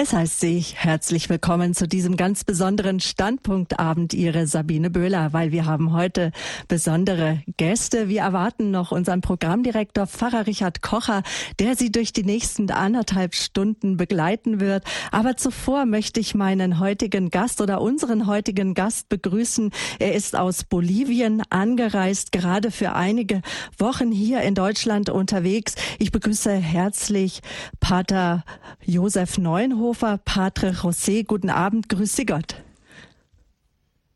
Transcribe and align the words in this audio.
Es 0.00 0.12
heißt 0.12 0.38
Sie 0.38 0.60
herzlich 0.60 1.28
willkommen 1.28 1.74
zu 1.74 1.88
diesem 1.88 2.16
ganz 2.16 2.44
besonderen 2.44 3.00
Standpunktabend, 3.00 4.14
Ihre 4.14 4.46
Sabine 4.46 4.90
Böhler, 4.90 5.32
weil 5.32 5.50
wir 5.50 5.66
haben 5.66 5.92
heute 5.92 6.30
besondere 6.68 7.42
Gäste. 7.56 8.08
Wir 8.08 8.20
erwarten 8.20 8.70
noch 8.70 8.92
unseren 8.92 9.22
Programmdirektor 9.22 10.06
Pfarrer 10.06 10.46
Richard 10.46 10.82
Kocher, 10.82 11.24
der 11.58 11.74
Sie 11.74 11.90
durch 11.90 12.12
die 12.12 12.22
nächsten 12.22 12.70
anderthalb 12.70 13.34
Stunden 13.34 13.96
begleiten 13.96 14.60
wird. 14.60 14.84
Aber 15.10 15.36
zuvor 15.36 15.84
möchte 15.84 16.20
ich 16.20 16.36
meinen 16.36 16.78
heutigen 16.78 17.30
Gast 17.30 17.60
oder 17.60 17.80
unseren 17.80 18.28
heutigen 18.28 18.74
Gast 18.74 19.08
begrüßen. 19.08 19.72
Er 19.98 20.14
ist 20.14 20.36
aus 20.36 20.62
Bolivien 20.62 21.42
angereist, 21.50 22.30
gerade 22.30 22.70
für 22.70 22.92
einige 22.92 23.42
Wochen 23.78 24.12
hier 24.12 24.42
in 24.42 24.54
Deutschland 24.54 25.10
unterwegs. 25.10 25.74
Ich 25.98 26.12
begrüße 26.12 26.52
herzlich 26.52 27.40
Pater 27.80 28.44
Josef 28.84 29.38
Neuenhof 29.38 29.87
Seehofer, 29.88 30.18
Patre 30.18 30.72
José. 30.82 31.24
Guten 31.24 31.48
Abend, 31.48 31.88
grüß 31.88 32.14
Sie 32.14 32.26
Gott. 32.26 32.62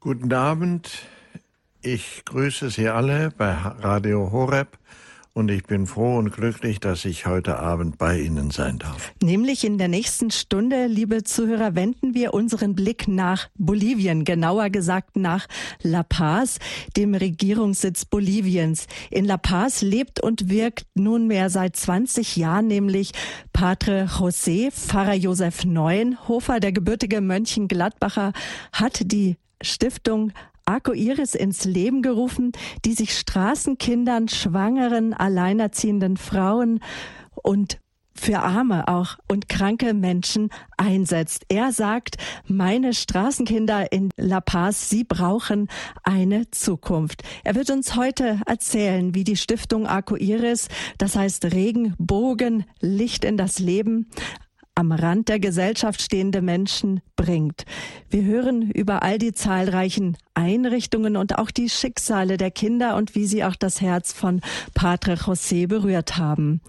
Guten 0.01 0.33
Abend. 0.35 0.91
Ich 1.81 2.25
grüße 2.27 2.69
Sie 2.69 2.89
alle 2.89 3.31
bei 3.31 3.55
Radio 3.55 4.31
Horeb 4.33 4.79
und 5.35 5.51
ich 5.51 5.65
bin 5.65 5.87
froh 5.87 6.19
und 6.19 6.33
glücklich, 6.33 6.79
dass 6.81 7.05
ich 7.05 7.27
heute 7.27 7.59
Abend 7.59 7.97
bei 7.97 8.21
Ihnen 8.21 8.51
sein 8.51 8.79
darf. 8.79 9.13
Nämlich 9.23 9.65
in 9.65 9.79
der 9.79 9.89
nächsten 9.89 10.31
Stunde, 10.31 10.87
liebe 10.87 11.25
Zuhörer, 11.25 11.75
wenden 11.75 12.15
wir 12.15 12.35
unseren 12.35 12.75
Blick 12.75 13.09
nach 13.09 13.49
Bolivien, 13.57 14.25
genauer 14.25 14.69
gesagt 14.71 15.17
nach 15.17 15.47
La 15.83 16.03
Paz, 16.03 16.59
dem 16.97 17.15
Regierungssitz 17.15 18.05
Boliviens. 18.05 18.87
In 19.11 19.25
La 19.25 19.39
Paz 19.39 19.81
lebt 19.81 20.23
und 20.23 20.51
wirkt 20.51 20.87
nunmehr 20.95 21.49
seit 21.49 21.77
20 21.77 22.37
Jahren 22.37 22.67
nämlich 22.67 23.13
Padre 23.53 24.09
José, 24.19 24.71
Pfarrer 24.71 25.15
Josef 25.15 25.65
Neuenhofer, 25.65 26.61
der 26.61 26.73
gebürtige 26.73 27.21
Mönchengladbacher, 27.21 28.33
hat 28.73 29.11
die 29.11 29.37
Stiftung 29.63 30.33
Arco 30.65 30.93
Iris 30.93 31.35
ins 31.35 31.65
Leben 31.65 32.03
gerufen, 32.03 32.53
die 32.85 32.95
sich 32.95 33.19
Straßenkindern, 33.19 34.29
Schwangeren, 34.29 35.15
alleinerziehenden 35.15 36.17
Frauen 36.17 36.81
und 37.35 37.79
für 38.15 38.41
arme 38.41 38.89
auch 38.89 39.17
und 39.29 39.49
kranke 39.49 39.95
Menschen 39.95 40.51
einsetzt. 40.77 41.45
Er 41.49 41.73
sagt, 41.73 42.17
meine 42.47 42.95
Straßenkinder 42.95 43.91
in 43.91 44.11
La 44.17 44.41
Paz, 44.41 44.91
sie 44.91 45.05
brauchen 45.05 45.69
eine 46.03 46.51
Zukunft. 46.51 47.23
Er 47.45 47.55
wird 47.55 47.71
uns 47.71 47.97
heute 47.97 48.41
erzählen, 48.47 49.15
wie 49.15 49.25
die 49.25 49.37
Stiftung 49.37 49.87
Arco 49.87 50.17
Iris, 50.17 50.69
das 50.99 51.17
heißt 51.17 51.47
Regenbogen, 51.47 52.65
Licht 52.81 53.25
in 53.25 53.37
das 53.37 53.59
Leben, 53.59 54.09
am 54.75 54.93
Rand 54.93 55.29
der 55.29 55.39
Gesellschaft 55.39 56.01
stehende 56.01 56.41
Menschen 56.41 57.01
bringt. 57.17 57.65
Wir 58.09 58.25
hören 58.25 58.71
über 58.71 59.03
all 59.03 59.19
die 59.19 59.33
zahlreichen 59.33 60.17
Einrichtungen 60.35 61.17
und 61.17 61.39
auch 61.39 61.51
die 61.51 61.69
Schicksale 61.69 62.37
der 62.37 62.51
Kinder 62.51 62.97
und 62.97 63.15
wie 63.15 63.27
sie 63.27 63.45
auch 63.45 63.57
das 63.57 63.81
Herz 63.81 64.13
von 64.13 64.41
Padre 64.75 65.15
José 65.15 65.67
berührt 65.67 66.17
haben. 66.17 66.61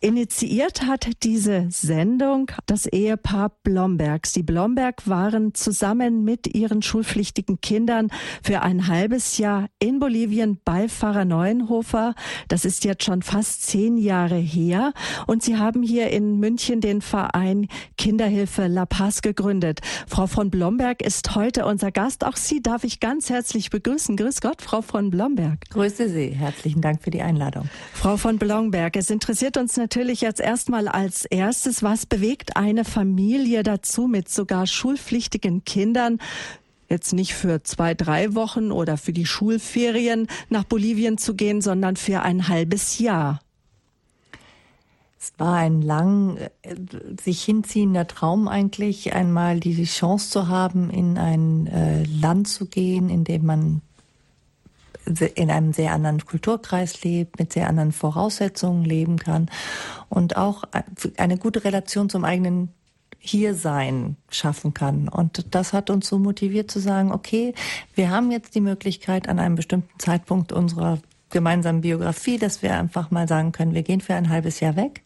Initiiert 0.00 0.82
hat 0.82 1.06
diese 1.22 1.66
Sendung 1.70 2.50
das 2.66 2.86
Ehepaar 2.86 3.52
Blombergs. 3.62 4.32
Die 4.32 4.42
Blomberg 4.42 5.08
waren 5.08 5.54
zusammen 5.54 6.24
mit 6.24 6.54
ihren 6.54 6.82
schulpflichtigen 6.82 7.60
Kindern 7.60 8.08
für 8.42 8.62
ein 8.62 8.88
halbes 8.88 9.38
Jahr 9.38 9.68
in 9.78 9.98
Bolivien 9.98 10.58
bei 10.64 10.88
Pfarrer 10.88 11.24
Neuenhofer. 11.24 12.14
Das 12.48 12.64
ist 12.64 12.84
jetzt 12.84 13.04
schon 13.04 13.22
fast 13.22 13.62
zehn 13.62 13.98
Jahre 13.98 14.36
her. 14.36 14.92
Und 15.26 15.42
sie 15.42 15.56
haben 15.56 15.82
hier 15.82 16.10
in 16.10 16.38
München 16.38 16.80
den 16.80 17.00
Verein 17.02 17.68
Kinderhilfe 17.96 18.66
La 18.66 18.86
Paz 18.86 19.22
gegründet. 19.22 19.80
Frau 20.06 20.26
von 20.26 20.50
Blomberg 20.50 21.02
ist 21.02 21.34
heute 21.34 21.66
unser 21.66 21.92
Gast. 21.92 22.24
Auch 22.24 22.36
Sie 22.36 22.60
darf 22.60 22.84
ich 22.84 23.00
ganz 23.00 23.11
herzlich 23.20 23.68
begrüßen. 23.70 24.16
Grüß 24.16 24.40
Gott, 24.40 24.62
Frau 24.62 24.80
von 24.80 25.10
Blomberg. 25.10 25.58
Grüße 25.70 26.08
Sie. 26.08 26.28
Herzlichen 26.28 26.80
Dank 26.80 27.02
für 27.02 27.10
die 27.10 27.20
Einladung. 27.20 27.68
Frau 27.92 28.16
von 28.16 28.38
Blomberg, 28.38 28.96
es 28.96 29.10
interessiert 29.10 29.56
uns 29.58 29.76
natürlich 29.76 30.22
jetzt 30.22 30.40
erstmal 30.40 30.88
als 30.88 31.26
erstes, 31.26 31.82
was 31.82 32.06
bewegt 32.06 32.56
eine 32.56 32.84
Familie 32.84 33.62
dazu 33.62 34.06
mit 34.06 34.30
sogar 34.30 34.66
schulpflichtigen 34.66 35.64
Kindern, 35.64 36.18
jetzt 36.88 37.12
nicht 37.12 37.34
für 37.34 37.62
zwei, 37.62 37.94
drei 37.94 38.34
Wochen 38.34 38.72
oder 38.72 38.96
für 38.96 39.12
die 39.12 39.26
Schulferien 39.26 40.26
nach 40.48 40.64
Bolivien 40.64 41.18
zu 41.18 41.34
gehen, 41.34 41.60
sondern 41.60 41.96
für 41.96 42.22
ein 42.22 42.48
halbes 42.48 42.98
Jahr. 42.98 43.40
Es 45.22 45.32
war 45.38 45.54
ein 45.54 45.82
lang 45.82 46.36
äh, 46.62 46.74
sich 47.22 47.44
hinziehender 47.44 48.08
Traum 48.08 48.48
eigentlich, 48.48 49.14
einmal 49.14 49.60
die 49.60 49.84
Chance 49.84 50.30
zu 50.30 50.48
haben, 50.48 50.90
in 50.90 51.16
ein 51.16 51.68
äh, 51.68 52.02
Land 52.02 52.48
zu 52.48 52.66
gehen, 52.66 53.08
in 53.08 53.22
dem 53.22 53.46
man 53.46 53.82
in 55.34 55.50
einem 55.50 55.72
sehr 55.72 55.92
anderen 55.92 56.24
Kulturkreis 56.24 57.02
lebt, 57.02 57.38
mit 57.38 57.52
sehr 57.52 57.68
anderen 57.68 57.92
Voraussetzungen 57.92 58.84
leben 58.84 59.16
kann 59.16 59.50
und 60.08 60.36
auch 60.36 60.62
eine 61.16 61.38
gute 61.38 61.64
Relation 61.64 62.08
zum 62.08 62.24
eigenen 62.24 62.68
Hiersein 63.18 64.16
schaffen 64.30 64.74
kann. 64.74 65.08
Und 65.08 65.54
das 65.54 65.72
hat 65.72 65.90
uns 65.90 66.08
so 66.08 66.18
motiviert 66.18 66.70
zu 66.70 66.78
sagen, 66.78 67.10
okay, 67.10 67.52
wir 67.94 68.10
haben 68.10 68.30
jetzt 68.30 68.54
die 68.54 68.60
Möglichkeit, 68.60 69.28
an 69.28 69.40
einem 69.40 69.56
bestimmten 69.56 69.98
Zeitpunkt 69.98 70.52
unserer 70.52 70.98
gemeinsamen 71.32 71.80
Biografie, 71.80 72.38
dass 72.38 72.62
wir 72.62 72.78
einfach 72.78 73.10
mal 73.10 73.26
sagen 73.26 73.52
können, 73.52 73.74
wir 73.74 73.82
gehen 73.82 74.00
für 74.00 74.14
ein 74.14 74.28
halbes 74.28 74.60
Jahr 74.60 74.76
weg. 74.76 75.02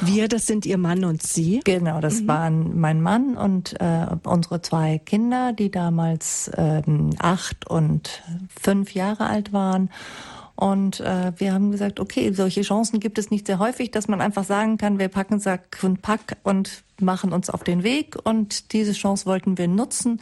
Wir, 0.00 0.28
das 0.28 0.46
sind 0.46 0.66
Ihr 0.66 0.78
Mann 0.78 1.04
und 1.04 1.22
Sie? 1.22 1.60
Genau, 1.64 2.00
das 2.00 2.20
mhm. 2.20 2.28
waren 2.28 2.80
mein 2.80 3.00
Mann 3.00 3.36
und 3.36 3.80
äh, 3.80 4.06
unsere 4.24 4.62
zwei 4.62 4.98
Kinder, 4.98 5.52
die 5.52 5.70
damals 5.70 6.50
ähm, 6.56 7.10
acht 7.18 7.66
und 7.66 8.22
fünf 8.48 8.94
Jahre 8.94 9.26
alt 9.26 9.52
waren. 9.52 9.90
Und 10.60 11.00
äh, 11.00 11.32
wir 11.38 11.54
haben 11.54 11.70
gesagt, 11.70 12.00
okay, 12.00 12.32
solche 12.34 12.60
Chancen 12.60 13.00
gibt 13.00 13.18
es 13.18 13.30
nicht 13.30 13.46
sehr 13.46 13.58
häufig, 13.58 13.90
dass 13.92 14.08
man 14.08 14.20
einfach 14.20 14.44
sagen 14.44 14.76
kann, 14.76 14.98
wir 14.98 15.08
packen 15.08 15.40
Sack 15.40 15.78
und 15.82 16.02
Pack 16.02 16.36
und 16.42 16.82
machen 17.00 17.32
uns 17.32 17.48
auf 17.48 17.64
den 17.64 17.82
Weg. 17.82 18.16
Und 18.22 18.74
diese 18.74 18.92
Chance 18.92 19.24
wollten 19.24 19.56
wir 19.56 19.68
nutzen 19.68 20.20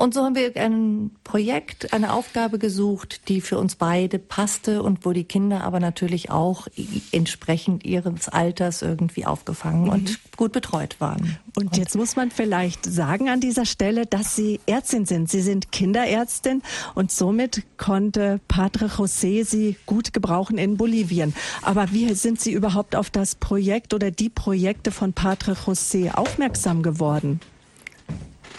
und 0.00 0.14
so 0.14 0.24
haben 0.24 0.34
wir 0.34 0.56
ein 0.56 1.10
Projekt, 1.24 1.92
eine 1.92 2.14
Aufgabe 2.14 2.58
gesucht, 2.58 3.28
die 3.28 3.42
für 3.42 3.58
uns 3.58 3.76
beide 3.76 4.18
passte 4.18 4.82
und 4.82 5.04
wo 5.04 5.12
die 5.12 5.24
Kinder 5.24 5.62
aber 5.62 5.78
natürlich 5.78 6.30
auch 6.30 6.68
entsprechend 7.12 7.84
ihres 7.84 8.30
Alters 8.30 8.80
irgendwie 8.80 9.26
aufgefangen 9.26 9.82
mhm. 9.84 9.90
und 9.90 10.36
gut 10.38 10.52
betreut 10.52 10.96
waren. 11.00 11.36
Und, 11.54 11.66
und 11.66 11.76
jetzt 11.76 11.96
muss 11.96 12.16
man 12.16 12.30
vielleicht 12.30 12.86
sagen 12.86 13.28
an 13.28 13.40
dieser 13.40 13.66
Stelle, 13.66 14.06
dass 14.06 14.34
Sie 14.34 14.58
Ärztin 14.64 15.04
sind. 15.04 15.28
Sie 15.28 15.42
sind 15.42 15.70
Kinderärztin 15.70 16.62
und 16.94 17.12
somit 17.12 17.64
konnte 17.76 18.40
Padre 18.48 18.86
José 18.86 19.44
Sie 19.44 19.76
gut 19.84 20.14
gebrauchen 20.14 20.56
in 20.56 20.78
Bolivien. 20.78 21.34
Aber 21.60 21.92
wie 21.92 22.14
sind 22.14 22.40
Sie 22.40 22.52
überhaupt 22.52 22.96
auf 22.96 23.10
das 23.10 23.34
Projekt 23.34 23.92
oder 23.92 24.10
die 24.10 24.30
Projekte 24.30 24.92
von 24.92 25.12
Padre 25.12 25.52
José 25.52 26.14
aufmerksam 26.14 26.82
geworden? 26.82 27.40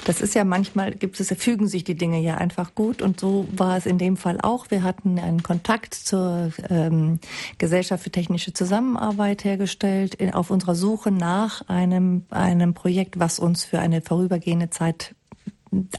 Das 0.06 0.19
ist 0.19 0.34
ja 0.34 0.44
manchmal, 0.44 0.91
gibt 0.94 1.19
es, 1.19 1.29
fügen 1.38 1.67
sich 1.67 1.84
die 1.84 1.95
Dinge 1.95 2.19
ja 2.19 2.35
einfach 2.35 2.73
gut 2.73 3.01
und 3.01 3.19
so 3.19 3.47
war 3.56 3.78
es 3.78 3.85
in 3.85 4.00
dem 4.00 4.17
Fall 4.17 4.39
auch. 4.41 4.72
Wir 4.72 4.81
hatten 4.81 5.19
einen 5.19 5.44
Kontakt 5.44 5.94
zur 5.94 6.51
ähm, 6.69 7.19
Gesellschaft 7.59 8.03
für 8.03 8.09
technische 8.09 8.51
Zusammenarbeit 8.51 9.44
hergestellt 9.44 10.16
in, 10.16 10.34
auf 10.34 10.50
unserer 10.50 10.73
Suche 10.73 11.12
nach 11.12 11.67
einem, 11.67 12.25
einem 12.31 12.73
Projekt, 12.73 13.19
was 13.19 13.38
uns 13.38 13.63
für 13.63 13.79
eine 13.79 14.01
vorübergehende 14.01 14.72
Zeit 14.72 15.13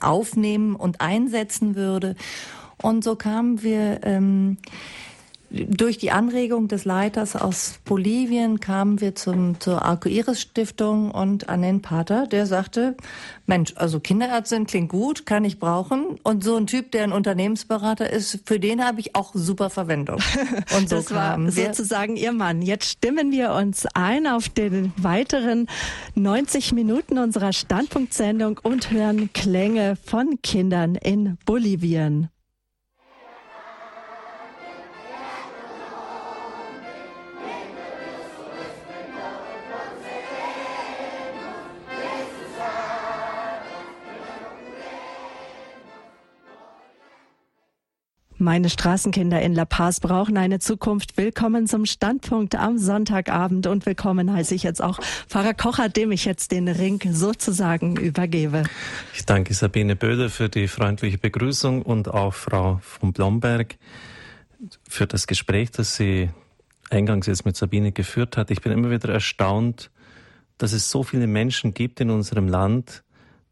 aufnehmen 0.01 0.75
und 0.75 1.01
einsetzen 1.01 1.77
würde. 1.77 2.17
Und 2.83 3.05
so 3.05 3.15
kamen 3.15 3.63
wir 3.63 4.01
ähm, 4.03 4.59
durch 5.53 5.99
die 5.99 6.11
Anregung 6.11 6.69
des 6.69 6.85
Leiters 6.87 7.37
aus 7.37 7.79
Bolivien 7.85 8.59
kamen 8.61 9.01
wir 9.01 9.15
zum, 9.15 9.61
zur 9.61 9.83
Arcoiris 9.83 10.41
Stiftung 10.41 11.11
und 11.11 11.51
an 11.51 11.61
den 11.61 11.83
Pater, 11.83 12.27
der 12.27 12.47
sagte, 12.47 12.97
Mensch, 13.47 13.75
also 13.77 14.01
Kinderärztin 14.01 14.67
klingt 14.67 14.89
gut, 14.89 15.27
kann 15.27 15.45
ich 15.45 15.59
brauchen. 15.59 16.19
Und 16.23 16.43
so 16.43 16.57
ein 16.57 16.67
Typ, 16.67 16.91
der 16.93 17.05
ein 17.05 17.13
Unternehmensberater 17.13 18.09
ist, 18.09 18.41
für 18.47 18.59
den 18.59 18.83
habe 18.85 19.01
ich 19.01 19.15
auch 19.15 19.33
super 19.35 19.69
Verwendung. 19.69 20.21
Und 20.77 20.89
so 20.89 20.97
das 20.97 21.13
war 21.13 21.39
sozusagen 21.51 22.17
Ihr 22.17 22.33
Mann. 22.33 22.63
Jetzt 22.63 22.89
stimmen 22.89 23.31
wir 23.31 23.53
uns 23.53 23.87
ein 23.95 24.27
auf 24.27 24.49
den 24.49 24.93
weiteren 24.97 25.67
90 26.15 26.73
Minuten 26.73 27.19
unserer 27.19 27.53
Standpunktsendung 27.53 28.59
und 28.63 28.91
hören 28.91 29.33
Klänge 29.35 29.97
von 30.03 30.41
Kindern 30.43 30.95
in 30.95 31.37
Bolivien. 31.45 32.31
Meine 48.43 48.71
Straßenkinder 48.71 49.41
in 49.41 49.55
La 49.55 49.65
Paz 49.65 50.01
brauchen 50.01 50.37
eine 50.37 50.59
Zukunft. 50.59 51.17
Willkommen 51.17 51.69
zum 51.69 51.87
Standpunkt 51.87 52.57
am 52.57 52.77
Sonntagabend 52.77 53.69
und 53.69 53.87
willkommen 53.87 54.33
heiße 54.33 54.53
ich 54.57 54.65
jetzt 54.65 54.83
auch 54.83 54.99
Pfarrer 55.29 55.55
Kocher, 55.55 55.89
dem 55.89 56.11
ich 56.11 56.25
jetzt 56.25 56.51
den 56.51 56.67
Ring 56.67 57.01
sozusagen 57.13 57.97
übergebe. 57.97 58.65
Ich 59.15 59.25
danke 59.27 59.55
Sabine 59.55 59.95
Böder 59.95 60.29
für 60.29 60.49
die 60.49 60.67
freundliche 60.67 61.19
Begrüßung 61.19 61.83
und 61.83 62.09
auch 62.09 62.35
Frau 62.35 62.81
von 62.83 63.13
Blomberg 63.13 63.77
für 64.89 65.07
das 65.07 65.29
Gespräch, 65.29 65.71
das 65.71 65.95
sie 65.95 66.29
eingangs 66.91 67.29
jetzt 67.29 67.45
mit 67.45 67.57
Sabine 67.57 67.93
geführt 67.93 68.37
hat. 68.37 68.51
Ich 68.51 68.61
bin 68.61 68.73
immer 68.73 68.91
wieder 68.91 69.11
erstaunt, 69.11 69.93
dass 70.59 70.73
es 70.73 70.91
so 70.91 71.05
viele 71.05 71.29
Menschen 71.29 71.75
gibt 71.75 72.01
in 72.01 72.11
unserem 72.11 72.49
Land, 72.49 73.05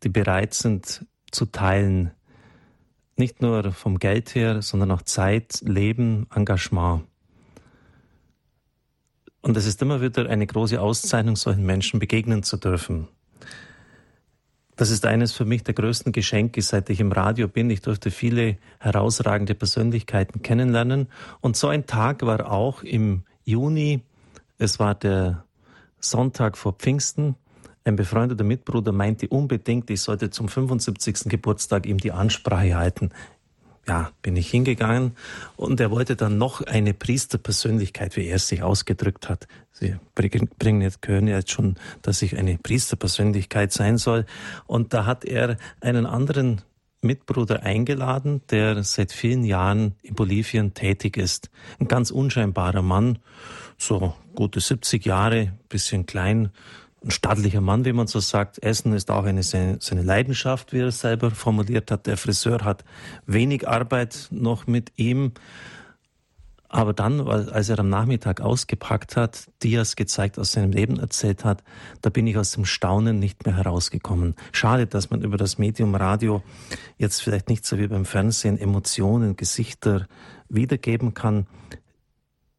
die 0.03 0.09
bereit 0.09 0.53
sind 0.53 1.07
zu 1.31 1.47
teilen, 1.47 2.11
nicht 3.21 3.41
nur 3.41 3.71
vom 3.71 4.01
Geld 4.01 4.35
her, 4.35 4.63
sondern 4.63 4.91
auch 4.91 5.03
Zeit, 5.03 5.61
Leben, 5.65 6.27
Engagement. 6.35 7.05
Und 9.43 9.57
es 9.57 9.67
ist 9.67 9.81
immer 9.81 10.01
wieder 10.01 10.29
eine 10.29 10.47
große 10.47 10.81
Auszeichnung, 10.81 11.37
solchen 11.37 11.65
Menschen 11.65 12.01
begegnen 12.01 12.43
zu 12.43 12.57
dürfen. 12.57 13.07
Das 14.77 14.91
ist 14.91 15.05
eines 15.05 15.33
für 15.33 15.45
mich 15.45 15.63
der 15.63 15.75
größten 15.75 16.13
Geschenke, 16.13 16.63
seit 16.63 16.89
ich 16.89 17.01
im 17.01 17.13
Radio 17.13 17.49
bin. 17.49 17.69
Ich 17.69 17.83
durfte 17.83 18.11
viele 18.11 18.57
herausragende 18.79 19.55
Persönlichkeiten 19.55 20.43
kennenlernen. 20.43 21.09
Und 21.43 21.57
so 21.57 21.69
ein 21.69 21.87
Tag 21.87 22.23
war 22.23 22.51
auch 22.51 22.83
im 22.83 23.25
Juni. 23.45 24.01
Es 24.57 24.79
war 24.79 24.95
der 24.95 25.45
Sonntag 26.01 26.57
vor 26.57 26.73
Pfingsten. 26.73 27.37
Ein 27.85 27.97
befreundeter 27.97 28.45
Mitbruder 28.45 28.93
meinte 28.93 29.29
unbedingt, 29.29 29.89
ich 29.91 30.03
sollte 30.03 30.31
zum 30.31 30.49
75. 30.49 31.31
Geburtstag 31.31 31.87
ihm 31.87 31.99
die 31.99 32.13
Ansprache 32.13 32.77
halten. 32.77 33.11
Ja, 33.89 34.13
bin 34.23 34.37
ich 34.37 34.51
hingegangen 34.51 35.17
und 35.57 35.81
er 35.81 35.91
wollte 35.91 36.15
dann 36.15 36.37
noch 36.37 36.61
eine 36.61 36.93
Priesterpersönlichkeit, 36.93 38.17
wie 38.17 38.27
er 38.27 38.37
es 38.37 38.47
sich 38.47 38.63
ausgedrückt 38.63 39.29
hat. 39.29 39.49
Sie 39.73 39.97
bringen 40.15 40.83
jetzt, 40.83 41.09
hören 41.09 41.27
jetzt 41.27 41.51
schon, 41.51 41.77
dass 42.03 42.21
ich 42.21 42.37
eine 42.37 42.59
Priesterpersönlichkeit 42.59 43.73
sein 43.73 43.97
soll. 43.97 44.27
Und 44.67 44.93
da 44.93 45.07
hat 45.07 45.25
er 45.25 45.57
einen 45.81 46.05
anderen 46.05 46.61
Mitbruder 47.03 47.63
eingeladen, 47.63 48.43
der 48.51 48.85
seit 48.85 49.13
vielen 49.13 49.45
Jahren 49.45 49.95
in 50.03 50.15
Bolivien 50.15 50.75
tätig 50.75 51.17
ist. 51.17 51.51
Ein 51.79 51.89
ganz 51.89 52.11
unscheinbarer 52.11 52.83
Mann, 52.83 53.19
so 53.79 54.15
gute 54.35 54.61
70 54.61 55.07
Jahre, 55.07 55.55
bisschen 55.71 56.05
klein, 56.05 56.51
ein 57.03 57.11
stattlicher 57.11 57.61
Mann, 57.61 57.85
wie 57.85 57.93
man 57.93 58.07
so 58.07 58.21
sagt. 58.21 58.63
Essen 58.63 58.93
ist 58.93 59.11
auch 59.11 59.25
eine, 59.25 59.43
seine, 59.43 59.79
Leidenschaft, 60.03 60.73
wie 60.73 60.81
er 60.81 60.89
es 60.89 61.01
selber 61.01 61.31
formuliert 61.31 61.91
hat. 61.91 62.07
Der 62.07 62.17
Friseur 62.17 62.65
hat 62.65 62.85
wenig 63.27 63.67
Arbeit 63.67 64.29
noch 64.31 64.67
mit 64.67 64.93
ihm. 64.97 65.33
Aber 66.73 66.93
dann, 66.93 67.27
als 67.27 67.69
er 67.69 67.81
am 67.81 67.89
Nachmittag 67.89 68.41
ausgepackt 68.41 69.17
hat, 69.17 69.51
Dias 69.63 69.97
gezeigt, 69.97 70.39
aus 70.39 70.53
seinem 70.53 70.71
Leben 70.71 71.01
erzählt 71.01 71.45
hat, 71.45 71.65
da 72.01 72.11
bin 72.11 72.29
ich 72.29 72.39
aus 72.39 72.53
dem 72.53 72.65
Staunen 72.65 73.19
nicht 73.19 73.45
mehr 73.45 73.57
herausgekommen. 73.57 74.37
Schade, 74.53 74.87
dass 74.87 75.11
man 75.11 75.23
über 75.23 75.37
das 75.37 75.59
Medium 75.59 75.97
Radio 75.97 76.45
jetzt 76.97 77.23
vielleicht 77.23 77.49
nicht 77.49 77.67
so 77.67 77.77
wie 77.79 77.89
beim 77.89 78.05
Fernsehen 78.05 78.57
Emotionen, 78.57 79.37
Gesichter 79.37 80.07
wiedergeben 80.49 81.13
kann. 81.13 81.49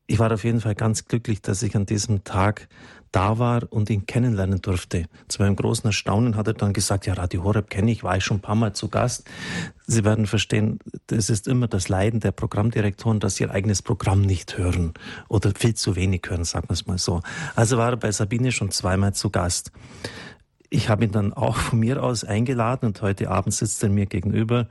Ich 0.07 0.19
war 0.19 0.33
auf 0.33 0.43
jeden 0.43 0.59
Fall 0.59 0.75
ganz 0.75 1.05
glücklich, 1.05 1.41
dass 1.41 1.63
ich 1.63 1.73
an 1.77 1.85
diesem 1.85 2.25
Tag 2.25 2.67
da 3.11 3.39
war 3.39 3.63
und 3.71 3.89
ihn 3.89 4.05
kennenlernen 4.05 4.61
durfte. 4.61 5.05
Zu 5.27 5.41
meinem 5.41 5.55
großen 5.55 5.85
Erstaunen 5.85 6.35
hat 6.35 6.47
er 6.47 6.53
dann 6.53 6.73
gesagt, 6.73 7.05
ja, 7.05 7.13
Radio 7.13 7.43
Horeb 7.43 7.69
kenne 7.69 7.91
ich, 7.91 8.03
war 8.03 8.17
ich 8.17 8.23
schon 8.23 8.37
ein 8.37 8.41
paar 8.41 8.55
Mal 8.55 8.73
zu 8.73 8.87
Gast. 8.87 9.29
Sie 9.85 10.05
werden 10.05 10.25
verstehen, 10.25 10.79
es 11.09 11.29
ist 11.29 11.47
immer 11.47 11.67
das 11.67 11.89
Leiden 11.89 12.21
der 12.21 12.31
Programmdirektoren, 12.31 13.19
dass 13.19 13.35
sie 13.35 13.43
ihr 13.43 13.51
eigenes 13.51 13.81
Programm 13.81 14.21
nicht 14.21 14.57
hören 14.57 14.93
oder 15.27 15.51
viel 15.53 15.75
zu 15.75 15.95
wenig 15.95 16.21
hören, 16.27 16.45
sagen 16.45 16.69
wir 16.69 16.73
es 16.73 16.87
mal 16.87 16.97
so. 16.97 17.21
Also 17.55 17.77
war 17.77 17.91
er 17.91 17.97
bei 17.97 18.11
Sabine 18.11 18.51
schon 18.51 18.71
zweimal 18.71 19.13
zu 19.13 19.29
Gast. 19.29 19.71
Ich 20.69 20.87
habe 20.87 21.03
ihn 21.03 21.11
dann 21.11 21.33
auch 21.33 21.57
von 21.57 21.79
mir 21.79 22.01
aus 22.01 22.23
eingeladen 22.23 22.85
und 22.87 23.01
heute 23.01 23.29
Abend 23.29 23.53
sitzt 23.53 23.83
er 23.83 23.89
mir 23.89 24.05
gegenüber 24.05 24.69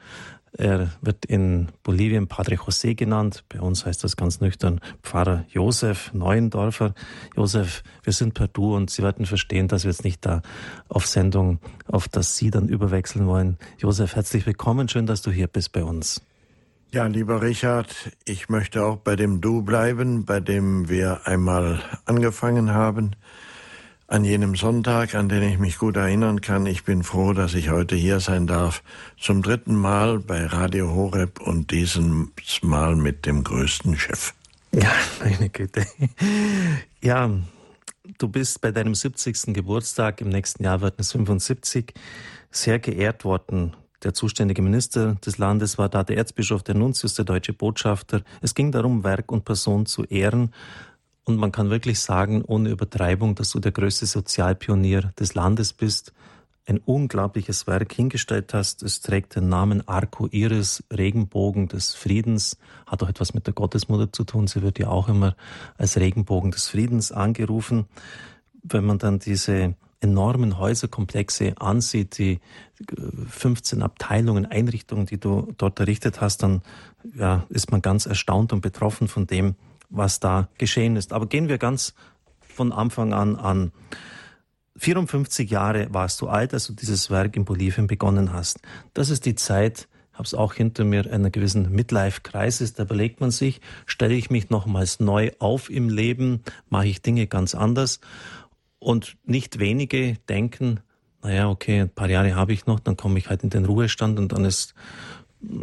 er 0.52 0.90
wird 1.00 1.24
in 1.26 1.68
Bolivien 1.82 2.26
Padre 2.26 2.56
José 2.56 2.94
genannt. 2.94 3.44
Bei 3.48 3.60
uns 3.60 3.86
heißt 3.86 4.02
das 4.02 4.16
ganz 4.16 4.40
nüchtern 4.40 4.80
Pfarrer 5.02 5.44
Josef 5.48 6.12
Neuendorfer. 6.12 6.94
Josef, 7.36 7.82
wir 8.02 8.12
sind 8.12 8.34
per 8.34 8.48
Du 8.48 8.74
und 8.74 8.90
Sie 8.90 9.02
werden 9.02 9.26
verstehen, 9.26 9.68
dass 9.68 9.84
wir 9.84 9.90
jetzt 9.90 10.04
nicht 10.04 10.26
da 10.26 10.42
auf 10.88 11.06
Sendung, 11.06 11.60
auf 11.86 12.08
das 12.08 12.36
Sie 12.36 12.50
dann 12.50 12.68
überwechseln 12.68 13.26
wollen. 13.26 13.58
Josef, 13.78 14.16
herzlich 14.16 14.46
willkommen. 14.46 14.88
Schön, 14.88 15.06
dass 15.06 15.22
du 15.22 15.30
hier 15.30 15.46
bist 15.46 15.72
bei 15.72 15.84
uns. 15.84 16.22
Ja, 16.92 17.06
lieber 17.06 17.40
Richard, 17.40 17.94
ich 18.24 18.48
möchte 18.48 18.84
auch 18.84 18.96
bei 18.96 19.14
dem 19.14 19.40
Du 19.40 19.62
bleiben, 19.62 20.24
bei 20.24 20.40
dem 20.40 20.88
wir 20.88 21.20
einmal 21.24 21.80
angefangen 22.04 22.74
haben 22.74 23.14
an 24.10 24.24
jenem 24.24 24.56
Sonntag, 24.56 25.14
an 25.14 25.28
den 25.28 25.44
ich 25.44 25.58
mich 25.58 25.78
gut 25.78 25.96
erinnern 25.96 26.40
kann. 26.40 26.66
Ich 26.66 26.82
bin 26.82 27.04
froh, 27.04 27.32
dass 27.32 27.54
ich 27.54 27.70
heute 27.70 27.94
hier 27.94 28.18
sein 28.18 28.48
darf. 28.48 28.82
Zum 29.16 29.40
dritten 29.40 29.76
Mal 29.76 30.18
bei 30.18 30.46
Radio 30.46 30.92
Horeb 30.92 31.40
und 31.40 31.70
dieses 31.70 32.02
Mal 32.62 32.96
mit 32.96 33.24
dem 33.24 33.44
größten 33.44 33.96
Chef. 33.96 34.34
Ja, 34.72 34.90
meine 35.20 35.48
Güte. 35.48 35.86
Ja, 37.00 37.30
du 38.18 38.28
bist 38.28 38.60
bei 38.60 38.72
deinem 38.72 38.96
70. 38.96 39.54
Geburtstag, 39.54 40.20
im 40.20 40.28
nächsten 40.28 40.64
Jahr 40.64 40.80
wird 40.80 40.98
es 40.98 41.12
75, 41.12 41.94
sehr 42.50 42.80
geehrt 42.80 43.24
worden. 43.24 43.76
Der 44.02 44.12
zuständige 44.12 44.62
Minister 44.62 45.16
des 45.24 45.38
Landes 45.38 45.78
war 45.78 45.88
da, 45.88 46.02
der 46.02 46.16
Erzbischof, 46.16 46.64
der 46.64 46.74
Nuntius, 46.74 47.14
der 47.14 47.26
deutsche 47.26 47.52
Botschafter. 47.52 48.22
Es 48.40 48.56
ging 48.56 48.72
darum, 48.72 49.04
Werk 49.04 49.30
und 49.30 49.44
Person 49.44 49.86
zu 49.86 50.02
ehren 50.04 50.52
und 51.30 51.36
man 51.38 51.52
kann 51.52 51.70
wirklich 51.70 52.00
sagen, 52.00 52.42
ohne 52.42 52.70
Übertreibung, 52.70 53.34
dass 53.34 53.50
du 53.50 53.60
der 53.60 53.72
größte 53.72 54.06
Sozialpionier 54.06 55.12
des 55.18 55.34
Landes 55.34 55.72
bist, 55.72 56.12
ein 56.66 56.78
unglaubliches 56.78 57.66
Werk 57.66 57.92
hingestellt 57.92 58.54
hast. 58.54 58.82
Es 58.82 59.00
trägt 59.00 59.34
den 59.34 59.48
Namen 59.48 59.86
Arco 59.88 60.28
Iris, 60.30 60.84
Regenbogen 60.92 61.68
des 61.68 61.94
Friedens, 61.94 62.58
hat 62.86 63.02
auch 63.02 63.08
etwas 63.08 63.34
mit 63.34 63.46
der 63.46 63.54
Gottesmutter 63.54 64.12
zu 64.12 64.24
tun. 64.24 64.46
Sie 64.46 64.62
wird 64.62 64.78
ja 64.78 64.88
auch 64.88 65.08
immer 65.08 65.36
als 65.78 65.96
Regenbogen 65.98 66.50
des 66.50 66.68
Friedens 66.68 67.12
angerufen. 67.12 67.86
Wenn 68.62 68.84
man 68.84 68.98
dann 68.98 69.18
diese 69.18 69.74
enormen 70.00 70.58
Häuserkomplexe 70.58 71.54
ansieht, 71.60 72.18
die 72.18 72.40
15 73.28 73.82
Abteilungen, 73.82 74.46
Einrichtungen, 74.46 75.06
die 75.06 75.18
du 75.18 75.52
dort 75.58 75.78
errichtet 75.80 76.20
hast, 76.20 76.42
dann 76.42 76.62
ja, 77.14 77.44
ist 77.48 77.70
man 77.70 77.82
ganz 77.82 78.06
erstaunt 78.06 78.52
und 78.52 78.60
betroffen 78.60 79.08
von 79.08 79.26
dem, 79.26 79.56
was 79.90 80.20
da 80.20 80.48
geschehen 80.58 80.96
ist. 80.96 81.12
Aber 81.12 81.26
gehen 81.26 81.48
wir 81.48 81.58
ganz 81.58 81.94
von 82.40 82.72
Anfang 82.72 83.12
an 83.12 83.36
an. 83.36 83.72
54 84.76 85.50
Jahre 85.50 85.88
warst 85.90 86.20
du 86.20 86.28
alt, 86.28 86.54
als 86.54 86.68
du 86.68 86.72
dieses 86.72 87.10
Werk 87.10 87.36
in 87.36 87.44
Bolivien 87.44 87.86
begonnen 87.86 88.32
hast. 88.32 88.60
Das 88.94 89.10
ist 89.10 89.26
die 89.26 89.34
Zeit, 89.34 89.88
habe 90.14 90.24
es 90.24 90.34
auch 90.34 90.54
hinter 90.54 90.84
mir, 90.84 91.12
einer 91.12 91.30
gewissen 91.30 91.70
Midlife-Crisis. 91.70 92.74
Da 92.74 92.84
überlegt 92.84 93.20
man 93.20 93.30
sich, 93.30 93.60
stelle 93.84 94.14
ich 94.14 94.30
mich 94.30 94.48
nochmals 94.48 95.00
neu 95.00 95.32
auf 95.38 95.70
im 95.70 95.88
Leben, 95.88 96.42
mache 96.70 96.86
ich 96.86 97.02
Dinge 97.02 97.26
ganz 97.26 97.54
anders. 97.54 98.00
Und 98.78 99.18
nicht 99.24 99.58
wenige 99.58 100.16
denken, 100.28 100.80
naja, 101.22 101.50
okay, 101.50 101.82
ein 101.82 101.90
paar 101.90 102.08
Jahre 102.08 102.34
habe 102.34 102.52
ich 102.52 102.66
noch, 102.66 102.80
dann 102.80 102.96
komme 102.96 103.18
ich 103.18 103.28
halt 103.28 103.42
in 103.42 103.50
den 103.50 103.66
Ruhestand 103.66 104.18
und 104.18 104.32
dann 104.32 104.46
ist 104.46 104.74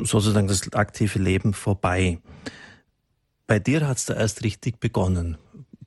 sozusagen 0.04 0.48
das 0.48 0.72
aktive 0.74 1.20
Leben 1.20 1.54
vorbei. 1.54 2.20
Bei 3.48 3.60
dir 3.60 3.88
hat's 3.88 4.06
da 4.06 4.14
erst 4.14 4.44
richtig 4.44 4.82
begonnen, 4.82 5.38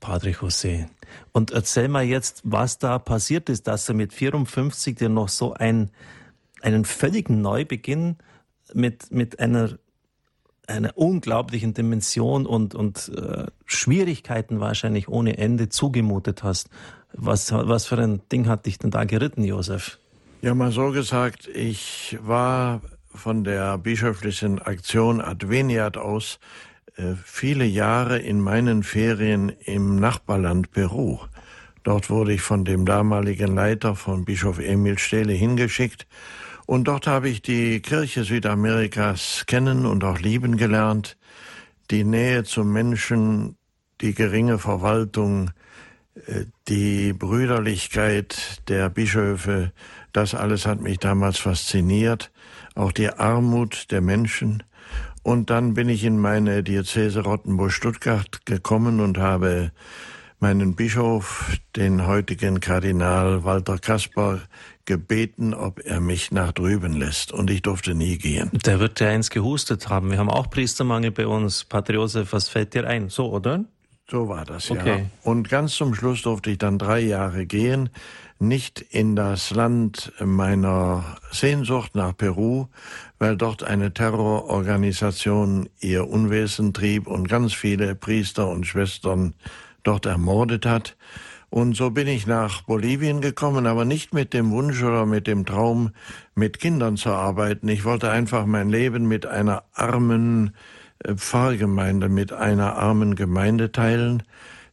Padre 0.00 0.31
José. 0.31 0.87
Und 1.33 1.50
erzähl 1.50 1.88
mal 1.88 2.05
jetzt, 2.05 2.40
was 2.45 2.79
da 2.79 2.99
passiert 2.99 3.50
ist, 3.50 3.67
dass 3.67 3.87
er 3.88 3.95
mit 3.95 4.14
54 4.14 4.97
dir 4.97 5.11
noch 5.11 5.29
so 5.29 5.52
ein, 5.52 5.90
einen 6.62 6.87
völligen 6.87 7.43
Neubeginn 7.43 8.17
mit, 8.73 9.12
mit 9.12 9.40
einer, 9.40 9.79
einer 10.67 10.97
unglaublichen 10.97 11.75
Dimension 11.75 12.47
und, 12.47 12.75
und 12.75 13.12
äh, 13.14 13.47
Schwierigkeiten 13.67 14.61
wahrscheinlich 14.61 15.09
ohne 15.09 15.37
Ende 15.37 15.69
zugemutet 15.69 16.43
hast. 16.43 16.71
Was, 17.12 17.52
was 17.52 17.85
für 17.87 17.99
ein 17.99 18.23
Ding 18.33 18.49
hat 18.49 18.64
dich 18.64 18.79
denn 18.79 18.90
da 18.90 19.05
geritten, 19.05 19.45
Josef? 19.45 19.99
Ja, 20.40 20.55
mal 20.55 20.73
so 20.73 20.93
gesagt, 20.93 21.47
ich 21.49 22.17
war 22.23 22.81
von 23.12 23.45
der 23.45 23.76
bischöflichen 23.76 24.61
Aktion 24.61 25.21
Adveniat 25.21 25.99
aus 25.99 26.38
viele 27.25 27.64
Jahre 27.64 28.19
in 28.19 28.40
meinen 28.40 28.83
Ferien 28.83 29.50
im 29.64 29.97
Nachbarland 29.97 30.71
Peru. 30.71 31.19
Dort 31.83 32.11
wurde 32.11 32.35
ich 32.35 32.42
von 32.42 32.64
dem 32.64 32.85
damaligen 32.85 33.54
Leiter 33.54 33.97
von 33.97 34.25
Bischof 34.25 34.59
Emil 34.59 34.99
Stehle 34.99 35.33
hingeschickt. 35.33 36.07
Und 36.66 36.85
dort 36.85 37.07
habe 37.07 37.28
ich 37.28 37.42
die 37.42 37.80
Kirche 37.80 38.25
Südamerikas 38.25 39.45
kennen 39.47 39.87
und 39.87 40.04
auch 40.04 40.19
lieben 40.19 40.57
gelernt, 40.57 41.16
die 41.90 42.04
Nähe 42.04 42.45
zum 42.45 42.73
Menschen, 42.73 43.57
die 44.00 44.14
geringe 44.14 44.59
Verwaltung, 44.59 45.50
äh, 46.26 46.45
die 46.69 47.12
Brüderlichkeit 47.12 48.62
der 48.69 48.88
Bischöfe, 48.88 49.73
das 50.12 50.35
alles 50.35 50.66
hat 50.66 50.80
mich 50.80 50.99
damals 50.99 51.38
fasziniert, 51.38 52.30
auch 52.75 52.92
die 52.92 53.11
Armut 53.11 53.90
der 53.90 54.00
Menschen 54.00 54.62
Und 55.23 55.50
dann 55.50 55.75
bin 55.75 55.89
ich 55.89 56.05
in 56.05 56.19
meine 56.19 56.62
Diözese 56.62 57.21
Rottenburg-Stuttgart 57.21 58.47
gekommen 58.47 59.00
und 59.00 59.19
habe 59.19 59.73
meinen 60.39 60.75
Bischof, 60.75 61.59
den 61.77 62.07
heutigen 62.07 62.61
Kardinal 62.61 63.45
Walter 63.45 63.79
Kasper, 63.79 64.41
gebeten, 64.87 65.55
ob 65.55 65.81
er 65.85 66.00
mich 66.00 66.33
nach 66.33 66.53
drüben 66.53 66.95
lässt. 66.95 67.33
Und 67.33 67.50
ich 67.50 67.62
durfte 67.62 67.95
nie 67.95 68.17
gehen. 68.17 68.50
Der 68.65 68.81
wird 68.81 68.99
ja 69.00 69.09
eins 69.09 69.31
gehustet 69.31 69.89
haben. 69.89 70.11
Wir 70.11 70.19
haben 70.19 70.31
auch 70.31 70.49
Priestermangel 70.50 71.11
bei 71.11 71.27
uns. 71.27 71.65
Pater 71.65 71.95
Josef, 71.95 72.33
was 72.33 72.49
fällt 72.49 72.75
dir 72.75 72.87
ein? 72.87 73.11
So, 73.11 73.31
oder? 73.31 73.65
So 74.11 74.29
war 74.29 74.45
das, 74.45 74.71
okay. 74.73 74.99
ja. 74.99 75.07
Und 75.23 75.49
ganz 75.49 75.75
zum 75.75 75.95
Schluss 75.95 76.23
durfte 76.23 76.50
ich 76.50 76.59
dann 76.59 76.79
drei 76.79 76.99
Jahre 76.99 77.47
gehen 77.47 77.91
nicht 78.40 78.80
in 78.80 79.16
das 79.16 79.50
Land 79.50 80.12
meiner 80.18 81.16
Sehnsucht 81.30 81.94
nach 81.94 82.16
Peru, 82.16 82.66
weil 83.18 83.37
dort 83.37 83.62
eine 83.62 83.92
Terrororganisation 83.92 85.68
ihr 85.80 86.09
Unwesen 86.09 86.73
trieb 86.73 87.06
und 87.06 87.28
ganz 87.28 87.52
viele 87.52 87.94
Priester 87.94 88.49
und 88.49 88.66
Schwestern 88.66 89.35
dort 89.82 90.06
ermordet 90.06 90.66
hat. 90.66 90.97
Und 91.50 91.76
so 91.76 91.90
bin 91.90 92.06
ich 92.06 92.26
nach 92.26 92.62
Bolivien 92.62 93.20
gekommen, 93.20 93.66
aber 93.66 93.85
nicht 93.85 94.14
mit 94.14 94.32
dem 94.32 94.52
Wunsch 94.52 94.82
oder 94.82 95.04
mit 95.04 95.26
dem 95.26 95.44
Traum, 95.44 95.90
mit 96.35 96.61
Kindern 96.61 96.97
zu 96.97 97.11
arbeiten. 97.11 97.68
Ich 97.68 97.85
wollte 97.85 98.11
einfach 98.11 98.47
mein 98.47 98.70
Leben 98.70 99.06
mit 99.06 99.26
einer 99.26 99.64
armen 99.75 100.54
äh, 101.04 101.14
Pfarrgemeinde, 101.14 102.09
mit 102.09 102.32
einer 102.32 102.76
armen 102.76 103.16
Gemeinde 103.16 103.73
teilen. 103.73 104.23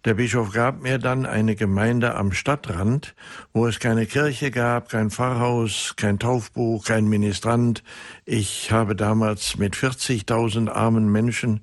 Der 0.08 0.14
Bischof 0.14 0.54
gab 0.54 0.84
mir 0.84 1.00
dann 1.00 1.26
eine 1.26 1.58
Gemeinde 1.58 2.16
am 2.16 2.32
Stadtrand, 2.32 3.14
wo 3.52 3.68
es 3.68 3.82
keine 3.82 4.06
Kirche 4.06 4.52
gab, 4.52 4.88
kein 4.88 5.10
Pfarrhaus, 5.12 5.96
kein 5.98 6.18
Taufbuch, 6.18 6.86
kein 6.86 7.10
Ministrant. 7.10 7.84
Ich 8.24 8.72
habe 8.72 8.96
damals 8.96 9.58
mit 9.58 9.76
40.000 9.76 10.70
armen 10.70 11.12
Menschen 11.12 11.60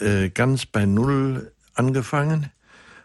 äh, 0.00 0.30
ganz 0.30 0.66
bei 0.66 0.84
Null 0.84 1.52
angefangen. 1.74 2.50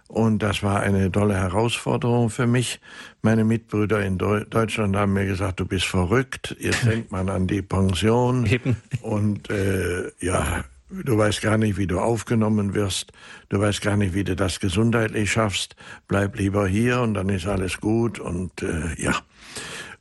Und 0.07 0.39
das 0.39 0.63
war 0.63 0.79
eine 0.79 1.11
tolle 1.11 1.35
Herausforderung 1.35 2.31
für 2.31 2.47
mich. 2.47 2.79
Meine 3.21 3.43
Mitbrüder 3.43 4.03
in 4.03 4.17
Deutschland 4.17 4.95
haben 4.95 5.13
mir 5.13 5.27
gesagt, 5.27 5.59
du 5.59 5.65
bist 5.67 5.85
verrückt, 5.85 6.55
jetzt 6.59 6.87
denkt 6.87 7.11
man 7.11 7.29
an 7.29 7.45
die 7.45 7.61
Pension. 7.61 8.45
Eben. 8.49 8.77
Und 9.03 9.51
äh, 9.51 10.11
ja, 10.19 10.63
Du 10.91 11.17
weißt 11.17 11.41
gar 11.41 11.57
nicht, 11.57 11.77
wie 11.77 11.87
du 11.87 11.99
aufgenommen 11.99 12.73
wirst. 12.73 13.13
Du 13.47 13.59
weißt 13.59 13.81
gar 13.81 13.95
nicht, 13.95 14.13
wie 14.13 14.25
du 14.25 14.35
das 14.35 14.59
gesundheitlich 14.59 15.31
schaffst. 15.31 15.75
Bleib 16.07 16.37
lieber 16.37 16.67
hier 16.67 16.99
und 16.99 17.13
dann 17.13 17.29
ist 17.29 17.47
alles 17.47 17.79
gut 17.79 18.19
und 18.19 18.61
äh, 18.61 19.01
ja. 19.01 19.15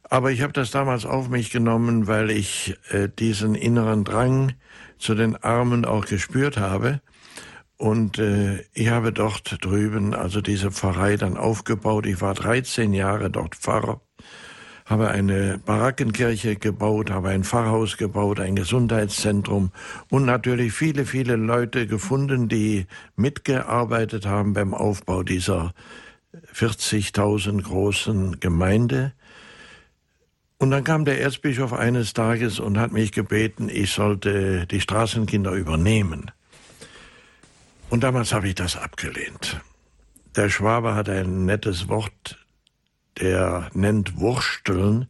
Aber 0.02 0.32
ich 0.32 0.42
habe 0.42 0.52
das 0.52 0.73
damals 0.73 1.06
auf 1.06 1.28
mich 1.28 1.50
genommen, 1.50 2.09
weil 2.09 2.32
ich 2.32 2.76
äh, 2.90 3.09
diesen 3.09 3.54
inneren 3.54 4.02
Drang 4.02 4.54
zu 4.99 5.14
den 5.14 5.37
Armen 5.37 5.85
auch 5.85 6.06
gespürt 6.06 6.59
habe. 6.59 7.00
Und 7.76 8.18
äh, 8.18 8.64
ich 8.75 8.88
habe 8.88 9.12
dort 9.12 9.64
drüben 9.64 10.12
also 10.12 10.40
diese 10.40 10.73
Pfarrei 10.73 11.16
dann 11.16 11.37
aufgebaut. 11.37 12.04
Ich 12.06 12.20
war 12.20 12.35
13 12.35 12.92
Jahre 12.92 13.30
dort 13.30 13.54
Pfarrer 13.54 14.00
habe 14.90 15.09
eine 15.09 15.59
Barackenkirche 15.64 16.56
gebaut, 16.56 17.11
habe 17.11 17.28
ein 17.28 17.44
Pfarrhaus 17.44 17.97
gebaut, 17.97 18.40
ein 18.40 18.56
Gesundheitszentrum 18.56 19.70
und 20.09 20.25
natürlich 20.25 20.73
viele, 20.73 21.06
viele 21.06 21.37
Leute 21.37 21.87
gefunden, 21.87 22.49
die 22.49 22.87
mitgearbeitet 23.14 24.26
haben 24.26 24.52
beim 24.52 24.75
Aufbau 24.75 25.23
dieser 25.23 25.73
40.000 26.52 27.62
großen 27.62 28.40
Gemeinde. 28.40 29.12
Und 30.59 30.73
dann 30.73 30.82
kam 30.82 31.04
der 31.04 31.20
Erzbischof 31.20 31.73
eines 31.73 32.12
Tages 32.12 32.59
und 32.59 32.76
hat 32.76 32.90
mich 32.92 33.12
gebeten, 33.12 33.68
ich 33.68 33.92
sollte 33.92 34.66
die 34.66 34.80
Straßenkinder 34.80 35.52
übernehmen. 35.52 36.32
Und 37.90 38.02
damals 38.02 38.32
habe 38.32 38.49
ich 38.49 38.56
das 38.56 38.76
abgelehnt. 38.76 39.61
Der 40.35 40.50
Schwabe 40.50 40.97
hat 40.97 41.09
ein 41.09 41.44
nettes 41.44 41.88
Wort 41.88 42.38
der 43.21 43.71
nennt 43.75 44.19
Wursteln, 44.19 45.09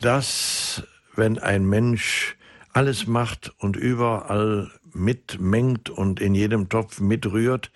dass 0.00 0.82
wenn 1.14 1.38
ein 1.38 1.66
Mensch 1.66 2.36
alles 2.72 3.06
macht 3.06 3.52
und 3.58 3.76
überall 3.76 4.70
mitmengt 4.92 5.90
und 5.90 6.20
in 6.20 6.34
jedem 6.34 6.68
Topf 6.68 7.00
mitrührt, 7.00 7.70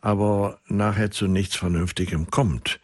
aber 0.00 0.60
nachher 0.66 1.10
zu 1.10 1.26
nichts 1.26 1.56
Vernünftigem 1.56 2.30
kommt. 2.30 2.80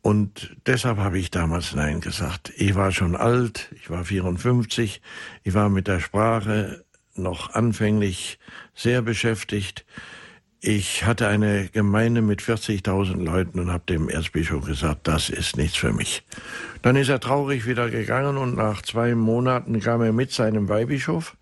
Und 0.00 0.56
deshalb 0.66 0.98
habe 0.98 1.18
ich 1.18 1.30
damals 1.30 1.74
Nein 1.74 2.00
gesagt. 2.00 2.52
Ich 2.56 2.74
war 2.74 2.90
schon 2.90 3.14
alt, 3.14 3.70
ich 3.76 3.88
war 3.88 4.04
54, 4.04 5.00
ich 5.44 5.54
war 5.54 5.68
mit 5.68 5.86
der 5.86 6.00
Sprache 6.00 6.84
noch 7.14 7.54
anfänglich 7.54 8.38
sehr 8.74 9.02
beschäftigt. 9.02 9.84
Ich 10.64 11.04
hatte 11.04 11.26
eine 11.26 11.68
Gemeinde 11.72 12.22
mit 12.22 12.40
40.000 12.40 13.20
Leuten 13.20 13.58
und 13.58 13.72
habe 13.72 13.82
dem 13.88 14.08
Erzbischof 14.08 14.64
gesagt, 14.64 15.08
das 15.08 15.28
ist 15.28 15.56
nichts 15.56 15.76
für 15.76 15.92
mich. 15.92 16.22
Dann 16.82 16.94
ist 16.94 17.08
er 17.08 17.18
traurig 17.18 17.66
wieder 17.66 17.90
gegangen 17.90 18.36
und 18.36 18.54
nach 18.54 18.80
zwei 18.82 19.16
Monaten 19.16 19.80
kam 19.80 20.02
er 20.02 20.12
mit 20.12 20.30
seinem 20.30 20.68
Weihbischof 20.68 21.36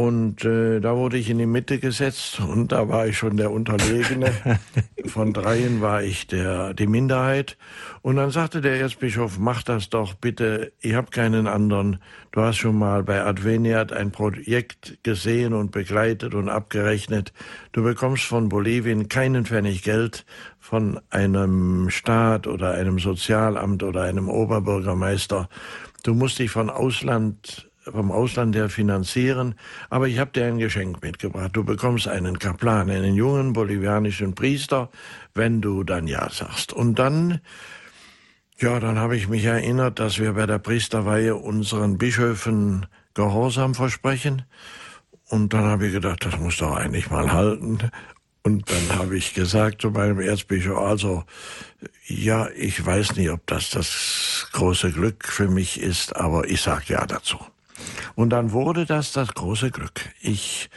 und 0.00 0.46
äh, 0.46 0.80
da 0.80 0.96
wurde 0.96 1.18
ich 1.18 1.28
in 1.28 1.36
die 1.36 1.44
Mitte 1.44 1.78
gesetzt 1.78 2.40
und 2.40 2.72
da 2.72 2.88
war 2.88 3.06
ich 3.06 3.18
schon 3.18 3.36
der 3.36 3.50
Unterlegene. 3.50 4.32
Von 5.04 5.34
dreien 5.34 5.82
war 5.82 6.02
ich 6.02 6.26
der, 6.26 6.72
die 6.72 6.86
Minderheit. 6.86 7.58
Und 8.00 8.16
dann 8.16 8.30
sagte 8.30 8.62
der 8.62 8.80
Erzbischof, 8.80 9.38
mach 9.38 9.62
das 9.62 9.90
doch 9.90 10.14
bitte, 10.14 10.72
ich 10.80 10.94
habe 10.94 11.10
keinen 11.10 11.46
anderen. 11.46 11.98
Du 12.32 12.40
hast 12.40 12.56
schon 12.56 12.78
mal 12.78 13.02
bei 13.02 13.22
Adveniat 13.22 13.92
ein 13.92 14.10
Projekt 14.10 14.96
gesehen 15.02 15.52
und 15.52 15.70
begleitet 15.70 16.34
und 16.34 16.48
abgerechnet. 16.48 17.34
Du 17.72 17.82
bekommst 17.82 18.24
von 18.24 18.48
Bolivien 18.48 19.10
keinen 19.10 19.44
Pfennig 19.44 19.82
Geld 19.82 20.24
von 20.58 20.98
einem 21.10 21.90
Staat 21.90 22.46
oder 22.46 22.72
einem 22.72 22.98
Sozialamt 22.98 23.82
oder 23.82 24.04
einem 24.04 24.30
Oberbürgermeister. 24.30 25.50
Du 26.04 26.14
musst 26.14 26.38
dich 26.38 26.50
von 26.50 26.70
Ausland 26.70 27.69
vom 27.90 28.12
Ausland 28.12 28.54
her 28.56 28.68
finanzieren, 28.68 29.54
aber 29.88 30.08
ich 30.08 30.18
habe 30.18 30.30
dir 30.32 30.46
ein 30.46 30.58
Geschenk 30.58 31.02
mitgebracht. 31.02 31.50
Du 31.52 31.64
bekommst 31.64 32.08
einen 32.08 32.38
Kaplan, 32.38 32.90
einen 32.90 33.14
jungen 33.14 33.52
bolivianischen 33.52 34.34
Priester, 34.34 34.90
wenn 35.34 35.60
du 35.60 35.84
dann 35.84 36.06
ja 36.06 36.28
sagst. 36.30 36.72
Und 36.72 36.98
dann, 36.98 37.40
ja, 38.58 38.80
dann 38.80 38.98
habe 38.98 39.16
ich 39.16 39.28
mich 39.28 39.44
erinnert, 39.44 39.98
dass 39.98 40.18
wir 40.18 40.34
bei 40.34 40.46
der 40.46 40.58
Priesterweihe 40.58 41.36
unseren 41.36 41.98
Bischöfen 41.98 42.86
Gehorsam 43.14 43.74
versprechen. 43.74 44.42
Und 45.28 45.52
dann 45.52 45.64
habe 45.64 45.86
ich 45.86 45.92
gedacht, 45.92 46.24
das 46.24 46.38
muss 46.38 46.56
doch 46.56 46.74
eigentlich 46.74 47.10
mal 47.10 47.32
halten. 47.32 47.78
Und 48.42 48.70
dann 48.70 48.98
habe 48.98 49.16
ich 49.16 49.34
gesagt 49.34 49.82
zu 49.82 49.90
meinem 49.90 50.18
Erzbischof, 50.18 50.78
also 50.78 51.24
ja, 52.06 52.48
ich 52.56 52.84
weiß 52.84 53.16
nicht, 53.16 53.30
ob 53.30 53.46
das 53.46 53.70
das 53.70 54.48
große 54.52 54.92
Glück 54.92 55.26
für 55.26 55.48
mich 55.48 55.80
ist, 55.80 56.16
aber 56.16 56.48
ich 56.48 56.62
sage 56.62 56.84
ja 56.88 57.06
dazu. 57.06 57.38
Und 58.14 58.30
dann 58.30 58.52
wurde 58.52 58.86
das 58.86 59.12
das 59.12 59.34
große 59.34 59.70
Glück. 59.70 60.10
Ich 60.20 60.70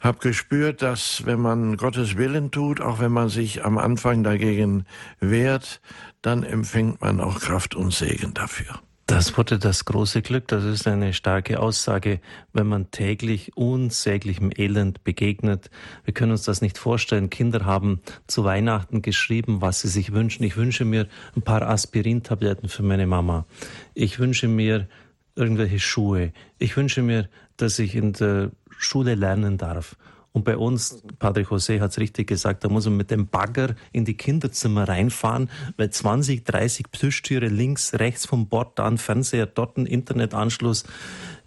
habe 0.00 0.18
gespürt, 0.18 0.82
dass 0.82 1.26
wenn 1.26 1.40
man 1.40 1.76
Gottes 1.76 2.16
Willen 2.16 2.50
tut, 2.50 2.80
auch 2.80 3.00
wenn 3.00 3.12
man 3.12 3.28
sich 3.28 3.64
am 3.64 3.78
Anfang 3.78 4.22
dagegen 4.22 4.84
wehrt, 5.20 5.80
dann 6.22 6.42
empfängt 6.42 7.00
man 7.00 7.20
auch 7.20 7.40
Kraft 7.40 7.74
und 7.74 7.92
Segen 7.92 8.34
dafür. 8.34 8.80
Das 9.10 9.36
wurde 9.36 9.58
das 9.58 9.86
große 9.86 10.22
Glück. 10.22 10.46
Das 10.46 10.62
ist 10.62 10.86
eine 10.86 11.12
starke 11.12 11.58
Aussage, 11.58 12.20
wenn 12.52 12.68
man 12.68 12.92
täglich 12.92 13.56
unsäglichem 13.56 14.52
Elend 14.56 15.02
begegnet. 15.02 15.68
Wir 16.04 16.14
können 16.14 16.30
uns 16.30 16.44
das 16.44 16.62
nicht 16.62 16.78
vorstellen. 16.78 17.28
Kinder 17.28 17.64
haben 17.64 18.02
zu 18.28 18.44
Weihnachten 18.44 19.02
geschrieben, 19.02 19.60
was 19.60 19.80
sie 19.80 19.88
sich 19.88 20.12
wünschen. 20.12 20.44
Ich 20.44 20.56
wünsche 20.56 20.84
mir 20.84 21.08
ein 21.34 21.42
paar 21.42 21.62
Aspirintabletten 21.62 22.68
für 22.68 22.84
meine 22.84 23.08
Mama. 23.08 23.46
Ich 23.94 24.20
wünsche 24.20 24.46
mir 24.46 24.86
irgendwelche 25.34 25.78
Schuhe. 25.78 26.32
Ich 26.58 26.76
wünsche 26.76 27.02
mir, 27.02 27.28
dass 27.56 27.78
ich 27.78 27.94
in 27.94 28.12
der 28.12 28.50
Schule 28.78 29.14
lernen 29.14 29.58
darf. 29.58 29.96
Und 30.32 30.44
bei 30.44 30.56
uns, 30.56 31.02
Padre 31.18 31.42
José 31.42 31.80
hat 31.80 31.90
es 31.90 31.98
richtig 31.98 32.28
gesagt, 32.28 32.62
da 32.62 32.68
muss 32.68 32.84
man 32.84 32.96
mit 32.96 33.10
dem 33.10 33.26
Bagger 33.26 33.74
in 33.90 34.04
die 34.04 34.16
Kinderzimmer 34.16 34.88
reinfahren, 34.88 35.50
weil 35.76 35.90
20, 35.90 36.44
30 36.44 36.90
Plüschtüre 36.92 37.48
links, 37.48 37.94
rechts 37.94 38.26
vom 38.26 38.46
Bord, 38.46 38.78
da 38.78 38.86
ein 38.86 38.98
Fernseher, 38.98 39.46
dort 39.46 39.76
ein 39.76 39.86
Internetanschluss. 39.86 40.84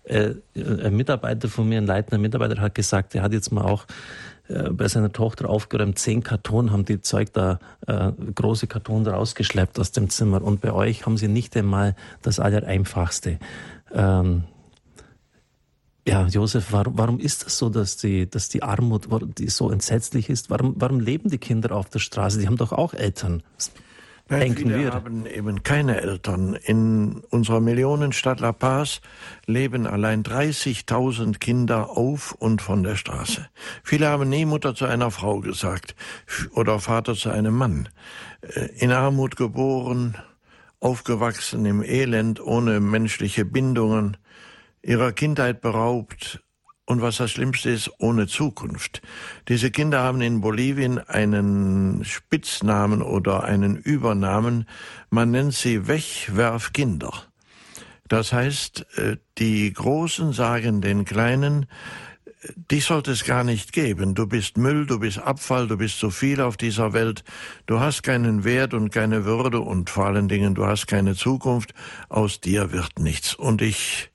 Äh, 0.04 0.34
ein 0.56 0.98
Mitarbeiter 0.98 1.48
von 1.48 1.70
mir, 1.70 1.78
ein 1.78 1.86
leitender 1.86 2.18
Mitarbeiter, 2.18 2.60
hat 2.60 2.76
gesagt, 2.76 3.16
er 3.16 3.22
hat 3.22 3.32
jetzt 3.32 3.54
mal 3.54 3.64
auch 3.64 3.86
äh, 4.50 4.70
bei 4.70 4.90
seiner 4.90 5.14
Tochter 5.14 5.50
aufgeräumt, 5.50 5.98
zehn 5.98 6.22
Karton 6.22 6.72
haben 6.72 6.84
die 6.84 7.00
Zeug 7.00 7.32
da, 7.32 7.60
äh, 7.88 8.12
große 8.36 8.68
Karton 8.68 9.08
rausgeschleppt 9.08 9.80
aus 9.80 9.92
dem 9.92 10.10
Zimmer. 10.10 10.42
Und 10.42 10.60
bei 10.60 10.74
euch 10.74 11.06
haben 11.06 11.18
sie 11.18 11.30
nicht 11.30 11.56
einmal 11.56 11.96
das 12.22 12.40
Allereinfachste. 12.42 13.40
Ähm, 13.94 14.44
ja, 16.06 16.28
Josef, 16.28 16.68
warum, 16.72 16.98
warum 16.98 17.20
ist 17.20 17.46
das 17.46 17.58
so, 17.58 17.70
dass 17.70 17.96
die, 17.96 18.30
dass 18.30 18.50
die 18.50 18.62
Armut 18.62 19.08
die 19.38 19.48
so 19.50 19.72
entsetzlich 19.72 20.30
ist? 20.30 20.50
Warum, 20.50 20.76
warum 20.78 21.00
leben 21.00 21.30
die 21.30 21.38
Kinder 21.38 21.72
auf 21.72 21.90
der 21.90 22.00
Straße? 22.00 22.40
Die 22.40 22.48
haben 22.48 22.58
doch 22.58 22.74
auch 22.74 22.94
Eltern. 22.94 23.42
Nein, 24.30 24.40
denken 24.40 24.58
viele 24.58 24.80
wir. 24.80 24.94
haben 24.94 25.26
eben 25.26 25.64
keine 25.64 26.02
Eltern. 26.02 26.56
In 26.56 27.22
unserer 27.30 27.60
Millionenstadt 27.60 28.40
La 28.40 28.52
Paz 28.52 29.02
leben 29.46 29.86
allein 29.86 30.24
30.000 30.24 31.40
Kinder 31.40 31.90
auf 31.92 32.34
und 32.34 32.62
von 32.62 32.84
der 32.84 32.96
Straße. 32.96 33.48
Viele 33.84 34.08
haben 34.08 34.30
nie 34.30 34.46
Mutter 34.46 34.76
zu 34.76 34.86
einer 34.86 35.12
Frau 35.12 35.40
gesagt 35.40 35.96
oder 36.54 36.80
Vater 36.80 37.16
zu 37.16 37.30
einem 37.30 37.56
Mann. 37.56 37.90
Äh, 38.42 38.68
in 38.78 38.92
Armut 38.92 39.36
geboren, 39.36 40.18
aufgewachsen 40.84 41.66
im 41.66 41.82
Elend, 41.82 42.40
ohne 42.42 42.80
menschliche 42.80 43.46
Bindungen, 43.46 44.18
ihrer 44.82 45.14
Kindheit 45.14 45.62
beraubt, 45.62 46.44
und 46.86 47.02
was 47.02 47.18
das 47.18 47.32
Schlimmste 47.32 47.70
ist, 47.70 47.90
ohne 48.00 48.28
Zukunft. 48.28 49.02
Diese 49.48 49.72
Kinder 49.72 50.02
haben 50.02 50.22
in 50.22 50.42
Bolivien 50.42 51.00
einen 51.00 52.04
Spitznamen 52.04 53.02
oder 53.02 53.46
einen 53.46 53.78
Übernamen. 53.78 54.68
Man 55.10 55.32
nennt 55.32 55.54
sie 55.54 55.88
Wegwerfkinder. 55.88 57.14
Das 58.10 58.34
heißt, 58.34 58.86
äh, 58.98 59.18
die 59.38 59.72
Großen 59.72 60.34
sagen 60.34 60.82
den 60.82 61.06
Kleinen, 61.06 61.68
dich 62.56 62.86
sollte 62.86 63.12
es 63.12 63.24
gar 63.24 63.44
nicht 63.44 63.74
geben. 63.74 64.16
Du 64.16 64.28
bist 64.28 64.58
Müll, 64.58 64.86
du 64.86 65.00
bist 65.00 65.20
Abfall, 65.20 65.68
du 65.68 65.78
bist 65.78 66.00
zu 66.00 66.10
viel 66.10 66.42
auf 66.42 66.58
dieser 66.58 66.94
Welt. 66.94 67.24
Du 67.66 67.80
hast 67.80 68.04
keinen 68.04 68.44
Wert 68.44 68.74
und 68.74 68.92
keine 68.92 69.26
Würde 69.26 69.60
und 69.60 69.90
vor 69.90 70.08
allen 70.08 70.28
Dingen 70.28 70.56
du 70.56 70.66
hast 70.66 70.88
keine 70.88 71.16
Zukunft. 71.16 71.74
Aus 72.10 72.42
dir 72.42 72.72
wird 72.72 73.00
nichts. 73.00 73.36
Und 73.36 73.62
ich 73.62 74.12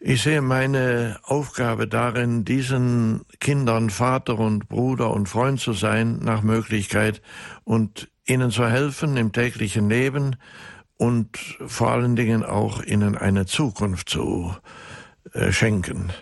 ich 0.00 0.22
sehe 0.22 0.42
meine 0.42 1.18
Aufgabe 1.24 1.88
darin, 1.88 2.44
diesen 2.44 3.22
Kindern 3.40 3.90
Vater 3.90 4.38
und 4.38 4.68
Bruder 4.68 5.10
und 5.10 5.28
Freund 5.28 5.58
zu 5.58 5.72
sein, 5.72 6.20
nach 6.20 6.42
Möglichkeit, 6.42 7.20
und 7.64 8.08
ihnen 8.24 8.52
zu 8.52 8.68
helfen 8.68 9.16
im 9.16 9.32
täglichen 9.32 9.88
Leben 9.88 10.36
und 10.98 11.36
vor 11.66 11.90
allen 11.90 12.14
Dingen 12.14 12.44
auch 12.44 12.80
ihnen 12.84 13.16
eine 13.16 13.46
Zukunft 13.46 14.08
zu 14.08 14.54
äh, 15.32 15.50
schenken. 15.50 16.12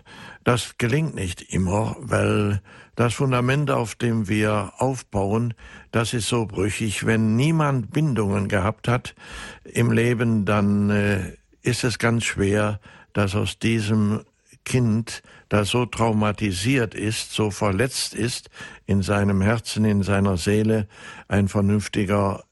Das 0.47 0.79
gelingt 0.79 1.17
nicht 1.17 1.43
immer, 1.53 1.97
weil 1.99 2.62
das 2.95 3.15
Fundament, 3.15 3.69
auf 3.73 3.97
dem 3.97 4.29
wir 4.29 4.75
aufbauen, 4.79 5.55
das 5.91 6.15
ist 6.15 6.29
so 6.29 6.47
brüchig. 6.47 7.05
Wenn 7.05 7.35
niemand 7.35 7.91
Bindungen 7.91 8.47
gehabt 8.47 8.87
hat 8.87 9.17
im 9.65 9.91
Leben, 9.91 10.45
dann 10.45 10.91
äh, 10.91 11.33
ist 11.62 11.83
es 11.83 11.99
ganz 11.99 12.23
schwer, 12.23 12.79
dass 13.12 13.35
aus 13.35 13.59
diesem 13.59 14.23
Kind, 14.65 15.25
das 15.49 15.71
so 15.71 15.85
traumatisiert 15.85 16.95
ist, 16.95 17.33
so 17.33 17.50
verletzt 17.50 18.15
ist 18.15 18.49
in 18.87 19.03
seinem 19.03 19.43
Herzen, 19.43 19.85
in 19.85 20.05
seiner 20.05 20.37
Seele, 20.37 20.87
ein 21.26 21.49
vernünftiger 21.49 22.45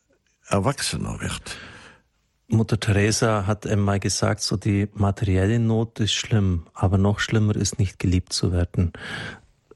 Erwachsener 0.49 1.21
wird. 1.21 1.57
Mutter 2.55 2.79
Teresa 2.79 3.47
hat 3.47 3.67
einmal 3.67 4.01
gesagt, 4.01 4.41
so 4.41 4.57
die 4.57 4.89
materielle 4.95 5.59
Not 5.59 6.01
ist 6.01 6.13
schlimm, 6.13 6.67
aber 6.75 6.99
noch 6.99 7.19
schlimmer 7.19 7.57
ist 7.57 7.79
nicht 7.79 7.99
geliebt 7.99 8.33
zu 8.33 8.53
werden. 8.53 8.93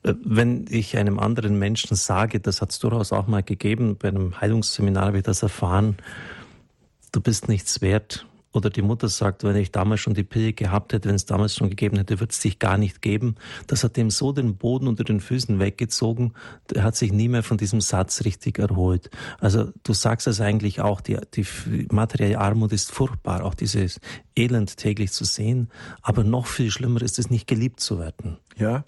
Äh, 0.02 0.14
wenn 0.24 0.66
ich 0.68 0.96
einem 0.96 1.18
anderen 1.18 1.58
Menschen 1.58 1.96
sage, 1.96 2.40
das 2.40 2.60
hat 2.60 2.70
es 2.70 2.78
durchaus 2.78 3.12
auch 3.12 3.26
mal 3.26 3.42
gegeben, 3.42 3.96
bei 3.96 4.08
einem 4.08 4.40
Heilungsseminar 4.40 5.06
habe 5.06 5.18
ich 5.18 5.24
das 5.24 5.42
erfahren, 5.42 5.96
du 7.12 7.20
bist 7.20 7.48
nichts 7.48 7.80
wert, 7.80 8.26
oder 8.52 8.70
die 8.70 8.82
Mutter 8.82 9.08
sagt, 9.08 9.44
wenn 9.44 9.56
ich 9.56 9.72
damals 9.72 10.00
schon 10.00 10.14
die 10.14 10.24
Pille 10.24 10.52
gehabt 10.52 10.92
hätte, 10.92 11.08
wenn 11.08 11.16
es 11.16 11.26
damals 11.26 11.54
schon 11.54 11.68
gegeben 11.68 11.98
hätte, 11.98 12.18
würde 12.20 12.32
es 12.32 12.40
dich 12.40 12.58
gar 12.58 12.78
nicht 12.78 13.02
geben. 13.02 13.34
Das 13.66 13.84
hat 13.84 13.96
dem 13.96 14.10
so 14.10 14.32
den 14.32 14.56
Boden 14.56 14.88
unter 14.88 15.04
den 15.04 15.20
Füßen 15.20 15.58
weggezogen. 15.58 16.32
Er 16.74 16.82
hat 16.82 16.96
sich 16.96 17.12
nie 17.12 17.28
mehr 17.28 17.42
von 17.42 17.58
diesem 17.58 17.80
Satz 17.80 18.24
richtig 18.24 18.58
erholt. 18.58 19.10
Also 19.38 19.70
du 19.82 19.92
sagst 19.92 20.26
es 20.26 20.40
eigentlich 20.40 20.80
auch, 20.80 21.00
die, 21.00 21.18
die 21.34 21.46
materielle 21.90 22.38
Armut 22.38 22.72
ist 22.72 22.90
furchtbar, 22.90 23.44
auch 23.44 23.54
dieses 23.54 24.00
Elend 24.34 24.76
täglich 24.76 25.12
zu 25.12 25.24
sehen. 25.24 25.68
Aber 26.00 26.24
noch 26.24 26.46
viel 26.46 26.70
schlimmer 26.70 27.02
ist 27.02 27.18
es, 27.18 27.30
nicht 27.30 27.46
geliebt 27.46 27.80
zu 27.80 27.98
werden. 27.98 28.38
Ja, 28.58 28.82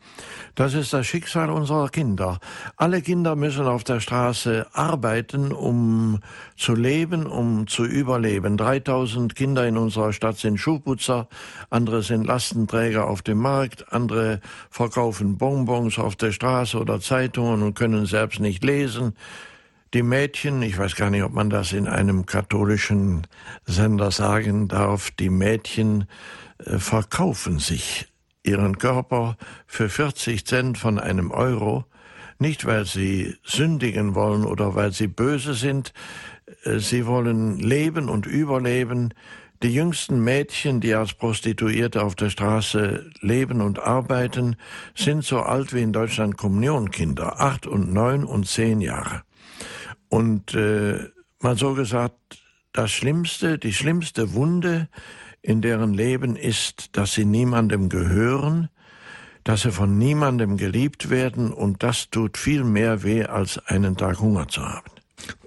das 0.57 0.75
ist 0.75 0.93
das 0.93 1.07
Schicksal 1.07 1.49
unserer 1.49 1.89
Kinder. 1.91 2.41
Alle 2.77 3.03
Kinder 3.03 3.37
müssen 3.37 3.67
auf 3.67 3.85
der 3.85 4.01
Straße 4.01 4.67
arbeiten, 4.73 5.53
um 5.53 6.19
zu 6.57 6.75
leben, 6.75 7.25
um 7.25 7.69
zu 7.69 7.85
überleben. 7.85 8.57
3000 8.57 9.37
Kinder 9.37 9.69
in 9.69 9.77
unserer 9.77 10.13
Stadt 10.13 10.39
sind 10.39 10.59
Schuhputzer, 10.59 11.29
andere 11.71 12.03
sind 12.03 12.27
Lastenträger 12.27 13.07
auf 13.07 13.23
dem 13.23 13.39
Markt, 13.39 13.93
andere 13.93 14.41
verkaufen 14.71 15.39
Bonbons 15.39 16.01
auf 16.01 16.17
der 16.17 16.33
Straße 16.33 16.77
oder 16.77 17.01
Zeitungen 17.01 17.63
und 17.63 17.75
können 17.75 18.07
selbst 18.07 18.41
nicht 18.41 18.65
lesen. 18.65 19.15
Die 19.95 20.03
Mädchen, 20.03 20.63
ich 20.63 20.79
weiß 20.79 20.97
gar 20.97 21.11
nicht, 21.11 21.23
ob 21.23 21.33
man 21.33 21.49
das 21.49 21.73
in 21.73 21.87
einem 21.87 22.27
katholischen 22.27 23.27
Sender 23.67 24.11
sagen 24.11 24.67
darf, 24.67 25.13
die 25.13 25.31
Mädchen 25.31 26.07
äh, 26.59 26.79
verkaufen 26.79 27.61
sich 27.61 28.10
ihren 28.43 28.79
Körper 28.79 29.37
für 29.67 29.89
40 29.89 30.47
Cent 30.47 30.79
von 30.79 30.99
einem 30.99 31.31
Euro, 31.31 31.85
nicht 32.39 32.65
weil 32.65 32.87
sie 32.87 33.37
sündigen 33.45 34.15
wollen 34.15 34.45
oder 34.45 34.75
weil 34.75 34.93
sie 34.93 35.09
böse 35.09 35.55
sind, 35.55 35.93
äh, 36.65 36.79
sie 36.79 37.07
wollen 37.07 37.59
leben 37.59 38.09
und 38.09 38.27
überleben. 38.27 39.15
Die 39.63 39.75
jüngsten 39.75 40.25
Mädchen, 40.25 40.81
die 40.81 40.95
als 40.95 41.13
Prostituierte 41.13 42.03
auf 42.03 42.15
der 42.15 42.31
Straße 42.31 43.11
leben 43.21 43.61
und 43.61 43.79
arbeiten, 43.79 44.57
sind 44.95 45.23
so 45.23 45.41
alt 45.41 45.75
wie 45.75 45.83
in 45.83 45.93
Deutschland 45.93 46.39
Kommunionkinder, 46.39 47.41
acht 47.41 47.67
und 47.67 47.93
neun 47.93 48.25
und 48.25 48.49
zehn 48.49 48.81
Jahre. 48.81 49.23
Und 50.09 50.55
äh, 50.55 51.11
man 51.41 51.57
so 51.57 51.75
gesagt, 51.75 52.17
das 52.73 52.91
Schlimmste, 52.91 53.59
die 53.59 53.75
schlimmste 53.75 54.33
Wunde, 54.33 54.89
in 55.43 55.63
deren 55.63 55.95
Leben 55.95 56.37
ist, 56.37 56.97
dass 56.97 57.15
sie 57.15 57.25
niemandem 57.25 57.89
gehören, 57.89 58.69
dass 59.45 59.63
sie 59.63 59.73
von 59.73 59.97
niemandem 59.99 60.57
geliebt 60.57 61.11
werden 61.11 61.53
und 61.53 61.83
das 61.83 62.11
tut 62.11 62.37
viel 62.37 62.65
mehr 62.65 63.03
weh, 63.03 63.25
als 63.25 63.59
einen 63.67 63.97
Tag 63.97 64.21
Hunger 64.21 64.49
zu 64.49 64.63
haben. 64.63 64.91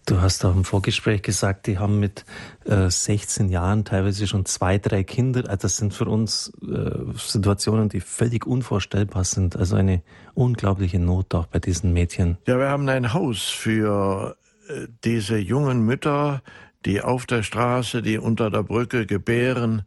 Du 0.06 0.20
hast 0.20 0.44
auch 0.44 0.54
im 0.54 0.66
Vorgespräch 0.66 1.22
gesagt, 1.22 1.66
die 1.66 1.78
haben 1.78 2.00
mit 2.00 2.26
äh, 2.66 2.90
16 2.90 3.48
Jahren 3.48 3.86
teilweise 3.86 4.28
schon 4.28 4.46
zwei, 4.46 4.78
drei 4.78 5.04
Kinder. 5.04 5.44
Also 5.48 5.62
das 5.62 5.78
sind 5.78 5.94
für 5.94 6.06
uns 6.06 6.52
äh, 6.62 6.92
Situationen, 7.16 7.88
die 7.88 8.02
völlig 8.02 8.46
unvorstellbar 8.46 9.24
sind. 9.24 9.56
Also 9.56 9.78
eine 9.78 10.02
unglaubliche 10.34 11.00
Not 11.00 11.34
auch 11.34 11.46
bei 11.46 11.60
diesen 11.60 11.94
Mädchen. 11.94 12.38
Ja, 12.48 12.60
wir 12.60 12.68
haben 12.68 12.90
ein 12.90 13.14
Haus 13.14 13.44
für 13.44 14.36
äh, 14.68 14.88
diese 15.06 15.38
jungen 15.38 15.86
Mütter, 15.86 16.42
die 16.86 17.02
auf 17.02 17.26
der 17.26 17.44
Straße, 17.44 18.02
die 18.02 18.18
unter 18.18 18.50
der 18.50 18.64
Brücke 18.64 19.06
gebären. 19.06 19.84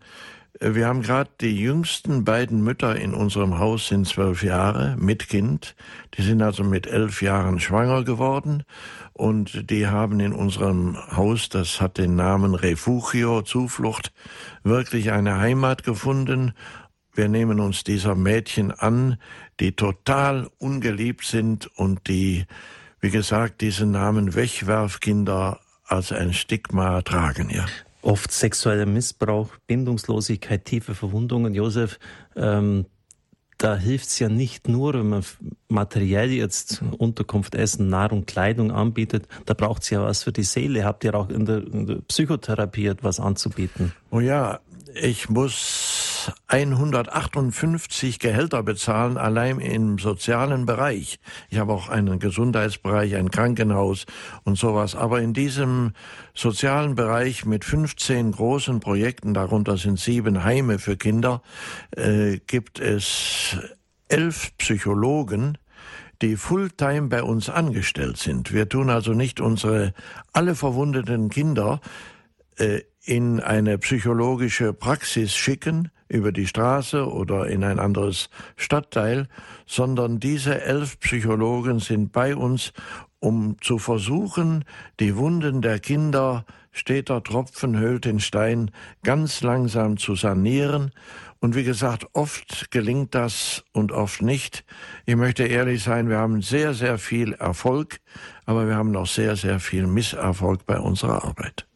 Äh, 0.61 0.75
wir 0.75 0.87
haben 0.87 1.03
gerade 1.03 1.31
die 1.41 1.57
jüngsten 1.57 2.25
beiden 2.25 2.63
Mütter 2.63 2.97
in 2.97 3.15
unserem 3.15 3.59
Haus 3.59 3.89
sind 3.89 4.07
zwölf 4.07 4.43
Jahre 4.43 4.97
mit 4.99 5.29
Kind. 5.29 5.75
Die 6.15 6.23
sind 6.23 6.43
also 6.43 6.65
mit 6.65 6.87
elf 6.87 7.23
Jahren 7.23 7.61
schwanger 7.61 8.05
geworden 8.05 8.65
und 9.13 9.71
die 9.71 9.87
haben 9.87 10.21
in 10.21 10.33
unserem 10.33 10.97
Haus, 11.17 11.49
das 11.49 11.81
hat 11.81 11.99
den 11.99 12.17
Namen 12.17 12.55
Refugio, 12.55 13.43
Zuflucht, 13.43 14.13
wirklich 14.63 15.13
eine 15.13 15.39
Heimat 15.39 15.85
gefunden. 15.85 16.53
Wir 17.15 17.29
nehmen 17.29 17.61
uns 17.61 17.83
dieser 17.83 18.15
Mädchen 18.15 18.73
an, 18.73 19.17
die 19.59 19.73
total 19.73 20.51
ungeliebt 20.59 21.25
sind 21.25 21.67
und 21.79 22.09
die, 22.09 22.45
wie 23.01 23.09
gesagt, 23.09 23.63
diesen 23.63 23.91
Namen 23.91 24.35
Wegwerfkinder 24.35 25.61
als 25.87 26.13
ein 26.13 26.33
Stigma 26.33 27.03
tragen, 27.03 27.51
ja. 27.51 27.67
Oft 28.03 28.31
sexueller 28.31 28.87
Missbrauch, 28.87 29.51
Bindungslosigkeit, 29.67 30.65
tiefe 30.65 30.95
Verwundungen. 30.95 31.55
Josef, 31.55 31.99
ähm, 32.37 32.87
da 33.59 33.77
hilft's 33.77 34.19
ja 34.19 34.29
nicht 34.29 34.69
nur, 34.69 34.95
wenn 34.95 35.09
man 35.09 35.25
materiell 35.69 36.31
jetzt 36.31 36.83
Unterkunft, 36.99 37.55
Essen, 37.55 37.89
Nahrung, 37.89 38.27
Kleidung 38.27 38.71
anbietet. 38.71 39.27
Da 39.47 39.55
braucht's 39.55 39.89
ja 39.91 40.03
was 40.03 40.25
für 40.25 40.33
die 40.33 40.43
Seele. 40.43 40.85
Habt 40.85 41.05
ihr 41.05 41.15
auch 41.15 41.31
in 41.31 41.47
der, 41.47 41.67
in 41.67 41.87
der 41.87 41.97
Psychotherapie 42.07 42.87
etwas 42.87 43.19
anzubieten? 43.19 43.93
Oh 44.11 44.21
ja, 44.21 44.61
ich 44.95 45.29
muss 45.29 45.96
158 46.47 48.19
Gehälter 48.19 48.63
bezahlen, 48.63 49.17
allein 49.17 49.61
im 49.61 49.99
sozialen 49.99 50.67
Bereich. 50.67 51.19
Ich 51.51 51.59
habe 51.59 51.73
auch 51.73 51.89
einen 51.89 52.19
Gesundheitsbereich, 52.19 53.17
ein 53.17 53.31
Krankenhaus 53.31 54.07
und 54.45 54.59
sowas. 54.59 54.95
Aber 54.95 55.21
in 55.21 55.33
diesem 55.33 55.93
sozialen 56.35 56.95
Bereich 56.95 57.45
mit 57.45 57.65
15 57.65 58.33
großen 58.33 58.81
Projekten, 58.81 59.35
darunter 59.35 59.77
sind 59.77 59.99
sieben 59.99 60.45
Heime 60.45 60.79
für 60.79 60.97
Kinder, 60.97 61.43
äh, 61.97 62.39
gibt 62.47 62.81
es 62.81 63.57
elf 64.09 64.57
Psychologen, 64.59 65.59
die 66.23 66.37
Fulltime 66.37 67.09
bei 67.09 67.23
uns 67.23 67.51
angestellt 67.51 68.17
sind. 68.17 68.53
Wir 68.53 68.69
tun 68.69 68.91
also 68.91 69.13
nicht 69.13 69.41
unsere 69.41 69.93
alle 70.33 70.55
verwundeten 70.55 71.29
Kinder 71.29 71.81
äh, 72.57 72.81
in 73.05 73.41
eine 73.41 73.79
psychologische 73.79 74.73
Praxis 74.73 75.35
schicken, 75.35 75.91
über 76.09 76.33
die 76.33 76.47
Straße 76.47 77.11
oder 77.11 77.47
in 77.47 77.65
ein 77.65 77.79
anderes 77.79 78.31
Stadtteil, 78.57 79.29
sondern 79.67 80.21
diese 80.21 80.63
elf 80.63 80.99
Psychologen 81.01 81.81
sind 81.81 82.13
bei 82.13 82.37
uns, 82.37 82.73
um 83.19 83.57
zu 83.61 83.79
versuchen, 83.79 84.65
die 85.01 85.17
Wunden 85.17 85.63
der 85.63 85.81
Kinder 85.81 86.45
steter 86.77 87.23
Tropfen 87.23 87.79
höhlt 87.79 88.05
den 88.05 88.21
Stein 88.21 88.71
ganz 89.03 89.41
langsam 89.41 89.97
zu 89.97 90.15
sanieren. 90.15 90.93
Und 91.41 91.55
wie 91.55 91.65
gesagt, 91.65 92.07
oft 92.13 92.71
gelingt 92.71 93.15
das 93.15 93.65
und 93.73 93.93
oft 93.93 94.23
nicht. 94.23 94.65
Ich 95.07 95.17
möchte 95.17 95.45
ehrlich 95.45 95.83
sein, 95.83 96.09
wir 96.09 96.19
haben 96.19 96.43
sehr, 96.43 96.75
sehr 96.75 96.99
viel 96.99 97.33
Erfolg, 97.35 98.01
aber 98.45 98.67
wir 98.69 98.77
haben 98.77 98.91
noch 98.91 99.07
sehr, 99.07 99.37
sehr 99.37 99.61
viel 99.61 99.87
Misserfolg 99.87 100.67
bei 100.67 100.79
unserer 100.79 101.25
Arbeit. 101.25 101.67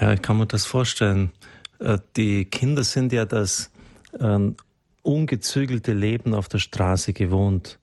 Ja, 0.00 0.12
ich 0.12 0.22
kann 0.22 0.38
mir 0.38 0.46
das 0.46 0.66
vorstellen. 0.66 1.30
Äh, 1.80 1.98
die 2.16 2.44
Kinder 2.44 2.84
sind 2.84 3.12
ja 3.12 3.24
das 3.24 3.70
ähm, 4.18 4.56
ungezügelte 5.02 5.92
Leben 5.92 6.34
auf 6.34 6.48
der 6.48 6.58
Straße 6.58 7.12
gewohnt. 7.12 7.78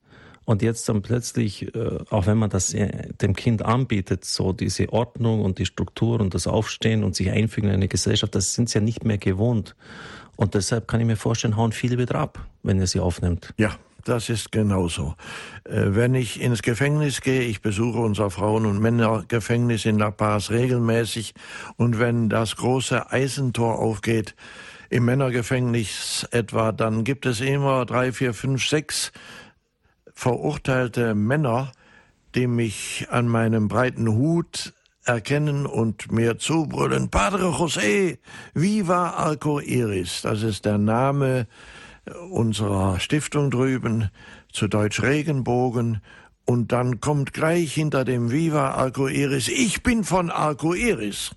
Und 0.46 0.62
jetzt 0.62 0.88
dann 0.88 1.02
plötzlich, 1.02 1.76
äh, 1.76 1.98
auch 2.10 2.26
wenn 2.26 2.38
man 2.38 2.50
das 2.50 2.74
äh, 2.74 3.12
dem 3.22 3.36
Kind 3.36 3.66
anbietet, 3.66 4.24
so 4.24 4.54
diese 4.54 4.94
Ordnung 4.94 5.42
und 5.42 5.60
die 5.60 5.66
Struktur 5.66 6.22
und 6.22 6.34
das 6.34 6.48
Aufstehen 6.48 7.04
und 7.04 7.16
sich 7.16 7.30
einfügen 7.30 7.68
in 7.68 7.76
eine 7.76 7.90
Gesellschaft, 7.90 8.34
das 8.34 8.54
sind 8.54 8.70
sie 8.70 8.78
ja 8.78 8.84
nicht 8.84 9.04
mehr 9.04 9.18
gewohnt. 9.18 9.76
Und 10.38 10.54
deshalb 10.54 10.88
kann 10.88 11.02
ich 11.02 11.08
mir 11.08 11.18
vorstellen, 11.18 11.58
hauen 11.58 11.74
viele 11.74 11.98
wieder 11.98 12.16
ab, 12.16 12.48
wenn 12.64 12.80
er 12.80 12.88
sie 12.88 13.02
aufnimmt. 13.02 13.54
Ja, 13.58 13.76
das 14.08 14.30
ist 14.30 14.52
genauso. 14.52 15.16
Äh, 15.64 15.88
wenn 15.90 16.16
ich 16.16 16.42
ins 16.42 16.62
Gefängnis 16.62 17.22
gehe, 17.22 17.42
ich 17.42 17.62
besuche 17.62 18.00
unser 18.00 18.30
Frauen- 18.30 18.66
und 18.66 18.80
Männergefängnis 18.80 19.86
in 19.86 19.98
La 19.98 20.12
Paz 20.12 20.50
regelmäßig, 20.50 21.34
und 21.76 22.00
wenn 22.00 22.30
das 22.30 22.56
große 22.56 23.12
Eisentor 23.12 23.80
aufgeht, 23.80 24.36
im 24.90 25.06
Männergefängnis 25.06 26.28
etwa, 26.32 26.72
dann 26.72 27.04
gibt 27.04 27.26
es 27.26 27.42
immer 27.42 27.86
drei, 27.86 28.12
vier, 28.12 28.34
fünf, 28.34 28.66
sechs 28.66 29.12
verurteilte 30.14 31.14
Männer, 31.14 31.72
die 32.36 32.48
mich 32.48 33.08
an 33.10 33.28
meinem 33.28 33.68
breiten 33.68 34.08
Hut 34.08 34.74
erkennen 35.08 35.66
und 35.66 36.12
mir 36.12 36.38
zubrüllen, 36.38 37.10
Padre 37.10 37.50
José, 37.50 38.18
viva 38.54 39.12
Arco 39.12 39.60
Iris. 39.60 40.22
Das 40.22 40.44
ist 40.44 40.66
der 40.66 40.78
Name 40.78 41.48
unserer 42.30 43.00
Stiftung 43.00 43.52
drüben, 43.52 44.10
zu 44.52 44.68
Deutsch 44.68 45.02
Regenbogen. 45.02 46.02
Und 46.46 46.72
dann 46.72 47.02
kommt 47.02 47.34
gleich 47.34 47.74
hinter 47.74 48.06
dem 48.06 48.32
Viva 48.32 48.72
Arco 48.72 49.08
Iris, 49.08 49.48
ich 49.48 49.84
bin 49.84 50.04
von 50.04 50.30
Arco 50.30 50.74
Iris. 50.74 51.32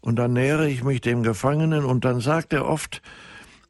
Und 0.00 0.16
dann 0.16 0.32
nähere 0.32 0.68
ich 0.68 0.82
mich 0.82 1.02
dem 1.02 1.22
Gefangenen 1.22 1.84
und 1.84 2.04
dann 2.04 2.20
sagt 2.20 2.52
er 2.54 2.66
oft, 2.66 3.02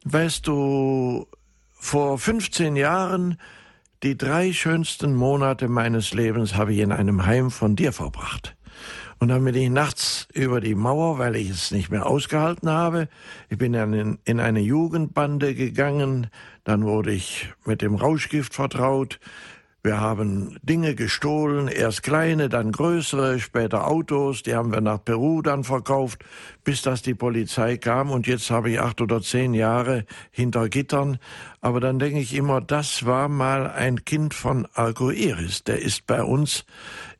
weißt 0.05 0.47
du, 0.47 1.27
vor 1.71 2.17
15 2.17 2.75
Jahren 2.75 3.37
die 4.03 4.17
drei 4.17 4.53
schönsten 4.53 5.13
Monate 5.13 5.67
meines 5.67 6.13
Lebens 6.13 6.55
habe 6.55 6.73
ich 6.73 6.79
in 6.79 6.91
einem 6.91 7.25
Heim 7.25 7.51
von 7.51 7.75
dir 7.75 7.91
verbracht. 7.91 8.55
Und 9.21 9.27
dann 9.27 9.45
bin 9.45 9.53
ich 9.53 9.69
nachts 9.69 10.27
über 10.33 10.61
die 10.61 10.73
Mauer, 10.73 11.19
weil 11.19 11.35
ich 11.35 11.51
es 11.51 11.69
nicht 11.69 11.91
mehr 11.91 12.07
ausgehalten 12.07 12.71
habe. 12.71 13.07
Ich 13.49 13.57
bin 13.59 13.73
dann 13.73 14.17
in, 14.25 14.39
eine 14.39 14.61
Jugendbande 14.61 15.53
gegangen. 15.53 16.25
Dann 16.63 16.85
wurde 16.85 17.11
ich 17.11 17.53
mit 17.63 17.83
dem 17.83 17.93
Rauschgift 17.93 18.55
vertraut. 18.55 19.19
Wir 19.83 19.99
haben 19.99 20.57
Dinge 20.61 20.93
gestohlen, 20.93 21.67
erst 21.67 22.03
kleine, 22.03 22.49
dann 22.49 22.71
größere, 22.71 23.39
später 23.39 23.87
Autos, 23.87 24.43
die 24.43 24.53
haben 24.53 24.71
wir 24.71 24.81
nach 24.81 25.03
Peru 25.03 25.41
dann 25.41 25.63
verkauft, 25.63 26.23
bis 26.63 26.83
das 26.83 27.01
die 27.01 27.15
Polizei 27.15 27.77
kam 27.77 28.11
und 28.11 28.27
jetzt 28.27 28.51
habe 28.51 28.69
ich 28.69 28.79
acht 28.79 29.01
oder 29.01 29.23
zehn 29.23 29.55
Jahre 29.55 30.05
hinter 30.29 30.69
Gittern. 30.69 31.17
Aber 31.61 31.79
dann 31.79 31.97
denke 31.97 32.19
ich 32.19 32.35
immer, 32.35 32.61
das 32.61 33.07
war 33.07 33.27
mal 33.27 33.71
ein 33.71 34.05
Kind 34.05 34.35
von 34.35 34.67
Iris. 34.75 35.63
der 35.63 35.81
ist 35.81 36.05
bei 36.05 36.21
uns 36.21 36.63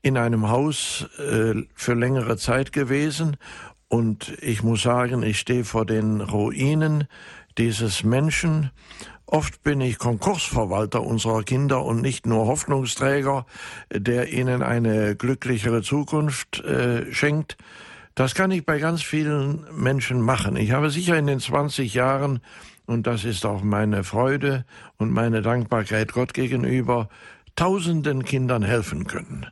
in 0.02 0.18
einem 0.18 0.50
Haus 0.50 1.08
äh, 1.20 1.64
für 1.76 1.94
längere 1.94 2.38
Zeit 2.38 2.72
gewesen 2.74 3.38
und 3.88 4.34
ich 4.42 4.64
muss 4.64 4.84
sagen, 4.84 5.22
ich 5.24 5.40
stehe 5.40 5.66
vor 5.66 5.86
den 5.86 6.22
Ruinen 6.22 7.08
dieses 7.58 8.04
Menschen 8.04 8.72
Oft 9.32 9.64
bin 9.64 9.80
ich 9.80 9.98
Konkursverwalter 9.98 11.02
unserer 11.02 11.44
Kinder 11.44 11.86
und 11.86 12.02
nicht 12.02 12.26
nur 12.26 12.48
Hoffnungsträger, 12.48 13.46
der 13.90 14.34
ihnen 14.34 14.62
eine 14.62 15.16
glücklichere 15.16 15.82
Zukunft 15.84 16.60
äh, 16.66 17.14
schenkt. 17.14 17.56
Das 18.14 18.36
kann 18.36 18.52
ich 18.52 18.66
bei 18.66 18.78
ganz 18.78 19.02
vielen 19.02 19.66
Menschen 19.74 20.20
machen. 20.20 20.58
Ich 20.58 20.72
habe 20.72 20.90
sicher 20.90 21.18
in 21.18 21.28
den 21.28 21.40
20 21.40 21.94
Jahren, 21.94 22.42
und 22.86 23.08
das 23.08 23.24
ist 23.24 23.46
auch 23.46 23.64
meine 23.64 24.04
Freude 24.04 24.66
und 24.98 25.12
meine 25.12 25.42
Dankbarkeit 25.42 26.12
Gott 26.12 26.34
gegenüber, 26.34 27.08
tausenden 27.56 28.26
Kindern 28.26 28.64
helfen 28.64 29.08
können, 29.08 29.46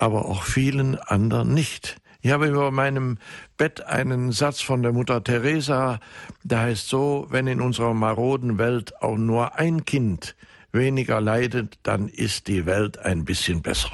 aber 0.00 0.24
auch 0.24 0.44
vielen 0.44 0.98
anderen 0.98 1.52
nicht. 1.52 2.00
Ich 2.22 2.30
habe 2.32 2.48
über 2.48 2.70
meinem 2.70 3.18
Bett 3.56 3.86
einen 3.86 4.32
Satz 4.32 4.60
von 4.60 4.82
der 4.82 4.92
Mutter 4.92 5.22
Teresa, 5.22 6.00
der 6.42 6.60
heißt 6.60 6.88
so, 6.88 7.26
wenn 7.30 7.46
in 7.46 7.60
unserer 7.60 7.94
maroden 7.94 8.58
Welt 8.58 9.00
auch 9.02 9.16
nur 9.16 9.58
ein 9.58 9.84
Kind 9.84 10.34
weniger 10.72 11.20
leidet, 11.20 11.78
dann 11.82 12.08
ist 12.08 12.48
die 12.48 12.66
Welt 12.66 12.98
ein 12.98 13.24
bisschen 13.24 13.62
besser. 13.62 13.90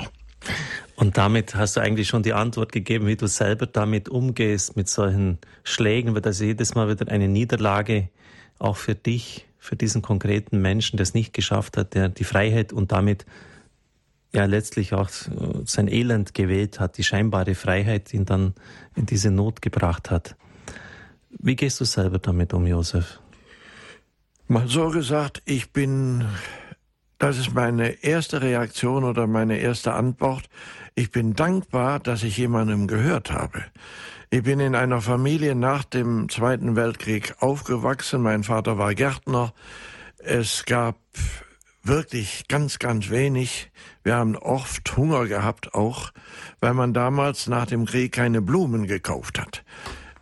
Und 0.94 1.16
damit 1.18 1.54
hast 1.54 1.76
du 1.76 1.80
eigentlich 1.80 2.08
schon 2.08 2.22
die 2.22 2.32
Antwort 2.32 2.72
gegeben, 2.72 3.06
wie 3.06 3.16
du 3.16 3.26
selber 3.26 3.66
damit 3.66 4.08
umgehst, 4.08 4.76
mit 4.76 4.88
solchen 4.88 5.38
Schlägen, 5.64 6.14
weil 6.14 6.22
das 6.22 6.40
jedes 6.40 6.74
Mal 6.74 6.88
wieder 6.88 7.10
eine 7.10 7.28
Niederlage 7.28 8.08
auch 8.58 8.76
für 8.76 8.94
dich, 8.94 9.46
für 9.58 9.76
diesen 9.76 10.02
konkreten 10.02 10.60
Menschen, 10.62 10.96
der 10.96 11.02
es 11.02 11.14
nicht 11.14 11.32
geschafft 11.32 11.76
hat, 11.76 11.94
der 11.94 12.08
die 12.08 12.24
Freiheit 12.24 12.72
und 12.72 12.92
damit 12.92 13.26
ja 14.32 14.44
letztlich 14.44 14.92
auch 14.92 15.08
sein 15.64 15.88
Elend 15.88 16.34
gewählt 16.34 16.80
hat, 16.80 16.98
die 16.98 17.04
scheinbare 17.04 17.54
Freiheit 17.54 18.12
ihn 18.12 18.24
dann 18.24 18.54
in 18.94 19.06
diese 19.06 19.30
Not 19.30 19.62
gebracht 19.62 20.10
hat. 20.10 20.36
Wie 21.30 21.56
gehst 21.56 21.80
du 21.80 21.84
selber 21.84 22.18
damit 22.18 22.52
um, 22.54 22.66
Josef? 22.66 23.20
Mal 24.48 24.68
so 24.68 24.90
gesagt, 24.90 25.42
ich 25.44 25.72
bin, 25.72 26.24
das 27.18 27.38
ist 27.38 27.54
meine 27.54 28.04
erste 28.04 28.42
Reaktion 28.42 29.04
oder 29.04 29.26
meine 29.26 29.58
erste 29.58 29.92
Antwort. 29.92 30.48
Ich 30.94 31.10
bin 31.10 31.34
dankbar, 31.34 31.98
dass 31.98 32.22
ich 32.22 32.36
jemandem 32.36 32.86
gehört 32.86 33.32
habe. 33.32 33.64
Ich 34.30 34.42
bin 34.42 34.60
in 34.60 34.74
einer 34.74 35.00
Familie 35.00 35.54
nach 35.54 35.84
dem 35.84 36.28
Zweiten 36.28 36.74
Weltkrieg 36.74 37.34
aufgewachsen. 37.40 38.22
Mein 38.22 38.44
Vater 38.44 38.78
war 38.78 38.94
Gärtner. 38.94 39.52
Es 40.18 40.64
gab 40.64 40.96
wirklich 41.82 42.48
ganz, 42.48 42.78
ganz 42.78 43.10
wenig. 43.10 43.70
Wir 44.06 44.14
haben 44.14 44.36
oft 44.36 44.96
Hunger 44.96 45.26
gehabt, 45.26 45.74
auch 45.74 46.12
weil 46.60 46.74
man 46.74 46.94
damals 46.94 47.48
nach 47.48 47.66
dem 47.66 47.86
Krieg 47.86 48.12
keine 48.12 48.40
Blumen 48.40 48.86
gekauft 48.86 49.40
hat. 49.40 49.64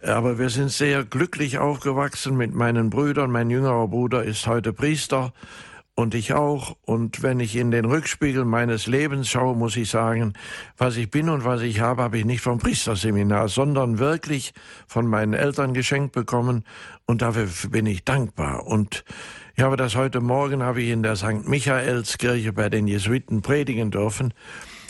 Aber 0.01 0.39
wir 0.39 0.49
sind 0.49 0.71
sehr 0.71 1.05
glücklich 1.05 1.59
aufgewachsen 1.59 2.35
mit 2.35 2.55
meinen 2.55 2.89
Brüdern. 2.89 3.31
Mein 3.31 3.51
jüngerer 3.51 3.87
Bruder 3.89 4.25
ist 4.25 4.47
heute 4.47 4.73
Priester 4.73 5.35
und 5.95 6.15
ich 6.15 6.33
auch. 6.33 6.79
Und 6.87 7.23
wenn 7.23 7.41
ich 7.41 7.57
in 7.57 7.71
den 7.71 7.85
Rückspiegel 7.85 8.47
meines 8.47 8.87
Lebens 8.87 9.29
schaue, 9.29 9.55
muss 9.55 9.77
ich 9.77 9.91
sagen, 9.91 10.33
was 10.79 10.97
ich 10.97 11.11
bin 11.11 11.29
und 11.29 11.45
was 11.45 11.61
ich 11.61 11.81
habe, 11.81 12.05
habe 12.05 12.17
ich 12.17 12.25
nicht 12.25 12.41
vom 12.41 12.57
Priesterseminar, 12.57 13.49
sondern 13.49 13.99
wirklich 13.99 14.55
von 14.87 15.07
meinen 15.07 15.35
Eltern 15.35 15.75
geschenkt 15.75 16.13
bekommen. 16.13 16.65
Und 17.05 17.21
dafür 17.21 17.49
bin 17.69 17.85
ich 17.85 18.03
dankbar. 18.03 18.67
Und 18.67 19.05
ich 19.57 19.63
habe 19.63 19.77
das 19.77 19.95
heute 19.95 20.21
Morgen, 20.21 20.63
habe 20.63 20.83
ich 20.83 20.91
in 20.91 21.03
der 21.03 21.15
St. 21.15 21.47
Michaelskirche 21.47 22.53
bei 22.53 22.69
den 22.69 22.89
Jesuiten 22.89 23.41
predigen 23.41 23.93
dürfen. 23.93 24.35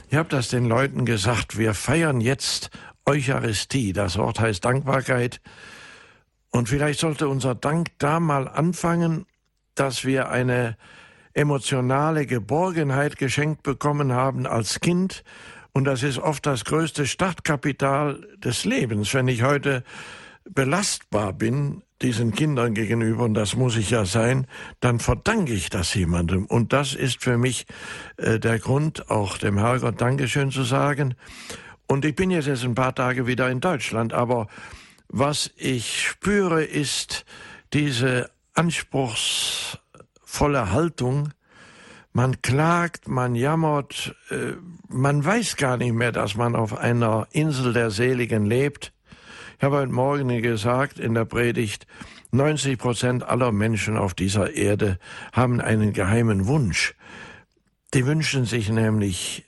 Ich 0.08 0.16
habe 0.16 0.28
das 0.30 0.48
den 0.48 0.64
Leuten 0.64 1.04
gesagt, 1.04 1.58
wir 1.58 1.74
feiern 1.74 2.20
jetzt 2.20 2.70
Eucharistie. 3.04 3.92
Das 3.92 4.16
Wort 4.16 4.40
heißt 4.40 4.64
Dankbarkeit. 4.64 5.42
Und 6.50 6.68
vielleicht 6.68 7.00
sollte 7.00 7.28
unser 7.28 7.54
Dank 7.54 7.88
da 7.98 8.20
mal 8.20 8.48
anfangen, 8.48 9.26
dass 9.74 10.04
wir 10.04 10.30
eine 10.30 10.76
emotionale 11.34 12.24
Geborgenheit 12.26 13.18
geschenkt 13.18 13.64
bekommen 13.64 14.12
haben 14.12 14.46
als 14.46 14.80
Kind. 14.80 15.24
Und 15.72 15.84
das 15.84 16.02
ist 16.02 16.18
oft 16.18 16.46
das 16.46 16.64
größte 16.64 17.06
Startkapital 17.06 18.26
des 18.38 18.64
Lebens. 18.64 19.12
Wenn 19.12 19.28
ich 19.28 19.42
heute 19.42 19.84
belastbar 20.50 21.32
bin, 21.32 21.82
diesen 22.02 22.32
Kindern 22.32 22.74
gegenüber, 22.74 23.24
und 23.24 23.34
das 23.34 23.56
muss 23.56 23.76
ich 23.76 23.90
ja 23.90 24.04
sein, 24.04 24.46
dann 24.80 24.98
verdanke 24.98 25.52
ich 25.52 25.70
das 25.70 25.94
jemandem. 25.94 26.44
Und 26.46 26.72
das 26.72 26.94
ist 26.94 27.22
für 27.22 27.38
mich 27.38 27.66
äh, 28.16 28.38
der 28.38 28.58
Grund, 28.58 29.10
auch 29.10 29.38
dem 29.38 29.58
Herrgott 29.58 30.00
Dankeschön 30.00 30.50
zu 30.50 30.64
sagen. 30.64 31.14
Und 31.86 32.04
ich 32.04 32.14
bin 32.14 32.30
jetzt 32.30 32.48
erst 32.48 32.64
ein 32.64 32.74
paar 32.74 32.94
Tage 32.94 33.26
wieder 33.26 33.50
in 33.50 33.60
Deutschland, 33.60 34.12
aber 34.12 34.48
was 35.08 35.50
ich 35.56 36.02
spüre, 36.02 36.64
ist 36.64 37.24
diese 37.72 38.30
anspruchsvolle 38.54 40.72
Haltung. 40.72 41.30
Man 42.12 42.42
klagt, 42.42 43.08
man 43.08 43.34
jammert, 43.34 44.14
äh, 44.30 44.52
man 44.88 45.24
weiß 45.24 45.56
gar 45.56 45.76
nicht 45.76 45.94
mehr, 45.94 46.12
dass 46.12 46.36
man 46.36 46.54
auf 46.54 46.76
einer 46.76 47.26
Insel 47.32 47.72
der 47.72 47.90
Seligen 47.90 48.46
lebt. 48.46 48.93
Ich 49.56 49.62
habe 49.62 49.76
heute 49.76 49.92
Morgen 49.92 50.42
gesagt 50.42 50.98
in 50.98 51.14
der 51.14 51.24
Predigt, 51.24 51.86
90 52.32 52.76
Prozent 52.76 53.22
aller 53.22 53.52
Menschen 53.52 53.96
auf 53.96 54.12
dieser 54.12 54.54
Erde 54.54 54.98
haben 55.32 55.60
einen 55.60 55.92
geheimen 55.92 56.46
Wunsch. 56.46 56.94
Die 57.94 58.04
wünschen 58.04 58.44
sich 58.46 58.68
nämlich 58.68 59.44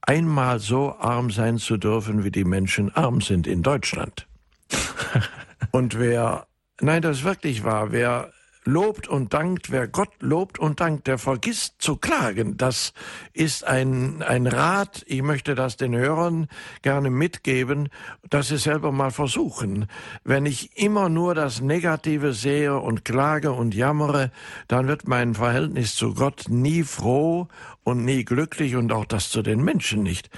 einmal 0.00 0.60
so 0.60 0.96
arm 0.96 1.30
sein 1.30 1.58
zu 1.58 1.76
dürfen, 1.76 2.22
wie 2.22 2.30
die 2.30 2.44
Menschen 2.44 2.94
arm 2.94 3.20
sind 3.20 3.48
in 3.48 3.62
Deutschland. 3.62 4.28
und 5.72 5.98
wer, 5.98 6.46
nein, 6.80 7.02
das 7.02 7.18
ist 7.18 7.24
wirklich 7.24 7.64
wahr, 7.64 7.90
wer 7.90 8.32
lobt 8.64 9.08
und 9.08 9.34
dankt, 9.34 9.70
wer 9.70 9.88
Gott 9.88 10.12
lobt 10.20 10.58
und 10.58 10.80
dankt, 10.80 11.06
der 11.06 11.18
vergisst 11.18 11.76
zu 11.78 11.96
klagen. 11.96 12.56
Das 12.56 12.92
ist 13.32 13.64
ein, 13.64 14.22
ein 14.22 14.46
Rat, 14.46 15.02
ich 15.06 15.22
möchte 15.22 15.54
das 15.54 15.76
den 15.76 15.94
Hörern 15.96 16.48
gerne 16.82 17.10
mitgeben, 17.10 17.88
dass 18.30 18.48
sie 18.48 18.58
selber 18.58 18.92
mal 18.92 19.10
versuchen. 19.10 19.86
Wenn 20.24 20.46
ich 20.46 20.76
immer 20.78 21.08
nur 21.08 21.34
das 21.34 21.60
Negative 21.60 22.32
sehe 22.32 22.78
und 22.78 23.04
klage 23.04 23.52
und 23.52 23.74
jammere, 23.74 24.30
dann 24.68 24.86
wird 24.86 25.08
mein 25.08 25.34
Verhältnis 25.34 25.94
zu 25.96 26.14
Gott 26.14 26.44
nie 26.48 26.84
froh 26.84 27.48
und 27.84 28.04
nie 28.04 28.24
glücklich 28.24 28.76
und 28.76 28.92
auch 28.92 29.06
das 29.06 29.30
zu 29.30 29.42
den 29.42 29.62
Menschen 29.62 30.02
nicht. 30.02 30.30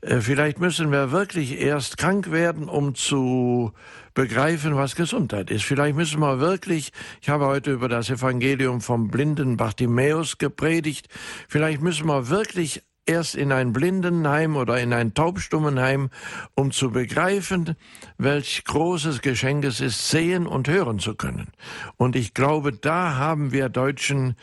Äh, 0.00 0.20
vielleicht 0.20 0.60
müssen 0.60 0.92
wir 0.92 1.12
wirklich 1.12 1.60
erst 1.60 1.98
krank 1.98 2.30
werden, 2.30 2.68
um 2.68 2.94
zu 2.94 3.72
begreifen, 4.14 4.76
was 4.76 4.96
Gesundheit 4.96 5.50
ist. 5.50 5.64
Vielleicht 5.64 5.96
müssen 5.96 6.20
wir 6.20 6.40
wirklich, 6.40 6.92
ich 7.20 7.28
habe 7.28 7.46
heute 7.46 7.72
über 7.72 7.88
das 7.88 8.10
Evangelium 8.10 8.80
vom 8.80 9.08
blinden 9.08 9.56
Bartimäus 9.56 10.38
gepredigt, 10.38 11.08
vielleicht 11.48 11.80
müssen 11.80 12.06
wir 12.06 12.28
wirklich 12.28 12.82
erst 13.06 13.34
in 13.34 13.50
ein 13.50 13.72
Blindenheim 13.72 14.56
oder 14.56 14.80
in 14.80 14.92
ein 14.92 15.14
Taubstummenheim, 15.14 16.10
um 16.54 16.70
zu 16.70 16.90
begreifen, 16.90 17.76
welch 18.18 18.64
großes 18.64 19.20
Geschenk 19.20 19.64
es 19.64 19.80
ist, 19.80 20.10
sehen 20.10 20.46
und 20.46 20.68
hören 20.68 20.98
zu 20.98 21.14
können. 21.14 21.48
Und 21.96 22.14
ich 22.14 22.34
glaube, 22.34 22.72
da 22.72 23.16
haben 23.16 23.52
wir 23.52 23.68
Deutschen 23.68 24.36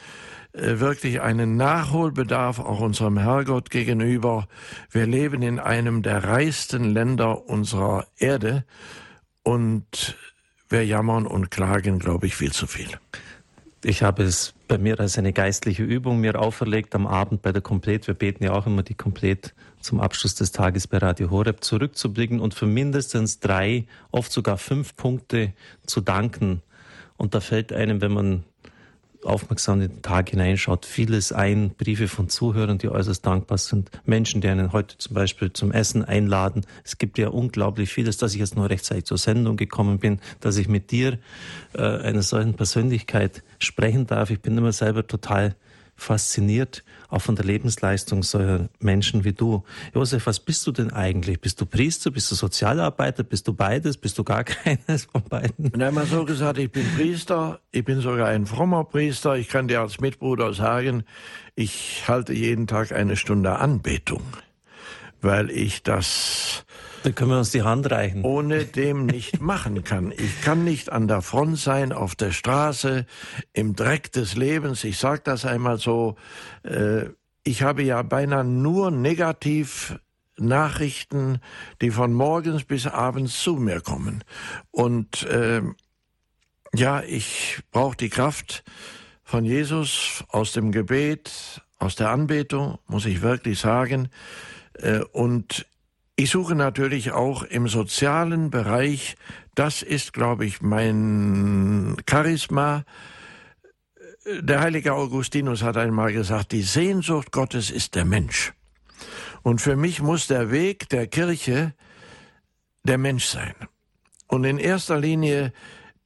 wirklich 0.59 1.21
einen 1.21 1.55
Nachholbedarf 1.55 2.59
auch 2.59 2.79
unserem 2.79 3.17
Herrgott 3.17 3.69
gegenüber. 3.69 4.47
Wir 4.91 5.05
leben 5.05 5.41
in 5.41 5.59
einem 5.59 6.01
der 6.01 6.23
reichsten 6.23 6.83
Länder 6.83 7.47
unserer 7.47 8.07
Erde 8.17 8.65
und 9.43 10.17
wir 10.69 10.85
jammern 10.85 11.25
und 11.25 11.51
klagen, 11.51 11.99
glaube 11.99 12.27
ich, 12.27 12.35
viel 12.35 12.51
zu 12.51 12.67
viel. 12.67 12.89
Ich 13.83 14.03
habe 14.03 14.23
es 14.23 14.53
bei 14.67 14.77
mir 14.77 14.99
als 14.99 15.17
eine 15.17 15.31
geistliche 15.31 15.83
Übung 15.83 16.19
mir 16.19 16.39
auferlegt 16.39 16.95
am 16.95 17.07
Abend 17.07 17.41
bei 17.41 17.51
der 17.51 17.61
Komplett. 17.61 18.07
Wir 18.07 18.15
beten 18.15 18.43
ja 18.43 18.53
auch 18.53 18.65
immer 18.65 18.83
die 18.83 18.95
Komplett 18.95 19.53
zum 19.79 20.01
Abschluss 20.01 20.35
des 20.35 20.51
Tages 20.51 20.87
bei 20.87 20.97
Radio 20.97 21.29
Horeb 21.29 21.63
zurückzublicken 21.63 22.39
und 22.39 22.53
für 22.53 22.65
mindestens 22.65 23.39
drei, 23.39 23.85
oft 24.11 24.31
sogar 24.31 24.57
fünf 24.57 24.95
Punkte 24.95 25.53
zu 25.85 26.01
danken. 26.01 26.63
Und 27.15 27.35
da 27.35 27.39
fällt 27.39 27.71
einem, 27.71 28.01
wenn 28.01 28.11
man 28.11 28.43
aufmerksam 29.27 29.81
in 29.81 29.89
den 29.89 30.01
Tag 30.01 30.29
hineinschaut, 30.29 30.85
vieles 30.85 31.31
ein, 31.31 31.71
Briefe 31.71 32.07
von 32.07 32.29
Zuhörern, 32.29 32.77
die 32.77 32.89
äußerst 32.89 33.25
dankbar 33.25 33.57
sind, 33.57 33.91
Menschen, 34.05 34.41
die 34.41 34.47
einen 34.47 34.71
heute 34.71 34.97
zum 34.97 35.13
Beispiel 35.13 35.53
zum 35.53 35.71
Essen 35.71 36.03
einladen. 36.03 36.65
Es 36.83 36.97
gibt 36.97 37.17
ja 37.17 37.29
unglaublich 37.29 37.91
vieles, 37.91 38.17
dass 38.17 38.33
ich 38.33 38.39
jetzt 38.39 38.55
nur 38.55 38.69
rechtzeitig 38.69 39.05
zur 39.05 39.17
Sendung 39.17 39.57
gekommen 39.57 39.99
bin, 39.99 40.19
dass 40.39 40.57
ich 40.57 40.67
mit 40.67 40.91
dir, 40.91 41.19
äh, 41.73 41.81
einer 41.81 42.23
solchen 42.23 42.53
Persönlichkeit, 42.53 43.43
sprechen 43.59 44.07
darf. 44.07 44.29
Ich 44.29 44.39
bin 44.39 44.57
immer 44.57 44.71
selber 44.71 45.05
total 45.05 45.55
fasziniert, 45.97 46.83
auch 47.10 47.21
von 47.21 47.36
der 47.36 47.43
Lebensleistung 47.43 48.23
solcher 48.23 48.69
Menschen 48.79 49.23
wie 49.23 49.33
du. 49.33 49.63
Josef, 49.93 50.27
was 50.27 50.39
bist 50.39 50.65
du 50.67 50.71
denn 50.71 50.93
eigentlich? 50.93 51.41
Bist 51.41 51.60
du 51.60 51.65
Priester? 51.65 52.12
Bist 52.12 52.31
du 52.31 52.36
Sozialarbeiter? 52.36 53.23
Bist 53.23 53.47
du 53.47 53.53
beides? 53.53 53.97
Bist 53.97 54.17
du 54.17 54.23
gar 54.23 54.43
keines 54.45 55.05
von 55.05 55.23
beiden? 55.23 55.71
Und 55.71 55.81
einmal 55.81 56.05
so 56.05 56.23
gesagt, 56.23 56.60
ich 56.60 56.71
bin 56.71 56.86
Priester. 56.95 57.60
Ich 57.71 57.83
bin 57.83 57.99
sogar 57.99 58.27
ein 58.27 58.45
frommer 58.45 58.83
Priester. 58.86 59.36
Ich 59.36 59.49
kann 59.49 59.67
dir 59.67 59.81
als 59.81 59.99
Mitbruder 59.99 60.53
sagen, 60.53 61.03
ich 61.55 62.03
halte 62.07 62.33
jeden 62.33 62.67
Tag 62.67 62.91
eine 62.91 63.15
Stunde 63.15 63.57
Anbetung, 63.57 64.23
weil 65.21 65.49
ich 65.49 65.81
das 65.81 66.65
dann 67.03 67.15
können 67.15 67.31
wir 67.31 67.38
uns 67.38 67.51
die 67.51 67.63
Hand 67.63 67.89
reichen. 67.91 68.23
Ohne 68.23 68.65
dem 68.65 69.05
nicht 69.05 69.41
machen 69.41 69.83
kann. 69.83 70.12
Ich 70.12 70.41
kann 70.41 70.63
nicht 70.63 70.91
an 70.91 71.07
der 71.07 71.21
Front 71.21 71.57
sein, 71.57 71.93
auf 71.93 72.15
der 72.15 72.31
Straße, 72.31 73.05
im 73.53 73.75
Dreck 73.75 74.12
des 74.12 74.36
Lebens. 74.36 74.83
Ich 74.83 74.97
sage 74.97 75.21
das 75.23 75.45
einmal 75.45 75.77
so. 75.77 76.15
Äh, 76.63 77.05
ich 77.43 77.62
habe 77.62 77.83
ja 77.83 78.01
beinahe 78.01 78.43
nur 78.43 78.91
negativ 78.91 79.97
Nachrichten, 80.38 81.39
die 81.81 81.91
von 81.91 82.13
morgens 82.13 82.63
bis 82.63 82.88
abends 82.88 83.41
zu 83.41 83.55
mir 83.55 83.81
kommen. 83.81 84.23
Und 84.71 85.23
äh, 85.23 85.62
ja, 86.73 87.01
ich 87.01 87.60
brauche 87.71 87.97
die 87.97 88.10
Kraft 88.10 88.63
von 89.23 89.45
Jesus 89.45 90.23
aus 90.29 90.51
dem 90.51 90.71
Gebet, 90.71 91.62
aus 91.79 91.95
der 91.95 92.10
Anbetung, 92.10 92.79
muss 92.88 93.05
ich 93.05 93.21
wirklich 93.21 93.60
sagen. 93.60 94.10
Äh, 94.73 94.99
und 95.12 95.65
ich 96.19 96.32
suche 96.32 96.56
natürlich 96.56 97.12
auch 97.12 97.43
im 97.43 97.67
sozialen 97.67 98.49
Bereich, 98.49 99.15
das 99.53 99.84
ist, 99.84 100.13
glaube 100.13 100.45
ich, 100.45 100.62
mein 100.62 101.95
Charisma. 102.10 102.84
Der 104.41 104.60
heilige 104.60 104.93
Augustinus 104.93 105.62
hat 105.62 105.77
einmal 105.77 106.12
gesagt, 106.12 106.51
die 106.51 106.63
Sehnsucht 106.63 107.32
Gottes 107.32 107.69
ist 107.69 107.93
der 107.93 108.03
Mensch. 108.03 108.53
Und 109.43 109.62
für 109.62 109.75
mich 109.75 110.01
muss 110.01 110.25
der 110.25 110.49
Weg 110.49 110.89
der 110.89 111.06
Kirche 111.06 111.75
der 112.84 112.97
Mensch 112.97 113.25
sein. 113.25 113.53
Und 114.27 114.43
in 114.43 114.58
erster 114.58 114.99
Linie 114.99 115.53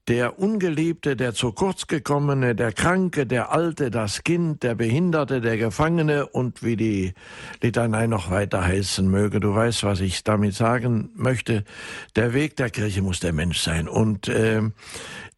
der 0.08 0.40
Ungeliebte, 0.40 1.16
der 1.16 1.34
zu 1.34 1.52
kurz 1.52 1.88
gekommene, 1.88 2.56
der 2.56 2.72
Kranke, 2.72 3.28
der 3.28 3.52
Alte, 3.52 3.92
das 3.92 4.24
Kind, 4.24 4.64
der 4.64 4.76
Behinderte, 4.76 5.42
der 5.42 5.58
Gefangene 5.58 6.26
und 6.26 6.64
wie 6.64 6.76
die 6.76 7.14
Litanei 7.62 8.08
noch 8.08 8.32
weiter 8.32 8.64
heißen 8.64 9.08
möge. 9.08 9.40
Du 9.40 9.54
weißt, 9.54 9.84
was 9.84 10.00
ich 10.00 10.24
damit 10.24 10.56
sagen 10.56 11.12
möchte. 11.16 11.64
Der 12.16 12.34
Weg 12.34 12.56
der 12.56 12.70
Kirche 12.70 13.02
muss 13.02 13.20
der 13.20 13.34
Mensch 13.34 13.60
sein. 13.60 13.88
Und 13.88 14.28
äh, 14.28 14.62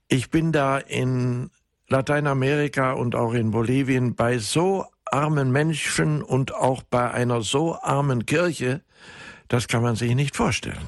ich 0.08 0.30
bin 0.30 0.52
da 0.52 0.78
in 0.78 1.50
Lateinamerika 1.90 2.94
und 2.94 3.16
auch 3.16 3.34
in 3.34 3.52
Bolivien 3.52 4.16
bei 4.16 4.38
so 4.38 4.86
armen 5.06 5.52
Menschen 5.52 6.24
und 6.24 6.56
auch 6.56 6.84
bei 6.84 7.12
einer 7.12 7.42
so 7.42 7.78
armen 7.82 8.26
Kirche, 8.26 8.82
das 9.48 9.68
kann 9.68 9.84
man 9.84 9.96
sich 9.96 10.16
nicht 10.16 10.36
vorstellen. 10.36 10.88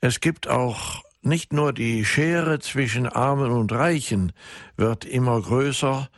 Es 0.00 0.20
gibt 0.20 0.48
auch 0.48 1.02
nicht 1.22 1.52
nur 1.52 1.72
die 1.72 2.04
Schere 2.04 2.58
zwischen 2.60 3.06
Armen 3.06 3.50
und 3.50 3.72
Reichen 3.72 4.32
wird 4.76 5.04
immer 5.04 5.40
größer, 5.40 6.08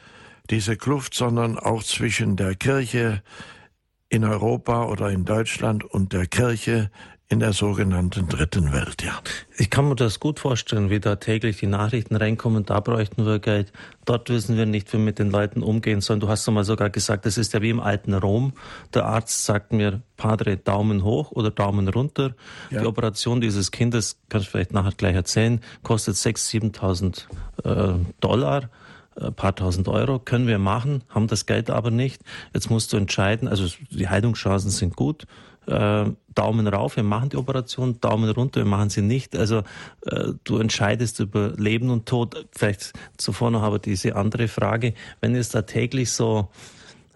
diese 0.50 0.76
Kluft, 0.76 1.14
sondern 1.14 1.58
auch 1.58 1.82
zwischen 1.82 2.36
der 2.36 2.54
Kirche 2.54 3.22
in 4.08 4.24
Europa 4.24 4.84
oder 4.84 5.10
in 5.10 5.24
Deutschland 5.24 5.84
und 5.84 6.12
der 6.12 6.26
Kirche 6.26 6.90
in 7.32 7.40
der 7.40 7.54
sogenannten 7.54 8.28
dritten 8.28 8.74
Welt, 8.74 9.02
ja. 9.02 9.18
Ich 9.56 9.70
kann 9.70 9.88
mir 9.88 9.96
das 9.96 10.20
gut 10.20 10.38
vorstellen, 10.38 10.90
wie 10.90 11.00
da 11.00 11.16
täglich 11.16 11.56
die 11.56 11.66
Nachrichten 11.66 12.14
reinkommen, 12.14 12.66
da 12.66 12.78
bräuchten 12.80 13.24
wir 13.24 13.38
Geld, 13.38 13.72
dort 14.04 14.28
wissen 14.28 14.58
wir 14.58 14.66
nicht, 14.66 14.92
wie 14.92 14.98
wir 14.98 15.04
mit 15.04 15.18
den 15.18 15.30
Leuten 15.30 15.62
umgehen 15.62 16.02
sollen. 16.02 16.20
Du 16.20 16.28
hast 16.28 16.46
mal 16.50 16.62
sogar 16.62 16.90
gesagt, 16.90 17.24
das 17.24 17.38
ist 17.38 17.54
ja 17.54 17.62
wie 17.62 17.70
im 17.70 17.80
alten 17.80 18.12
Rom. 18.12 18.52
Der 18.92 19.06
Arzt 19.06 19.46
sagt 19.46 19.72
mir, 19.72 20.02
Padre, 20.18 20.58
Daumen 20.58 21.04
hoch 21.04 21.30
oder 21.30 21.50
Daumen 21.50 21.88
runter. 21.88 22.34
Ja. 22.68 22.82
Die 22.82 22.86
Operation 22.86 23.40
dieses 23.40 23.70
Kindes, 23.70 24.18
kannst 24.28 24.48
du 24.48 24.50
vielleicht 24.50 24.74
nachher 24.74 24.92
gleich 24.92 25.14
erzählen, 25.14 25.62
kostet 25.82 26.16
6.000, 26.16 26.74
7.000 26.76 27.94
äh, 27.94 27.98
Dollar 28.20 28.68
ein 29.16 29.28
äh, 29.28 29.30
paar 29.32 29.54
tausend 29.54 29.88
Euro 29.88 30.18
können 30.18 30.46
wir 30.46 30.58
machen, 30.58 31.02
haben 31.08 31.26
das 31.26 31.46
Geld 31.46 31.70
aber 31.70 31.90
nicht. 31.90 32.22
Jetzt 32.54 32.70
musst 32.70 32.92
du 32.92 32.96
entscheiden, 32.96 33.48
also 33.48 33.66
die 33.90 34.08
Heilungschancen 34.08 34.70
sind 34.70 34.96
gut, 34.96 35.26
äh, 35.66 36.04
Daumen 36.34 36.66
rauf, 36.66 36.96
wir 36.96 37.02
machen 37.02 37.28
die 37.30 37.36
Operation, 37.36 38.00
Daumen 38.00 38.30
runter, 38.30 38.60
wir 38.60 38.66
machen 38.66 38.90
sie 38.90 39.02
nicht. 39.02 39.36
Also 39.36 39.62
äh, 40.06 40.32
du 40.44 40.58
entscheidest 40.58 41.20
über 41.20 41.50
Leben 41.50 41.90
und 41.90 42.06
Tod. 42.06 42.46
Vielleicht 42.52 42.92
zuvor 43.16 43.50
noch 43.50 43.62
aber 43.62 43.78
diese 43.78 44.16
andere 44.16 44.48
Frage, 44.48 44.94
wenn 45.20 45.34
es 45.34 45.50
da 45.50 45.62
täglich 45.62 46.10
so 46.10 46.48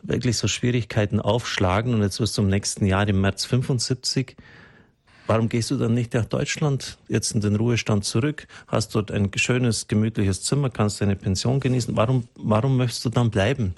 wirklich 0.03 0.37
so 0.37 0.47
Schwierigkeiten 0.47 1.21
aufschlagen 1.21 1.95
und 1.95 2.03
jetzt 2.03 2.21
wirst 2.21 2.39
du 2.39 2.43
im 2.43 2.49
nächsten 2.49 2.87
Jahr 2.87 3.09
im 3.09 3.21
März 3.21 3.45
75, 3.45 4.37
Warum 5.27 5.49
gehst 5.49 5.73
du 5.73 5.77
dann 5.77 5.93
nicht 5.93 6.15
nach 6.15 6.25
Deutschland, 6.25 6.99
jetzt 7.09 7.33
in 7.33 7.41
den 7.41 7.57
Ruhestand 7.57 8.05
zurück, 8.05 8.47
hast 8.69 8.95
dort 8.95 9.11
ein 9.11 9.31
schönes, 9.35 9.89
gemütliches 9.89 10.43
Zimmer, 10.43 10.71
kannst 10.71 11.01
deine 11.01 11.17
Pension 11.17 11.59
genießen? 11.59 11.97
Warum, 11.97 12.29
warum 12.37 12.77
möchtest 12.77 13.05
du 13.05 13.11
dann 13.11 13.31
bleiben? 13.31 13.75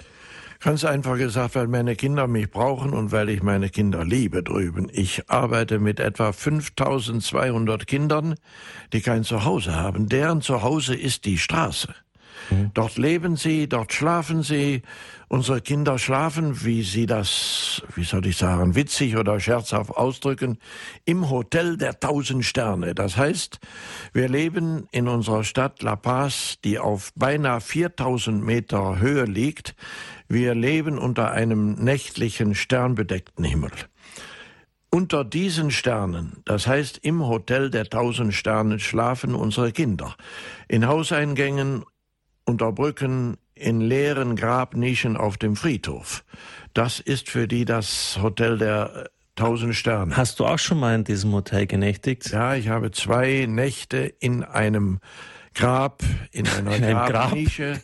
Ganz 0.61 0.83
einfach 0.83 1.17
gesagt, 1.17 1.55
weil 1.55 1.67
meine 1.67 1.95
Kinder 1.95 2.27
mich 2.27 2.51
brauchen 2.51 2.91
und 2.91 3.13
weil 3.13 3.29
ich 3.29 3.41
meine 3.41 3.69
Kinder 3.69 4.03
liebe 4.03 4.43
drüben. 4.43 4.89
Ich 4.91 5.29
arbeite 5.29 5.79
mit 5.79 6.01
etwa 6.01 6.33
5200 6.33 7.87
Kindern, 7.87 8.35
die 8.91 8.99
kein 8.99 9.23
Zuhause 9.23 9.75
haben. 9.75 10.09
Deren 10.09 10.41
Zuhause 10.41 10.95
ist 10.95 11.23
die 11.23 11.37
Straße. 11.37 11.95
Mhm. 12.49 12.71
Dort 12.73 12.97
leben 12.97 13.37
sie, 13.37 13.69
dort 13.69 13.93
schlafen 13.93 14.43
sie. 14.43 14.81
Unsere 15.29 15.61
Kinder 15.61 15.99
schlafen, 15.99 16.65
wie 16.65 16.81
sie 16.81 17.05
das, 17.05 17.83
wie 17.95 18.03
soll 18.03 18.25
ich 18.25 18.37
sagen, 18.37 18.75
witzig 18.75 19.15
oder 19.15 19.39
scherzhaft 19.39 19.91
ausdrücken, 19.91 20.57
im 21.05 21.29
Hotel 21.29 21.77
der 21.77 21.99
tausend 21.99 22.43
Sterne. 22.43 22.95
Das 22.95 23.15
heißt, 23.15 23.59
wir 24.11 24.27
leben 24.27 24.87
in 24.91 25.07
unserer 25.07 25.43
Stadt 25.43 25.83
La 25.83 25.95
Paz, 25.95 26.57
die 26.63 26.79
auf 26.79 27.13
beinahe 27.15 27.61
4000 27.61 28.43
Meter 28.43 28.99
Höhe 28.99 29.25
liegt. 29.25 29.75
Wir 30.31 30.53
leben 30.53 30.99
unter 30.99 31.31
einem 31.31 31.73
nächtlichen, 31.73 32.53
sternbedeckten 32.53 33.43
Himmel. 33.43 33.71
Unter 34.91 35.25
diesen 35.25 35.71
Sternen, 35.71 36.43
das 36.45 36.67
heißt 36.67 36.99
im 36.99 37.25
Hotel 37.27 37.71
der 37.71 37.85
tausend 37.85 38.35
Sterne, 38.35 38.79
schlafen 38.79 39.33
unsere 39.33 39.71
Kinder. 39.71 40.15
In 40.67 40.87
Hauseingängen, 40.87 41.83
unter 42.45 42.71
Brücken, 42.71 43.37
in 43.55 43.81
leeren 43.81 44.35
Grabnischen 44.35 45.17
auf 45.17 45.37
dem 45.37 45.55
Friedhof. 45.55 46.23
Das 46.75 46.99
ist 46.99 47.27
für 47.27 47.47
die 47.47 47.65
das 47.65 48.19
Hotel 48.21 48.59
der 48.59 49.09
tausend 49.35 49.75
Sterne. 49.75 50.15
Hast 50.15 50.39
du 50.39 50.45
auch 50.45 50.59
schon 50.59 50.79
mal 50.79 50.93
in 50.93 51.05
diesem 51.05 51.33
Hotel 51.33 51.65
genächtigt? 51.65 52.29
Ja, 52.29 52.53
ich 52.53 52.67
habe 52.67 52.91
zwei 52.91 53.47
Nächte 53.49 53.97
in 54.19 54.43
einem 54.43 54.99
Grab, 55.55 56.03
in 56.31 56.47
einer 56.47 56.75
in 56.75 56.81
Grabnische. 56.81 57.81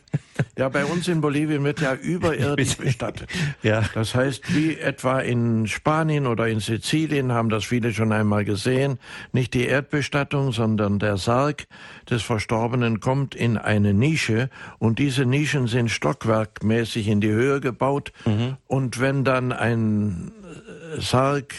Ja, 0.57 0.69
bei 0.69 0.85
uns 0.85 1.07
in 1.07 1.21
Bolivien 1.21 1.63
wird 1.63 1.81
ja 1.81 1.93
überirdisch 1.93 2.77
bestattet. 2.77 3.29
ja. 3.63 3.83
Das 3.93 4.15
heißt, 4.15 4.53
wie 4.55 4.77
etwa 4.77 5.19
in 5.19 5.67
Spanien 5.67 6.27
oder 6.27 6.47
in 6.47 6.59
Sizilien 6.59 7.31
haben 7.31 7.49
das 7.49 7.65
viele 7.65 7.93
schon 7.93 8.11
einmal 8.11 8.45
gesehen, 8.45 8.99
nicht 9.31 9.53
die 9.53 9.65
Erdbestattung, 9.65 10.51
sondern 10.51 10.99
der 10.99 11.17
Sarg 11.17 11.67
des 12.09 12.21
Verstorbenen 12.21 12.99
kommt 12.99 13.35
in 13.35 13.57
eine 13.57 13.93
Nische 13.93 14.49
und 14.77 14.99
diese 14.99 15.25
Nischen 15.25 15.67
sind 15.67 15.89
stockwerkmäßig 15.89 17.07
in 17.07 17.21
die 17.21 17.31
Höhe 17.31 17.61
gebaut 17.61 18.11
mhm. 18.25 18.57
und 18.67 18.99
wenn 18.99 19.23
dann 19.23 19.51
ein 19.51 20.31
Sarg 20.97 21.53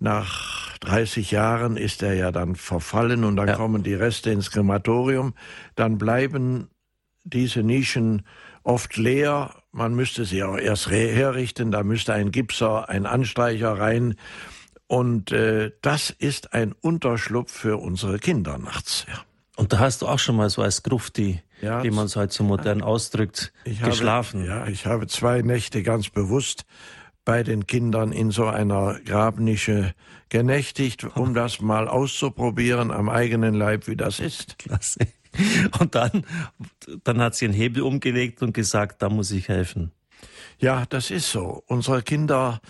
nach 0.00 0.76
30 0.80 1.30
Jahren 1.30 1.76
ist 1.76 2.02
er 2.02 2.14
ja 2.14 2.32
dann 2.32 2.56
verfallen 2.56 3.24
und 3.24 3.36
dann 3.36 3.48
ja. 3.48 3.54
kommen 3.54 3.82
die 3.82 3.94
Reste 3.94 4.30
ins 4.30 4.50
Krematorium. 4.50 5.34
Dann 5.76 5.98
bleiben 5.98 6.68
diese 7.24 7.62
Nischen 7.62 8.22
oft 8.62 8.96
leer. 8.96 9.54
Man 9.72 9.94
müsste 9.94 10.24
sie 10.24 10.42
auch 10.42 10.56
erst 10.56 10.90
herrichten. 10.90 11.70
Da 11.70 11.82
müsste 11.82 12.14
ein 12.14 12.32
Gipser, 12.32 12.88
ein 12.88 13.06
Anstreicher 13.06 13.78
rein. 13.78 14.14
Und 14.86 15.32
äh, 15.32 15.70
das 15.82 16.10
ist 16.10 16.54
ein 16.54 16.74
Unterschlupf 16.80 17.52
für 17.52 17.76
unsere 17.76 18.18
Kinder 18.18 18.58
nachts. 18.58 19.06
Ja. 19.08 19.20
Und 19.56 19.74
da 19.74 19.78
hast 19.78 20.02
du 20.02 20.08
auch 20.08 20.18
schon 20.18 20.36
mal 20.36 20.48
so 20.48 20.62
als 20.62 20.82
Grufti, 20.82 21.42
ja, 21.60 21.84
wie 21.84 21.90
man 21.90 22.06
es 22.06 22.16
halt 22.16 22.32
so 22.32 22.42
modern 22.42 22.80
ausdrückt, 22.80 23.52
geschlafen. 23.64 24.48
Habe, 24.48 24.48
ja, 24.48 24.66
ich 24.66 24.86
habe 24.86 25.06
zwei 25.06 25.42
Nächte 25.42 25.82
ganz 25.82 26.08
bewusst 26.08 26.64
bei 27.24 27.42
den 27.42 27.66
Kindern 27.66 28.12
in 28.12 28.30
so 28.30 28.46
einer 28.46 28.98
Grabnische 29.04 29.94
genächtigt, 30.28 31.04
um 31.16 31.34
das 31.34 31.60
mal 31.60 31.88
auszuprobieren 31.88 32.90
am 32.90 33.08
eigenen 33.08 33.54
Leib, 33.54 33.86
wie 33.86 33.96
das 33.96 34.20
ist. 34.20 34.58
Klasse. 34.58 35.00
Und 35.78 35.94
dann, 35.94 36.24
dann 37.04 37.20
hat 37.20 37.36
sie 37.36 37.44
einen 37.44 37.54
Hebel 37.54 37.82
umgelegt 37.82 38.42
und 38.42 38.52
gesagt, 38.52 39.00
da 39.02 39.08
muss 39.08 39.30
ich 39.30 39.48
helfen. 39.48 39.92
Ja, 40.58 40.84
das 40.88 41.10
ist 41.10 41.30
so. 41.30 41.62
Unsere 41.66 42.02
Kinder 42.02 42.60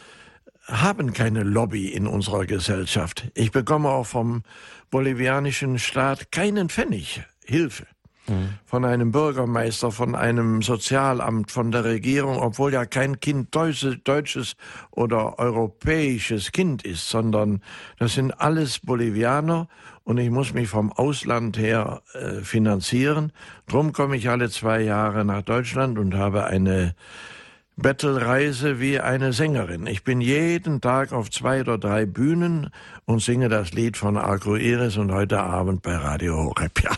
haben 0.66 1.12
keine 1.12 1.42
Lobby 1.42 1.88
in 1.88 2.06
unserer 2.06 2.46
Gesellschaft. 2.46 3.30
Ich 3.34 3.50
bekomme 3.50 3.88
auch 3.88 4.06
vom 4.06 4.42
bolivianischen 4.90 5.78
Staat 5.78 6.30
keinen 6.30 6.68
Pfennig 6.68 7.22
Hilfe 7.44 7.86
von 8.64 8.84
einem 8.84 9.12
Bürgermeister, 9.12 9.90
von 9.90 10.14
einem 10.14 10.62
Sozialamt, 10.62 11.50
von 11.50 11.70
der 11.70 11.84
Regierung, 11.84 12.38
obwohl 12.38 12.72
ja 12.72 12.86
kein 12.86 13.20
Kind 13.20 13.54
deutsches 13.54 14.56
oder 14.90 15.38
europäisches 15.38 16.52
Kind 16.52 16.84
ist, 16.84 17.08
sondern 17.08 17.62
das 17.98 18.14
sind 18.14 18.32
alles 18.40 18.78
Bolivianer 18.78 19.68
und 20.04 20.18
ich 20.18 20.30
muss 20.30 20.54
mich 20.54 20.68
vom 20.68 20.92
Ausland 20.92 21.58
her 21.58 22.02
äh, 22.14 22.42
finanzieren. 22.42 23.32
Drum 23.68 23.92
komme 23.92 24.16
ich 24.16 24.28
alle 24.28 24.50
zwei 24.50 24.80
Jahre 24.82 25.24
nach 25.24 25.42
Deutschland 25.42 25.98
und 25.98 26.14
habe 26.14 26.44
eine 26.44 26.94
Bettelreise 27.76 28.78
wie 28.78 29.00
eine 29.00 29.32
Sängerin. 29.32 29.86
Ich 29.86 30.04
bin 30.04 30.20
jeden 30.20 30.80
Tag 30.80 31.12
auf 31.12 31.30
zwei 31.30 31.62
oder 31.62 31.78
drei 31.78 32.04
Bühnen 32.04 32.70
und 33.06 33.22
singe 33.22 33.48
das 33.48 33.72
Lied 33.72 33.96
von 33.96 34.16
Arco 34.16 34.56
Iris 34.56 34.96
und 34.96 35.12
heute 35.12 35.40
Abend 35.40 35.82
bei 35.82 35.96
Radio 35.96 36.36
Horeb. 36.36 36.82
Ja. 36.82 36.90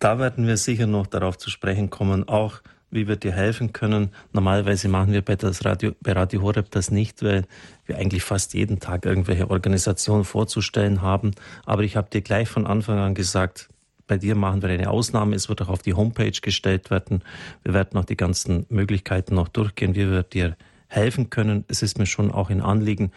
Da 0.00 0.18
werden 0.18 0.46
wir 0.46 0.56
sicher 0.56 0.86
noch 0.86 1.06
darauf 1.06 1.36
zu 1.36 1.50
sprechen 1.50 1.90
kommen, 1.90 2.26
auch 2.26 2.62
wie 2.90 3.06
wir 3.06 3.16
dir 3.16 3.32
helfen 3.32 3.74
können. 3.74 4.10
Normalerweise 4.32 4.88
machen 4.88 5.12
wir 5.12 5.22
bei, 5.22 5.36
das 5.36 5.64
Radio, 5.66 5.92
bei 6.00 6.12
Radio 6.12 6.40
Horeb 6.40 6.70
das 6.70 6.90
nicht, 6.90 7.22
weil 7.22 7.44
wir 7.84 7.98
eigentlich 7.98 8.24
fast 8.24 8.54
jeden 8.54 8.80
Tag 8.80 9.04
irgendwelche 9.04 9.50
Organisationen 9.50 10.24
vorzustellen 10.24 11.02
haben. 11.02 11.32
Aber 11.66 11.82
ich 11.82 11.96
habe 11.96 12.08
dir 12.10 12.22
gleich 12.22 12.48
von 12.48 12.66
Anfang 12.66 12.98
an 12.98 13.14
gesagt, 13.14 13.68
bei 14.06 14.16
dir 14.16 14.34
machen 14.34 14.62
wir 14.62 14.70
eine 14.70 14.90
Ausnahme. 14.90 15.36
Es 15.36 15.50
wird 15.50 15.60
auch 15.60 15.68
auf 15.68 15.82
die 15.82 15.94
Homepage 15.94 16.32
gestellt 16.32 16.90
werden. 16.90 17.22
Wir 17.62 17.74
werden 17.74 17.98
auch 18.00 18.06
die 18.06 18.16
ganzen 18.16 18.64
Möglichkeiten 18.70 19.34
noch 19.34 19.48
durchgehen, 19.48 19.94
wie 19.94 20.10
wir 20.10 20.22
dir 20.22 20.56
helfen 20.88 21.28
können. 21.28 21.64
Es 21.68 21.82
ist 21.82 21.98
mir 21.98 22.06
schon 22.06 22.32
auch 22.32 22.48
ein 22.48 22.62
Anliegen. 22.62 23.12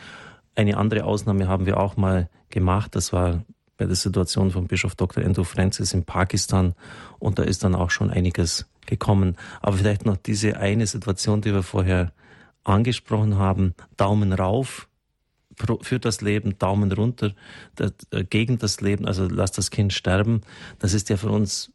Eine 0.53 0.75
andere 0.75 1.05
Ausnahme 1.05 1.47
haben 1.47 1.65
wir 1.65 1.79
auch 1.79 1.95
mal 1.95 2.29
gemacht. 2.49 2.93
Das 2.93 3.13
war 3.13 3.41
bei 3.77 3.85
der 3.85 3.95
Situation 3.95 4.51
von 4.51 4.67
Bischof 4.67 4.95
Dr. 4.95 5.23
Andrew 5.23 5.43
Francis 5.43 5.93
in 5.93 6.05
Pakistan 6.05 6.75
und 7.19 7.39
da 7.39 7.43
ist 7.43 7.63
dann 7.63 7.75
auch 7.75 7.89
schon 7.89 8.09
einiges 8.09 8.65
gekommen. 8.85 9.37
Aber 9.61 9.77
vielleicht 9.77 10.05
noch 10.05 10.17
diese 10.17 10.57
eine 10.57 10.87
Situation, 10.87 11.41
die 11.41 11.53
wir 11.53 11.63
vorher 11.63 12.11
angesprochen 12.63 13.37
haben, 13.37 13.73
Daumen 13.97 14.33
rauf 14.33 14.87
für 15.81 15.99
das 15.99 16.21
Leben, 16.21 16.57
Daumen 16.57 16.91
runter 16.91 17.33
äh, 17.77 18.23
gegen 18.23 18.57
das 18.57 18.81
Leben, 18.81 19.05
also 19.05 19.27
lass 19.27 19.51
das 19.51 19.69
Kind 19.69 19.93
sterben. 19.93 20.41
Das 20.79 20.93
ist 20.93 21.09
ja 21.09 21.17
für 21.17 21.29
uns 21.29 21.71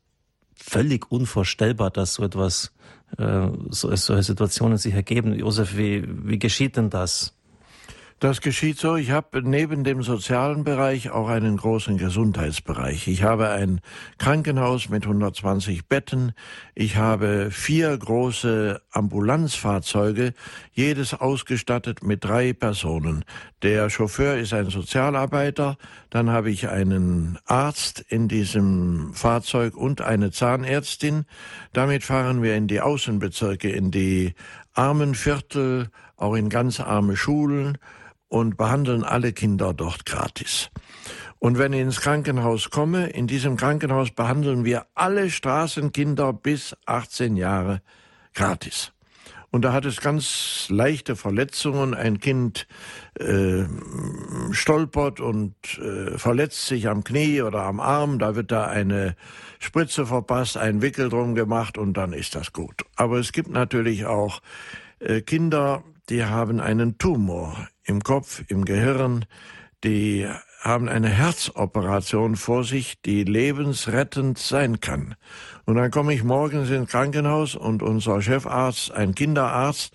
völlig 0.56 1.10
unvorstellbar, 1.12 1.90
dass 1.90 2.14
so 2.14 2.24
etwas, 2.24 2.72
äh, 3.18 3.48
so, 3.70 3.94
solche 3.94 4.22
Situationen 4.22 4.78
sich 4.78 4.94
ergeben. 4.94 5.32
Josef, 5.38 5.76
wie, 5.76 6.04
wie 6.28 6.38
geschieht 6.38 6.76
denn 6.76 6.90
das? 6.90 7.37
Das 8.20 8.40
geschieht 8.40 8.80
so. 8.80 8.96
Ich 8.96 9.12
habe 9.12 9.42
neben 9.42 9.84
dem 9.84 10.02
sozialen 10.02 10.64
Bereich 10.64 11.10
auch 11.10 11.28
einen 11.28 11.56
großen 11.56 11.98
Gesundheitsbereich. 11.98 13.06
Ich 13.06 13.22
habe 13.22 13.50
ein 13.50 13.80
Krankenhaus 14.18 14.88
mit 14.88 15.04
120 15.04 15.86
Betten. 15.86 16.32
Ich 16.74 16.96
habe 16.96 17.52
vier 17.52 17.96
große 17.96 18.82
Ambulanzfahrzeuge, 18.90 20.34
jedes 20.72 21.14
ausgestattet 21.14 22.02
mit 22.02 22.24
drei 22.24 22.54
Personen. 22.54 23.24
Der 23.62 23.88
Chauffeur 23.88 24.36
ist 24.36 24.52
ein 24.52 24.68
Sozialarbeiter. 24.68 25.76
Dann 26.10 26.28
habe 26.28 26.50
ich 26.50 26.68
einen 26.68 27.38
Arzt 27.46 28.00
in 28.00 28.26
diesem 28.26 29.14
Fahrzeug 29.14 29.76
und 29.76 30.00
eine 30.00 30.32
Zahnärztin. 30.32 31.24
Damit 31.72 32.02
fahren 32.02 32.42
wir 32.42 32.56
in 32.56 32.66
die 32.66 32.80
Außenbezirke, 32.80 33.70
in 33.70 33.92
die 33.92 34.34
armen 34.74 35.14
Viertel, 35.14 35.90
auch 36.16 36.34
in 36.34 36.48
ganz 36.48 36.80
arme 36.80 37.16
Schulen 37.16 37.78
und 38.28 38.56
behandeln 38.56 39.04
alle 39.04 39.32
Kinder 39.32 39.74
dort 39.74 40.06
gratis. 40.06 40.70
Und 41.38 41.58
wenn 41.58 41.72
ich 41.72 41.80
ins 41.80 42.00
Krankenhaus 42.00 42.70
komme, 42.70 43.08
in 43.08 43.26
diesem 43.26 43.56
Krankenhaus 43.56 44.10
behandeln 44.10 44.64
wir 44.64 44.86
alle 44.94 45.30
Straßenkinder 45.30 46.32
bis 46.32 46.76
18 46.86 47.36
Jahre 47.36 47.80
gratis. 48.34 48.92
Und 49.50 49.62
da 49.62 49.72
hat 49.72 49.86
es 49.86 50.00
ganz 50.00 50.66
leichte 50.68 51.16
Verletzungen. 51.16 51.94
Ein 51.94 52.20
Kind 52.20 52.66
äh, 53.18 53.64
stolpert 54.50 55.20
und 55.20 55.54
äh, 55.78 56.18
verletzt 56.18 56.66
sich 56.66 56.88
am 56.88 57.02
Knie 57.02 57.40
oder 57.40 57.62
am 57.62 57.80
Arm. 57.80 58.18
Da 58.18 58.34
wird 58.34 58.52
da 58.52 58.66
eine 58.66 59.16
Spritze 59.58 60.04
verpasst, 60.04 60.58
ein 60.58 60.82
Wickel 60.82 61.08
drum 61.08 61.34
gemacht 61.34 61.78
und 61.78 61.94
dann 61.94 62.12
ist 62.12 62.34
das 62.34 62.52
gut. 62.52 62.84
Aber 62.96 63.18
es 63.18 63.32
gibt 63.32 63.48
natürlich 63.48 64.04
auch 64.04 64.42
äh, 64.98 65.22
Kinder, 65.22 65.82
die 66.10 66.24
haben 66.24 66.60
einen 66.60 66.98
Tumor 66.98 67.68
im 67.88 68.02
Kopf, 68.02 68.42
im 68.48 68.64
Gehirn, 68.64 69.24
die 69.82 70.28
haben 70.60 70.88
eine 70.88 71.08
Herzoperation 71.08 72.36
vor 72.36 72.64
sich, 72.64 73.00
die 73.02 73.24
lebensrettend 73.24 74.38
sein 74.38 74.80
kann. 74.80 75.14
Und 75.64 75.76
dann 75.76 75.90
komme 75.90 76.12
ich 76.12 76.24
morgens 76.24 76.70
ins 76.70 76.90
Krankenhaus 76.90 77.54
und 77.54 77.82
unser 77.82 78.20
Chefarzt, 78.20 78.92
ein 78.92 79.14
Kinderarzt, 79.14 79.92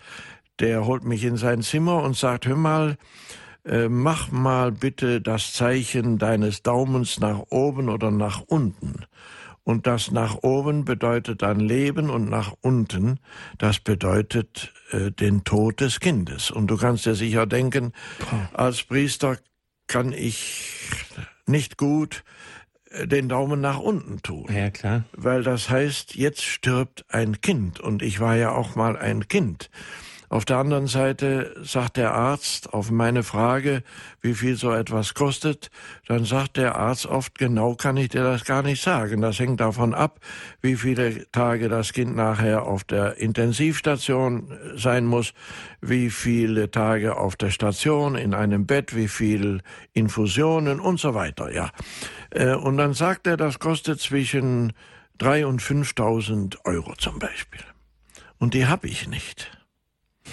der 0.59 0.85
holt 0.85 1.03
mich 1.03 1.23
in 1.23 1.37
sein 1.37 1.61
Zimmer 1.61 2.01
und 2.01 2.15
sagt, 2.15 2.47
hör 2.47 2.55
mal, 2.55 2.97
äh, 3.65 3.89
mach 3.89 4.31
mal 4.31 4.71
bitte 4.71 5.21
das 5.21 5.53
Zeichen 5.53 6.17
deines 6.17 6.63
Daumens 6.63 7.19
nach 7.19 7.39
oben 7.49 7.89
oder 7.89 8.11
nach 8.11 8.41
unten. 8.47 9.05
Und 9.63 9.87
das 9.87 10.11
nach 10.11 10.35
oben 10.41 10.83
bedeutet 10.83 11.41
dann 11.41 11.59
Leben 11.59 12.09
und 12.09 12.29
nach 12.29 12.53
unten, 12.61 13.19
das 13.57 13.79
bedeutet 13.79 14.73
äh, 14.91 15.11
den 15.11 15.45
Tod 15.45 15.79
des 15.79 16.01
Kindes. 16.01 16.51
Und 16.51 16.67
du 16.67 16.77
kannst 16.77 17.05
dir 17.05 17.15
sicher 17.15 17.45
denken, 17.45 17.93
als 18.51 18.83
Priester 18.83 19.37
kann 19.87 20.11
ich 20.11 20.89
nicht 21.45 21.77
gut 21.77 22.23
äh, 22.89 23.07
den 23.07 23.29
Daumen 23.29 23.61
nach 23.61 23.79
unten 23.79 24.21
tun. 24.21 24.47
Ja, 24.53 24.69
klar. 24.69 25.05
Weil 25.13 25.43
das 25.43 25.69
heißt, 25.69 26.15
jetzt 26.15 26.43
stirbt 26.43 27.05
ein 27.07 27.39
Kind. 27.39 27.79
Und 27.79 28.01
ich 28.01 28.19
war 28.19 28.35
ja 28.35 28.51
auch 28.51 28.75
mal 28.75 28.97
ein 28.97 29.27
Kind. 29.29 29.69
Auf 30.33 30.45
der 30.45 30.57
anderen 30.57 30.87
Seite 30.87 31.53
sagt 31.61 31.95
der 31.95 32.15
Arzt 32.15 32.73
auf 32.73 32.89
meine 32.89 33.21
Frage, 33.21 33.83
wie 34.19 34.33
viel 34.33 34.55
so 34.55 34.71
etwas 34.71 35.13
kostet, 35.13 35.69
dann 36.07 36.25
sagt 36.25 36.57
der 36.57 36.73
Arzt 36.73 37.05
oft, 37.05 37.37
genau 37.37 37.75
kann 37.75 37.97
ich 37.97 38.09
dir 38.09 38.23
das 38.23 38.43
gar 38.43 38.63
nicht 38.63 38.81
sagen. 38.81 39.21
Das 39.21 39.37
hängt 39.37 39.59
davon 39.59 39.93
ab, 39.93 40.19
wie 40.59 40.75
viele 40.75 41.29
Tage 41.31 41.69
das 41.69 41.93
Kind 41.93 42.15
nachher 42.15 42.63
auf 42.63 42.83
der 42.83 43.17
Intensivstation 43.17 44.51
sein 44.75 45.05
muss, 45.05 45.35
wie 45.81 46.09
viele 46.09 46.71
Tage 46.71 47.15
auf 47.15 47.35
der 47.35 47.51
Station, 47.51 48.15
in 48.15 48.33
einem 48.33 48.65
Bett, 48.65 48.95
wie 48.95 49.09
viel 49.09 49.61
Infusionen 49.91 50.79
und 50.79 50.99
so 50.99 51.13
weiter, 51.13 51.53
ja. 51.53 51.69
Äh, 52.31 52.55
und 52.55 52.77
dann 52.77 52.95
sagt 52.95 53.27
er, 53.27 53.37
das 53.37 53.59
kostet 53.59 53.99
zwischen 53.99 54.73
drei 55.19 55.45
und 55.45 55.61
5.000 55.61 56.57
Euro 56.63 56.95
zum 56.95 57.19
Beispiel. 57.19 57.61
Und 58.39 58.55
die 58.55 58.65
habe 58.65 58.87
ich 58.87 59.07
nicht. 59.07 59.51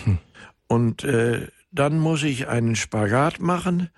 Hm. 0.05 0.19
Und 0.67 1.05
äh, 1.05 1.49
dann 1.73 1.99
muss 1.99 2.23
ich 2.23 2.49
einen 2.49 2.77
Spagat 2.77 3.41
machen 3.41 3.91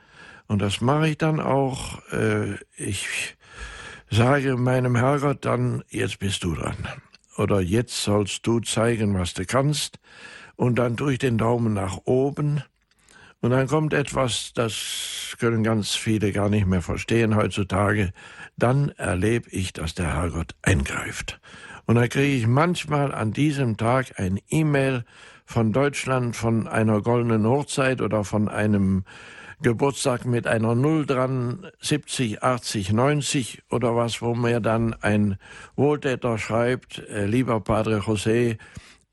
und 0.47 0.61
das 0.61 0.81
mache 0.81 1.09
ich 1.09 1.19
dann 1.19 1.41
auch. 1.41 2.01
Äh, 2.13 2.57
ich 2.77 3.37
sage 4.11 4.57
meinem 4.57 4.97
Herrgott 4.97 5.45
dann, 5.45 5.83
jetzt 5.89 6.19
bist 6.19 6.45
du 6.45 6.55
dran. 6.55 6.77
Oder 7.39 7.61
jetzt 7.61 8.03
sollst 8.03 8.47
du 8.47 8.61
zeigen, 8.61 9.19
was 9.19 9.33
du 9.33 9.47
kannst. 9.47 9.99
Und 10.57 10.79
dann 10.79 10.97
tue 10.99 11.15
ich 11.15 11.19
den 11.19 11.39
Daumen 11.39 11.73
nach 11.73 12.01
oben. 12.05 12.63
Und 13.41 13.51
dann 13.51 13.67
kommt 13.67 13.95
etwas, 13.95 14.53
das 14.55 15.35
können 15.41 15.65
ganz 15.65 15.95
viele 15.95 16.33
gar 16.33 16.49
nicht 16.49 16.67
mehr 16.67 16.83
verstehen 16.83 17.35
heutzutage. 17.35 18.13
Dann 18.57 18.91
erlebe 18.91 19.49
ich, 19.51 19.73
dass 19.73 19.95
der 19.95 20.15
Herrgott 20.15 20.55
eingreift. 20.61 21.41
Und 21.87 21.97
dann 21.97 22.09
kriege 22.09 22.37
ich 22.37 22.47
manchmal 22.47 23.13
an 23.13 23.33
diesem 23.33 23.77
Tag 23.77 24.21
ein 24.21 24.39
E-Mail 24.49 25.05
von 25.53 25.71
Deutschland, 25.71 26.35
von 26.35 26.67
einer 26.67 27.03
goldenen 27.03 27.47
Hochzeit 27.47 28.01
oder 28.01 28.25
von 28.25 28.49
einem 28.49 29.05
Geburtstag 29.61 30.25
mit 30.25 30.47
einer 30.47 30.75
Null 30.75 31.05
dran, 31.05 31.67
70, 31.79 32.43
80, 32.43 32.93
90 32.93 33.63
oder 33.71 33.95
was, 33.95 34.23
wo 34.23 34.35
mir 34.35 34.61
dann 34.61 34.95
ein 34.95 35.37
Wohltäter 35.77 36.39
schreibt, 36.39 37.01
äh, 37.11 37.27
lieber 37.27 37.61
Padre 37.61 37.99
José, 37.99 38.57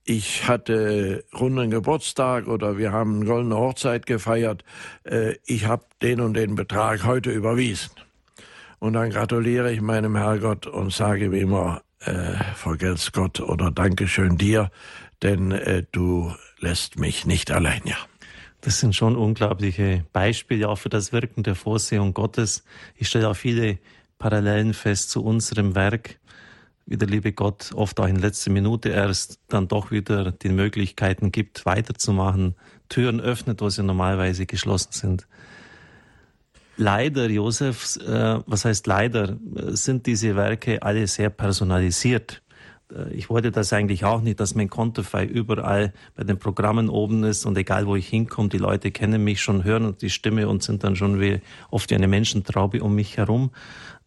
ich 0.06 0.48
hatte 0.48 1.26
runden 1.38 1.70
Geburtstag 1.70 2.48
oder 2.48 2.78
wir 2.78 2.94
haben 2.94 3.18
eine 3.18 3.26
goldene 3.26 3.58
Hochzeit 3.58 4.06
gefeiert, 4.06 4.64
äh, 5.04 5.36
ich 5.46 5.66
habe 5.66 5.84
den 6.02 6.22
und 6.22 6.36
den 6.36 6.56
Betrag 6.56 7.04
heute 7.06 7.32
überwiesen. 7.32 7.92
Und 8.80 8.94
dann 8.94 9.10
gratuliere 9.10 9.74
ich 9.74 9.82
meinem 9.82 10.16
Herrgott 10.16 10.68
und 10.68 10.94
sage 10.94 11.34
wie 11.34 11.42
immer, 11.42 11.82
äh, 12.00 12.34
vergelt's 12.56 13.12
Gott 13.12 13.42
oder 13.42 13.72
Dankeschön 13.72 14.38
dir, 14.38 14.72
denn 15.22 15.52
äh, 15.52 15.84
du 15.92 16.34
lässt 16.60 17.00
mich 17.00 17.26
nicht 17.26 17.52
allein, 17.52 17.82
ja. 17.86 17.98
Das 18.62 18.80
sind 18.82 18.94
schon 18.94 19.16
unglaubliche 19.16 20.06
Beispiele 20.12 20.68
auch 20.68 20.76
für 20.76 20.90
das 20.90 21.14
Wirken 21.14 21.44
der 21.44 21.56
Vorsehung 21.56 22.14
Gottes. 22.14 22.66
Ich 22.96 23.08
stelle 23.08 23.30
auch 23.30 23.36
viele 23.36 23.80
Parallelen 24.18 24.74
fest 24.74 25.12
zu 25.12 25.24
unserem 25.24 25.76
Werk, 25.76 26.20
wie 26.86 26.98
der 26.98 27.08
liebe 27.08 27.32
Gott 27.32 27.72
oft 27.74 28.00
auch 28.02 28.08
in 28.08 28.18
letzter 28.18 28.52
Minute 28.52 28.90
erst 28.90 29.40
dann 29.48 29.70
doch 29.70 29.92
wieder 29.92 30.32
die 30.32 30.50
Möglichkeiten 30.50 31.32
gibt, 31.32 31.66
weiterzumachen, 31.66 32.56
Türen 32.90 33.22
öffnet, 33.22 33.62
wo 33.62 33.70
sie 33.70 33.84
normalerweise 33.84 34.46
geschlossen 34.46 34.92
sind. 34.92 35.28
Leider, 36.76 37.30
Josef, 37.30 37.98
äh, 37.98 38.40
was 38.46 38.66
heißt 38.66 38.88
leider, 38.88 39.38
sind 39.68 40.06
diese 40.06 40.36
Werke 40.36 40.82
alle 40.82 41.08
sehr 41.08 41.30
personalisiert. 41.30 42.42
Äh, 42.94 43.14
ich 43.14 43.30
wollte 43.30 43.52
das 43.52 43.74
eigentlich 43.74 44.06
auch 44.06 44.22
nicht, 44.22 44.40
dass 44.40 44.56
mein 44.56 44.70
Konterfei 44.70 45.26
überall 45.26 45.94
bei 46.16 46.24
den 46.24 46.38
Programmen 46.38 46.90
oben 46.90 47.24
ist 47.24 47.46
und 47.46 47.58
egal 47.58 47.88
wo 47.88 47.96
ich 47.96 48.08
hinkomme, 48.08 48.50
die 48.50 48.58
Leute 48.58 48.92
kennen 48.92 49.24
mich 49.24 49.42
schon, 49.42 49.64
hören 49.64 49.96
die 50.00 50.10
Stimme 50.10 50.48
und 50.48 50.64
sind 50.64 50.84
dann 50.84 50.96
schon 50.96 51.20
wie 51.20 51.42
oft 51.72 51.90
wie 51.90 51.96
eine 51.96 52.08
Menschentraube 52.08 52.82
um 52.84 52.96
mich 52.96 53.18
herum. 53.18 53.52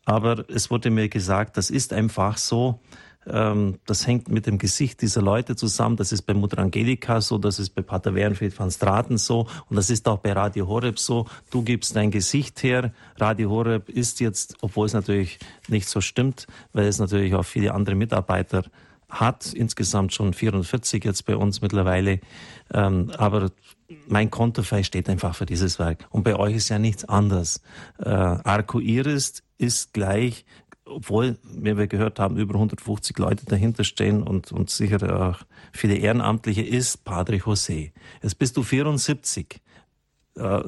Aber 0.05 0.45
es 0.49 0.71
wurde 0.71 0.91
mir 0.91 1.09
gesagt, 1.09 1.57
das 1.57 1.71
ist 1.71 1.93
einfach 1.93 2.37
so, 2.37 2.81
ähm, 3.27 3.79
das 3.87 4.07
hängt 4.07 4.29
mit 4.29 4.47
dem 4.47 4.59
Gesicht 4.59 5.01
dieser 5.03 5.23
Leute 5.23 5.57
zusammen. 5.57 5.97
Das 5.97 6.13
ist 6.13 6.23
bei 6.23 6.35
Mutter 6.35 6.59
Angelika 6.59 7.21
so, 7.21 7.39
das 7.39 7.59
ist 7.59 7.71
bei 7.71 7.83
Pater 7.83 8.15
Wernfried 8.15 8.59
van 8.59 8.71
Straten 8.71 9.19
so 9.19 9.47
und 9.69 9.77
das 9.77 9.91
ist 9.91 10.09
auch 10.09 10.19
bei 10.19 10.33
Radio 10.33 10.67
Horeb 10.67 10.99
so. 10.99 11.27
Du 11.51 11.63
gibst 11.63 11.95
dein 11.95 12.11
Gesicht 12.11 12.63
her. 12.63 12.93
Radio 13.19 13.51
Horeb 13.51 13.89
ist 13.89 14.21
jetzt, 14.21 14.57
obwohl 14.61 14.87
es 14.87 14.93
natürlich 14.93 15.39
nicht 15.69 15.89
so 15.89 16.01
stimmt, 16.01 16.47
weil 16.73 16.87
es 16.87 16.99
natürlich 16.99 17.35
auch 17.35 17.45
viele 17.45 17.75
andere 17.75 17.95
Mitarbeiter 17.95 18.65
hat, 19.09 19.53
insgesamt 19.53 20.15
schon 20.15 20.33
44 20.33 21.05
jetzt 21.05 21.27
bei 21.27 21.37
uns 21.37 21.61
mittlerweile. 21.61 22.21
Ähm, 22.73 23.13
aber 23.19 23.51
mein 24.09 24.31
Konterfei 24.31 24.83
steht 24.83 25.09
einfach 25.09 25.35
für 25.35 25.47
dieses 25.47 25.79
Werk. 25.79 26.07
Und 26.11 26.25
bei 26.25 26.35
euch 26.35 26.57
ist 26.57 26.71
ja 26.71 26.79
nichts 26.79 27.05
anders. 27.05 27.61
Äh, 27.99 28.09
Arco 28.09 28.81
Iris 28.81 29.43
ist 29.59 29.93
gleich 29.93 30.47
obwohl, 30.85 31.39
wie 31.45 31.77
wir 31.77 31.87
gehört 31.87 32.19
haben, 32.19 32.37
über 32.37 32.55
150 32.55 33.17
Leute 33.19 33.47
dahinter 33.47 33.85
stehen 33.85 34.23
und, 34.23 34.53
und 34.53 34.71
sicher 34.71 35.21
auch 35.21 35.39
viele 35.73 35.95
Ehrenamtliche, 35.97 36.63
ist 36.63 37.05
Padre 37.05 37.37
José. 37.37 37.93
Jetzt 38.23 38.39
bist 38.39 38.57
du 38.57 38.63
74. 38.63 39.61
Das 40.35 40.65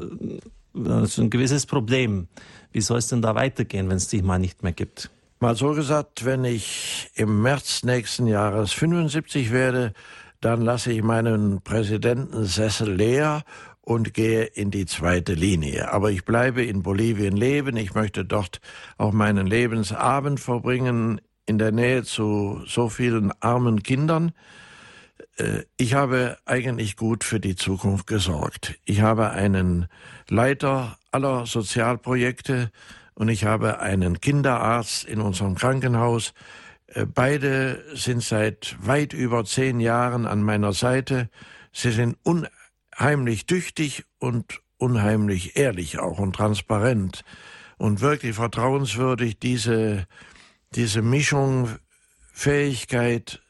ist 0.75 1.19
ein 1.19 1.31
gewisses 1.31 1.67
Problem. 1.67 2.29
Wie 2.73 2.81
soll 2.81 2.99
es 2.99 3.09
denn 3.09 3.23
da 3.23 3.35
weitergehen, 3.35 3.89
wenn 3.89 3.97
es 3.97 4.09
dich 4.09 4.23
mal 4.23 4.39
nicht 4.39 4.63
mehr 4.63 4.73
gibt? 4.73 5.11
Mal 5.41 5.57
so 5.57 5.73
gesagt, 5.73 6.25
wenn 6.25 6.45
ich 6.45 7.11
im 7.15 7.43
März 7.43 7.83
nächsten 7.85 8.27
Jahres 8.27 8.73
75 8.73 9.53
werde, 9.53 9.93
dann 10.41 10.63
lasse 10.63 10.93
ich 10.93 11.03
meinen 11.03 11.61
Präsidentensessel 11.63 12.93
leer 12.93 13.45
und 13.85 14.15
gehe 14.15 14.45
in 14.45 14.71
die 14.71 14.87
zweite 14.87 15.35
Linie. 15.35 15.93
Aber 15.93 16.11
ich 16.11 16.25
bleibe 16.25 16.65
in 16.65 16.83
Bolivien 16.83 17.37
leben. 17.37 17.77
Ich 17.77 17.95
möchte 17.95 18.25
dort 18.25 18.61
auch 18.97 19.13
meinen 19.13 19.47
Lebensabend 19.47 20.41
verbringen, 20.41 21.21
in 21.45 21.59
der 21.59 21.71
Nähe 21.71 22.03
zu 22.03 22.63
so 22.67 22.89
vielen 22.89 23.31
armen 23.41 23.83
Kindern. 23.83 24.33
Äh, 25.37 25.65
ich 25.77 25.93
habe 25.93 26.39
eigentlich 26.47 26.97
gut 26.97 27.25
für 27.25 27.41
die 27.41 27.57
Zukunft 27.57 28.07
gesorgt. 28.07 28.79
Ich 28.87 29.03
habe 29.03 29.31
einen 29.31 29.89
Leiter 30.31 30.97
aller 31.11 31.45
Sozialprojekte 31.45 32.71
und 33.13 33.29
ich 33.29 33.45
habe 33.45 33.81
einen 33.81 34.19
Kinderarzt 34.19 35.05
in 35.05 35.21
unserem 35.21 35.57
Krankenhaus. 35.57 36.33
Äh, 36.87 37.05
beide 37.05 37.85
sind 37.95 38.23
seit 38.23 38.79
weit 38.81 39.13
über 39.13 39.45
zehn 39.45 39.79
Jahren 39.79 40.27
an 40.27 40.43
meiner 40.43 40.73
Seite. 40.73 41.29
Sie 41.71 41.91
sind 41.91 42.17
un 42.25 42.47
heimlich 42.99 43.47
tüchtig 43.47 44.05
und 44.19 44.61
unheimlich 44.79 45.57
ehrlich 45.57 45.99
auch 45.99 46.19
und 46.19 46.35
transparent 46.35 47.25
und 47.79 48.01
wirklich 48.01 48.35
vertrauenswürdig 48.35 49.39
diese, 49.39 50.07
diese 50.75 51.03
Mischung 51.03 51.69
Fähigkeit, 52.33 53.43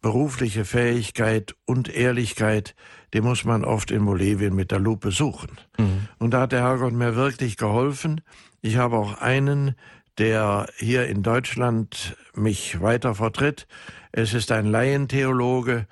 berufliche 0.00 0.64
Fähigkeit 0.64 1.54
und 1.64 1.88
Ehrlichkeit, 1.88 2.74
die 3.12 3.20
muss 3.20 3.44
man 3.44 3.64
oft 3.64 3.90
in 3.90 4.04
Bolivien 4.04 4.54
mit 4.54 4.70
der 4.70 4.78
Lupe 4.78 5.10
suchen. 5.10 5.58
Mhm. 5.78 6.08
Und 6.18 6.32
da 6.32 6.42
hat 6.42 6.52
der 6.52 6.60
Herrgott 6.60 6.92
mir 6.92 7.16
wirklich 7.16 7.56
geholfen. 7.56 8.20
Ich 8.60 8.76
habe 8.76 8.96
auch 8.96 9.20
einen, 9.20 9.74
der 10.18 10.68
hier 10.76 11.06
in 11.06 11.22
Deutschland 11.22 12.16
mich 12.34 12.80
weiter 12.80 13.14
vertritt. 13.14 13.66
Es 14.12 14.34
ist 14.34 14.52
ein 14.52 14.66
Laientheologe, 14.66 15.86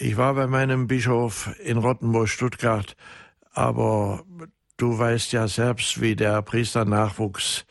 ich 0.00 0.16
war 0.16 0.34
bei 0.34 0.46
meinem 0.46 0.86
Bischof 0.86 1.50
in 1.62 1.76
Rottenburg-Stuttgart, 1.76 2.96
aber 3.52 4.24
du 4.78 4.98
weißt 4.98 5.32
ja 5.32 5.46
selbst, 5.46 6.00
wie 6.00 6.16
der 6.16 6.40
Priesternachwuchs 6.40 7.66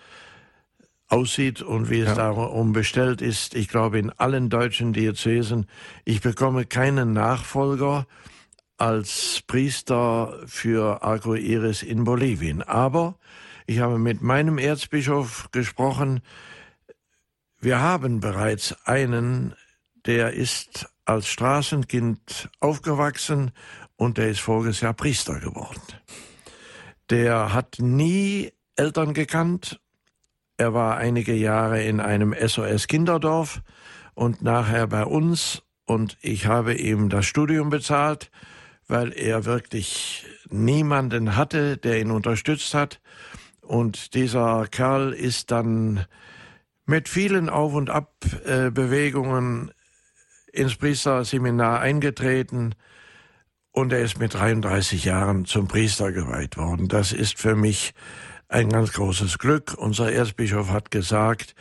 aussieht 1.07 1.63
und 1.63 1.89
wie 1.89 2.01
es 2.01 2.09
ja. 2.09 2.15
darum 2.15 2.71
bestellt 2.71 3.21
ist. 3.21 3.55
Ich 3.55 3.67
glaube, 3.67 3.97
in 3.97 4.11
allen 4.11 4.49
deutschen 4.49 4.93
Diözesen, 4.93 5.65
ich 6.05 6.21
bekomme 6.21 6.65
keinen 6.65 7.13
Nachfolger 7.13 8.05
als 8.77 9.41
Priester 9.47 10.39
für 10.45 11.01
Arco 11.01 11.33
Iris 11.33 11.81
in 11.81 12.03
Bolivien. 12.03 12.61
Aber 12.61 13.15
ich 13.65 13.79
habe 13.79 13.97
mit 13.97 14.21
meinem 14.21 14.59
Erzbischof 14.59 15.49
gesprochen. 15.51 16.21
Wir 17.59 17.81
haben 17.81 18.19
bereits 18.19 18.75
einen, 18.85 19.55
der 20.05 20.33
ist 20.33 20.88
als 21.09 21.27
Straßenkind 21.27 22.49
aufgewachsen 22.59 23.49
und 23.95 24.19
der 24.19 24.29
ist 24.29 24.41
voriges 24.41 24.81
Jahr 24.81 24.93
Priester 24.93 25.39
geworden. 25.39 25.81
Der 27.09 27.51
hat 27.51 27.77
nie 27.79 28.51
Eltern 28.75 29.15
gekannt. 29.15 29.81
Er 30.57 30.75
war 30.75 30.97
einige 30.97 31.33
Jahre 31.33 31.81
in 31.81 31.99
einem 31.99 32.35
SOS 32.39 32.85
Kinderdorf 32.85 33.63
und 34.13 34.43
nachher 34.43 34.85
bei 34.85 35.03
uns 35.03 35.63
und 35.85 36.15
ich 36.21 36.45
habe 36.45 36.75
ihm 36.75 37.09
das 37.09 37.25
Studium 37.25 37.71
bezahlt, 37.71 38.29
weil 38.87 39.11
er 39.11 39.45
wirklich 39.45 40.27
niemanden 40.51 41.35
hatte, 41.35 41.77
der 41.77 41.99
ihn 41.99 42.11
unterstützt 42.11 42.75
hat. 42.75 43.01
Und 43.61 44.13
dieser 44.13 44.67
Kerl 44.67 45.13
ist 45.13 45.49
dann 45.49 46.05
mit 46.85 47.09
vielen 47.09 47.49
Auf- 47.49 47.73
und 47.73 47.89
Abbewegungen 47.89 49.71
ins 50.53 50.75
Priesterseminar 50.75 51.79
eingetreten, 51.79 52.75
und 53.71 53.93
er 53.93 53.99
ist 53.99 54.19
mit 54.19 54.33
33 54.33 55.05
Jahren 55.05 55.45
zum 55.45 55.67
Priester 55.67 56.11
geweiht 56.11 56.57
worden. 56.57 56.87
Das 56.87 57.13
ist 57.13 57.39
für 57.39 57.55
mich 57.55 57.93
ein 58.47 58.69
ganz 58.69 58.93
großes 58.93 59.37
Glück. 59.37 59.75
Unser 59.77 60.11
Erzbischof 60.11 60.69
hat 60.69 60.91
gesagt, 60.91 61.55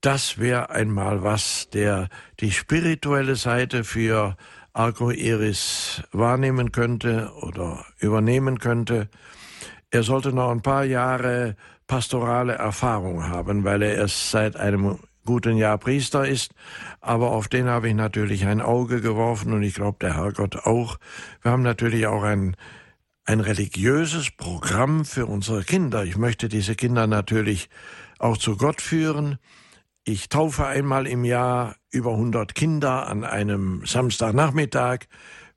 das 0.00 0.38
wäre 0.38 0.70
einmal 0.70 1.24
was, 1.24 1.68
der 1.70 2.08
die 2.40 2.52
spirituelle 2.52 3.34
Seite 3.34 3.82
für 3.82 4.36
Arco 4.72 5.10
Iris 5.10 6.02
wahrnehmen 6.12 6.70
könnte 6.70 7.32
oder 7.42 7.84
übernehmen 7.98 8.60
könnte. 8.60 9.08
Er 9.90 10.04
sollte 10.04 10.32
noch 10.32 10.50
ein 10.50 10.62
paar 10.62 10.84
Jahre 10.84 11.56
pastorale 11.88 12.52
Erfahrung 12.52 13.28
haben, 13.28 13.64
weil 13.64 13.82
er 13.82 13.96
erst 13.96 14.30
seit 14.30 14.54
einem 14.56 14.98
guten 15.28 15.58
Jahr 15.58 15.76
Priester 15.76 16.26
ist. 16.26 16.54
Aber 17.02 17.32
auf 17.32 17.48
den 17.48 17.66
habe 17.66 17.88
ich 17.88 17.94
natürlich 17.94 18.46
ein 18.46 18.62
Auge 18.62 19.02
geworfen 19.02 19.52
und 19.52 19.62
ich 19.62 19.74
glaube, 19.74 19.98
der 20.00 20.16
Herrgott 20.16 20.56
auch. 20.64 20.98
Wir 21.42 21.52
haben 21.52 21.62
natürlich 21.62 22.06
auch 22.06 22.22
ein, 22.22 22.56
ein 23.26 23.40
religiöses 23.40 24.30
Programm 24.30 25.04
für 25.04 25.26
unsere 25.26 25.64
Kinder. 25.64 26.02
Ich 26.04 26.16
möchte 26.16 26.48
diese 26.48 26.74
Kinder 26.74 27.06
natürlich 27.06 27.68
auch 28.18 28.38
zu 28.38 28.56
Gott 28.56 28.80
führen. 28.80 29.36
Ich 30.02 30.30
taufe 30.30 30.64
einmal 30.64 31.06
im 31.06 31.26
Jahr 31.26 31.76
über 31.90 32.12
100 32.12 32.54
Kinder 32.54 33.06
an 33.06 33.22
einem 33.24 33.84
Samstagnachmittag. 33.84 35.00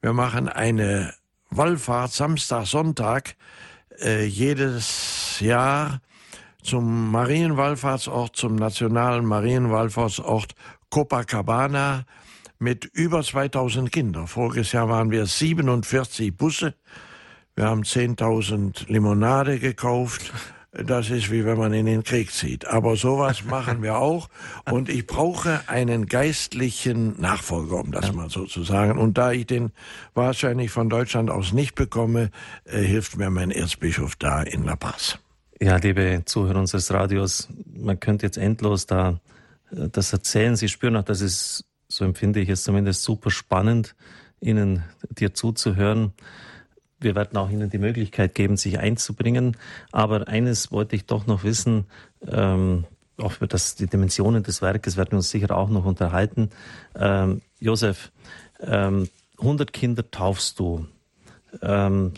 Wir 0.01 0.11
machen 0.11 0.49
eine 0.49 1.13
Wallfahrt 1.49 2.11
Samstag, 2.11 2.65
Sonntag 2.65 3.35
äh, 4.01 4.25
jedes 4.25 5.39
Jahr 5.39 6.01
zum 6.63 7.11
Marienwallfahrtsort, 7.11 8.35
zum 8.35 8.55
nationalen 8.55 9.25
Marienwallfahrtsort 9.25 10.55
Copacabana 10.89 12.05
mit 12.59 12.85
über 12.85 13.23
2000 13.23 13.91
Kindern. 13.91 14.27
Voriges 14.27 14.71
Jahr 14.71 14.87
waren 14.89 15.11
wir 15.11 15.25
47 15.25 16.35
Busse. 16.35 16.75
Wir 17.55 17.65
haben 17.65 17.81
10.000 17.81 18.91
Limonade 18.91 19.59
gekauft. 19.59 20.31
Das 20.71 21.09
ist 21.09 21.29
wie 21.31 21.43
wenn 21.43 21.57
man 21.57 21.73
in 21.73 21.85
den 21.85 22.03
Krieg 22.03 22.31
zieht. 22.31 22.65
Aber 22.65 22.95
sowas 22.95 23.43
machen 23.49 23.81
wir 23.81 23.97
auch. 23.97 24.29
Und 24.69 24.87
ich 24.89 25.05
brauche 25.05 25.61
einen 25.67 26.05
geistlichen 26.05 27.19
Nachfolger, 27.19 27.75
um 27.75 27.91
das 27.91 28.07
ja. 28.07 28.13
mal 28.13 28.29
so 28.29 28.45
zu 28.45 28.63
sagen. 28.63 28.97
Und 28.97 29.17
da 29.17 29.31
ich 29.31 29.47
den 29.47 29.71
wahrscheinlich 30.13 30.71
von 30.71 30.89
Deutschland 30.89 31.29
aus 31.29 31.51
nicht 31.51 31.75
bekomme, 31.75 32.29
äh, 32.65 32.79
hilft 32.79 33.17
mir 33.17 33.29
mein 33.29 33.51
Erzbischof 33.51 34.15
da 34.15 34.43
in 34.43 34.63
La 34.63 34.75
Paz. 34.75 35.19
Ja, 35.63 35.75
liebe 35.75 36.23
Zuhörer 36.25 36.57
unseres 36.57 36.91
Radios, 36.91 37.47
man 37.71 37.99
könnte 37.99 38.25
jetzt 38.25 38.39
endlos 38.39 38.87
da 38.87 39.19
das 39.69 40.11
erzählen. 40.11 40.55
Sie 40.55 40.67
spüren 40.67 40.95
auch, 40.95 41.03
dass 41.03 41.21
es, 41.21 41.65
so 41.87 42.03
empfinde 42.03 42.39
ich 42.39 42.49
es 42.49 42.63
zumindest, 42.63 43.03
super 43.03 43.29
spannend, 43.29 43.95
Ihnen 44.39 44.83
dir 45.11 45.35
zuzuhören. 45.35 46.13
Wir 46.99 47.13
werden 47.13 47.37
auch 47.37 47.51
Ihnen 47.51 47.69
die 47.69 47.77
Möglichkeit 47.77 48.33
geben, 48.33 48.57
sich 48.57 48.79
einzubringen. 48.79 49.55
Aber 49.91 50.27
eines 50.27 50.71
wollte 50.71 50.95
ich 50.95 51.05
doch 51.05 51.27
noch 51.27 51.43
wissen, 51.43 51.85
ähm, 52.27 52.85
auch 53.17 53.37
über 53.37 53.45
das, 53.45 53.75
die 53.75 53.85
Dimensionen 53.85 54.41
des 54.41 54.63
Werkes 54.63 54.97
werden 54.97 55.11
wir 55.11 55.17
uns 55.17 55.29
sicher 55.29 55.55
auch 55.55 55.69
noch 55.69 55.85
unterhalten. 55.85 56.49
Ähm, 56.95 57.43
Josef, 57.59 58.11
ähm, 58.61 59.09
100 59.37 59.71
Kinder 59.71 60.09
taufst 60.09 60.57
du. 60.57 60.87
Ähm, 61.61 62.13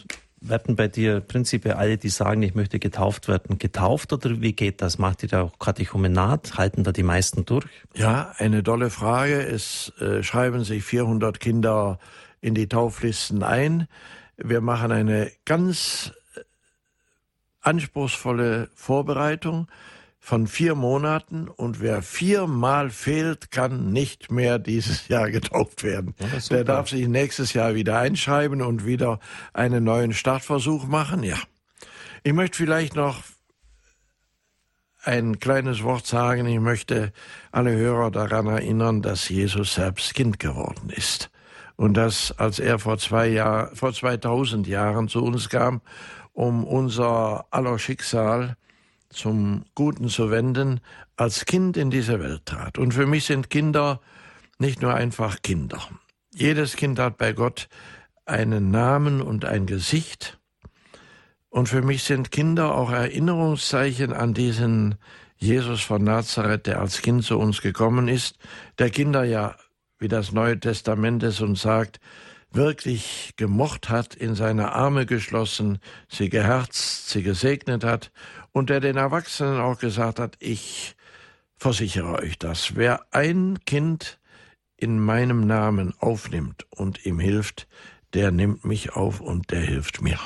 werden 0.48 0.76
bei 0.76 0.88
dir 0.88 1.22
prinzipiell 1.22 1.76
alle, 1.76 1.98
die 1.98 2.10
sagen, 2.10 2.44
ich 2.44 2.54
möchte 2.54 2.80
getauft 2.80 3.28
werden, 3.28 3.58
getauft 3.58 4.14
oder 4.14 4.42
wie 4.42 4.54
geht 4.54 4.82
das? 4.82 4.98
Macht 4.98 5.24
ihr 5.24 5.30
da 5.30 5.44
auch 5.44 5.58
Katechumenat? 5.58 6.58
Halten 6.58 6.84
da 6.84 6.92
die 6.92 7.04
meisten 7.04 7.46
durch? 7.46 7.66
Ja, 7.96 8.34
eine 8.38 8.62
tolle 8.64 8.90
Frage. 8.90 9.42
Es 9.42 9.94
äh, 10.00 10.22
schreiben 10.22 10.64
sich 10.64 10.84
400 10.84 11.40
Kinder 11.40 12.00
in 12.42 12.54
die 12.56 12.68
Tauflisten 12.68 13.44
ein. 13.44 13.88
Wir 14.38 14.62
machen 14.62 14.92
eine 14.92 15.32
ganz 15.46 16.12
äh, 16.36 16.42
anspruchsvolle 17.62 18.70
Vorbereitung 18.76 19.68
von 20.26 20.48
vier 20.48 20.74
Monaten 20.74 21.50
und 21.50 21.82
wer 21.82 22.02
viermal 22.02 22.92
fehlt, 22.92 23.52
kann 23.52 23.92
nicht 23.92 24.32
mehr 24.32 24.58
dieses 24.58 25.08
Jahr 25.10 25.30
getauft 25.30 25.84
werden. 25.84 26.16
Ja, 26.18 26.40
Der 26.50 26.64
darf 26.64 26.88
sich 26.88 27.10
nächstes 27.10 27.52
Jahr 27.52 27.76
wieder 27.76 28.00
einschreiben 28.00 28.62
und 28.62 28.86
wieder 28.86 29.20
einen 29.52 29.84
neuen 29.84 30.14
Startversuch 30.14 30.86
machen. 30.88 31.24
Ja. 31.24 31.36
Ich 32.24 32.32
möchte 32.32 32.56
vielleicht 32.56 32.96
noch 32.96 33.22
ein 35.04 35.40
kleines 35.42 35.84
Wort 35.84 36.08
sagen. 36.08 36.46
Ich 36.46 36.62
möchte 36.62 37.12
alle 37.52 37.76
Hörer 37.76 38.10
daran 38.10 38.48
erinnern, 38.48 39.02
dass 39.02 39.28
Jesus 39.28 39.74
selbst 39.74 40.14
Kind 40.14 40.40
geworden 40.40 40.90
ist. 40.90 41.32
Und 41.76 41.96
dass, 41.96 42.32
als 42.32 42.60
er 42.60 42.80
vor 42.80 42.98
zwei 42.98 43.28
Jahr, 43.28 43.76
vor 43.76 43.92
2000 43.92 44.68
Jahren 44.68 45.10
zu 45.10 45.22
uns 45.22 45.50
kam, 45.50 45.82
um 46.32 46.64
unser 46.64 47.46
aller 47.52 47.78
Schicksal 47.78 48.56
zum 49.14 49.66
Guten 49.76 50.10
zu 50.10 50.32
wenden, 50.32 50.82
als 51.16 51.46
Kind 51.46 51.78
in 51.78 51.90
diese 51.90 52.20
Welt 52.20 52.46
trat. 52.46 52.78
Und 52.78 52.94
für 52.94 53.06
mich 53.06 53.26
sind 53.26 53.50
Kinder 53.50 54.02
nicht 54.58 54.82
nur 54.82 54.94
einfach 54.94 55.42
Kinder. 55.42 55.82
Jedes 56.34 56.76
Kind 56.76 57.00
hat 57.00 57.18
bei 57.18 57.34
Gott 57.34 57.70
einen 58.26 58.72
Namen 58.72 59.22
und 59.22 59.46
ein 59.46 59.66
Gesicht. 59.66 60.40
Und 61.50 61.70
für 61.70 61.82
mich 61.82 62.04
sind 62.04 62.32
Kinder 62.32 62.74
auch 62.76 62.92
Erinnerungszeichen 62.92 64.14
an 64.14 64.34
diesen 64.34 64.96
Jesus 65.38 65.82
von 65.82 66.04
Nazareth, 66.04 66.68
der 66.68 66.80
als 66.80 67.02
Kind 67.02 67.24
zu 67.24 67.38
uns 67.38 67.62
gekommen 67.62 68.08
ist, 68.08 68.38
der 68.80 68.90
Kinder 68.90 69.24
ja, 69.24 69.56
wie 70.00 70.08
das 70.08 70.32
Neue 70.32 70.60
Testament 70.60 71.22
es 71.22 71.42
uns 71.42 71.62
sagt, 71.62 72.00
wirklich 72.52 73.34
gemocht 73.36 73.90
hat, 73.90 74.16
in 74.16 74.36
seine 74.36 74.72
Arme 74.74 75.06
geschlossen, 75.06 75.80
sie 76.08 76.30
geherzt, 76.30 77.10
sie 77.10 77.24
gesegnet 77.24 77.84
hat 77.84 78.12
und 78.54 78.70
der 78.70 78.80
den 78.80 78.96
Erwachsenen 78.96 79.60
auch 79.60 79.80
gesagt 79.80 80.20
hat, 80.20 80.38
ich 80.40 80.96
versichere 81.58 82.14
euch 82.14 82.40
das, 82.40 82.76
wer 82.76 83.06
ein 83.12 83.60
Kind 83.66 84.20
in 84.78 85.00
meinem 85.00 85.46
Namen 85.46 85.94
aufnimmt 86.00 86.66
und 86.70 87.06
ihm 87.06 87.20
hilft, 87.20 87.68
der 88.14 88.32
nimmt 88.32 88.64
mich 88.64 88.94
auf 88.96 89.20
und 89.20 89.52
der 89.52 89.62
hilft 89.62 90.02
mir. 90.02 90.20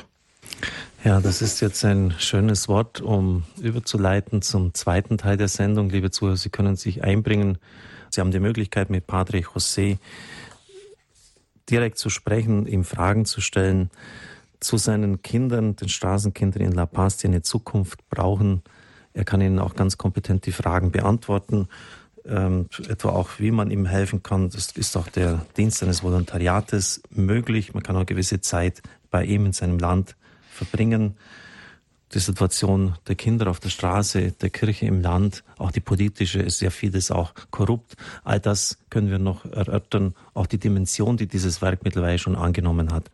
Ja, 1.03 1.21
das 1.21 1.41
ist 1.41 1.61
jetzt 1.61 1.85
ein 1.85 2.13
schönes 2.17 2.67
Wort, 2.67 3.01
um 3.01 3.43
überzuleiten 3.61 4.41
zum 4.41 4.73
zweiten 4.73 5.17
Teil 5.17 5.37
der 5.37 5.47
Sendung. 5.47 5.89
Liebe 5.89 6.11
Zuhörer, 6.11 6.37
Sie 6.37 6.49
können 6.49 6.75
sich 6.75 7.03
einbringen. 7.03 7.59
Sie 8.09 8.19
haben 8.19 8.31
die 8.31 8.39
Möglichkeit, 8.39 8.89
mit 8.89 9.07
Padre 9.07 9.37
José 9.39 9.99
direkt 11.69 11.97
zu 11.97 12.09
sprechen, 12.09 12.65
ihm 12.65 12.83
Fragen 12.83 13.25
zu 13.25 13.41
stellen 13.41 13.89
zu 14.59 14.77
seinen 14.77 15.21
Kindern, 15.21 15.75
den 15.75 15.89
Straßenkindern 15.89 16.63
in 16.63 16.71
La 16.71 16.85
Paz, 16.85 17.17
die 17.17 17.27
eine 17.27 17.41
Zukunft 17.41 18.09
brauchen. 18.09 18.63
Er 19.13 19.25
kann 19.25 19.41
ihnen 19.41 19.59
auch 19.59 19.75
ganz 19.75 19.97
kompetent 19.97 20.45
die 20.45 20.51
Fragen 20.51 20.91
beantworten, 20.91 21.67
ähm, 22.25 22.67
etwa 22.87 23.09
auch, 23.09 23.29
wie 23.39 23.51
man 23.51 23.71
ihm 23.71 23.85
helfen 23.85 24.23
kann. 24.23 24.49
Das 24.49 24.71
ist 24.71 24.97
auch 24.97 25.07
der 25.07 25.45
Dienst 25.55 25.81
eines 25.81 26.03
Volontariates 26.03 27.01
möglich. 27.09 27.73
Man 27.73 27.83
kann 27.83 27.95
auch 27.95 28.05
gewisse 28.05 28.41
Zeit 28.41 28.81
bei 29.09 29.25
ihm 29.25 29.45
in 29.45 29.53
seinem 29.53 29.79
Land 29.79 30.15
verbringen. 30.49 31.15
Die 32.13 32.19
Situation 32.19 32.95
der 33.07 33.15
Kinder 33.15 33.49
auf 33.49 33.59
der 33.59 33.69
Straße, 33.69 34.31
der 34.31 34.49
Kirche 34.49 34.85
im 34.85 35.01
Land, 35.01 35.43
auch 35.57 35.71
die 35.71 35.81
politische, 35.81 36.39
ist 36.39 36.61
ja 36.61 36.69
vieles 36.69 37.11
auch 37.11 37.33
korrupt. 37.51 37.95
All 38.23 38.39
das 38.39 38.77
können 38.89 39.09
wir 39.09 39.19
noch 39.19 39.43
erörtern. 39.45 40.15
Auch 40.33 40.45
die 40.45 40.57
Dimension, 40.57 41.17
die 41.17 41.27
dieses 41.27 41.61
Werk 41.61 41.83
mittlerweile 41.83 42.17
schon 42.17 42.37
angenommen 42.37 42.93
hat. 42.93 43.09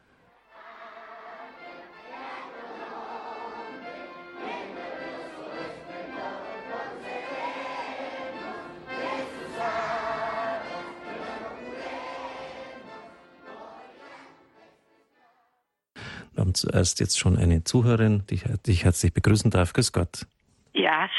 Haben 16.53 16.71
zuerst 16.71 16.99
jetzt 16.99 17.17
schon 17.17 17.35
eine 17.35 17.63
Zuhörerin, 17.63 18.25
die, 18.29 18.39
die 18.67 18.71
ich 18.71 18.85
herzlich 18.85 19.11
begrüßen 19.11 19.49
darf. 19.49 19.73
Grüß 19.73 19.91
Gott. 19.91 20.27
Ja, 20.73 21.09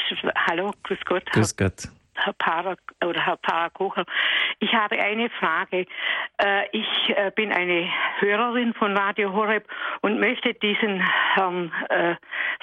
hallo, 0.47 0.73
grüß 0.83 0.99
Gott. 1.03 1.25
Grüß 1.29 1.57
Gott. 1.57 1.89
Herr 2.13 2.31
Para 2.31 2.77
oder 3.03 3.25
Herr 3.25 3.35
Parakocher. 3.35 4.05
Ich 4.59 4.71
habe 4.73 4.97
eine 4.97 5.29
Frage. 5.29 5.87
Äh, 6.37 6.69
ich 6.71 6.87
äh, 7.09 7.31
bin 7.35 7.51
eine 7.51 7.89
Hörerin 8.19 8.73
von 8.75 8.95
Radio 8.95 9.33
Horeb 9.33 9.67
und 9.99 10.21
möchte 10.21 10.53
diesen 10.53 11.01
Herrn 11.33 11.73
äh, 11.89 12.15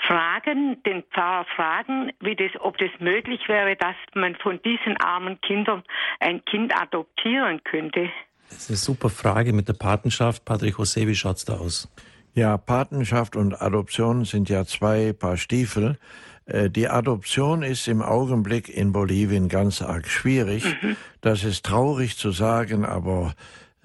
fragen, 0.07 0.83
den 0.85 1.03
Pfarrer 1.13 1.45
fragen, 1.55 2.13
wie 2.21 2.35
das, 2.35 2.53
ob 2.61 2.79
das 2.79 2.91
möglich 3.01 3.47
wäre, 3.49 3.77
dass 3.77 3.97
man 4.15 4.35
von 4.37 4.63
diesen 4.63 4.97
armen 4.97 5.39
Kindern 5.43 5.83
ein 6.21 6.43
Kind 6.47 6.75
adoptieren 6.75 7.63
könnte. 7.65 8.09
Das 8.49 8.61
ist 8.61 8.71
eine 8.71 8.77
super 8.79 9.11
Frage 9.11 9.53
mit 9.53 9.69
der 9.69 9.75
Patenschaft. 9.75 10.47
Patrick 10.47 10.77
José, 10.77 11.07
wie 11.07 11.15
schaut's 11.15 11.45
da 11.45 11.59
aus? 11.59 11.93
Ja, 12.35 12.57
Patenschaft 12.57 13.37
und 13.37 13.61
Adoption 13.61 14.25
sind 14.25 14.49
ja 14.49 14.65
zwei 14.65 15.13
Paar 15.13 15.37
Stiefel. 15.37 15.99
Äh, 16.47 16.71
die 16.71 16.89
Adoption 16.89 17.63
ist 17.63 17.89
im 17.89 18.01
Augenblick 18.01 18.69
in 18.69 18.93
Bolivien 18.93 19.49
ganz 19.49 19.83
arg 19.83 20.09
schwierig. 20.09 20.65
Mhm. 20.65 20.97
Das 21.21 21.45
ist 21.45 21.67
traurig 21.67 22.17
zu 22.17 22.31
sagen, 22.31 22.87
aber 22.87 23.35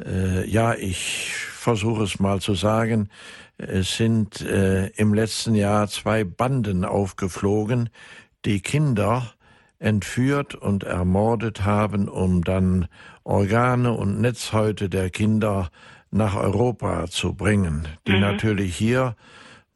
äh, 0.04 0.48
ja, 0.50 0.76
ich 0.76 1.34
versuche 1.36 2.04
es 2.04 2.20
mal 2.20 2.40
zu 2.40 2.54
sagen, 2.54 3.10
es 3.58 3.98
sind 3.98 4.42
äh, 4.42 4.88
im 4.90 5.14
letzten 5.14 5.56
Jahr 5.56 5.88
zwei 5.88 6.24
Banden 6.24 6.86
aufgeflogen, 6.86 7.90
die 8.46 8.62
Kinder 8.62 9.34
entführt 9.80 10.56
und 10.56 10.84
ermordet 10.84 11.66
haben, 11.66 12.08
um 12.08 12.44
dann 12.44 12.88
Organe 13.24 13.92
und 13.92 14.22
Netzhäute 14.22 14.90
der 14.90 15.10
Kinder 15.10 15.70
nach 16.12 16.36
Europa 16.36 17.08
zu 17.08 17.34
bringen, 17.34 17.88
die 18.08 18.14
mhm. 18.14 18.22
natürlich 18.22 18.76
hier 18.76 19.16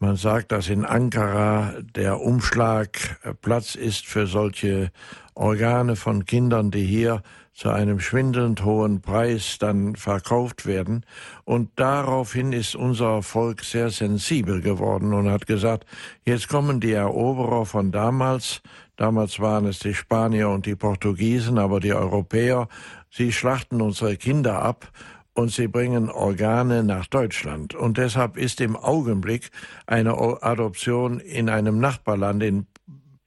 man 0.02 0.16
sagt, 0.16 0.52
dass 0.52 0.68
in 0.68 0.84
Ankara 0.84 1.76
der 1.94 2.22
Umschlagplatz 2.22 3.76
ist 3.76 4.08
für 4.08 4.26
solche 4.26 4.90
Organe 5.36 5.96
von 5.96 6.26
Kindern, 6.26 6.72
die 6.72 6.86
hier 6.86 7.22
zu 7.54 7.70
einem 7.70 8.00
schwindelnd 8.00 8.66
hohen 8.66 9.02
Preis 9.02 9.60
dann 9.60 9.96
verkauft 9.96 10.66
werden. 10.66 11.06
Und 11.44 11.70
daraufhin 11.76 12.52
ist 12.52 12.76
unser 12.76 13.22
Volk 13.22 13.64
sehr 13.64 13.92
sensibel 13.92 14.62
geworden 14.62 15.14
und 15.14 15.30
hat 15.30 15.46
gesagt, 15.46 15.86
jetzt 16.26 16.50
kommen 16.50 16.80
die 16.80 16.94
Eroberer 16.94 17.68
von 17.68 17.92
damals, 17.92 18.64
damals 18.96 19.40
waren 19.40 19.68
es 19.68 19.78
die 19.78 19.94
Spanier 19.94 20.50
und 20.50 20.66
die 20.66 20.76
Portugiesen, 20.76 21.60
aber 21.60 21.80
die 21.80 21.94
Europäer, 21.94 22.70
sie 23.12 23.32
schlachten 23.32 23.82
unsere 23.82 24.18
Kinder 24.18 24.64
ab 24.64 24.92
und 25.34 25.52
sie 25.52 25.68
bringen 25.68 26.10
Organe 26.10 26.84
nach 26.84 27.08
Deutschland. 27.08 27.74
Und 27.74 27.98
deshalb 27.98 28.38
ist 28.38 28.62
im 28.62 28.76
Augenblick 28.76 29.50
eine 29.88 30.18
Adoption 30.44 31.20
in 31.20 31.50
einem 31.50 31.80
Nachbarland, 31.80 32.44
in 32.44 32.68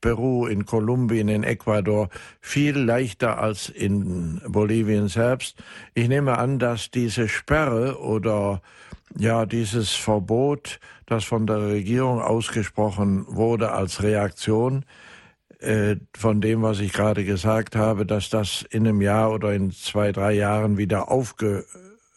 Peru, 0.01 0.47
in 0.47 0.67
Kolumbien, 0.67 1.29
in 1.29 1.45
Ecuador 1.45 2.11
viel 2.43 2.77
leichter 2.77 3.39
als 3.39 3.71
in 3.71 4.39
Bolivien 4.47 5.09
selbst. 5.09 5.63
Ich 5.95 6.09
nehme 6.09 6.37
an, 6.37 6.59
dass 6.59 6.91
diese 6.91 7.27
Sperre 7.27 7.99
oder 7.99 8.61
ja, 9.17 9.47
dieses 9.47 9.93
Verbot, 9.95 10.79
das 11.07 11.25
von 11.25 11.47
der 11.47 11.69
Regierung 11.69 12.21
ausgesprochen 12.21 13.25
wurde 13.29 13.73
als 13.73 14.03
Reaktion, 14.03 14.85
äh, 15.61 15.97
von 16.15 16.43
dem, 16.43 16.61
was 16.61 16.81
ich 16.81 16.93
gerade 16.93 17.25
gesagt 17.25 17.75
habe, 17.75 18.05
dass 18.05 18.29
das 18.29 18.63
in 18.71 18.87
einem 18.87 19.01
Jahr 19.01 19.33
oder 19.33 19.55
in 19.55 19.71
zwei, 19.71 20.13
drei 20.13 20.33
Jahren 20.33 20.77
wieder 20.77 21.11
aufge 21.11 21.65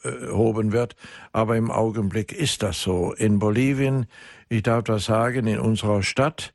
erhoben 0.04 0.72
wird. 0.72 0.96
Aber 1.32 1.58
im 1.58 1.72
Augenblick 1.72 2.32
ist 2.32 2.64
das 2.64 2.82
so. 2.82 3.14
In 3.14 3.40
Bolivien, 3.40 4.06
ich 4.50 4.64
darf 4.64 4.84
das 4.86 5.06
sagen, 5.06 5.48
in 5.48 5.60
unserer 5.60 6.04
Stadt 6.04 6.54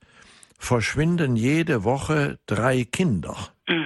verschwinden 0.58 1.36
jede 1.36 1.84
Woche 1.84 2.38
drei 2.46 2.84
Kinder. 2.84 3.36
Mhm. 3.68 3.84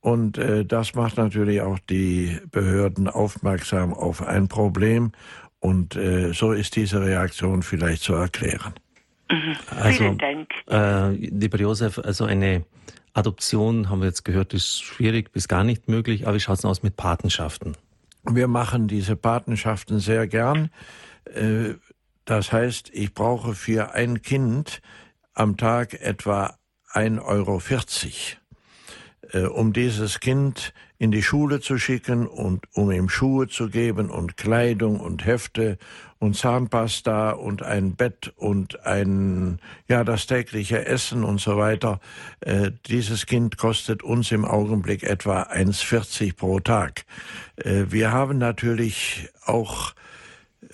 Und 0.00 0.38
äh, 0.38 0.64
das 0.64 0.94
macht 0.94 1.18
natürlich 1.18 1.60
auch 1.60 1.78
die 1.78 2.38
Behörden 2.50 3.06
aufmerksam 3.06 3.92
auf 3.92 4.26
ein 4.26 4.48
Problem. 4.48 5.12
Und 5.58 5.94
äh, 5.94 6.32
so 6.32 6.52
ist 6.52 6.76
diese 6.76 7.02
Reaktion 7.02 7.62
vielleicht 7.62 8.02
zu 8.02 8.14
erklären. 8.14 8.72
Mhm. 9.30 9.56
Also, 9.78 9.98
Vielen 9.98 10.18
Dank. 10.18 10.50
Äh, 10.70 11.10
lieber 11.26 11.58
Josef, 11.58 11.98
also 11.98 12.24
eine 12.24 12.64
Adoption, 13.12 13.90
haben 13.90 14.00
wir 14.00 14.06
jetzt 14.06 14.24
gehört, 14.24 14.54
ist 14.54 14.82
schwierig 14.82 15.32
bis 15.32 15.48
gar 15.48 15.64
nicht 15.64 15.88
möglich. 15.88 16.26
Aber 16.26 16.36
wie 16.36 16.40
schaut 16.40 16.58
es 16.58 16.64
aus 16.64 16.82
mit 16.82 16.96
Patenschaften? 16.96 17.76
Wir 18.24 18.48
machen 18.48 18.88
diese 18.88 19.16
Patenschaften 19.16 19.98
sehr 19.98 20.26
gern. 20.26 20.70
Äh, 21.24 21.74
das 22.24 22.52
heißt, 22.52 22.90
ich 22.92 23.14
brauche 23.14 23.54
für 23.54 23.92
ein 23.92 24.22
Kind 24.22 24.82
am 25.34 25.56
Tag 25.56 25.94
etwa 25.94 26.56
1,40 26.92 27.22
Euro, 27.24 27.60
äh, 29.32 29.46
um 29.48 29.72
dieses 29.72 30.20
Kind 30.20 30.74
in 30.98 31.10
die 31.10 31.22
Schule 31.22 31.60
zu 31.60 31.78
schicken 31.78 32.26
und 32.26 32.66
um 32.74 32.90
ihm 32.90 33.08
Schuhe 33.08 33.48
zu 33.48 33.70
geben 33.70 34.10
und 34.10 34.36
Kleidung 34.36 35.00
und 35.00 35.24
Hefte 35.24 35.78
und 36.20 36.36
Zahnpasta 36.36 37.30
und 37.30 37.62
ein 37.62 37.96
Bett 37.96 38.32
und 38.36 38.84
ein, 38.84 39.58
ja, 39.88 40.04
das 40.04 40.26
tägliche 40.26 40.84
Essen 40.84 41.24
und 41.24 41.40
so 41.40 41.56
weiter. 41.56 41.98
Äh, 42.40 42.72
dieses 42.86 43.24
Kind 43.24 43.56
kostet 43.56 44.02
uns 44.02 44.30
im 44.30 44.44
Augenblick 44.44 45.02
etwa 45.02 45.44
1,40 45.44 46.36
pro 46.36 46.60
Tag. 46.60 47.06
Äh, 47.56 47.86
wir 47.88 48.12
haben 48.12 48.36
natürlich 48.36 49.30
auch 49.46 49.92
äh, 50.62 50.66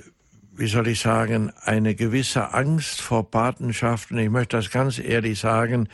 wie 0.53 0.67
soll 0.67 0.89
ich 0.89 0.99
sagen, 0.99 1.53
eine 1.63 1.95
gewisse 1.95 2.53
Angst 2.53 3.01
vor 3.01 3.31
Patenschaften. 3.31 4.19
Ich 4.19 4.31
möchte 4.31 4.57
das 4.57 4.73
ganz 4.73 4.99
ehrlich 4.99 5.39
sagen. 5.39 5.89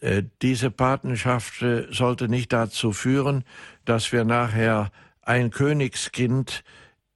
Äh, 0.00 0.22
diese 0.42 0.70
Patenschaft 0.70 1.64
sollte 1.90 2.28
nicht 2.28 2.52
dazu 2.52 2.92
führen, 2.92 3.42
dass 3.84 4.12
wir 4.12 4.24
nachher 4.24 4.92
ein 5.22 5.50
Königskind 5.50 6.62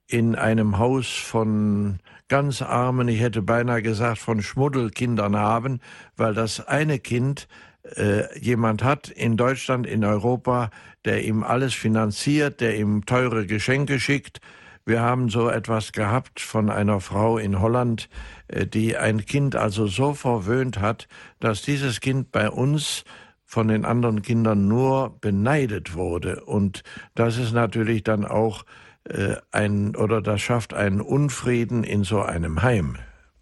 in 0.09 0.35
einem 0.35 0.79
Haus 0.79 1.09
von 1.09 1.99
ganz 2.29 2.63
armen, 2.63 3.09
ich 3.09 3.21
hätte 3.21 3.43
beinahe 3.43 3.83
gesagt, 3.83 4.19
von 4.19 4.43
Schmuddelkindern 4.43 5.37
haben, 5.37 5.81
weil 6.17 6.35
das 6.35 6.67
eine 6.67 6.99
Kind 6.99 7.49
äh, 7.95 8.39
jemand 8.39 8.83
hat 8.83 9.09
in 9.09 9.37
Deutschland, 9.37 9.87
in 9.87 10.05
Europa, 10.05 10.71
der 11.05 11.25
ihm 11.25 11.43
alles 11.45 11.75
finanziert, 11.75 12.61
der 12.61 12.77
ihm 12.77 13.07
teure 13.07 13.47
Geschenke 13.47 14.01
schickt. 14.01 14.41
Wir 14.85 15.01
haben 15.01 15.29
so 15.29 15.49
etwas 15.49 15.93
gehabt 15.93 16.41
von 16.41 16.71
einer 16.71 17.01
Frau 17.01 17.39
in 17.39 17.61
Holland, 17.61 18.09
äh, 18.49 18.67
die 18.67 18.97
ein 18.97 19.25
Kind 19.25 19.57
also 19.57 19.87
so 19.87 20.15
verwöhnt 20.15 20.81
hat, 20.81 21.09
dass 21.41 21.63
dieses 21.63 22.01
Kind 22.01 22.33
bei 22.33 22.51
uns 22.51 23.05
von 23.45 23.69
den 23.69 23.85
anderen 23.85 24.23
Kindern 24.23 24.67
nur 24.67 25.17
beneidet 25.21 25.95
wurde. 25.95 26.45
Und 26.45 26.83
das 27.15 27.39
ist 27.39 27.53
natürlich 27.53 28.03
dann 28.03 28.25
auch 28.25 28.65
äh, 29.09 29.37
ein 29.53 29.97
oder 29.97 30.21
das 30.23 30.41
schafft 30.41 30.75
einen 30.75 31.01
Unfrieden 31.01 31.85
in 31.85 32.05
so 32.05 32.23
einem 32.23 32.63
Heim. 32.63 32.97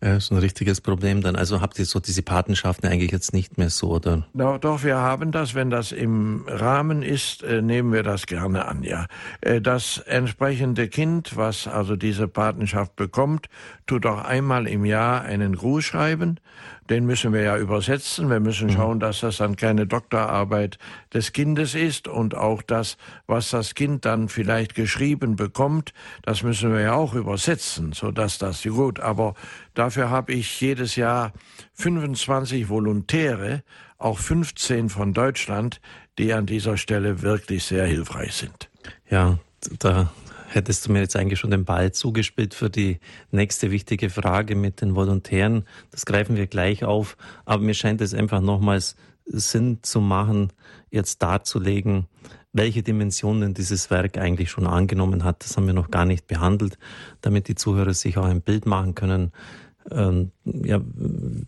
Ja, 0.05 0.17
ist 0.17 0.31
ein 0.31 0.37
richtiges 0.37 0.83
Problem 0.83 1.23
dann. 1.23 1.35
Also 1.35 1.63
habt 1.63 1.79
ihr 1.79 1.87
so 1.87 1.99
diese 1.99 2.23
Patenschaften 2.23 2.87
eigentlich 2.87 3.11
jetzt 3.11 3.33
nicht 3.33 3.57
mehr 3.57 3.71
so, 3.71 3.93
oder? 3.93 4.27
No, 4.35 4.59
doch, 4.59 4.85
wir 4.85 4.97
haben 4.97 5.33
das. 5.33 5.55
Wenn 5.55 5.71
das 5.71 5.93
im 5.93 6.45
Rahmen 6.47 7.03
ist, 7.03 7.43
äh, 7.43 7.63
nehmen 7.63 7.91
wir 7.91 8.03
das 8.03 8.27
gerne 8.27 8.67
an, 8.67 8.83
ja. 8.83 9.07
Äh, 9.41 9.63
das 9.63 9.97
entsprechende 9.97 10.89
Kind, 10.89 11.39
was 11.39 11.67
also 11.67 11.97
diese 11.97 12.29
Patenschaft 12.29 12.97
bekommt, 12.97 13.49
tut 13.87 14.05
auch 14.05 14.23
einmal 14.23 14.67
im 14.67 14.85
Jahr 14.85 15.23
einen 15.23 15.57
Gruß 15.57 15.83
schreiben 15.85 16.39
den 16.91 17.07
müssen 17.07 17.33
wir 17.33 17.43
ja 17.43 17.57
übersetzen. 17.57 18.31
Wir 18.31 18.41
müssen 18.41 18.69
mhm. 18.69 18.73
schauen, 18.73 19.01
dass 19.01 19.21
das 19.21 19.39
dann 19.39 19.57
keine 19.57 19.87
Doktorarbeit 19.87 20.79
des 21.13 21.33
Kindes 21.33 21.75
ist 21.75 22.09
und 22.09 22.35
auch 22.35 22.63
das, 22.63 22.97
was 23.27 23.51
das 23.51 23.75
Kind 23.75 24.05
dann 24.05 24.29
vielleicht 24.29 24.75
geschrieben 24.75 25.37
bekommt, 25.37 25.93
das 26.23 26.43
müssen 26.43 26.73
wir 26.73 26.81
ja 26.81 26.93
auch 26.95 27.15
übersetzen, 27.15 27.93
so 27.93 28.11
dass 28.11 28.39
das 28.39 28.63
gut. 28.63 29.01
Aber 29.01 29.35
dafür 29.75 30.11
habe 30.11 30.33
ich 30.33 30.61
jedes 30.61 30.97
Jahr 30.97 31.33
25 31.75 32.69
Volontäre, 32.69 33.63
auch 33.99 34.19
15 34.19 34.89
von 34.89 35.13
Deutschland, 35.13 35.81
die 36.19 36.33
an 36.33 36.47
dieser 36.47 36.77
Stelle 36.77 37.23
wirklich 37.23 37.65
sehr 37.65 37.87
hilfreich 37.87 38.35
sind. 38.35 38.71
Ja, 39.09 39.39
da 39.79 40.13
hättest 40.49 40.87
du 40.87 40.93
mir 40.93 41.01
jetzt 41.01 41.17
eigentlich 41.17 41.41
schon 41.41 41.51
den 41.51 41.65
Ball 41.65 41.93
zugespielt 41.93 42.55
für 42.55 42.71
die 42.71 43.01
nächste 43.31 43.71
wichtige 43.71 44.11
Frage 44.11 44.55
mit 44.55 44.81
den 44.81 44.95
Volontären. 44.95 45.65
Das 45.91 46.07
greifen 46.07 46.37
wir 46.37 46.47
gleich 46.47 46.85
auf. 46.85 47.17
Aber 47.45 47.63
mir 47.63 47.75
scheint 47.75 48.01
es 48.01 48.15
einfach 48.15 48.41
nochmals 48.41 48.97
Sinn 49.27 49.79
zu 49.83 50.01
machen, 50.01 50.53
jetzt 50.91 51.23
darzulegen, 51.23 52.07
welche 52.53 52.83
Dimensionen 52.83 53.53
dieses 53.53 53.91
Werk 53.91 54.17
eigentlich 54.17 54.51
schon 54.51 54.67
angenommen 54.67 55.25
hat. 55.25 55.43
Das 55.45 55.57
haben 55.57 55.67
wir 55.67 55.75
noch 55.75 55.91
gar 55.91 56.05
nicht 56.05 56.27
behandelt, 56.29 56.79
damit 57.21 57.49
die 57.49 57.57
Zuhörer 57.57 57.95
sich 57.95 58.17
auch 58.17 58.27
ein 58.27 58.43
Bild 58.43 58.65
machen 58.67 58.95
können, 58.95 59.33
ähm, 59.91 60.31
ja, 60.45 60.81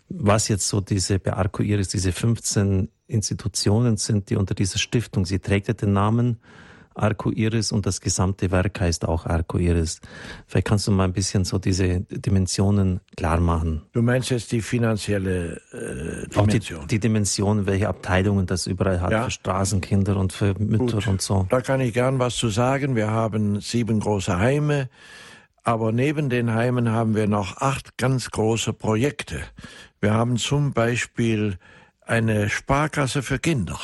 was 0.08 0.48
jetzt 0.48 0.68
so 0.68 0.80
diese 0.80 1.18
Bearco 1.18 1.62
Iris, 1.62 1.88
diese 1.88 2.12
15 2.12 2.88
Institutionen 3.06 3.96
sind, 3.96 4.30
die 4.30 4.36
unter 4.36 4.54
dieser 4.54 4.78
Stiftung, 4.78 5.24
sie 5.24 5.38
trägt 5.38 5.68
ja 5.68 5.74
den 5.74 5.92
Namen 5.92 6.38
Arco 6.96 7.30
Iris 7.30 7.72
und 7.72 7.86
das 7.86 8.00
gesamte 8.00 8.50
Werk 8.50 8.80
heißt 8.80 9.06
auch 9.06 9.26
Arco 9.26 9.58
Iris. 9.58 10.00
Vielleicht 10.46 10.66
kannst 10.66 10.86
du 10.86 10.92
mal 10.92 11.04
ein 11.04 11.12
bisschen 11.12 11.44
so 11.44 11.58
diese 11.58 12.00
Dimensionen 12.00 13.00
klar 13.16 13.40
machen. 13.40 13.82
Du 13.92 14.02
meinst 14.02 14.30
jetzt 14.30 14.52
die 14.52 14.62
finanzielle 14.62 15.60
äh, 15.72 16.28
Dimension? 16.28 16.80
Auch 16.80 16.86
die, 16.86 16.94
die, 16.94 17.00
Dimension, 17.00 17.66
welche 17.66 17.88
Abteilungen 17.88 18.46
das 18.46 18.66
überall 18.66 19.00
hat, 19.00 19.12
ja. 19.12 19.24
für 19.24 19.30
Straßenkinder 19.30 20.16
und 20.16 20.32
für 20.32 20.54
Mütter 20.58 20.96
Gut. 20.96 21.06
und 21.06 21.22
so. 21.22 21.46
Da 21.50 21.60
kann 21.60 21.80
ich 21.80 21.92
gern 21.92 22.18
was 22.18 22.36
zu 22.36 22.48
sagen. 22.48 22.96
Wir 22.96 23.10
haben 23.10 23.60
sieben 23.60 24.00
große 24.00 24.38
Heime. 24.38 24.88
Aber 25.66 25.90
neben 25.90 26.30
den 26.30 26.54
Heimen 26.54 26.92
haben 26.92 27.16
wir 27.16 27.26
noch 27.26 27.56
acht 27.56 27.98
ganz 27.98 28.30
große 28.30 28.72
Projekte. 28.72 29.40
Wir 30.00 30.14
haben 30.14 30.36
zum 30.36 30.72
Beispiel 30.72 31.58
eine 32.02 32.48
Sparkasse 32.48 33.22
für 33.22 33.40
Kinder. 33.40 33.76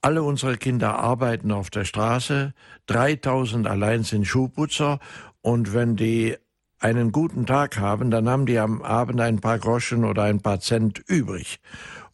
Alle 0.00 0.22
unsere 0.22 0.56
Kinder 0.56 0.98
arbeiten 0.98 1.50
auf 1.50 1.70
der 1.70 1.84
Straße, 1.84 2.54
3000 2.86 3.66
allein 3.66 4.04
sind 4.04 4.26
Schuhputzer 4.26 5.00
und 5.40 5.74
wenn 5.74 5.96
die 5.96 6.36
einen 6.78 7.10
guten 7.10 7.46
Tag 7.46 7.78
haben, 7.78 8.10
dann 8.10 8.28
haben 8.28 8.46
die 8.46 8.58
am 8.58 8.82
Abend 8.82 9.20
ein 9.20 9.40
paar 9.40 9.58
Groschen 9.58 10.04
oder 10.04 10.22
ein 10.22 10.40
paar 10.40 10.60
Cent 10.60 11.02
übrig. 11.08 11.58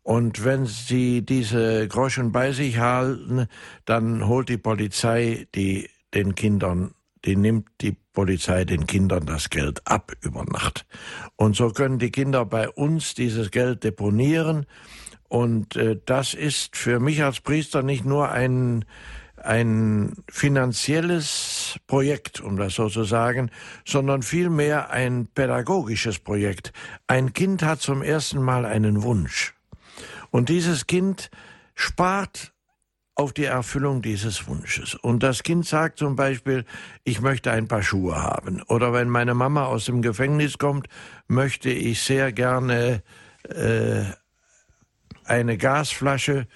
Und 0.03 0.45
wenn 0.45 0.65
sie 0.67 1.23
diese 1.23 1.87
Groschen 1.89 2.33
bei 2.33 2.53
sich 2.53 2.79
halten, 2.79 3.47
dann 3.85 4.27
holt 4.27 4.49
die 4.49 4.59
Polizei 4.59 5.47
die 5.55 5.91
den 6.15 6.35
Kindern 6.35 6.95
die 7.25 7.37
nimmt 7.37 7.69
die 7.81 7.97
Polizei 8.13 8.65
den 8.65 8.87
Kindern 8.87 9.27
das 9.27 9.51
Geld 9.51 9.87
ab 9.87 10.13
über 10.21 10.45
Nacht. 10.45 10.87
Und 11.37 11.57
so 11.57 11.71
können 11.71 11.99
die 11.99 12.11
Kinder 12.11 12.45
bei 12.45 12.69
uns 12.69 13.15
dieses 13.15 13.51
Geld 13.51 13.83
deponieren. 13.83 14.67
Und 15.35 15.75
äh, 15.75 15.99
das 16.07 16.33
ist 16.33 16.77
für 16.77 17.01
mich 17.01 17.25
als 17.25 17.41
Priester 17.41 17.83
nicht 17.83 18.05
nur 18.05 18.31
ein 18.31 18.85
ein 19.37 20.15
finanzielles 20.31 21.81
Projekt, 21.89 22.41
um 22.41 22.57
das 22.57 22.77
so 22.77 22.89
zu 22.89 23.03
sagen, 23.03 23.51
sondern 23.85 24.23
vielmehr 24.23 24.91
ein 24.91 25.27
pädagogisches 25.27 26.21
Projekt. 26.21 26.73
Ein 27.09 27.33
Kind 27.33 27.65
hat 27.65 27.81
zum 27.81 28.01
ersten 28.01 28.41
Mal 28.41 28.65
einen 28.65 29.03
Wunsch. 29.03 29.55
Und 30.31 30.51
dieses 30.51 30.87
Kind 30.87 31.31
spart 31.75 32.55
auf 33.17 33.33
die 33.33 33.45
Erfüllung 33.45 34.03
dieses 34.03 34.47
Wunsches. 34.47 34.95
Und 34.95 35.25
das 35.25 35.43
Kind 35.43 35.67
sagt 35.67 35.99
zum 35.99 36.15
Beispiel, 36.15 36.65
ich 37.03 37.21
möchte 37.21 37.51
ein 37.51 37.67
paar 37.67 37.83
Schuhe 37.83 38.23
haben. 38.23 38.63
Oder 38.63 38.93
wenn 38.93 39.09
meine 39.09 39.35
Mama 39.35 39.67
aus 39.67 39.87
dem 39.87 40.01
Gefängnis 40.01 40.59
kommt, 40.59 40.87
möchte 41.27 41.71
ich 41.71 42.01
sehr 42.03 42.33
gerne 42.33 43.03
äh, 43.49 44.05
eine 45.25 45.57
Gasflasche 45.57 46.47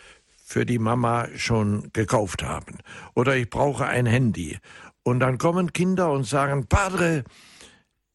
für 0.45 0.65
die 0.65 0.79
Mama 0.79 1.29
schon 1.37 1.91
gekauft 1.93 2.43
haben. 2.43 2.79
Oder 3.15 3.37
ich 3.37 3.51
brauche 3.51 3.87
ein 3.87 4.07
Handy. 4.07 4.59
Und 5.03 5.21
dann 5.21 5.39
kommen 5.39 5.73
Kinder 5.73 6.11
und 6.11 6.25
sagen, 6.25 6.67
Padre, 6.67 7.25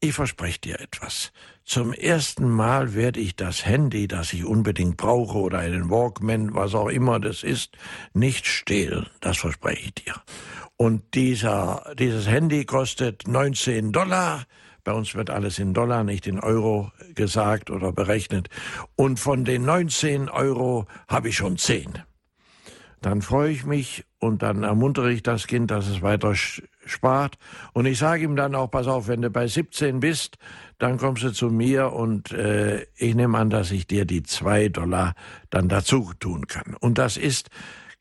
ich 0.00 0.12
verspreche 0.12 0.60
dir 0.60 0.80
etwas. 0.80 1.32
Zum 1.64 1.92
ersten 1.94 2.50
Mal 2.50 2.94
werde 2.94 3.20
ich 3.20 3.36
das 3.36 3.64
Handy, 3.64 4.06
das 4.06 4.32
ich 4.34 4.44
unbedingt 4.44 4.98
brauche, 4.98 5.38
oder 5.38 5.60
einen 5.60 5.88
Walkman, 5.88 6.54
was 6.54 6.74
auch 6.74 6.88
immer 6.88 7.20
das 7.20 7.42
ist, 7.42 7.78
nicht 8.12 8.46
stehlen. 8.46 9.06
Das 9.20 9.38
verspreche 9.38 9.82
ich 9.86 9.94
dir. 9.94 10.14
Und 10.76 11.14
dieser, 11.14 11.94
dieses 11.98 12.28
Handy 12.28 12.64
kostet 12.66 13.26
19 13.26 13.92
Dollar. 13.92 14.44
Bei 14.84 14.92
uns 14.92 15.14
wird 15.14 15.30
alles 15.30 15.58
in 15.58 15.74
Dollar, 15.74 16.04
nicht 16.04 16.26
in 16.26 16.38
Euro 16.38 16.92
gesagt 17.14 17.70
oder 17.70 17.92
berechnet. 17.92 18.48
Und 18.96 19.18
von 19.18 19.44
den 19.44 19.64
19 19.64 20.28
Euro 20.28 20.86
habe 21.08 21.30
ich 21.30 21.36
schon 21.36 21.56
10 21.56 22.04
dann 23.04 23.20
freue 23.20 23.50
ich 23.50 23.66
mich 23.66 24.06
und 24.18 24.42
dann 24.42 24.62
ermuntere 24.62 25.12
ich 25.12 25.22
das 25.22 25.46
Kind, 25.46 25.70
dass 25.70 25.88
es 25.88 26.00
weiter 26.00 26.34
spart. 26.34 27.36
Und 27.74 27.84
ich 27.84 27.98
sage 27.98 28.24
ihm 28.24 28.34
dann 28.34 28.54
auch, 28.54 28.70
pass 28.70 28.86
auf, 28.86 29.08
wenn 29.08 29.20
du 29.20 29.28
bei 29.28 29.46
17 29.46 30.00
bist, 30.00 30.38
dann 30.78 30.96
kommst 30.96 31.22
du 31.22 31.30
zu 31.30 31.50
mir 31.50 31.92
und 31.92 32.32
äh, 32.32 32.86
ich 32.96 33.14
nehme 33.14 33.36
an, 33.36 33.50
dass 33.50 33.72
ich 33.72 33.86
dir 33.86 34.06
die 34.06 34.22
zwei 34.22 34.70
Dollar 34.70 35.14
dann 35.50 35.68
dazu 35.68 36.12
tun 36.18 36.46
kann. 36.46 36.74
Und 36.80 36.96
das 36.96 37.18
ist 37.18 37.50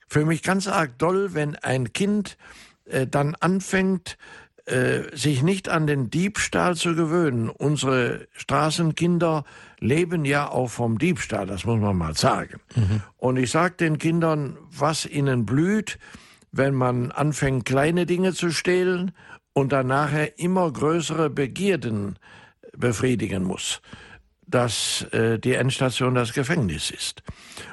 für 0.07 0.25
mich 0.25 0.41
ganz 0.41 0.69
arg 0.69 0.97
doll, 0.97 1.34
wenn 1.34 1.57
ein 1.57 1.91
Kind 1.91 2.38
äh, 2.86 3.05
dann 3.05 3.36
anfängt, 3.36 4.17
sich 5.14 5.43
nicht 5.43 5.68
an 5.68 5.88
den 5.88 6.09
Diebstahl 6.09 6.76
zu 6.76 6.95
gewöhnen. 6.95 7.49
Unsere 7.49 8.28
Straßenkinder 8.32 9.43
leben 9.80 10.24
ja 10.24 10.49
auch 10.49 10.70
vom 10.70 10.97
Diebstahl, 10.97 11.45
das 11.47 11.66
muss 11.66 11.82
man 11.82 11.97
mal 11.97 12.16
sagen. 12.16 12.61
Mhm. 12.76 13.01
Und 13.18 13.36
ich 13.36 13.51
sage 13.51 13.76
den 13.76 13.97
Kindern, 13.97 14.57
was 14.72 15.05
ihnen 15.05 15.45
blüht, 15.45 15.99
wenn 16.53 16.76
man 16.76 17.11
anfängt, 17.11 17.66
kleine 17.66 18.05
Dinge 18.05 18.34
zu 18.34 18.51
stehlen 18.51 19.11
und 19.53 19.72
dann 19.72 19.88
nachher 19.88 20.39
immer 20.39 20.72
größere 20.72 21.30
Begierden 21.30 22.18
befriedigen 22.78 23.43
muss, 23.43 23.82
dass 24.47 25.03
äh, 25.11 25.39
die 25.39 25.53
Endstation 25.53 26.16
das 26.16 26.34
Gefängnis 26.34 26.89
ist. 26.89 27.24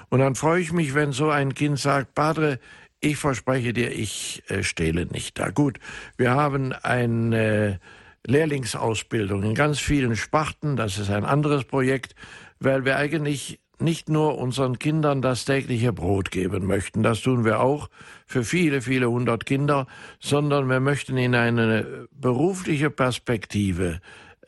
Und 0.09 0.21
dann 0.21 0.35
freue 0.35 0.61
ich 0.61 0.73
mich, 0.73 0.95
wenn 0.95 1.13
so 1.13 1.31
ein 1.31 1.55
Kind 1.55 1.79
sagt, 1.79 2.15
Padre, 2.15 2.59
ich 3.01 3.17
verspreche 3.17 3.73
dir, 3.73 3.91
ich 3.93 4.43
äh, 4.49 4.63
stehle 4.63 5.07
nicht 5.07 5.39
da. 5.39 5.51
Gut, 5.51 5.79
wir 6.17 6.31
haben 6.33 6.73
eine 6.73 7.81
Lehrlingsausbildung 8.27 9.43
in 9.43 9.55
ganz 9.55 9.79
vielen 9.79 10.17
Sparten. 10.17 10.77
Das 10.77 10.99
ist 10.99 11.11
ein 11.11 11.25
anderes 11.25 11.65
Projekt, 11.65 12.15
weil 12.59 12.85
wir 12.85 12.97
eigentlich 12.97 13.59
nicht 13.81 14.11
nur 14.11 14.37
unseren 14.37 14.79
Kindern 14.79 15.23
das 15.23 15.47
tägliche 15.47 15.93
Brot 15.93 16.31
geben 16.31 16.67
möchten, 16.67 17.03
das 17.03 17.23
tun 17.23 17.47
wir 17.47 17.61
auch 17.61 17.89
für 18.27 18.45
viele, 18.45 18.83
viele 18.83 19.09
hundert 19.09 19.47
Kinder, 19.47 19.87
sondern 20.19 20.69
wir 20.69 20.81
möchten 20.81 21.17
ihnen 21.17 21.35
eine 21.35 22.07
berufliche 22.13 22.91
Perspektive 22.91 24.01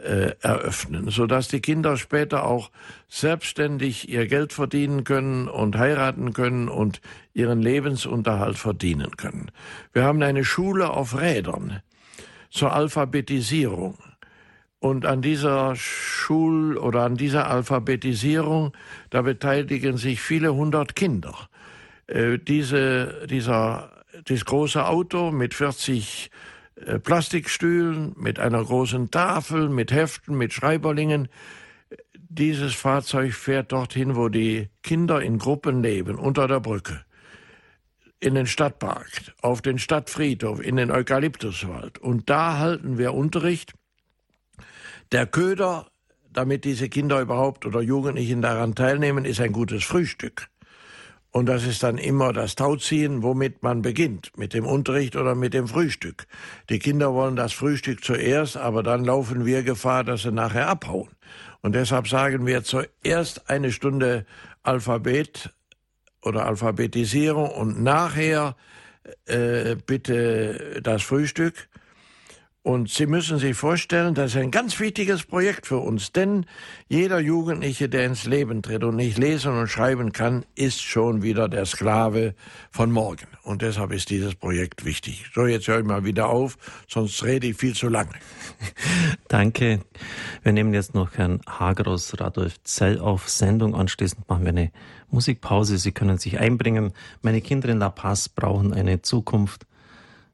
äh, 0.03 0.35
eröffnen, 0.41 1.11
sodass 1.11 1.49
die 1.49 1.61
Kinder 1.61 1.97
später 1.97 2.45
auch 2.45 2.71
selbstständig 3.09 4.09
ihr 4.09 4.27
Geld 4.27 4.53
verdienen 4.53 5.05
können 5.05 5.49
und 5.49 5.77
heiraten 5.77 6.33
können 6.33 6.69
und 6.69 7.01
ihren 7.35 7.63
Lebensunterhalt 7.63 8.59
verdienen 8.59 9.17
können. 9.17 9.51
Wir 9.93 10.05
haben 10.05 10.23
eine 10.23 10.45
Schule 10.45 10.91
auf 10.91 11.21
Rädern 11.21 11.81
zur 12.51 12.73
Alphabetisierung. 12.73 13.99
Und 14.79 15.07
an 15.07 15.23
dieser 15.23 15.77
Schul- 15.77 16.77
oder 16.77 17.03
an 17.03 17.17
dieser 17.17 17.49
Alphabetisierung, 17.49 18.73
da 19.11 19.23
beteiligen 19.23 19.97
sich 19.97 20.21
viele 20.21 20.53
hundert 20.55 20.97
Kinder. 20.97 21.49
Äh, 22.09 22.39
diese, 22.39 23.27
dieser, 23.31 24.05
dieses 24.29 24.45
große 24.45 24.85
Auto 24.85 25.31
mit 25.31 25.55
40 25.55 26.31
äh, 26.33 26.52
Plastikstühlen, 27.03 28.15
mit 28.17 28.39
einer 28.39 28.65
großen 28.65 29.11
Tafel, 29.11 29.69
mit 29.69 29.93
Heften, 29.93 30.37
mit 30.37 30.53
Schreiberlingen. 30.53 31.29
Dieses 32.15 32.75
Fahrzeug 32.75 33.35
fährt 33.35 33.73
dorthin, 33.73 34.17
wo 34.17 34.29
die 34.29 34.69
Kinder 34.83 35.21
in 35.21 35.39
Gruppen 35.39 35.83
leben, 35.83 36.17
unter 36.17 36.49
der 36.49 36.61
Brücke, 36.61 37.05
in 38.21 38.35
den 38.35 38.47
Stadtpark, 38.47 39.35
auf 39.43 39.63
den 39.63 39.79
Stadtfriedhof, 39.79 40.61
in 40.61 40.77
den 40.77 40.91
Eukalyptuswald. 40.91 41.99
Und 41.99 42.31
da 42.31 42.59
halten 42.59 42.99
wir 42.99 43.15
Unterricht. 43.15 43.75
Der 45.13 45.27
Köder, 45.27 45.89
damit 46.33 46.65
diese 46.65 46.89
Kinder 46.89 47.21
überhaupt 47.21 47.67
oder 47.67 47.83
Jugendlichen 47.83 48.41
daran 48.41 48.75
teilnehmen, 48.75 49.25
ist 49.25 49.41
ein 49.41 49.53
gutes 49.53 49.85
Frühstück. 49.85 50.49
Und 51.33 51.47
das 51.47 51.65
ist 51.65 51.83
dann 51.83 51.97
immer 51.97 52.35
das 52.35 52.57
Tauziehen, 52.57 53.23
womit 53.23 53.63
man 53.63 53.81
beginnt, 53.81 54.37
mit 54.37 54.53
dem 54.53 54.67
Unterricht 54.67 55.17
oder 55.17 55.35
mit 55.35 55.55
dem 55.55 55.67
Frühstück. 55.67 56.27
Die 56.69 56.79
Kinder 56.79 57.15
wollen 57.15 57.37
das 57.37 57.55
Frühstück 57.55 58.05
zuerst, 58.05 58.59
aber 58.59 58.83
dann 58.83 59.03
laufen 59.03 59.47
wir 59.47 59.63
Gefahr, 59.63 60.05
dass 60.05 60.23
sie 60.23 60.31
nachher 60.31 60.69
abhauen. 60.69 61.09
Und 61.63 61.75
deshalb 61.75 62.07
sagen 62.07 62.47
wir 62.47 62.65
zuerst 62.65 63.49
eine 63.49 63.73
Stunde 63.73 64.27
Alphabet 64.63 65.51
oder 66.21 66.45
Alphabetisierung 66.45 67.49
und 67.49 67.83
nachher 67.83 68.55
äh, 69.25 69.77
bitte 69.87 70.81
das 70.83 71.03
Frühstück. 71.03 71.69
Und 72.65 72.89
Sie 72.91 73.07
müssen 73.07 73.39
sich 73.39 73.57
vorstellen, 73.57 74.15
das 74.15 74.33
ist 74.33 74.41
ein 74.41 74.53
ganz 74.53 74.79
wichtiges 74.79 75.25
Projekt 75.25 75.67
für 75.67 75.79
uns, 75.79 76.13
denn 76.13 76.47
jeder 76.89 77.19
Jugendliche, 77.19 77.89
der 77.89 78.07
ins 78.07 78.25
Leben 78.25 78.63
tritt 78.63 78.85
und 78.85 78.95
nicht 78.95 79.19
lesen 79.19 79.59
und 79.59 79.67
schreiben 79.67 80.13
kann, 80.13 80.45
ist 80.55 80.81
schon 80.81 81.23
wieder 81.23 81.49
der 81.49 81.67
Sklave 81.67 82.37
von 82.71 82.93
morgen. 82.93 83.27
Und 83.43 83.63
deshalb 83.63 83.91
ist 83.91 84.11
dieses 84.11 84.37
Projekt 84.37 84.85
wichtig. 84.85 85.27
So, 85.35 85.45
jetzt 85.47 85.67
höre 85.67 85.81
ich 85.81 85.85
mal 85.85 86.05
wieder 86.05 86.29
auf, 86.29 86.57
sonst 86.87 87.25
rede 87.25 87.49
ich 87.49 87.57
viel 87.57 87.75
zu 87.75 87.89
lange. 87.89 88.13
Danke. 89.29 89.81
Wir 90.45 90.53
nehmen 90.53 90.73
jetzt 90.73 90.95
noch 90.95 91.15
Herrn 91.17 91.41
Hager 91.49 91.89
aus 91.89 92.21
Radolf 92.21 92.63
Zell 92.63 93.01
auf 93.01 93.29
Sendung. 93.29 93.75
Anschließend 93.75 94.29
machen 94.29 94.45
wir 94.45 94.51
eine 94.51 94.71
Musikpause. 95.11 95.79
Sie 95.79 95.91
können 95.91 96.19
sich 96.19 96.39
einbringen. 96.39 96.93
Meine 97.23 97.41
Kinder 97.41 97.71
in 97.71 97.81
La 97.81 97.91
Paz 97.91 98.29
brauchen 98.29 98.73
eine 98.73 99.03
Zukunft 99.03 99.67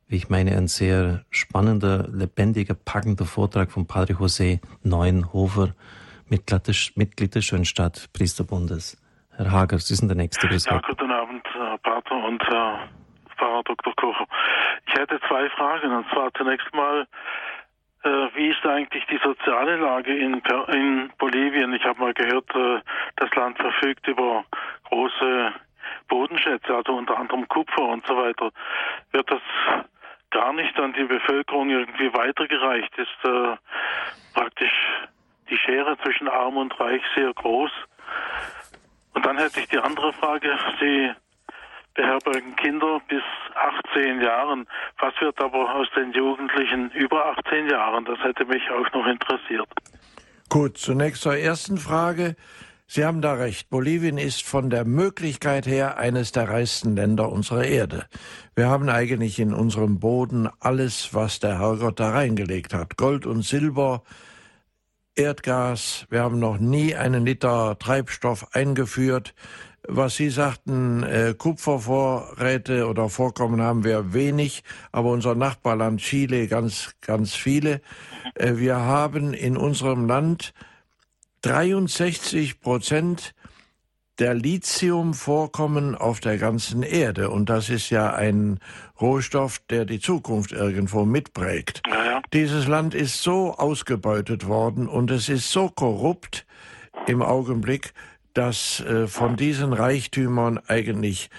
wie 0.08 0.16
ich 0.16 0.30
meine, 0.30 0.56
ein 0.56 0.68
sehr 0.68 1.24
spannender, 1.30 2.08
lebendiger, 2.08 2.74
packender 2.74 3.26
Vortrag 3.26 3.70
von 3.70 3.86
Padre 3.86 4.14
José 4.14 4.60
Neuenhofer, 4.82 5.74
Mitglied 6.28 7.34
des 7.34 7.44
Schönstadt 7.44 8.08
Priesterbundes. 8.12 8.96
Herr 9.36 9.52
Hager, 9.52 9.78
Sie 9.78 9.94
sind 9.94 10.08
der 10.08 10.16
Nächste. 10.16 10.48
Ja, 10.48 10.80
guten 10.80 11.10
Abend, 11.10 11.46
Herr 11.52 11.78
Pater 11.78 12.24
und 12.24 12.42
Herr 12.48 12.88
Pfarrer 13.36 13.62
Dr. 13.64 13.94
Kocher. 13.94 14.26
Ich 14.86 14.94
hätte 14.94 15.20
zwei 15.28 15.48
Fragen. 15.50 15.92
Und 15.92 16.06
zwar 16.10 16.32
zunächst 16.34 16.72
mal, 16.74 17.06
äh, 18.02 18.08
wie 18.34 18.48
ist 18.48 18.64
eigentlich 18.66 19.04
die 19.06 19.20
soziale 19.22 19.76
Lage 19.76 20.16
in, 20.16 20.42
in 20.72 21.12
Bolivien? 21.18 21.72
Ich 21.74 21.84
habe 21.84 22.00
mal 22.00 22.14
gehört, 22.14 22.50
äh, 22.54 22.80
das 23.16 23.34
Land 23.36 23.58
verfügt 23.58 24.06
über 24.08 24.44
große 24.84 25.52
Bodenschätze, 26.08 26.74
also 26.74 26.94
unter 26.94 27.16
anderem 27.18 27.46
Kupfer 27.48 27.82
und 27.82 28.06
so 28.06 28.16
weiter. 28.16 28.50
Wird 29.12 29.30
das 29.30 29.42
gar 30.30 30.52
nicht 30.52 30.78
an 30.78 30.92
die 30.92 31.04
Bevölkerung 31.04 31.70
irgendwie 31.70 32.12
weitergereicht, 32.12 32.92
ist 32.96 33.24
äh, 33.24 33.56
praktisch 34.34 34.72
die 35.50 35.56
Schere 35.56 35.96
zwischen 36.02 36.28
Arm 36.28 36.56
und 36.56 36.78
Reich 36.78 37.02
sehr 37.14 37.32
groß. 37.32 37.70
Und 39.14 39.26
dann 39.26 39.38
hätte 39.38 39.60
ich 39.60 39.68
die 39.68 39.78
andere 39.78 40.12
Frage, 40.12 40.56
Sie 40.80 41.10
beherbergen 41.94 42.54
Kinder 42.56 43.00
bis 43.08 43.22
18 43.90 44.20
Jahren. 44.20 44.68
Was 44.98 45.12
wird 45.20 45.40
aber 45.40 45.74
aus 45.74 45.88
den 45.96 46.12
Jugendlichen 46.12 46.90
über 46.92 47.36
18 47.38 47.68
Jahren? 47.68 48.04
Das 48.04 48.18
hätte 48.20 48.44
mich 48.44 48.62
auch 48.70 48.92
noch 48.92 49.06
interessiert. 49.06 49.68
Gut, 50.48 50.78
zunächst 50.78 51.22
zur 51.22 51.36
ersten 51.36 51.76
Frage. 51.76 52.36
Sie 52.90 53.04
haben 53.04 53.20
da 53.20 53.34
recht. 53.34 53.68
Bolivien 53.68 54.16
ist 54.16 54.42
von 54.44 54.70
der 54.70 54.86
Möglichkeit 54.86 55.66
her 55.66 55.98
eines 55.98 56.32
der 56.32 56.48
reichsten 56.48 56.96
Länder 56.96 57.30
unserer 57.30 57.64
Erde. 57.64 58.06
Wir 58.54 58.68
haben 58.68 58.88
eigentlich 58.88 59.38
in 59.38 59.52
unserem 59.52 60.00
Boden 60.00 60.48
alles, 60.58 61.12
was 61.12 61.38
der 61.38 61.58
Herrgott 61.58 62.00
da 62.00 62.12
reingelegt 62.12 62.72
hat. 62.72 62.96
Gold 62.96 63.26
und 63.26 63.44
Silber, 63.44 64.04
Erdgas. 65.16 66.06
Wir 66.08 66.22
haben 66.22 66.38
noch 66.38 66.58
nie 66.58 66.94
einen 66.94 67.26
Liter 67.26 67.78
Treibstoff 67.78 68.54
eingeführt. 68.54 69.34
Was 69.86 70.16
Sie 70.16 70.30
sagten, 70.30 71.02
äh, 71.02 71.34
Kupfervorräte 71.36 72.88
oder 72.88 73.10
Vorkommen 73.10 73.60
haben 73.60 73.84
wir 73.84 74.14
wenig, 74.14 74.64
aber 74.92 75.10
unser 75.10 75.34
Nachbarland 75.34 76.00
Chile 76.00 76.48
ganz, 76.48 76.94
ganz 77.02 77.34
viele. 77.34 77.82
Äh, 78.34 78.56
wir 78.56 78.76
haben 78.76 79.34
in 79.34 79.58
unserem 79.58 80.06
Land 80.06 80.54
63 81.42 82.60
Prozent 82.60 83.34
der 84.18 84.34
Lithiumvorkommen 84.34 85.94
auf 85.94 86.20
der 86.20 86.38
ganzen 86.38 86.82
Erde. 86.82 87.30
Und 87.30 87.48
das 87.48 87.70
ist 87.70 87.90
ja 87.90 88.12
ein 88.14 88.58
Rohstoff, 89.00 89.60
der 89.70 89.84
die 89.84 90.00
Zukunft 90.00 90.52
irgendwo 90.52 91.04
mitprägt. 91.04 91.82
Ja, 91.86 92.04
ja. 92.04 92.22
Dieses 92.32 92.66
Land 92.66 92.94
ist 92.94 93.22
so 93.22 93.54
ausgebeutet 93.54 94.46
worden 94.46 94.88
und 94.88 95.10
es 95.10 95.28
ist 95.28 95.50
so 95.50 95.68
korrupt 95.68 96.46
im 97.06 97.22
Augenblick, 97.22 97.92
dass 98.34 98.80
äh, 98.80 99.06
von 99.06 99.36
diesen 99.36 99.72
Reichtümern 99.72 100.58
eigentlich 100.66 101.30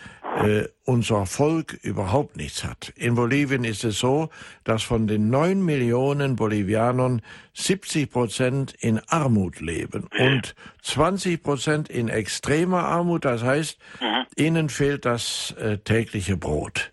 äh, 0.43 0.67
unser 0.85 1.25
Volk 1.25 1.73
überhaupt 1.81 2.37
nichts 2.37 2.63
hat. 2.63 2.93
In 2.95 3.15
Bolivien 3.15 3.63
ist 3.63 3.83
es 3.83 3.99
so, 3.99 4.29
dass 4.63 4.83
von 4.83 5.07
den 5.07 5.29
neun 5.29 5.63
Millionen 5.63 6.35
Bolivianern 6.35 7.21
70 7.53 8.09
Prozent 8.09 8.73
in 8.79 8.99
Armut 9.07 9.59
leben 9.59 10.07
und 10.17 10.55
20 10.81 11.43
Prozent 11.43 11.89
in 11.89 12.09
extremer 12.09 12.83
Armut. 12.85 13.25
Das 13.25 13.43
heißt, 13.43 13.77
mhm. 14.01 14.25
ihnen 14.35 14.69
fehlt 14.69 15.05
das 15.05 15.51
äh, 15.59 15.77
tägliche 15.77 16.37
Brot. 16.37 16.91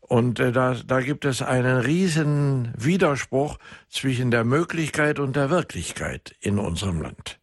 Und 0.00 0.38
äh, 0.38 0.52
da, 0.52 0.74
da 0.74 1.00
gibt 1.00 1.24
es 1.24 1.42
einen 1.42 1.78
riesen 1.78 2.72
Widerspruch 2.76 3.58
zwischen 3.88 4.30
der 4.30 4.44
Möglichkeit 4.44 5.18
und 5.18 5.36
der 5.36 5.50
Wirklichkeit 5.50 6.34
in 6.40 6.58
unserem 6.58 7.00
Land. 7.00 7.40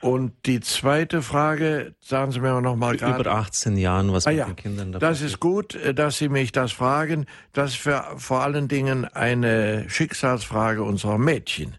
Und 0.00 0.32
die 0.46 0.60
zweite 0.60 1.20
Frage, 1.20 1.94
sagen 2.00 2.32
Sie 2.32 2.40
mir 2.40 2.58
noch 2.62 2.76
mal 2.76 2.96
gerade. 2.96 3.20
Über 3.20 3.32
18 3.32 3.76
Jahren, 3.76 4.12
was 4.12 4.26
ah, 4.26 4.30
mit 4.30 4.38
ja. 4.38 4.46
den 4.46 4.56
Kindern 4.56 4.92
da 4.92 4.98
Das 4.98 5.20
ist 5.20 5.40
gut, 5.40 5.74
äh, 5.74 5.92
dass 5.92 6.18
Sie 6.18 6.28
mich 6.28 6.52
das 6.52 6.72
fragen. 6.72 7.26
Das 7.52 7.72
ist 7.72 7.88
vor 8.16 8.42
allen 8.42 8.68
Dingen 8.68 9.04
eine 9.04 9.84
Schicksalsfrage 9.88 10.82
unserer 10.82 11.18
Mädchen. 11.18 11.76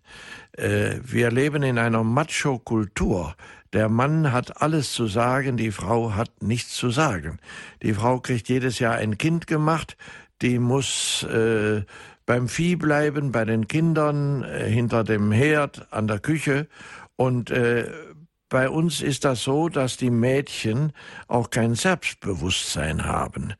Äh, 0.53 0.99
wir 1.03 1.31
leben 1.31 1.63
in 1.63 1.79
einer 1.79 2.03
Macho-Kultur. 2.03 3.35
Der 3.73 3.89
Mann 3.89 4.31
hat 4.31 4.61
alles 4.61 4.91
zu 4.91 5.07
sagen, 5.07 5.57
die 5.57 5.71
Frau 5.71 6.13
hat 6.13 6.43
nichts 6.43 6.75
zu 6.75 6.89
sagen. 6.89 7.39
Die 7.81 7.93
Frau 7.93 8.19
kriegt 8.19 8.49
jedes 8.49 8.79
Jahr 8.79 8.95
ein 8.95 9.17
Kind 9.17 9.47
gemacht, 9.47 9.95
die 10.41 10.59
muss 10.59 11.23
äh, 11.23 11.83
beim 12.25 12.47
Vieh 12.49 12.75
bleiben, 12.75 13.31
bei 13.31 13.45
den 13.45 13.67
Kindern, 13.67 14.43
äh, 14.43 14.69
hinter 14.69 15.03
dem 15.03 15.31
Herd, 15.31 15.87
an 15.91 16.07
der 16.07 16.19
Küche. 16.19 16.67
Und 17.15 17.51
äh, 17.51 17.89
bei 18.51 18.69
uns 18.69 19.01
ist 19.01 19.23
das 19.23 19.43
so, 19.43 19.69
dass 19.69 19.95
die 19.95 20.09
Mädchen 20.09 20.91
auch 21.29 21.49
kein 21.49 21.73
Selbstbewusstsein 21.73 23.05
haben. 23.05 23.53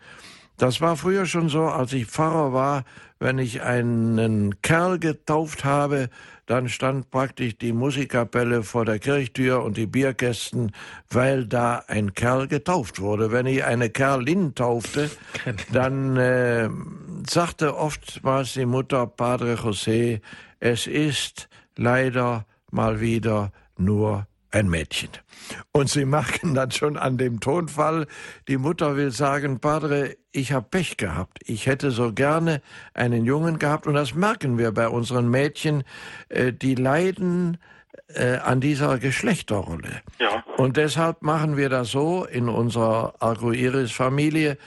Das 0.57 0.81
war 0.81 0.97
früher 0.97 1.25
schon 1.25 1.47
so, 1.47 1.63
als 1.63 1.93
ich 1.93 2.07
Pfarrer 2.07 2.51
war, 2.51 2.83
wenn 3.17 3.39
ich 3.39 3.61
einen 3.61 4.61
Kerl 4.61 4.99
getauft 4.99 5.63
habe, 5.63 6.09
dann 6.45 6.67
stand 6.67 7.09
praktisch 7.09 7.57
die 7.57 7.71
Musikkapelle 7.71 8.63
vor 8.63 8.83
der 8.83 8.99
Kirchtür 8.99 9.63
und 9.63 9.77
die 9.77 9.87
Bierkästen, 9.87 10.73
weil 11.09 11.45
da 11.45 11.85
ein 11.87 12.13
Kerl 12.13 12.49
getauft 12.49 12.99
wurde. 12.99 13.31
Wenn 13.31 13.45
ich 13.45 13.63
eine 13.63 13.89
Kerlin 13.89 14.55
taufte, 14.55 15.09
dann 15.71 16.17
äh, 16.17 16.69
sagte 17.25 17.77
oftmals 17.77 18.53
die 18.53 18.65
Mutter 18.65 19.07
Padre 19.07 19.53
José, 19.53 20.19
es 20.59 20.85
ist 20.85 21.47
leider 21.77 22.45
mal 22.71 22.99
wieder 22.99 23.53
nur 23.77 24.27
ein 24.51 24.69
Mädchen. 24.69 25.09
Und 25.71 25.89
Sie 25.89 26.05
merken 26.05 26.53
dann 26.53 26.71
schon 26.71 26.97
an 26.97 27.17
dem 27.17 27.39
Tonfall, 27.39 28.07
die 28.47 28.57
Mutter 28.57 28.95
will 28.95 29.11
sagen, 29.11 29.59
Padre, 29.59 30.15
ich 30.31 30.51
habe 30.51 30.67
Pech 30.69 30.97
gehabt. 30.97 31.39
Ich 31.45 31.65
hätte 31.65 31.91
so 31.91 32.13
gerne 32.13 32.61
einen 32.93 33.25
Jungen 33.25 33.59
gehabt. 33.59 33.87
Und 33.87 33.95
das 33.95 34.13
merken 34.13 34.57
wir 34.57 34.71
bei 34.71 34.87
unseren 34.87 35.29
Mädchen, 35.29 35.83
äh, 36.29 36.53
die 36.53 36.75
leiden 36.75 37.57
äh, 38.15 38.37
an 38.37 38.61
dieser 38.61 38.97
Geschlechterrolle. 38.97 40.01
Ja. 40.19 40.43
Und 40.57 40.77
deshalb 40.77 41.21
machen 41.21 41.57
wir 41.57 41.69
das 41.69 41.91
so 41.91 42.25
in 42.25 42.49
unserer 42.49 43.15
Arcoiris-Familie. 43.19 44.57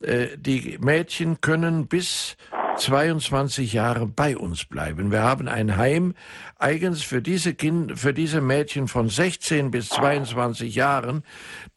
Äh, 0.00 0.28
die 0.36 0.78
Mädchen 0.80 1.40
können 1.40 1.86
bis 1.86 2.36
22 2.76 3.72
Jahre 3.72 4.06
bei 4.06 4.36
uns 4.36 4.64
bleiben. 4.64 5.10
Wir 5.10 5.22
haben 5.22 5.48
ein 5.48 5.76
Heim 5.76 6.14
eigens 6.58 7.02
für 7.02 7.22
diese 7.22 7.54
Kind, 7.54 7.98
für 7.98 8.14
diese 8.14 8.40
Mädchen 8.40 8.88
von 8.88 9.08
16 9.08 9.70
bis 9.70 9.88
22 9.90 10.74
Jahren. 10.74 11.22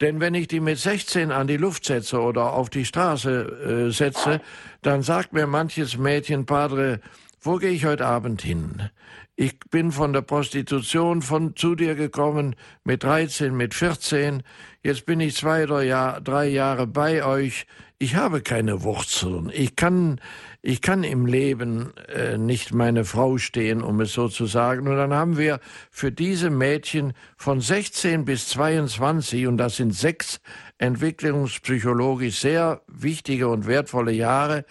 Denn 0.00 0.20
wenn 0.20 0.34
ich 0.34 0.48
die 0.48 0.60
mit 0.60 0.78
16 0.78 1.30
an 1.30 1.46
die 1.46 1.56
Luft 1.56 1.84
setze 1.84 2.20
oder 2.20 2.52
auf 2.52 2.70
die 2.70 2.84
Straße 2.84 3.88
äh, 3.88 3.92
setze, 3.92 4.40
dann 4.82 5.02
sagt 5.02 5.32
mir 5.32 5.46
manches 5.46 5.98
Mädchen, 5.98 6.46
Padre, 6.46 7.00
wo 7.40 7.56
gehe 7.56 7.70
ich 7.70 7.84
heute 7.84 8.06
Abend 8.06 8.42
hin? 8.42 8.90
Ich 9.38 9.58
bin 9.70 9.92
von 9.92 10.14
der 10.14 10.22
Prostitution 10.22 11.20
von 11.20 11.54
zu 11.56 11.74
dir 11.74 11.94
gekommen 11.94 12.56
mit 12.84 13.02
13, 13.02 13.54
mit 13.54 13.74
14. 13.74 14.42
Jetzt 14.82 15.04
bin 15.04 15.20
ich 15.20 15.36
zwei 15.36 15.64
oder 15.64 15.82
Jahr, 15.82 16.22
drei 16.22 16.46
Jahre 16.46 16.86
bei 16.86 17.22
euch. 17.22 17.66
Ich 17.98 18.14
habe 18.14 18.40
keine 18.40 18.82
Wurzeln. 18.82 19.50
Ich 19.52 19.76
kann, 19.76 20.20
ich 20.66 20.82
kann 20.82 21.04
im 21.04 21.26
Leben 21.26 21.96
äh, 22.08 22.38
nicht 22.38 22.74
meine 22.74 23.04
Frau 23.04 23.38
stehen, 23.38 23.82
um 23.82 24.00
es 24.00 24.12
so 24.12 24.28
zu 24.28 24.46
sagen. 24.46 24.88
Und 24.88 24.96
dann 24.96 25.14
haben 25.14 25.38
wir 25.38 25.60
für 25.92 26.10
diese 26.10 26.50
Mädchen 26.50 27.12
von 27.36 27.60
16 27.60 28.24
bis 28.24 28.48
22, 28.48 29.46
und 29.46 29.58
das 29.58 29.76
sind 29.76 29.94
sechs 29.94 30.40
entwicklungspsychologisch 30.78 32.40
sehr 32.40 32.82
wichtige 32.88 33.46
und 33.46 33.68
wertvolle 33.68 34.10
Jahre, 34.10 34.64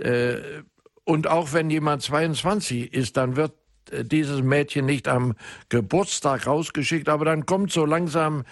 äh, 0.00 0.38
und 1.04 1.28
auch 1.28 1.52
wenn 1.52 1.70
jemand 1.70 2.02
22 2.02 2.92
ist, 2.92 3.16
dann 3.16 3.36
wird 3.36 3.52
äh, 3.92 4.02
dieses 4.02 4.42
Mädchen 4.42 4.84
nicht 4.84 5.06
am 5.06 5.34
Geburtstag 5.68 6.48
rausgeschickt, 6.48 7.08
aber 7.08 7.24
dann 7.24 7.46
kommt 7.46 7.70
so 7.70 7.84
langsam 7.86 8.42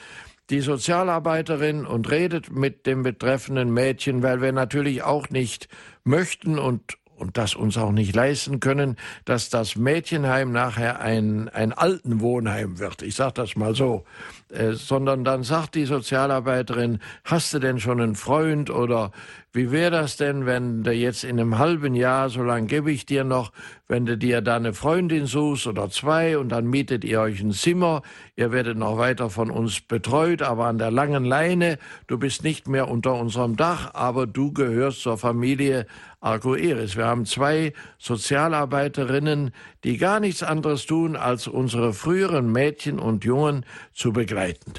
die 0.50 0.60
Sozialarbeiterin 0.60 1.86
und 1.86 2.10
redet 2.10 2.50
mit 2.50 2.86
dem 2.86 3.02
betreffenden 3.02 3.72
Mädchen, 3.72 4.22
weil 4.22 4.42
wir 4.42 4.52
natürlich 4.52 5.02
auch 5.02 5.30
nicht 5.30 5.68
möchten 6.04 6.58
und 6.58 6.98
und 7.16 7.38
das 7.38 7.54
uns 7.54 7.78
auch 7.78 7.92
nicht 7.92 8.14
leisten 8.14 8.60
können, 8.60 8.96
dass 9.24 9.48
das 9.48 9.76
Mädchenheim 9.76 10.52
nachher 10.52 11.00
ein, 11.00 11.48
ein 11.48 11.72
Altenwohnheim 11.72 12.78
wird. 12.78 13.02
Ich 13.02 13.14
sage 13.14 13.34
das 13.34 13.56
mal 13.56 13.74
so. 13.74 14.04
Äh, 14.50 14.72
sondern 14.72 15.24
dann 15.24 15.42
sagt 15.42 15.74
die 15.74 15.84
Sozialarbeiterin, 15.84 16.98
hast 17.24 17.54
du 17.54 17.58
denn 17.58 17.78
schon 17.78 18.00
einen 18.00 18.14
Freund 18.14 18.68
oder 18.68 19.12
wie 19.54 19.70
wäre 19.70 19.92
das 19.92 20.16
denn, 20.16 20.46
wenn 20.46 20.82
du 20.82 20.92
jetzt 20.92 21.22
in 21.22 21.38
einem 21.38 21.58
halben 21.58 21.94
Jahr, 21.94 22.28
so 22.28 22.42
lange 22.42 22.66
gebe 22.66 22.90
ich 22.90 23.06
dir 23.06 23.22
noch, 23.22 23.52
wenn 23.86 24.04
du 24.04 24.18
dir 24.18 24.40
da 24.40 24.56
eine 24.56 24.74
Freundin 24.74 25.26
suchst 25.26 25.68
oder 25.68 25.88
zwei 25.90 26.36
und 26.38 26.48
dann 26.48 26.66
mietet 26.66 27.04
ihr 27.04 27.20
euch 27.20 27.40
ein 27.40 27.52
Zimmer, 27.52 28.02
ihr 28.34 28.50
werdet 28.50 28.76
noch 28.76 28.98
weiter 28.98 29.30
von 29.30 29.52
uns 29.52 29.80
betreut, 29.80 30.42
aber 30.42 30.66
an 30.66 30.78
der 30.78 30.90
langen 30.90 31.24
Leine, 31.24 31.78
du 32.08 32.18
bist 32.18 32.42
nicht 32.42 32.66
mehr 32.66 32.88
unter 32.88 33.14
unserem 33.14 33.54
Dach, 33.54 33.94
aber 33.94 34.26
du 34.26 34.52
gehörst 34.52 35.02
zur 35.02 35.18
Familie 35.18 35.86
Arco 36.20 36.56
Eris. 36.56 36.96
Wir 36.96 37.06
haben 37.06 37.24
zwei 37.24 37.74
Sozialarbeiterinnen, 37.98 39.52
die 39.84 39.98
gar 39.98 40.18
nichts 40.18 40.42
anderes 40.42 40.84
tun, 40.84 41.14
als 41.14 41.46
unsere 41.46 41.92
früheren 41.92 42.50
Mädchen 42.50 42.98
und 42.98 43.24
Jungen 43.24 43.64
zu 43.92 44.12
begleiten. 44.12 44.72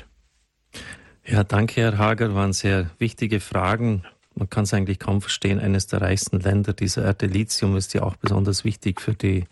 Ja, 1.23 1.45
danke, 1.45 1.82
Herr 1.82 1.97
Hager, 1.97 2.36
waren 2.36 2.51
sehr 2.51 2.91
wichtige 2.99 3.39
Fragen 3.39 4.03
man 4.36 4.49
kann 4.49 4.65
es 4.65 4.73
eigentlich 4.73 4.99
kaum 4.99 5.21
verstehen, 5.21 5.59
eines 5.59 5.88
der 5.88 6.01
reichsten 6.01 6.39
Länder 6.39 6.73
dieser 6.73 7.03
Erde. 7.05 7.25
Lithium 7.25 7.77
ist 7.77 7.93
ja 7.93 8.03
auch 8.03 8.17
besonders 8.17 8.65
wichtig 8.65 9.01
für 9.01 9.13
die 9.13 9.45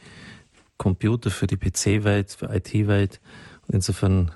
Computer, 0.78 1.30
für 1.30 1.48
die 1.48 1.58
PC-Welt, 1.58 2.32
für 2.32 2.54
IT-Welt. 2.54 3.22
Insofern 3.70 4.32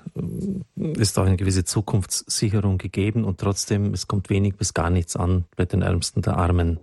äh, 0.76 0.92
ist 0.92 1.18
auch 1.18 1.26
eine 1.26 1.36
gewisse 1.36 1.64
Zukunftssicherung 1.64 2.78
gegeben 2.78 3.24
und 3.24 3.38
trotzdem, 3.38 3.92
es 3.92 4.08
kommt 4.08 4.30
wenig 4.30 4.56
bis 4.56 4.72
gar 4.72 4.88
nichts 4.88 5.16
an 5.16 5.44
bei 5.56 5.66
den 5.66 5.82
Ärmsten 5.82 6.22
der 6.22 6.38
Armen. 6.38 6.80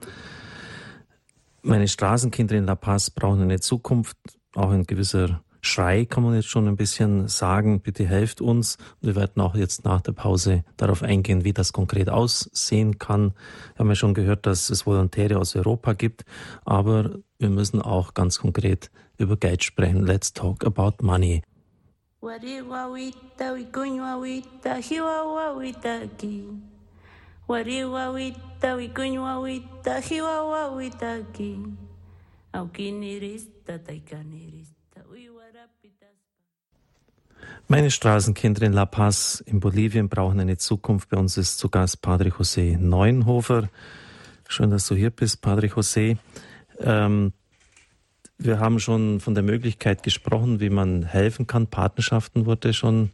Meine 1.63 1.88
Straßenkinder 1.88 2.55
in 2.55 2.66
La 2.66 2.76
Paz 2.76 3.09
brauchen 3.09 3.41
eine 3.41 3.59
Zukunft, 3.59 4.18
auch 4.53 4.70
ein 4.70 4.86
gewisser 4.86 5.41
Schrei, 5.66 6.05
kann 6.05 6.24
man 6.24 6.36
jetzt 6.36 6.47
schon 6.47 6.68
ein 6.68 6.76
bisschen 6.76 7.28
sagen. 7.28 7.82
Bitte 7.82 8.05
helft 8.05 8.39
uns. 8.39 8.78
Wir 9.01 9.16
werden 9.16 9.41
auch 9.41 9.55
jetzt 9.55 9.84
nach 9.84 10.01
der 10.01 10.11
Pause 10.11 10.63
darauf 10.78 11.01
eingehen, 11.01 11.43
wie 11.43 11.53
das 11.53 11.74
konkret 11.74 12.09
aussehen 12.09 12.99
kann. 12.99 13.34
Wir 13.74 13.80
haben 13.80 13.89
ja 13.89 13.95
schon 13.95 14.13
gehört, 14.13 14.45
dass 14.45 14.70
es 14.70 14.86
Volontäre 14.86 15.39
aus 15.39 15.55
Europa 15.55 15.93
gibt, 15.93 16.24
aber 16.66 17.18
wir 17.39 17.49
müssen 17.49 17.82
auch 17.82 18.13
ganz 18.13 18.39
konkret 18.39 18.91
über 19.18 19.38
Geld 19.38 19.63
sprechen. 19.63 20.05
Let's 20.05 20.34
talk 20.34 20.63
about 20.63 21.03
money. 21.03 21.41
Wariwa 22.22 22.93
wita 22.93 23.55
Meine 37.68 37.89
Straßenkinder 37.89 38.61
in 38.61 38.74
La 38.74 38.86
Paz 38.86 39.43
in 39.47 39.59
Bolivien 39.59 40.07
brauchen 40.07 40.39
eine 40.39 40.55
Zukunft. 40.55 41.09
Bei 41.09 41.18
uns 41.18 41.36
ist 41.36 41.57
zu 41.57 41.68
Gast 41.68 41.99
Padre 42.03 42.30
José 42.30 42.78
Neuenhofer. 42.78 43.70
Schön, 44.47 44.70
dass 44.70 44.86
du 44.86 44.93
hier 44.93 45.09
bist, 45.09 45.41
Padre 45.41 45.66
José. 45.66 46.18
Ähm, 46.80 47.34
wir 48.38 48.59
haben 48.59 48.80
schon 48.80 49.20
von 49.20 49.34
der 49.34 49.41
Möglichkeit 49.41 50.03
gesprochen, 50.03 50.59
wie 50.59 50.70
man 50.70 51.01
helfen 51.01 51.47
kann. 51.47 51.66
Patenschaften 51.66 52.45
wurde 52.45 52.72
schon 52.72 53.09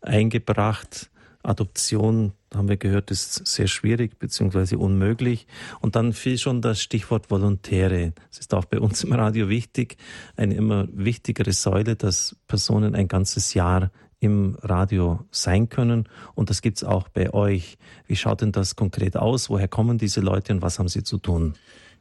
eingebracht. 0.00 1.11
Adoption, 1.42 2.32
haben 2.54 2.68
wir 2.68 2.76
gehört, 2.76 3.10
ist 3.10 3.46
sehr 3.46 3.66
schwierig 3.66 4.18
bzw. 4.18 4.76
unmöglich. 4.76 5.46
Und 5.80 5.96
dann 5.96 6.12
fiel 6.12 6.38
schon 6.38 6.62
das 6.62 6.80
Stichwort 6.80 7.30
Volontäre. 7.30 8.12
Es 8.30 8.38
ist 8.38 8.54
auch 8.54 8.64
bei 8.64 8.78
uns 8.78 9.04
im 9.04 9.12
Radio 9.12 9.48
wichtig, 9.48 9.96
eine 10.36 10.54
immer 10.54 10.86
wichtigere 10.92 11.52
Säule, 11.52 11.96
dass 11.96 12.36
Personen 12.46 12.94
ein 12.94 13.08
ganzes 13.08 13.54
Jahr 13.54 13.90
im 14.20 14.56
Radio 14.62 15.24
sein 15.32 15.68
können. 15.68 16.08
Und 16.34 16.48
das 16.48 16.62
gibt's 16.62 16.84
auch 16.84 17.08
bei 17.08 17.34
euch. 17.34 17.76
Wie 18.06 18.16
schaut 18.16 18.40
denn 18.40 18.52
das 18.52 18.76
konkret 18.76 19.16
aus? 19.16 19.50
Woher 19.50 19.68
kommen 19.68 19.98
diese 19.98 20.20
Leute 20.20 20.52
und 20.52 20.62
was 20.62 20.78
haben 20.78 20.88
sie 20.88 21.02
zu 21.02 21.18
tun? 21.18 21.54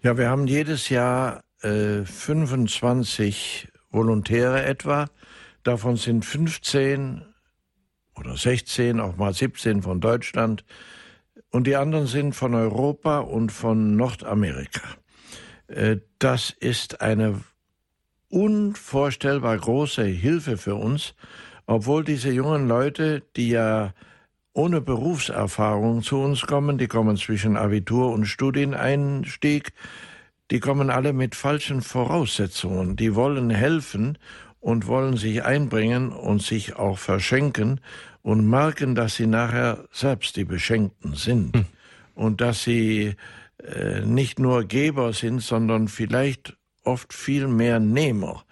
Ja, 0.04 0.18
wir 0.18 0.30
haben 0.30 0.46
jedes 0.48 0.90
Jahr 0.90 1.42
äh, 1.62 2.04
25 2.04 3.70
Volontäre 3.90 4.64
etwa. 4.64 5.08
Davon 5.64 5.96
sind 5.96 6.26
15 6.26 7.24
oder 8.22 8.38
16, 8.38 9.00
auch 9.00 9.18
mal 9.18 9.34
17 9.34 9.82
von 9.82 10.00
Deutschland. 10.00 10.64
Und 11.50 11.68
die 11.68 11.76
anderen 11.76 12.08
sind 12.08 12.34
von 12.34 12.56
Europa 12.56 13.20
und 13.20 13.52
von 13.52 13.98
Nordamerika. 13.98 14.82
Äh, 15.68 15.98
das 16.20 16.52
ist 16.52 17.02
eine 17.02 17.42
unvorstellbar 18.30 19.58
große 19.58 20.04
Hilfe 20.04 20.58
für 20.58 20.76
uns, 20.76 21.16
obwohl 21.66 22.04
diese 22.04 22.32
jungen 22.32 22.68
Leute, 22.68 23.24
die 23.36 23.50
ja 23.50 23.94
ohne 24.54 24.82
Berufserfahrung 24.82 26.02
zu 26.02 26.18
uns 26.18 26.46
kommen, 26.46 26.78
die 26.78 26.88
kommen 26.88 27.18
zwischen 27.18 27.58
Abitur 27.58 28.12
und 28.12 28.26
Studieneinstieg, 28.26 29.74
die 30.52 30.60
kommen 30.60 30.90
alle 30.90 31.14
mit 31.14 31.36
falschen 31.36 31.82
Voraussetzungen. 31.82 32.98
Die 32.98 33.16
wollen 33.16 33.50
helfen 33.50 34.18
und 34.60 34.88
wollen 34.88 35.16
sich 35.16 35.44
einbringen 35.44 36.12
und 36.12 36.42
sich 36.42 36.76
auch 36.76 36.98
verschenken 36.98 37.80
und 38.22 38.50
merken, 38.50 38.96
dass 38.96 39.16
sie 39.16 39.28
nachher 39.28 39.86
selbst 39.92 40.36
die 40.36 40.46
Beschenkten 40.46 41.16
sind 41.16 41.56
hm. 41.56 41.66
und 42.16 42.42
dass 42.42 42.64
sie 42.64 43.16
äh, 43.64 44.02
nicht 44.02 44.40
nur 44.40 44.64
Geber 44.66 45.14
sind, 45.14 45.42
sondern 45.42 45.88
vielleicht 45.88 46.58
oft 46.84 47.14
viel 47.14 47.48
mehr 47.48 47.80
Nehmer. 47.80 48.44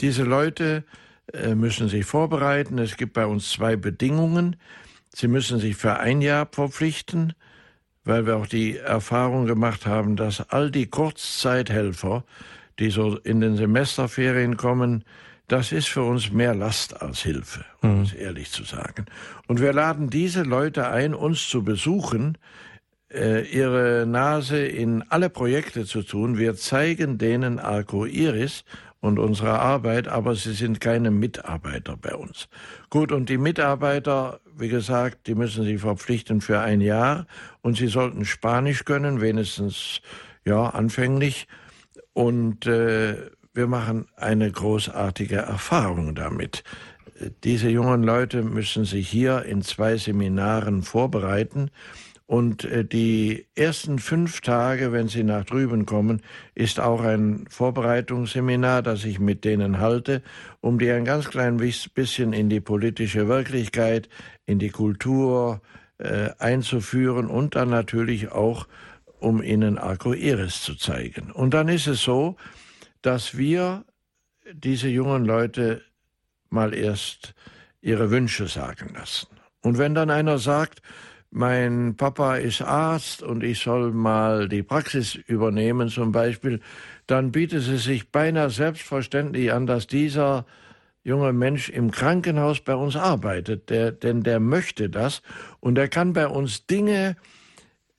Diese 0.00 0.24
Leute 0.24 0.84
äh, 1.32 1.54
müssen 1.54 1.88
sich 1.88 2.04
vorbereiten. 2.04 2.78
Es 2.78 2.96
gibt 2.96 3.12
bei 3.12 3.26
uns 3.26 3.50
zwei 3.50 3.76
Bedingungen. 3.76 4.56
Sie 5.14 5.28
müssen 5.28 5.58
sich 5.58 5.76
für 5.76 5.98
ein 5.98 6.22
Jahr 6.22 6.48
verpflichten 6.50 7.34
weil 8.04 8.26
wir 8.26 8.36
auch 8.36 8.46
die 8.46 8.76
Erfahrung 8.76 9.46
gemacht 9.46 9.86
haben, 9.86 10.16
dass 10.16 10.50
all 10.50 10.70
die 10.70 10.86
Kurzzeithelfer, 10.86 12.24
die 12.78 12.90
so 12.90 13.16
in 13.18 13.40
den 13.40 13.56
Semesterferien 13.56 14.56
kommen, 14.56 15.04
das 15.50 15.72
ist 15.72 15.88
für 15.88 16.02
uns 16.02 16.30
mehr 16.30 16.54
Last 16.54 17.02
als 17.02 17.22
Hilfe, 17.22 17.64
um 17.82 17.96
mhm. 17.96 18.02
es 18.02 18.12
ehrlich 18.12 18.52
zu 18.52 18.62
sagen. 18.62 19.06
Und 19.48 19.60
wir 19.60 19.72
laden 19.72 20.08
diese 20.08 20.44
Leute 20.44 20.88
ein, 20.88 21.12
uns 21.12 21.48
zu 21.48 21.64
besuchen, 21.64 22.38
äh, 23.12 23.42
ihre 23.48 24.06
Nase 24.06 24.64
in 24.64 25.02
alle 25.08 25.28
Projekte 25.28 25.84
zu 25.86 26.02
tun. 26.02 26.38
Wir 26.38 26.54
zeigen 26.54 27.18
denen 27.18 27.58
Arco 27.58 28.06
Iris 28.06 28.64
und 29.00 29.18
unsere 29.18 29.58
Arbeit, 29.58 30.06
aber 30.06 30.36
sie 30.36 30.52
sind 30.52 30.80
keine 30.80 31.10
Mitarbeiter 31.10 31.96
bei 31.96 32.14
uns. 32.14 32.48
Gut, 32.88 33.10
und 33.10 33.28
die 33.28 33.38
Mitarbeiter, 33.38 34.38
wie 34.56 34.68
gesagt, 34.68 35.26
die 35.26 35.34
müssen 35.34 35.64
sich 35.64 35.80
verpflichten 35.80 36.40
für 36.40 36.60
ein 36.60 36.80
Jahr 36.80 37.26
und 37.60 37.76
sie 37.76 37.88
sollten 37.88 38.24
Spanisch 38.24 38.84
können, 38.84 39.20
wenigstens 39.20 40.00
ja 40.44 40.68
anfänglich. 40.68 41.48
Und 42.12 42.66
äh, 42.66 43.30
wir 43.54 43.66
machen 43.66 44.06
eine 44.16 44.50
großartige 44.50 45.36
Erfahrung 45.36 46.14
damit. 46.14 46.62
Diese 47.44 47.68
jungen 47.68 48.02
Leute 48.02 48.42
müssen 48.42 48.84
sich 48.84 49.08
hier 49.08 49.44
in 49.44 49.62
zwei 49.62 49.96
Seminaren 49.96 50.82
vorbereiten 50.82 51.70
und 52.30 52.64
äh, 52.64 52.84
die 52.84 53.48
ersten 53.56 53.98
fünf 53.98 54.40
Tage, 54.40 54.92
wenn 54.92 55.08
Sie 55.08 55.24
nach 55.24 55.44
drüben 55.44 55.84
kommen, 55.84 56.22
ist 56.54 56.78
auch 56.78 57.02
ein 57.02 57.46
Vorbereitungsseminar, 57.50 58.82
das 58.82 59.04
ich 59.04 59.18
mit 59.18 59.44
denen 59.44 59.80
halte, 59.80 60.22
um 60.60 60.78
die 60.78 60.92
ein 60.92 61.04
ganz 61.04 61.28
klein 61.28 61.56
bisschen 61.56 62.32
in 62.32 62.48
die 62.48 62.60
politische 62.60 63.26
Wirklichkeit, 63.26 64.08
in 64.46 64.60
die 64.60 64.70
Kultur 64.70 65.60
äh, 65.98 66.30
einzuführen 66.38 67.26
und 67.26 67.56
dann 67.56 67.68
natürlich 67.68 68.30
auch, 68.30 68.68
um 69.18 69.42
ihnen 69.42 69.76
Arco 69.76 70.12
Iris 70.12 70.62
zu 70.62 70.76
zeigen. 70.76 71.32
Und 71.32 71.52
dann 71.52 71.66
ist 71.66 71.88
es 71.88 72.00
so, 72.00 72.36
dass 73.02 73.36
wir 73.36 73.84
diese 74.52 74.88
jungen 74.88 75.24
Leute 75.24 75.82
mal 76.48 76.74
erst 76.74 77.34
ihre 77.80 78.10
Wünsche 78.10 78.46
sagen 78.46 78.92
lassen. 78.94 79.28
Und 79.62 79.78
wenn 79.78 79.94
dann 79.94 80.10
einer 80.10 80.38
sagt, 80.38 80.82
mein 81.30 81.94
Papa 81.96 82.36
ist 82.36 82.60
Arzt 82.60 83.22
und 83.22 83.44
ich 83.44 83.60
soll 83.60 83.92
mal 83.92 84.48
die 84.48 84.64
Praxis 84.64 85.14
übernehmen 85.14 85.88
zum 85.88 86.10
Beispiel, 86.10 86.60
dann 87.06 87.30
bietet 87.30 87.68
es 87.68 87.84
sich 87.84 88.10
beinahe 88.10 88.50
selbstverständlich 88.50 89.52
an, 89.52 89.66
dass 89.66 89.86
dieser 89.86 90.44
junge 91.04 91.32
Mensch 91.32 91.68
im 91.68 91.90
Krankenhaus 91.92 92.60
bei 92.60 92.74
uns 92.74 92.96
arbeitet, 92.96 93.70
der, 93.70 93.92
denn 93.92 94.22
der 94.22 94.40
möchte 94.40 94.90
das 94.90 95.22
und 95.60 95.78
er 95.78 95.88
kann 95.88 96.12
bei 96.12 96.26
uns 96.26 96.66
Dinge 96.66 97.16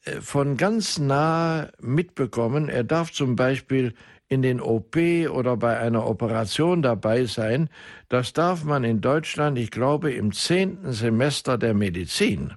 äh, 0.03 0.19
von 0.21 0.57
ganz 0.57 0.99
nah 0.99 1.69
mitbekommen. 1.79 2.69
Er 2.69 2.83
darf 2.83 3.11
zum 3.11 3.35
Beispiel 3.35 3.93
in 4.31 4.41
den 4.41 4.61
OP 4.61 4.95
oder 5.29 5.57
bei 5.57 5.77
einer 5.77 6.07
Operation 6.07 6.81
dabei 6.81 7.25
sein. 7.25 7.69
Das 8.07 8.31
darf 8.31 8.63
man 8.63 8.85
in 8.85 9.01
Deutschland, 9.01 9.59
ich 9.59 9.71
glaube, 9.71 10.13
im 10.13 10.31
zehnten 10.31 10.93
Semester 10.93 11.57
der 11.57 11.73
Medizin. 11.73 12.53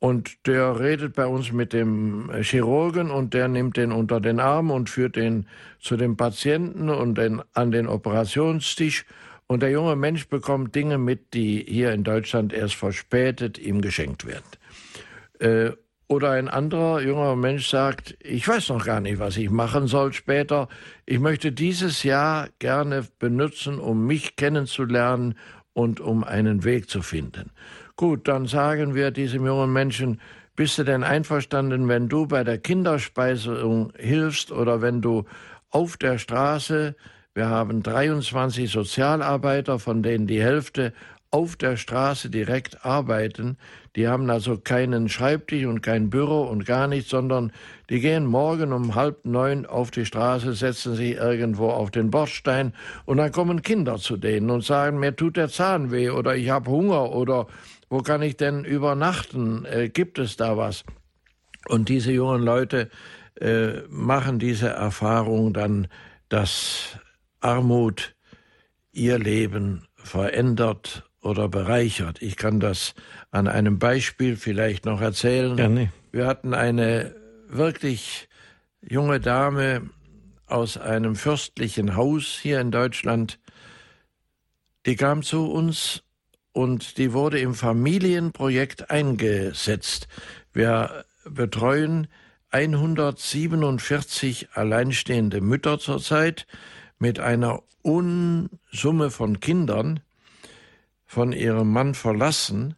Und 0.00 0.44
der 0.48 0.80
redet 0.80 1.14
bei 1.14 1.26
uns 1.26 1.52
mit 1.52 1.72
dem 1.72 2.32
Chirurgen 2.42 3.12
und 3.12 3.32
der 3.32 3.46
nimmt 3.46 3.76
den 3.76 3.92
unter 3.92 4.20
den 4.20 4.40
Arm 4.40 4.72
und 4.72 4.90
führt 4.90 5.14
den 5.14 5.46
zu 5.78 5.96
dem 5.96 6.16
Patienten 6.16 6.88
und 6.88 7.16
den, 7.16 7.42
an 7.52 7.70
den 7.70 7.86
Operationstisch. 7.86 9.04
Und 9.46 9.62
der 9.62 9.70
junge 9.70 9.94
Mensch 9.94 10.28
bekommt 10.28 10.74
Dinge 10.74 10.98
mit, 10.98 11.32
die 11.32 11.64
hier 11.66 11.92
in 11.92 12.02
Deutschland 12.02 12.52
erst 12.52 12.74
verspätet 12.74 13.56
ihm 13.56 13.82
geschenkt 13.82 14.26
werden. 14.26 15.78
Oder 16.08 16.30
ein 16.30 16.48
anderer 16.48 17.02
junger 17.02 17.36
Mensch 17.36 17.68
sagt, 17.68 18.16
ich 18.20 18.48
weiß 18.48 18.70
noch 18.70 18.84
gar 18.84 19.02
nicht, 19.02 19.18
was 19.18 19.36
ich 19.36 19.50
machen 19.50 19.88
soll 19.88 20.14
später. 20.14 20.68
Ich 21.04 21.20
möchte 21.20 21.52
dieses 21.52 22.02
Jahr 22.02 22.48
gerne 22.58 23.06
benutzen, 23.18 23.78
um 23.78 24.06
mich 24.06 24.34
kennenzulernen 24.36 25.34
und 25.74 26.00
um 26.00 26.24
einen 26.24 26.64
Weg 26.64 26.88
zu 26.88 27.02
finden. 27.02 27.50
Gut, 27.96 28.26
dann 28.26 28.46
sagen 28.46 28.94
wir 28.94 29.10
diesem 29.10 29.44
jungen 29.44 29.70
Menschen, 29.70 30.18
bist 30.56 30.78
du 30.78 30.84
denn 30.84 31.04
einverstanden, 31.04 31.88
wenn 31.88 32.08
du 32.08 32.26
bei 32.26 32.42
der 32.42 32.58
Kinderspeisung 32.58 33.92
hilfst 33.96 34.50
oder 34.50 34.80
wenn 34.80 35.02
du 35.02 35.24
auf 35.68 35.98
der 35.98 36.16
Straße, 36.16 36.96
wir 37.34 37.48
haben 37.48 37.82
23 37.82 38.70
Sozialarbeiter, 38.70 39.78
von 39.78 40.02
denen 40.02 40.26
die 40.26 40.42
Hälfte 40.42 40.94
auf 41.30 41.56
der 41.56 41.76
Straße 41.76 42.30
direkt 42.30 42.84
arbeiten. 42.84 43.58
Die 43.98 44.06
haben 44.06 44.30
also 44.30 44.56
keinen 44.58 45.08
Schreibtisch 45.08 45.64
und 45.64 45.80
kein 45.80 46.08
Büro 46.08 46.42
und 46.42 46.64
gar 46.64 46.86
nichts, 46.86 47.10
sondern 47.10 47.50
die 47.90 47.98
gehen 47.98 48.26
morgen 48.26 48.72
um 48.72 48.94
halb 48.94 49.24
neun 49.24 49.66
auf 49.66 49.90
die 49.90 50.06
Straße, 50.06 50.52
setzen 50.52 50.94
sich 50.94 51.16
irgendwo 51.16 51.70
auf 51.70 51.90
den 51.90 52.08
Bordstein 52.08 52.74
und 53.06 53.16
dann 53.16 53.32
kommen 53.32 53.60
Kinder 53.60 53.96
zu 53.96 54.16
denen 54.16 54.50
und 54.50 54.62
sagen, 54.62 55.00
mir 55.00 55.16
tut 55.16 55.36
der 55.36 55.48
Zahn 55.48 55.90
weh 55.90 56.10
oder 56.10 56.36
ich 56.36 56.48
habe 56.48 56.70
Hunger 56.70 57.10
oder 57.10 57.48
wo 57.88 57.98
kann 57.98 58.22
ich 58.22 58.36
denn 58.36 58.64
übernachten? 58.64 59.64
Äh, 59.64 59.88
gibt 59.88 60.20
es 60.20 60.36
da 60.36 60.56
was? 60.56 60.84
Und 61.66 61.88
diese 61.88 62.12
jungen 62.12 62.44
Leute 62.44 62.90
äh, 63.40 63.80
machen 63.88 64.38
diese 64.38 64.68
Erfahrung 64.68 65.52
dann, 65.52 65.88
dass 66.28 67.00
Armut 67.40 68.14
ihr 68.92 69.18
Leben 69.18 69.88
verändert 69.96 71.02
oder 71.22 71.48
bereichert. 71.48 72.22
Ich 72.22 72.36
kann 72.36 72.60
das 72.60 72.94
an 73.30 73.46
einem 73.46 73.78
Beispiel 73.78 74.36
vielleicht 74.36 74.84
noch 74.86 75.00
erzählen. 75.00 75.56
Gerne. 75.56 75.92
Wir 76.12 76.26
hatten 76.26 76.54
eine 76.54 77.14
wirklich 77.48 78.28
junge 78.80 79.20
Dame 79.20 79.90
aus 80.46 80.78
einem 80.78 81.14
fürstlichen 81.14 81.96
Haus 81.96 82.38
hier 82.40 82.60
in 82.60 82.70
Deutschland, 82.70 83.38
die 84.86 84.96
kam 84.96 85.22
zu 85.22 85.50
uns 85.50 86.02
und 86.52 86.96
die 86.96 87.12
wurde 87.12 87.38
im 87.38 87.54
Familienprojekt 87.54 88.90
eingesetzt. 88.90 90.08
Wir 90.52 91.04
betreuen 91.24 92.08
147 92.50 94.48
alleinstehende 94.54 95.42
Mütter 95.42 95.78
zurzeit 95.78 96.46
mit 96.98 97.20
einer 97.20 97.62
Unsumme 97.82 99.10
von 99.10 99.40
Kindern 99.40 100.00
von 101.04 101.32
ihrem 101.32 101.70
Mann 101.70 101.94
verlassen 101.94 102.77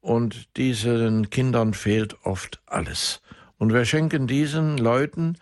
und 0.00 0.56
diesen 0.56 1.30
Kindern 1.30 1.74
fehlt 1.74 2.16
oft 2.24 2.60
alles. 2.66 3.22
Und 3.58 3.72
wir 3.72 3.84
schenken 3.84 4.26
diesen 4.26 4.78
Leuten 4.78 5.36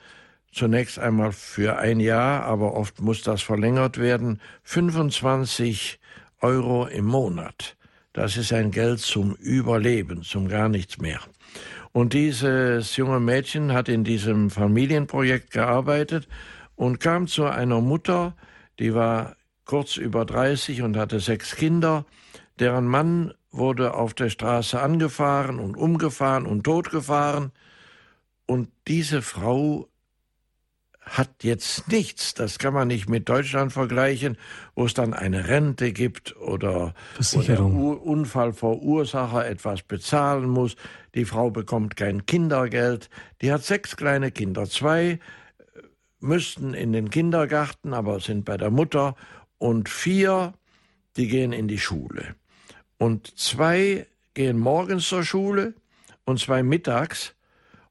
zunächst 0.53 0.99
einmal 0.99 1.33
für 1.33 1.79
ein 1.79 2.01
Jahr, 2.01 2.43
aber 2.45 2.75
oft 2.75 3.01
muss 3.01 3.23
das 3.23 3.43
verlängert 3.43 3.99
werden, 3.99 4.41
25 4.65 6.01
Euro 6.41 6.87
im 6.87 7.05
Monat. 7.05 7.77
Das 8.13 8.37
ist 8.37 8.53
ein 8.53 8.71
Geld 8.71 8.99
zum 9.01 9.35
Überleben, 9.35 10.23
zum 10.23 10.49
gar 10.49 10.69
nichts 10.69 10.99
mehr. 10.99 11.21
Und 11.93 12.13
dieses 12.13 12.97
junge 12.97 13.21
Mädchen 13.21 13.73
hat 13.73 13.89
in 13.89 14.05
diesem 14.05 14.51
Familienprojekt 14.51 15.53
gearbeitet 15.53 16.29
und 16.75 17.01
kam 17.01 17.27
zu 17.27 17.45
einer 17.45 17.81
Mutter, 17.81 18.35
die 18.79 18.95
war 18.95 19.37
kurz 19.65 19.97
über 19.97 20.25
30 20.25 20.83
und 20.83 20.97
hatte 20.97 21.21
sechs 21.21 21.57
Kinder, 21.57 22.05
deren 22.59 22.87
Mann 22.87 23.35
wurde 23.51 23.95
auf 23.95 24.15
der 24.15 24.31
Straße 24.31 24.81
angefahren 24.81 25.59
und 25.59 25.77
umgefahren 25.77 26.47
und 26.47 26.65
totgefahren. 26.65 27.53
Und 28.47 28.69
diese 28.87 29.23
Frau 29.23 29.89
hat 31.11 31.43
jetzt 31.43 31.89
nichts. 31.89 32.35
Das 32.35 32.59
kann 32.59 32.75
man 32.75 32.89
nicht 32.89 33.09
mit 33.09 33.29
Deutschland 33.29 33.73
vergleichen, 33.73 34.37
wo 34.75 34.85
es 34.85 34.95
dann 34.95 35.15
eine 35.15 35.49
Rente 35.49 35.93
gibt 35.93 36.37
oder 36.37 36.95
wo 37.33 37.43
der 37.43 37.65
Unfallverursacher 37.65 39.47
etwas 39.47 39.83
bezahlen 39.83 40.49
muss. 40.49 40.77
Die 41.15 41.25
Frau 41.25 41.51
bekommt 41.51 41.97
kein 41.97 42.27
Kindergeld. 42.27 43.09
Die 43.41 43.53
hat 43.53 43.65
sechs 43.65 43.97
kleine 43.97 44.31
Kinder. 44.31 44.69
Zwei 44.69 45.03
äh, 45.05 45.19
müssten 46.21 46.75
in 46.75 46.93
den 46.93 47.11
Kindergarten, 47.11 47.95
aber 47.95 48.21
sind 48.21 48.45
bei 48.45 48.57
der 48.57 48.71
Mutter. 48.71 49.15
Und 49.57 49.89
vier, 49.89 50.53
die 51.17 51.29
gehen 51.29 51.53
in 51.53 51.69
die 51.69 51.79
Schule. 51.79 52.37
Und 52.99 53.39
zwei 53.39 54.07
gehen 54.35 54.59
morgens 54.59 55.09
zur 55.09 55.25
Schule 55.25 55.75
und 56.25 56.39
zwei 56.41 56.63
mittags 56.63 57.35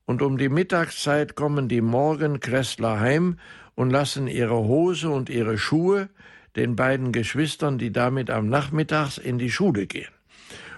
und 0.05 0.21
um 0.21 0.37
die 0.37 0.49
Mittagszeit 0.49 1.35
kommen 1.35 1.67
die 1.67 1.81
Morgenklässler 1.81 2.99
heim 2.99 3.39
und 3.75 3.89
lassen 3.89 4.27
ihre 4.27 4.57
Hose 4.57 5.09
und 5.09 5.29
ihre 5.29 5.57
Schuhe 5.57 6.09
den 6.55 6.75
beiden 6.75 7.11
Geschwistern, 7.11 7.77
die 7.77 7.91
damit 7.91 8.29
am 8.29 8.47
Nachmittags 8.47 9.17
in 9.17 9.37
die 9.37 9.51
Schule 9.51 9.85
gehen. 9.85 10.11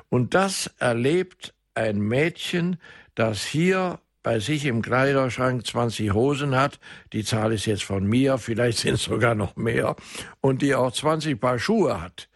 Und 0.10 0.34
das 0.34 0.72
erlebt 0.80 1.54
ein 1.76 2.00
Mädchen, 2.00 2.78
das 3.16 3.46
hier 3.46 4.00
bei 4.24 4.40
sich 4.40 4.66
im 4.66 4.82
Kleiderschrank 4.82 5.66
20 5.66 6.14
Hosen 6.14 6.56
hat, 6.56 6.80
die 7.14 7.24
Zahl 7.24 7.54
ist 7.54 7.66
jetzt 7.66 7.84
von 7.84 8.06
mir, 8.06 8.38
vielleicht 8.38 8.80
sind 8.80 8.96
es 8.96 9.04
sogar 9.04 9.36
noch 9.36 9.56
mehr, 9.56 9.96
und 10.42 10.62
die 10.62 10.76
auch 10.76 10.92
20 10.92 11.40
Paar 11.40 11.60
Schuhe 11.60 12.02
hat. 12.02 12.29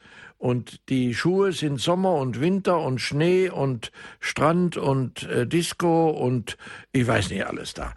Und 0.43 0.89
die 0.89 1.13
Schuhe 1.13 1.53
sind 1.53 1.79
Sommer 1.79 2.15
und 2.15 2.41
Winter 2.41 2.81
und 2.81 2.99
Schnee 2.99 3.49
und 3.49 3.93
Strand 4.19 4.75
und 4.75 5.23
äh, 5.23 5.47
Disco 5.47 6.09
und 6.09 6.57
ich 6.91 7.07
weiß 7.07 7.29
nicht 7.29 7.47
alles 7.47 7.73
da. 7.73 7.93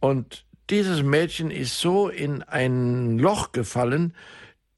Und 0.00 0.44
dieses 0.70 1.04
Mädchen 1.04 1.52
ist 1.52 1.78
so 1.78 2.08
in 2.08 2.42
ein 2.42 3.20
Loch 3.20 3.52
gefallen, 3.52 4.12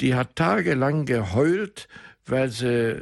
die 0.03 0.15
hat 0.15 0.37
tagelang 0.37 1.07
geheult, 1.07 1.89
weil 2.27 2.51
sie 2.51 3.01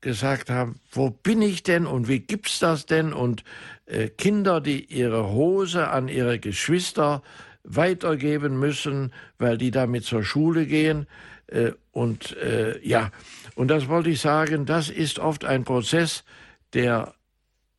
gesagt 0.00 0.50
haben, 0.50 0.80
wo 0.90 1.10
bin 1.10 1.40
ich 1.40 1.62
denn 1.62 1.86
und 1.86 2.08
wie 2.08 2.18
gibt's 2.18 2.58
das 2.58 2.86
denn? 2.86 3.12
Und 3.12 3.44
äh, 3.86 4.08
Kinder, 4.08 4.60
die 4.60 4.86
ihre 4.86 5.30
Hose 5.30 5.88
an 5.88 6.08
ihre 6.08 6.40
Geschwister 6.40 7.22
weitergeben 7.62 8.58
müssen, 8.58 9.12
weil 9.38 9.56
die 9.56 9.70
damit 9.70 10.02
zur 10.02 10.24
Schule 10.24 10.66
gehen. 10.66 11.06
Äh, 11.46 11.72
und 11.92 12.36
äh, 12.38 12.80
ja, 12.84 13.12
und 13.54 13.68
das 13.68 13.88
wollte 13.88 14.10
ich 14.10 14.20
sagen, 14.20 14.66
das 14.66 14.88
ist 14.88 15.18
oft 15.18 15.44
ein 15.44 15.64
Prozess, 15.64 16.24
der 16.72 17.14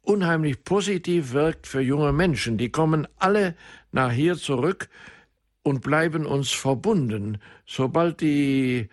unheimlich 0.01 0.63
positiv 0.63 1.33
wirkt 1.33 1.67
für 1.67 1.81
junge 1.81 2.11
Menschen. 2.11 2.57
Die 2.57 2.69
kommen 2.69 3.07
alle 3.17 3.55
nach 3.91 4.11
hier 4.11 4.35
zurück 4.35 4.89
und 5.63 5.81
bleiben 5.81 6.25
uns 6.25 6.51
verbunden. 6.51 7.39
Sobald 7.65 8.21
die 8.21 8.89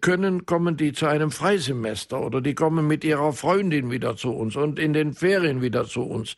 können, 0.00 0.46
kommen 0.46 0.76
die 0.76 0.92
zu 0.92 1.06
einem 1.06 1.30
Freisemester 1.30 2.20
oder 2.20 2.40
die 2.40 2.54
kommen 2.54 2.86
mit 2.86 3.04
ihrer 3.04 3.32
Freundin 3.32 3.90
wieder 3.90 4.16
zu 4.16 4.30
uns 4.30 4.56
und 4.56 4.78
in 4.78 4.92
den 4.92 5.12
Ferien 5.12 5.60
wieder 5.60 5.86
zu 5.86 6.02
uns. 6.02 6.36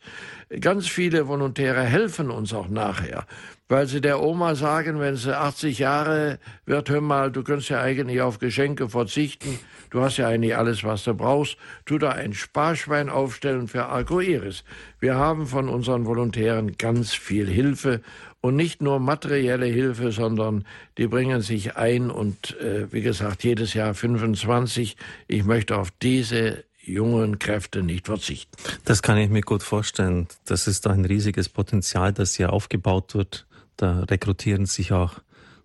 Ganz 0.59 0.87
viele 0.87 1.27
Volontäre 1.27 1.81
helfen 1.81 2.31
uns 2.31 2.53
auch 2.53 2.69
nachher, 2.69 3.25
weil 3.67 3.87
sie 3.87 4.01
der 4.01 4.21
Oma 4.21 4.55
sagen, 4.55 4.99
wenn 4.99 5.15
sie 5.15 5.37
80 5.37 5.79
Jahre 5.79 6.39
wird, 6.65 6.89
hör 6.89 7.01
mal, 7.01 7.31
du 7.31 7.43
kannst 7.43 7.69
ja 7.69 7.81
eigentlich 7.81 8.21
auf 8.21 8.39
Geschenke 8.39 8.89
verzichten, 8.89 9.59
du 9.91 10.01
hast 10.01 10.17
ja 10.17 10.27
eigentlich 10.27 10.57
alles, 10.57 10.83
was 10.83 11.03
du 11.03 11.13
brauchst, 11.13 11.57
tu 11.85 11.97
da 11.97 12.11
ein 12.11 12.33
Sparschwein 12.33 13.09
aufstellen 13.09 13.67
für 13.67 13.85
Arcoiris. 13.85 14.63
Wir 14.99 15.15
haben 15.15 15.45
von 15.45 15.69
unseren 15.69 16.05
Volontären 16.05 16.77
ganz 16.77 17.13
viel 17.13 17.47
Hilfe 17.47 18.01
und 18.45 18.55
nicht 18.55 18.79
nur 18.79 18.99
materielle 18.99 19.65
Hilfe, 19.65 20.11
sondern 20.11 20.65
die 20.99 21.07
bringen 21.07 21.41
sich 21.41 21.77
ein 21.77 22.11
und 22.11 22.55
äh, 22.59 22.91
wie 22.93 23.01
gesagt, 23.01 23.43
jedes 23.43 23.73
Jahr 23.73 23.95
25. 23.95 24.97
Ich 25.27 25.43
möchte 25.45 25.75
auf 25.75 25.89
diese 25.99 26.63
jungen 26.79 27.39
Kräfte 27.39 27.81
nicht 27.81 28.05
verzichten. 28.05 28.55
Das 28.83 29.01
kann 29.01 29.17
ich 29.17 29.31
mir 29.31 29.41
gut 29.41 29.63
vorstellen. 29.63 30.27
Das 30.45 30.67
ist 30.67 30.85
ein 30.85 31.05
riesiges 31.05 31.49
Potenzial, 31.49 32.13
das 32.13 32.35
hier 32.35 32.53
aufgebaut 32.53 33.15
wird. 33.15 33.47
Da 33.77 34.01
rekrutieren 34.01 34.67
sich 34.67 34.93
auch 34.93 35.15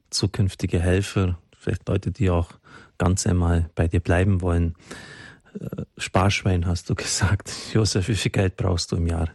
zukünftige 0.08 0.80
Helfer, 0.80 1.38
vielleicht 1.58 1.86
Leute, 1.86 2.12
die 2.12 2.30
auch 2.30 2.48
ganz 2.96 3.26
einmal 3.26 3.68
bei 3.74 3.88
dir 3.88 4.00
bleiben 4.00 4.40
wollen. 4.40 4.74
Äh, 5.52 5.82
Sparschwein 5.98 6.64
hast 6.64 6.88
du 6.88 6.94
gesagt. 6.94 7.52
Josef, 7.74 8.08
wie 8.08 8.14
viel 8.14 8.32
Geld 8.32 8.56
brauchst 8.56 8.90
du 8.90 8.96
im 8.96 9.06
Jahr? 9.06 9.28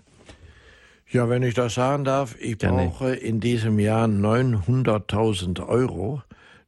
Ja, 1.11 1.29
wenn 1.29 1.43
ich 1.43 1.53
das 1.53 1.75
sagen 1.75 2.03
darf, 2.03 2.35
ich 2.39 2.57
Gerne. 2.57 2.83
brauche 2.83 3.13
in 3.13 3.39
diesem 3.39 3.79
Jahr 3.79 4.07
900.000 4.07 5.67
Euro 5.67 6.21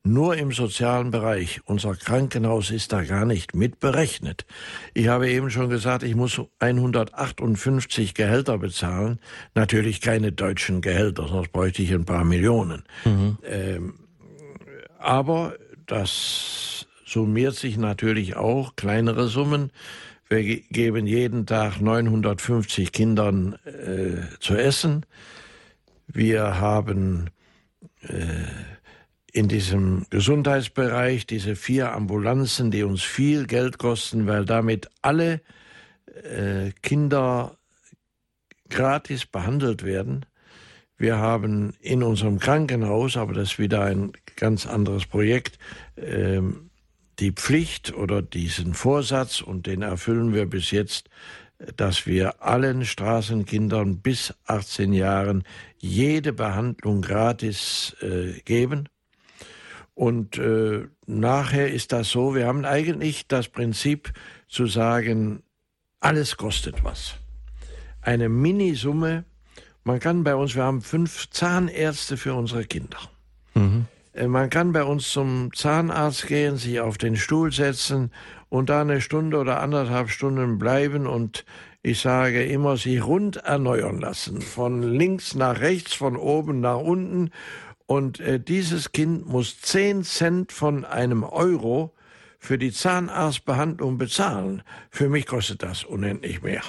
nur 0.08 0.38
im 0.38 0.52
sozialen 0.52 1.12
Bereich. 1.12 1.62
Unser 1.66 1.96
Krankenhaus 1.96 2.72
ist 2.72 2.94
da 2.94 3.04
gar 3.04 3.26
nicht 3.26 3.56
mit 3.56 3.80
berechnet. 3.80 4.46
Ich 4.94 5.08
habe 5.08 5.30
eben 5.30 5.50
schon 5.50 5.70
gesagt, 5.70 6.04
ich 6.04 6.16
muss 6.16 6.42
158 6.60 8.14
Gehälter 8.14 8.58
bezahlen. 8.58 9.20
Natürlich 9.54 10.02
keine 10.02 10.32
deutschen 10.32 10.82
Gehälter, 10.82 11.28
sonst 11.28 11.52
bräuchte 11.52 11.82
ich 11.82 11.94
ein 11.94 12.06
paar 12.06 12.24
Millionen. 12.24 12.84
Mhm. 13.06 13.38
Ähm, 13.44 13.94
aber 14.98 15.56
das 15.86 16.88
summiert 17.06 17.56
sich 17.56 17.78
natürlich 17.78 18.36
auch 18.36 18.76
kleinere 18.76 19.28
Summen. 19.28 19.72
Wir 20.30 20.60
geben 20.60 21.08
jeden 21.08 21.46
Tag 21.46 21.80
950 21.80 22.92
Kindern 22.92 23.54
äh, 23.66 24.24
zu 24.40 24.56
essen. 24.56 25.06
Wir 26.08 26.60
haben 26.60 27.30
äh, 28.02 28.12
in 29.32 29.48
diesem 29.48 30.06
Gesundheitsbereich 30.10 31.28
diese 31.28 31.56
vier 31.56 31.94
Ambulanzen, 31.94 32.72
die 32.72 32.84
uns 32.84 33.04
viel 33.04 33.48
Geld 33.48 33.78
kosten, 33.78 34.28
weil 34.28 34.44
damit 34.44 34.90
alle 35.02 35.42
äh, 36.24 36.72
Kinder 36.82 37.58
gratis 38.70 39.26
behandelt 39.26 39.84
werden. 39.84 40.26
Wir 40.98 41.18
haben 41.18 41.74
in 41.80 42.04
unserem 42.04 42.40
Krankenhaus, 42.40 43.16
aber 43.16 43.34
das 43.34 43.52
ist 43.52 43.60
wieder 43.60 43.84
ein 43.84 44.12
ganz 44.36 44.66
anderes 44.66 45.06
Projekt, 45.06 45.60
ähm, 45.96 46.67
die 47.20 47.32
Pflicht 47.32 47.94
oder 47.94 48.22
diesen 48.22 48.74
Vorsatz, 48.74 49.42
und 49.42 49.66
den 49.68 49.82
erfüllen 49.82 50.34
wir 50.34 50.46
bis 50.46 50.72
jetzt, 50.72 51.10
dass 51.76 52.06
wir 52.06 52.44
allen 52.44 52.86
Straßenkindern 52.86 54.00
bis 54.00 54.34
18 54.46 54.94
Jahren 54.94 55.44
jede 55.78 56.34
Behandlung 56.34 57.02
gratis 57.02 57.96
äh, 58.02 58.40
geben. 58.42 58.90
Und 59.96 60.38
äh, 60.38 60.88
nachher 61.08 61.72
ist 61.72 61.92
das 61.92 62.10
so, 62.10 62.36
wir 62.36 62.46
haben 62.46 62.66
eigentlich 62.66 63.28
das 63.28 63.48
Prinzip 63.48 64.14
zu 64.48 64.68
sagen, 64.68 65.42
alles 66.00 66.38
kostet 66.38 66.84
was. 66.84 67.16
Eine 68.02 68.30
Minisumme, 68.30 69.26
man 69.84 70.00
kann 70.00 70.24
bei 70.24 70.36
uns, 70.36 70.54
wir 70.54 70.64
haben 70.64 70.82
fünf 70.82 71.30
Zahnärzte 71.32 72.18
für 72.18 72.36
unsere 72.36 72.66
Kinder. 72.66 73.00
Mhm. 73.56 73.86
Man 74.26 74.50
kann 74.50 74.72
bei 74.72 74.84
uns 74.84 75.12
zum 75.12 75.54
Zahnarzt 75.54 76.28
gehen, 76.28 76.58
sich 76.58 76.80
auf 76.80 76.98
den 76.98 77.16
Stuhl 77.16 77.52
setzen 77.52 78.12
und 78.50 78.70
da 78.70 78.82
eine 78.82 79.02
Stunde 79.02 79.38
oder 79.38 79.60
anderthalb 79.60 80.10
Stunden 80.10 80.58
bleiben 80.58 81.06
und 81.06 81.46
ich 81.84 82.02
sage 82.02 82.44
immer, 82.44 82.78
sich 82.78 83.06
rund 83.06 83.38
erneuern 83.38 84.00
lassen. 84.00 84.42
Von 84.42 84.82
links 84.82 85.36
nach 85.36 85.62
rechts, 85.62 85.94
von 85.94 86.18
oben 86.18 86.60
nach 86.60 86.80
unten. 86.80 87.32
Und 87.86 88.20
äh, 88.20 88.40
dieses 88.40 88.92
Kind 88.92 89.28
muss 89.28 89.62
zehn 89.62 90.04
Cent 90.04 90.52
von 90.52 90.84
einem 90.84 91.24
Euro 91.24 91.94
für 92.40 92.58
die 92.58 92.72
Zahnarztbehandlung 92.72 93.98
bezahlen. 93.98 94.64
Für 94.90 95.08
mich 95.08 95.26
kostet 95.26 95.64
das 95.64 95.84
unendlich 95.84 96.42
mehr. 96.42 96.62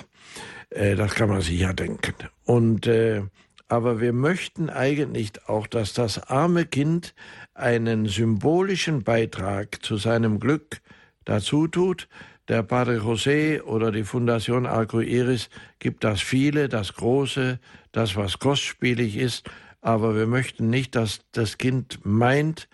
Äh, 0.70 0.94
das 0.94 1.14
kann 1.14 1.28
man 1.28 1.40
sich 1.40 1.58
ja 1.58 1.72
denken. 1.72 2.14
Und 2.44 2.86
äh, 2.86 3.22
aber 3.68 4.00
wir 4.00 4.12
möchten 4.12 4.70
eigentlich 4.70 5.32
auch, 5.46 5.66
dass 5.66 5.92
das 5.92 6.18
arme 6.30 6.64
Kind 6.64 7.14
einen 7.54 8.06
symbolischen 8.06 9.04
Beitrag 9.04 9.84
zu 9.84 9.96
seinem 9.96 10.40
Glück 10.40 10.80
dazu 11.24 11.68
tut. 11.68 12.08
Der 12.48 12.62
Padre 12.62 12.96
José 12.96 13.62
oder 13.62 13.92
die 13.92 14.04
Fundation 14.04 14.64
Arco 14.64 15.00
Iris 15.00 15.50
gibt 15.78 16.02
das 16.02 16.22
viele, 16.22 16.70
das 16.70 16.94
Große, 16.94 17.60
das, 17.92 18.16
was 18.16 18.38
kostspielig 18.38 19.16
ist. 19.16 19.48
Aber 19.82 20.16
wir 20.16 20.26
möchten 20.26 20.70
nicht, 20.70 20.94
dass 20.96 21.20
das 21.32 21.58
Kind 21.58 22.00
meint, 22.04 22.68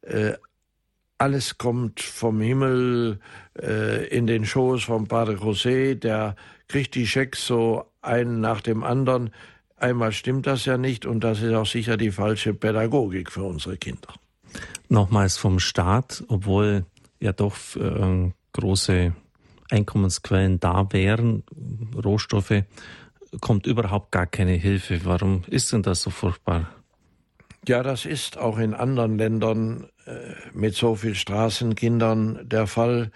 äh, 0.00 0.32
alles 1.18 1.58
kommt 1.58 2.00
vom 2.00 2.40
Himmel 2.40 3.18
äh, 3.60 4.06
in 4.06 4.26
den 4.26 4.46
Schoß 4.46 4.84
vom 4.84 5.08
Padre 5.08 5.34
José, 5.34 5.94
der 5.94 6.36
kriegt 6.68 6.94
die 6.94 7.06
Schecks 7.06 7.46
so 7.46 7.84
einen 8.00 8.40
nach 8.40 8.60
dem 8.60 8.84
anderen. 8.84 9.30
Einmal 9.80 10.12
stimmt 10.12 10.46
das 10.46 10.64
ja 10.64 10.76
nicht 10.76 11.06
und 11.06 11.22
das 11.22 11.40
ist 11.40 11.54
auch 11.54 11.66
sicher 11.66 11.96
die 11.96 12.10
falsche 12.10 12.54
Pädagogik 12.54 13.30
für 13.30 13.44
unsere 13.44 13.76
Kinder. 13.76 14.12
Nochmals 14.88 15.36
vom 15.36 15.60
Staat, 15.60 16.24
obwohl 16.28 16.84
ja 17.20 17.32
doch 17.32 17.56
äh, 17.76 18.32
große 18.52 19.12
Einkommensquellen 19.70 20.58
da 20.60 20.86
wären, 20.90 21.44
Rohstoffe, 21.94 22.64
kommt 23.40 23.66
überhaupt 23.66 24.10
gar 24.12 24.26
keine 24.26 24.52
Hilfe. 24.52 25.04
Warum 25.04 25.42
ist 25.46 25.72
denn 25.72 25.82
das 25.82 26.02
so 26.02 26.10
furchtbar? 26.10 26.70
Ja, 27.66 27.82
das 27.82 28.06
ist 28.06 28.38
auch 28.38 28.58
in 28.58 28.72
anderen 28.74 29.18
Ländern 29.18 29.88
äh, 30.06 30.32
mit 30.54 30.74
so 30.74 30.94
viel 30.94 31.14
Straßenkindern 31.14 32.48
der 32.48 32.66
Fall. 32.66 33.10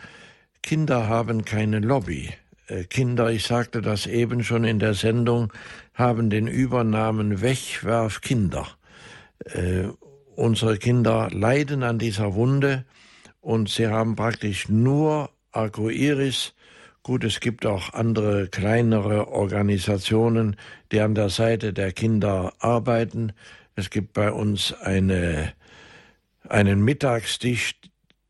Kinder 0.62 1.09
haben 1.09 1.44
keine 1.44 1.80
Lobby. 1.80 2.30
Äh, 2.66 2.84
Kinder, 2.84 3.30
ich 3.30 3.47
sagte 3.47 3.80
das 3.80 4.06
eben 4.06 4.44
schon 4.44 4.64
in 4.64 4.78
der 4.78 4.94
Sendung, 4.94 5.52
haben 5.94 6.31
den 6.31 6.47
Übernamen 6.47 7.43
Wegwerfkinder. 7.43 8.66
Äh, 9.44 9.89
unsere 10.35 10.78
Kinder 10.78 11.28
leiden 11.31 11.82
an 11.82 11.98
dieser 11.98 12.35
Wunde 12.35 12.85
und 13.40 13.69
sie 13.69 13.89
haben 13.89 14.16
praktisch 14.16 14.69
nur 14.69 15.31
Arcoiris. 15.51 16.55
Gut, 17.02 17.24
es 17.24 17.40
gibt 17.40 17.66
auch 17.66 17.93
andere 17.93 18.48
kleinere 18.48 19.28
Organisationen, 19.28 20.56
die 20.93 21.01
an 21.01 21.14
der 21.14 21.28
Seite 21.28 21.73
der 21.73 21.93
Kinder 21.93 22.52
arbeiten. 22.60 23.32
Es 23.74 23.90
gibt 23.90 24.12
bei 24.12 24.31
uns 24.31 24.73
eine, 24.73 25.52
einen 26.48 26.82
Mittagstisch, 26.82 27.74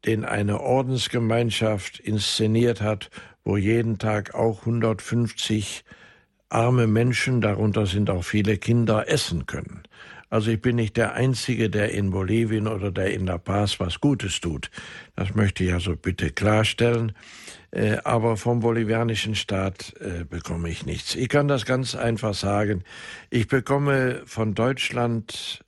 den 0.07 0.25
eine 0.25 0.61
Ordensgemeinschaft 0.61 2.01
inszeniert 2.01 2.81
hat, 2.81 3.11
wo 3.45 3.57
jeden 3.57 3.99
Tag 3.99 4.35
auch 4.35 4.61
150 4.61 5.85
arme 6.55 6.87
Menschen, 6.87 7.41
darunter 7.41 7.87
sind 7.87 8.11
auch 8.11 8.25
viele 8.25 8.59
Kinder, 8.59 9.09
essen 9.09 9.47
können. 9.47 9.83
Also 10.31 10.51
ich 10.51 10.63
bin 10.63 10.77
nicht 10.77 10.97
der 10.97 11.13
Einzige, 11.13 11.69
der 11.69 11.91
in 11.91 12.11
Bolivien 12.11 12.67
oder 12.67 12.91
der 12.91 13.13
in 13.13 13.27
La 13.27 13.37
Paz 13.37 13.79
was 13.81 14.01
Gutes 14.01 14.41
tut. 14.41 14.71
Das 15.15 15.35
möchte 15.35 15.65
ich 15.65 15.75
also 15.75 15.95
bitte 15.95 16.31
klarstellen. 16.31 17.13
Äh, 17.71 17.99
aber 18.05 18.37
vom 18.37 18.61
bolivianischen 18.61 19.35
Staat 19.35 19.95
äh, 20.01 20.25
bekomme 20.25 20.71
ich 20.71 20.87
nichts. 20.87 21.15
Ich 21.15 21.29
kann 21.29 21.49
das 21.49 21.67
ganz 21.67 21.95
einfach 21.95 22.35
sagen. 22.35 22.85
Ich 23.29 23.49
bekomme 23.49 24.23
von 24.25 24.55
Deutschland 24.55 25.65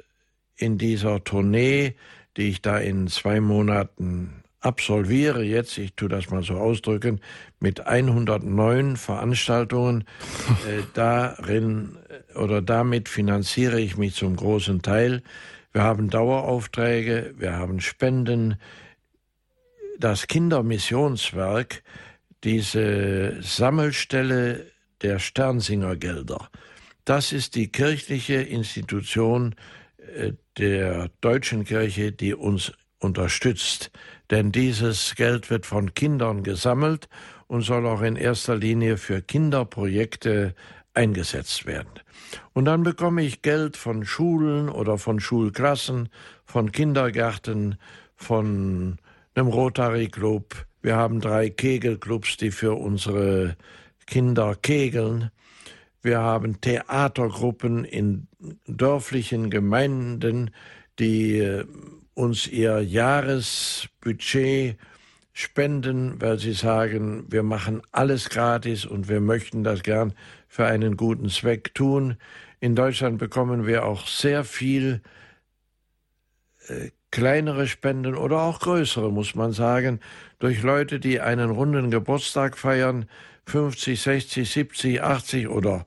in 0.57 0.79
dieser 0.79 1.25
Tournee, 1.25 1.95
die 2.37 2.49
ich 2.49 2.63
da 2.63 2.79
in 2.79 3.09
zwei 3.09 3.41
Monaten 3.41 4.44
absolviere 4.65 5.43
jetzt, 5.43 5.77
ich 5.79 5.95
tue 5.95 6.09
das 6.09 6.31
mal 6.31 6.43
so 6.43 6.55
ausdrücken, 6.55 7.21
mit 7.61 7.87
109 7.87 8.97
Veranstaltungen. 8.97 10.05
Äh, 10.67 10.83
darin 10.95 11.97
äh, 12.09 12.39
oder 12.39 12.63
damit 12.63 13.09
finanziere 13.09 13.81
ich 13.81 13.97
mich 13.97 14.15
zum 14.15 14.37
großen 14.37 14.83
Teil. 14.83 15.23
Wir 15.73 15.83
haben 15.83 16.09
Daueraufträge, 16.09 17.35
wir 17.37 17.55
haben 17.55 17.81
Spenden. 17.81 18.57
Das 19.99 20.27
Kindermissionswerk, 20.27 21.83
diese 22.45 23.43
Sammelstelle 23.43 24.67
der 25.03 25.19
Sternsingergelder, 25.19 26.49
das 27.05 27.33
ist 27.33 27.55
die 27.55 27.69
kirchliche 27.69 28.37
Institution 28.37 29.55
äh, 30.15 30.33
der 30.57 31.11
deutschen 31.21 31.65
Kirche, 31.65 32.13
die 32.13 32.35
uns 32.35 32.73
unterstützt 32.99 33.91
denn 34.31 34.53
dieses 34.53 35.15
Geld 35.15 35.51
wird 35.51 35.67
von 35.67 35.95
Kindern 35.95 36.43
gesammelt 36.43 37.09
und 37.47 37.63
soll 37.63 37.87
auch 37.87 38.03
in 38.03 38.17
erster 38.17 38.57
Linie 38.57 38.97
für 38.97 39.23
Kinderprojekte 39.23 40.55
eingesetzt 40.95 41.67
werden. 41.67 42.01
Und 42.53 42.65
dann 42.65 42.83
bekomme 42.83 43.23
ich 43.23 43.43
Geld 43.43 43.77
von 43.77 44.05
Schulen 44.05 44.69
oder 44.69 44.99
von 44.99 45.21
Schulklassen, 45.21 46.09
von 46.45 46.73
Kindergärten, 46.73 47.77
von 48.17 48.99
einem 49.35 49.49
Rotary 49.49 50.09
Club. 50.09 50.67
Wir 50.83 50.97
haben 50.97 51.21
drei 51.21 51.51
Kegelclubs, 51.51 52.37
die 52.37 52.51
für 52.51 52.75
unsere 52.75 53.57
Kinder 54.07 54.55
kegeln. 54.55 55.31
Wir 56.03 56.21
haben 56.21 56.61
Theatergruppen 56.61 57.85
in 57.85 58.29
dörflichen 58.67 59.51
Gemeinden, 59.51 60.51
die 60.99 61.39
äh, 61.39 61.65
uns 62.15 62.47
ihr 62.47 62.81
Jahresbudget 62.81 64.77
spenden, 65.33 66.21
weil 66.21 66.39
sie 66.39 66.53
sagen, 66.53 67.27
wir 67.29 67.43
machen 67.43 67.83
alles 67.91 68.31
gratis 68.31 68.87
und 68.87 69.09
wir 69.09 69.21
möchten 69.21 69.65
das 69.65 69.83
gern 69.83 70.15
für 70.49 70.65
einen 70.67 70.97
guten 70.97 71.29
Zweck 71.29 71.75
tun. 71.75 72.17
In 72.61 72.77
Deutschland 72.77 73.19
bekommen 73.19 73.67
wir 73.67 73.85
auch 73.85 74.07
sehr 74.07 74.45
viel 74.45 75.03
äh, 76.69 76.91
kleinere 77.11 77.67
Spenden 77.67 78.15
oder 78.15 78.43
auch 78.43 78.61
größere, 78.61 79.11
muss 79.11 79.35
man 79.35 79.53
sagen, 79.53 80.01
durch 80.39 80.63
Leute, 80.63 81.01
die 81.01 81.21
einen 81.21 81.51
runden 81.51 81.91
Geburtstag 81.91 82.57
feiern, 82.57 83.07
50, 83.47 84.01
60, 84.01 84.51
70, 84.51 85.03
80 85.03 85.49
oder 85.49 85.85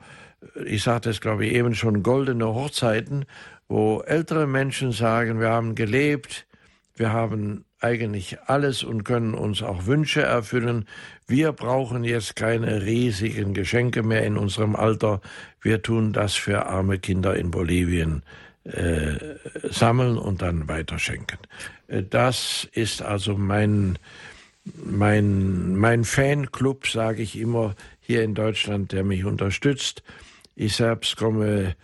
äh, 0.56 0.64
ich 0.64 0.84
sagte 0.84 1.10
es, 1.10 1.22
glaube 1.22 1.46
ich, 1.46 1.54
eben 1.54 1.74
schon 1.74 2.04
goldene 2.04 2.48
Hochzeiten 2.48 3.26
wo 3.68 4.02
ältere 4.02 4.48
Menschen 4.48 4.92
sagen, 4.92 5.40
wir 5.40 5.50
haben 5.50 5.76
gelebt, 5.76 6.48
wir 6.96 7.12
haben 7.12 7.66
eigentlich 7.80 8.40
alles 8.48 8.84
und 8.84 9.04
können 9.04 9.34
uns 9.34 9.62
auch 9.62 9.86
Wünsche 9.86 10.24
erfüllen. 10.24 10.88
Wir 11.28 11.52
brauchen 11.52 12.04
jetzt 12.04 12.36
keine 12.36 12.84
riesigen 12.84 13.54
Geschenke 13.54 14.02
mehr 14.02 14.24
in 14.24 14.38
unserem 14.38 14.76
Alter. 14.76 15.22
Wir 15.62 15.82
tun 15.82 16.12
das 16.14 16.34
für 16.34 16.66
arme 16.66 16.98
Kinder 16.98 17.36
in 17.36 17.52
Bolivien 17.52 18.24
äh, 18.64 19.16
sammeln 19.70 20.18
und 20.18 20.42
dann 20.42 20.68
weiterschenken. 20.68 21.38
Äh, 21.88 22.04
das 22.04 22.68
ist 22.72 23.02
also 23.02 23.38
mein, 23.38 24.00
mein, 24.84 25.76
mein 25.76 26.04
Fanclub, 26.04 26.88
sage 26.88 27.22
ich 27.22 27.38
immer, 27.38 27.76
hier 28.00 28.24
in 28.24 28.34
Deutschland, 28.34 28.92
der 28.92 29.04
mich 29.04 29.24
unterstützt. 29.24 30.02
Ich 30.56 30.76
selbst 30.76 31.18
komme 31.18 31.76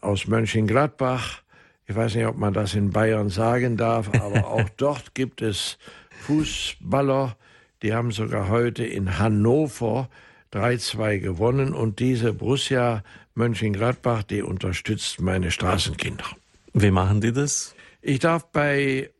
aus 0.00 0.26
Mönchengladbach. 0.26 1.42
Ich 1.86 1.94
weiß 1.94 2.14
nicht, 2.14 2.26
ob 2.26 2.36
man 2.36 2.52
das 2.52 2.74
in 2.74 2.90
Bayern 2.90 3.28
sagen 3.28 3.76
darf, 3.76 4.08
aber 4.14 4.46
auch 4.48 4.68
dort 4.76 5.14
gibt 5.14 5.42
es 5.42 5.78
Fußballer, 6.26 7.36
die 7.82 7.94
haben 7.94 8.10
sogar 8.10 8.48
heute 8.48 8.84
in 8.84 9.18
Hannover 9.18 10.08
3-2 10.52 11.18
gewonnen 11.18 11.74
und 11.74 11.98
diese 12.00 12.32
Borussia 12.32 13.02
Mönchengladbach, 13.34 14.22
die 14.22 14.42
unterstützt 14.42 15.20
meine 15.20 15.50
Straßenkinder. 15.50 16.24
Wie 16.72 16.90
machen 16.90 17.20
die 17.20 17.32
das? 17.32 17.74
Ich 18.00 18.18
darf 18.18 18.50
bei 18.50 19.10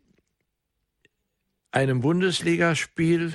einem 1.70 2.01
Bundesligaspiel, 2.01 3.35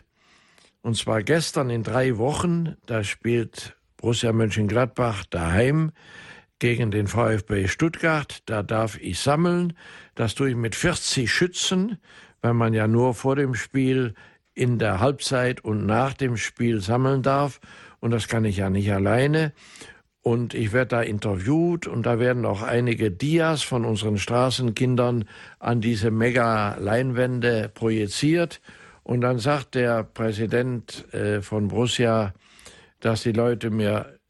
und 0.81 0.97
zwar 0.97 1.21
gestern 1.21 1.69
in 1.69 1.83
drei 1.83 2.17
Wochen, 2.17 2.75
da 2.87 3.03
spielt 3.03 3.77
Borussia 3.97 4.33
Mönchengladbach 4.33 5.25
daheim 5.25 5.91
gegen 6.61 6.91
den 6.91 7.07
VfB 7.07 7.67
Stuttgart. 7.67 8.43
Da 8.45 8.61
darf 8.61 8.99
ich 9.01 9.19
sammeln. 9.19 9.73
Das 10.13 10.35
tue 10.35 10.51
ich 10.51 10.55
mit 10.55 10.75
40 10.75 11.29
Schützen, 11.29 11.97
weil 12.41 12.53
man 12.53 12.73
ja 12.73 12.87
nur 12.87 13.15
vor 13.15 13.35
dem 13.35 13.55
Spiel 13.55 14.13
in 14.53 14.77
der 14.77 14.99
Halbzeit 14.99 15.65
und 15.65 15.87
nach 15.87 16.13
dem 16.13 16.37
Spiel 16.37 16.79
sammeln 16.79 17.23
darf. 17.23 17.59
Und 17.99 18.11
das 18.11 18.27
kann 18.27 18.45
ich 18.45 18.57
ja 18.57 18.69
nicht 18.69 18.93
alleine. 18.93 19.53
Und 20.21 20.53
ich 20.53 20.71
werde 20.71 20.89
da 20.89 21.01
interviewt 21.01 21.87
und 21.87 22.05
da 22.05 22.19
werden 22.19 22.45
auch 22.45 22.61
einige 22.61 23.09
Dias 23.09 23.63
von 23.63 23.83
unseren 23.83 24.19
Straßenkindern 24.19 25.25
an 25.57 25.81
diese 25.81 26.11
Mega-Leinwände 26.11 27.71
projiziert. 27.73 28.61
Und 29.01 29.21
dann 29.21 29.39
sagt 29.39 29.73
der 29.73 30.03
Präsident 30.03 31.11
äh, 31.11 31.41
von 31.41 31.69
Borussia, 31.69 32.33
dass 32.99 33.23
die 33.23 33.31
Leute 33.31 33.71
mir 33.71 34.20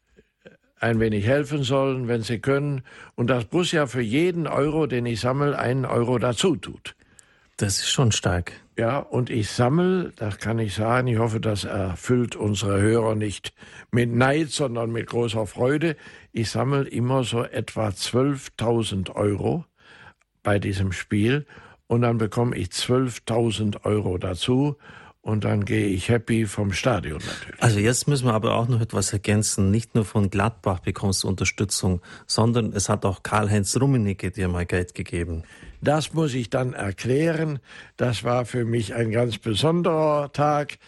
ein 0.82 0.98
wenig 0.98 1.26
helfen 1.26 1.62
sollen, 1.62 2.08
wenn 2.08 2.22
sie 2.22 2.40
können, 2.40 2.82
und 3.14 3.30
dass 3.30 3.44
Bus 3.44 3.72
ja 3.72 3.86
für 3.86 4.02
jeden 4.02 4.46
Euro, 4.46 4.86
den 4.86 5.06
ich 5.06 5.20
sammle, 5.20 5.58
einen 5.58 5.84
Euro 5.84 6.18
dazu 6.18 6.56
tut. 6.56 6.96
Das 7.56 7.78
ist 7.78 7.90
schon 7.90 8.10
stark. 8.10 8.52
Ja, 8.76 8.98
und 8.98 9.30
ich 9.30 9.50
sammle, 9.50 10.12
das 10.16 10.38
kann 10.38 10.58
ich 10.58 10.74
sagen, 10.74 11.06
ich 11.06 11.18
hoffe, 11.18 11.38
das 11.38 11.64
erfüllt 11.64 12.34
unsere 12.34 12.80
Hörer 12.80 13.14
nicht 13.14 13.52
mit 13.92 14.10
Neid, 14.10 14.48
sondern 14.48 14.90
mit 14.90 15.06
großer 15.06 15.46
Freude. 15.46 15.96
Ich 16.32 16.50
sammle 16.50 16.88
immer 16.88 17.22
so 17.22 17.44
etwa 17.44 17.88
12.000 17.88 19.14
Euro 19.14 19.64
bei 20.42 20.58
diesem 20.58 20.90
Spiel 20.90 21.46
und 21.86 22.02
dann 22.02 22.18
bekomme 22.18 22.56
ich 22.56 22.68
12.000 22.68 23.84
Euro 23.84 24.18
dazu 24.18 24.76
und 25.22 25.44
dann 25.44 25.64
gehe 25.64 25.86
ich 25.86 26.08
happy 26.08 26.46
vom 26.46 26.72
Stadion 26.72 27.20
natürlich. 27.24 27.62
Also 27.62 27.78
jetzt 27.78 28.08
müssen 28.08 28.26
wir 28.26 28.34
aber 28.34 28.56
auch 28.56 28.68
noch 28.68 28.80
etwas 28.80 29.12
ergänzen. 29.12 29.70
Nicht 29.70 29.94
nur 29.94 30.04
von 30.04 30.30
Gladbach 30.30 30.80
bekommst 30.80 31.22
du 31.22 31.28
Unterstützung, 31.28 32.02
sondern 32.26 32.72
es 32.72 32.88
hat 32.88 33.04
auch 33.04 33.22
Karl-Heinz 33.22 33.80
Rummenigge 33.80 34.32
dir 34.32 34.48
mal 34.48 34.66
Geld 34.66 34.94
gegeben. 34.94 35.44
Das 35.80 36.12
muss 36.12 36.34
ich 36.34 36.50
dann 36.50 36.72
erklären. 36.74 37.60
Das 37.96 38.24
war 38.24 38.44
für 38.44 38.64
mich 38.64 38.94
ein 38.94 39.12
ganz 39.12 39.38
besonderer 39.38 40.32
Tag, 40.32 40.78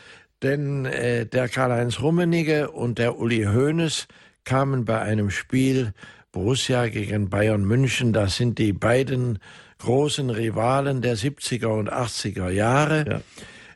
denn 0.42 0.84
äh, 0.84 1.26
der 1.26 1.48
Karl-Heinz 1.48 2.00
Rummenigge 2.00 2.70
und 2.72 2.98
der 2.98 3.18
Uli 3.18 3.44
Hoeneß 3.44 4.08
kamen 4.42 4.84
bei 4.84 5.00
einem 5.00 5.30
Spiel 5.30 5.94
Borussia 6.32 6.88
gegen 6.88 7.30
Bayern 7.30 7.64
München. 7.64 8.12
Das 8.12 8.36
sind 8.36 8.58
die 8.58 8.72
beiden 8.72 9.38
großen 9.78 10.30
Rivalen 10.30 11.02
der 11.02 11.16
70er 11.16 11.66
und 11.66 11.92
80er 11.92 12.50
Jahre. 12.50 13.04
Ja. 13.08 13.20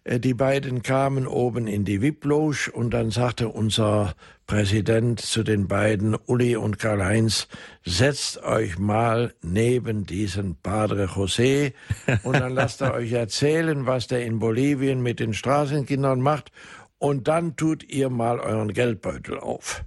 Äh, 0.08 0.20
die 0.20 0.34
beiden 0.34 0.82
kamen 0.82 1.26
oben 1.26 1.66
in 1.66 1.84
die 1.84 2.00
VIP-Loge 2.00 2.70
und 2.72 2.92
dann 2.94 3.10
sagte 3.10 3.48
unser 3.48 4.14
Präsident 4.46 5.20
zu 5.20 5.42
den 5.42 5.68
beiden, 5.68 6.16
Uli 6.26 6.56
und 6.56 6.78
Karl-Heinz, 6.78 7.48
setzt 7.84 8.42
euch 8.42 8.78
mal 8.78 9.34
neben 9.42 10.06
diesen 10.06 10.56
Padre 10.56 11.04
José 11.04 11.74
und 12.22 12.40
dann 12.40 12.54
lasst 12.54 12.80
er 12.80 12.94
euch 12.94 13.12
erzählen, 13.12 13.86
was 13.86 14.06
der 14.06 14.24
in 14.24 14.38
Bolivien 14.38 15.02
mit 15.02 15.20
den 15.20 15.34
Straßenkindern 15.34 16.20
macht 16.20 16.50
und 16.96 17.28
dann 17.28 17.56
tut 17.56 17.84
ihr 17.84 18.08
mal 18.08 18.40
euren 18.40 18.72
Geldbeutel 18.72 19.38
auf. 19.38 19.84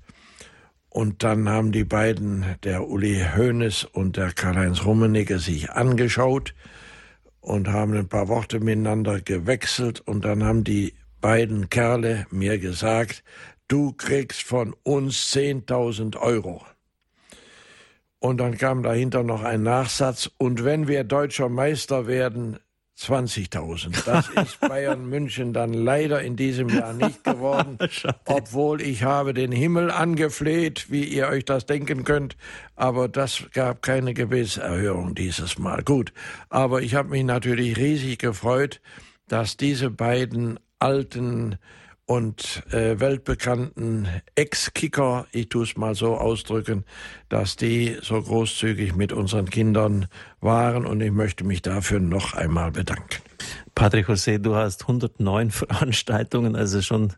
Und 0.90 1.24
dann 1.24 1.48
haben 1.48 1.72
die 1.72 1.86
beiden, 1.86 2.46
der 2.64 2.88
Uli 2.88 3.26
Hoeneß 3.36 3.86
und 3.86 4.18
der 4.18 4.34
Karl-Heinz 4.34 4.84
Rummenigge, 4.84 5.40
sich 5.40 5.72
angeschaut 5.72 6.54
und 7.42 7.68
haben 7.68 7.94
ein 7.94 8.08
paar 8.08 8.28
Worte 8.28 8.60
miteinander 8.60 9.20
gewechselt 9.20 10.00
und 10.00 10.24
dann 10.24 10.44
haben 10.44 10.64
die 10.64 10.94
beiden 11.20 11.70
Kerle 11.70 12.26
mir 12.32 12.58
gesagt, 12.60 13.24
du 13.68 13.94
kriegst 13.94 14.44
von 14.44 14.76
uns 14.84 15.34
10.000 15.34 16.18
Euro. 16.18 16.66
Und 18.20 18.38
dann 18.38 18.58
kam 18.58 18.84
dahinter 18.84 19.24
noch 19.24 19.44
ein 19.44 19.64
Nachsatz, 19.64 20.30
und 20.38 20.64
wenn 20.64 20.88
wir 20.88 21.04
deutscher 21.04 21.50
Meister 21.50 22.06
werden, 22.06 22.60
20.000. 23.02 24.06
Das 24.06 24.30
ist 24.30 24.60
Bayern 24.60 25.10
München 25.10 25.54
dann 25.54 25.74
leider 25.74 26.22
in 26.22 26.36
diesem 26.36 26.70
Jahr 26.70 26.94
nicht 26.94 27.24
geworden, 27.24 27.78
obwohl 28.26 28.82
ich 28.82 29.04
habe 29.04 29.34
den 29.34 29.52
Himmel 29.52 29.90
angefleht, 29.90 30.92
wie 30.92 31.04
ihr 31.04 31.28
euch 31.28 31.46
das 31.46 31.66
denken 31.66 32.04
könnt, 32.04 32.38
aber 32.76 33.08
das 33.08 33.44
gab 33.54 33.82
keine 33.82 34.14
Gebetserhörung 34.14 35.16
dieses 35.16 35.58
Mal. 35.58 35.84
Gut, 35.84 36.14
aber 36.50 36.82
ich 36.82 36.96
habe 36.96 37.10
mich 37.10 37.24
natürlich 37.24 37.78
riesig 37.78 38.20
gefreut, 38.20 38.82
dass 39.28 39.58
diese 39.58 39.90
beiden 39.90 40.60
alten 40.80 41.58
und 42.12 42.64
äh, 42.74 43.00
weltbekannten 43.00 44.06
Ex-Kicker, 44.36 45.28
ich 45.32 45.48
tue 45.48 45.64
es 45.64 45.78
mal 45.78 45.96
so 45.96 46.18
ausdrücken, 46.18 46.84
dass 47.30 47.56
die 47.56 48.00
so 48.02 48.22
großzügig 48.22 48.98
mit 48.98 49.14
unseren 49.14 49.50
Kindern 49.50 50.08
waren 50.42 50.86
und 50.86 51.00
ich 51.00 51.14
möchte 51.14 51.46
mich 51.46 51.62
dafür 51.62 52.02
noch 52.02 52.34
einmal 52.34 52.72
bedanken. 52.72 53.22
Patrick 53.76 54.10
José, 54.10 54.40
du 54.40 54.56
hast 54.56 54.82
109 54.82 55.52
Veranstaltungen, 55.52 56.58
also 56.58 56.82
schon 56.82 57.14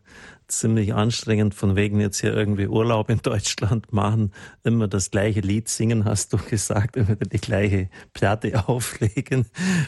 ziemlich 0.58 0.94
anstrengend, 0.94 1.54
von 1.54 1.76
wegen 1.76 2.00
jetzt 2.00 2.20
hier 2.20 2.34
irgendwie 2.34 2.66
Urlaub 2.66 3.10
in 3.10 3.20
Deutschland 3.22 3.92
machen, 3.92 4.32
immer 4.62 4.88
das 4.88 5.10
gleiche 5.10 5.40
Lied 5.40 5.68
singen, 5.68 6.04
hast 6.04 6.32
du 6.32 6.38
gesagt, 6.38 6.96
immer 6.96 7.16
die 7.16 7.38
gleiche 7.38 7.88
Platte 8.12 8.68
auflegen. 8.68 9.46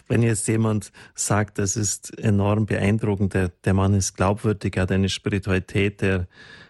Wenn 0.09 0.23
jetzt 0.23 0.49
jemand 0.49 0.93
sagt, 1.15 1.59
das 1.59 1.77
ist 1.77 2.19
enorm 2.19 2.67
beeindruckend, 2.67 3.35
der, 3.35 3.49
der 3.65 3.75
Mann 3.75 3.95
ist 3.95 4.17
glaubwürdig, 4.17 4.77
hat 4.77 4.93
eine 4.93 5.09
Spiritualität, 5.09 6.01
der 6.01 6.27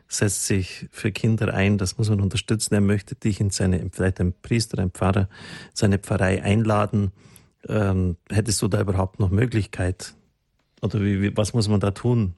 setzt 0.09 0.47
sich 0.47 0.87
für 0.91 1.13
Kinder 1.13 1.53
ein, 1.53 1.79
das 1.79 1.99
muss 1.99 2.09
man 2.09 2.21
unterstützen. 2.21 2.75
Er 2.75 2.81
möchte 2.81 3.15
dich 3.15 3.41
in 3.41 3.51
seine, 3.51 3.89
vielleicht 3.91 4.21
ein 4.21 4.35
Priester, 4.41 4.79
ein 4.79 4.91
Pfarrer, 4.91 5.29
seine 5.75 5.99
Pfarrei 5.99 6.43
einladen. 6.43 7.13
Ähm, 7.69 8.17
hättest 8.31 8.63
du 8.63 8.69
da 8.69 8.81
überhaupt 8.81 9.19
noch 9.19 9.31
Möglichkeit? 9.31 10.15
Oder 10.83 11.01
wie, 11.01 11.23
wie, 11.23 11.37
was 11.37 11.55
muss 11.55 11.69
man 11.69 11.81
da 11.81 11.91
tun? 11.91 12.35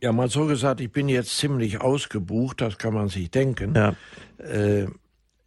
Ja, 0.00 0.12
mal 0.12 0.28
so 0.28 0.46
gesagt, 0.46 0.80
ich 0.80 0.92
bin 0.92 1.08
jetzt 1.08 1.36
ziemlich 1.38 1.80
ausgebucht, 1.80 2.60
das 2.60 2.78
kann 2.78 2.94
man 2.94 3.08
sich 3.08 3.30
denken. 3.30 3.74
Ja. 3.74 3.94
Äh, 4.38 4.86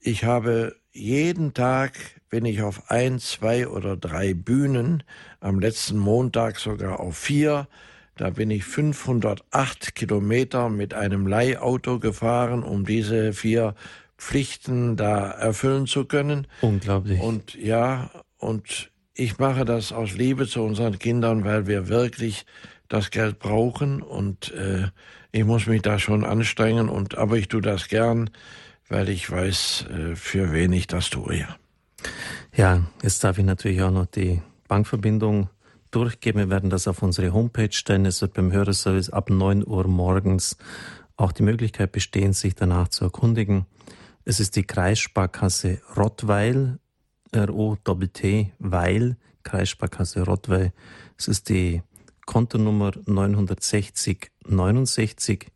ich 0.02 0.24
habe 0.24 0.76
jeden 0.92 1.54
Tag, 1.54 1.94
bin 2.30 2.46
ich 2.46 2.62
auf 2.62 2.90
ein, 2.90 3.20
zwei 3.20 3.68
oder 3.68 3.96
drei 3.96 4.34
Bühnen, 4.34 5.04
am 5.40 5.60
letzten 5.60 5.98
Montag 5.98 6.58
sogar 6.58 7.00
auf 7.00 7.18
vier. 7.18 7.68
Da 8.16 8.32
bin 8.32 8.52
ich 8.52 8.66
508 8.66 9.96
Kilometer 9.96 10.70
mit 10.70 10.94
einem 10.94 11.28
Leihauto 11.28 12.00
gefahren, 12.00 12.64
um 12.64 12.86
diese 12.86 13.34
vier 13.34 13.76
Pflichten 14.18 14.98
da 14.98 15.30
erfüllen 15.32 15.88
zu 15.88 16.06
können. 16.06 16.48
Unglaublich. 16.62 17.22
Und 17.22 17.56
ja, 17.56 18.10
und 18.38 18.92
ich 19.14 19.38
mache 19.38 19.64
das 19.64 19.92
aus 19.92 20.16
Liebe 20.16 20.48
zu 20.48 20.64
unseren 20.64 21.00
Kindern, 21.00 21.46
weil 21.46 21.68
wir 21.68 21.88
wirklich 21.88 22.46
das 22.90 23.12
Geld 23.12 23.40
brauchen 23.40 24.02
und 24.02 24.52
äh, 24.54 24.88
ich 25.32 25.46
muss 25.46 25.68
mich 25.68 25.82
da 25.82 26.00
schon 26.00 26.26
anstrengen 26.26 26.90
und 26.90 27.18
aber 27.18 27.38
ich 27.38 27.48
tue 27.48 27.62
das 27.62 27.88
gern, 27.88 28.32
weil 28.90 29.10
ich 29.10 29.30
weiß, 29.30 29.86
äh, 29.90 30.16
für 30.16 30.52
wen 30.52 30.74
ich 30.74 30.88
das 30.88 31.10
tue. 31.10 31.38
Ja. 31.38 31.56
ja, 32.56 32.84
jetzt 33.04 33.24
darf 33.24 33.38
ich 33.38 33.46
natürlich 33.46 33.82
auch 33.82 33.92
noch 33.92 34.08
die 34.08 34.42
Bankverbindung 34.68 35.50
durchgeben. 35.92 36.42
Wir 36.42 36.50
werden 36.50 36.70
das 36.70 36.88
auf 36.88 37.02
unsere 37.04 37.32
Homepage 37.32 37.72
stellen. 37.72 38.06
Es 38.06 38.22
wird 38.22 38.34
beim 38.34 38.52
Hörerservice 38.52 39.10
ab 39.10 39.30
9 39.30 39.66
Uhr 39.66 39.88
morgens 39.88 40.58
auch 41.16 41.32
die 41.32 41.44
Möglichkeit 41.44 41.92
bestehen, 41.92 42.34
sich 42.34 42.56
danach 42.56 42.88
zu 42.88 43.06
erkundigen. 43.06 43.66
Es 44.26 44.40
ist 44.40 44.56
die 44.56 44.64
Kreissparkasse 44.64 45.82
Rottweil, 45.96 46.80
R-O-T-T, 47.32 48.54
Weil, 48.60 49.18
Kreissparkasse 49.44 50.24
Rottweil. 50.24 50.74
Es 51.18 51.28
ist 51.28 51.50
die 51.50 51.82
Kontonummer 52.30 52.92
960 53.08 54.30
69 54.46 55.48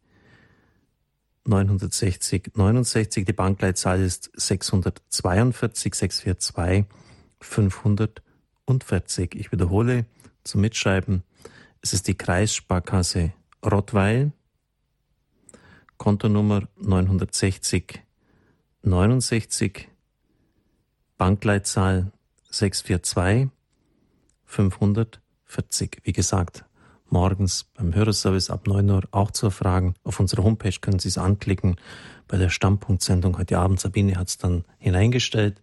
960 1.46 2.52
69. 2.56 3.26
Die 3.26 3.32
Bankleitzahl 3.32 4.02
ist 4.02 4.32
642 4.34 5.94
642 5.94 6.86
540. 7.42 9.36
Ich 9.36 9.52
wiederhole 9.52 10.08
zum 10.44 10.62
Mitschreiben. 10.62 11.22
Es 11.82 11.94
ist 11.94 12.08
die 12.08 12.18
Kreissparkasse 12.18 13.34
Rottweil. 13.64 14.32
Kontonummer 15.98 16.68
960 16.78 18.02
69. 18.82 19.90
Bankleitzahl 21.20 22.12
642 22.50 23.52
540. 24.48 25.23
40. 25.54 26.02
Wie 26.04 26.14
gesagt, 26.14 26.66
morgens 27.10 27.66
beim 27.76 27.94
Hörerservice 27.94 28.50
ab 28.50 28.66
9 28.66 28.90
Uhr 28.90 29.04
auch 29.12 29.30
zu 29.30 29.48
erfragen. 29.48 29.94
Auf 30.04 30.20
unserer 30.20 30.44
Homepage 30.44 30.74
können 30.82 30.98
Sie 30.98 31.10
es 31.10 31.20
anklicken. 31.20 31.76
Bei 32.28 32.38
der 32.38 32.50
Stammpunktsendung 32.50 33.38
heute 33.38 33.60
Abend, 33.60 33.80
Sabine 33.80 34.18
hat 34.18 34.30
es 34.30 34.38
dann 34.40 34.66
hineingestellt. 34.80 35.62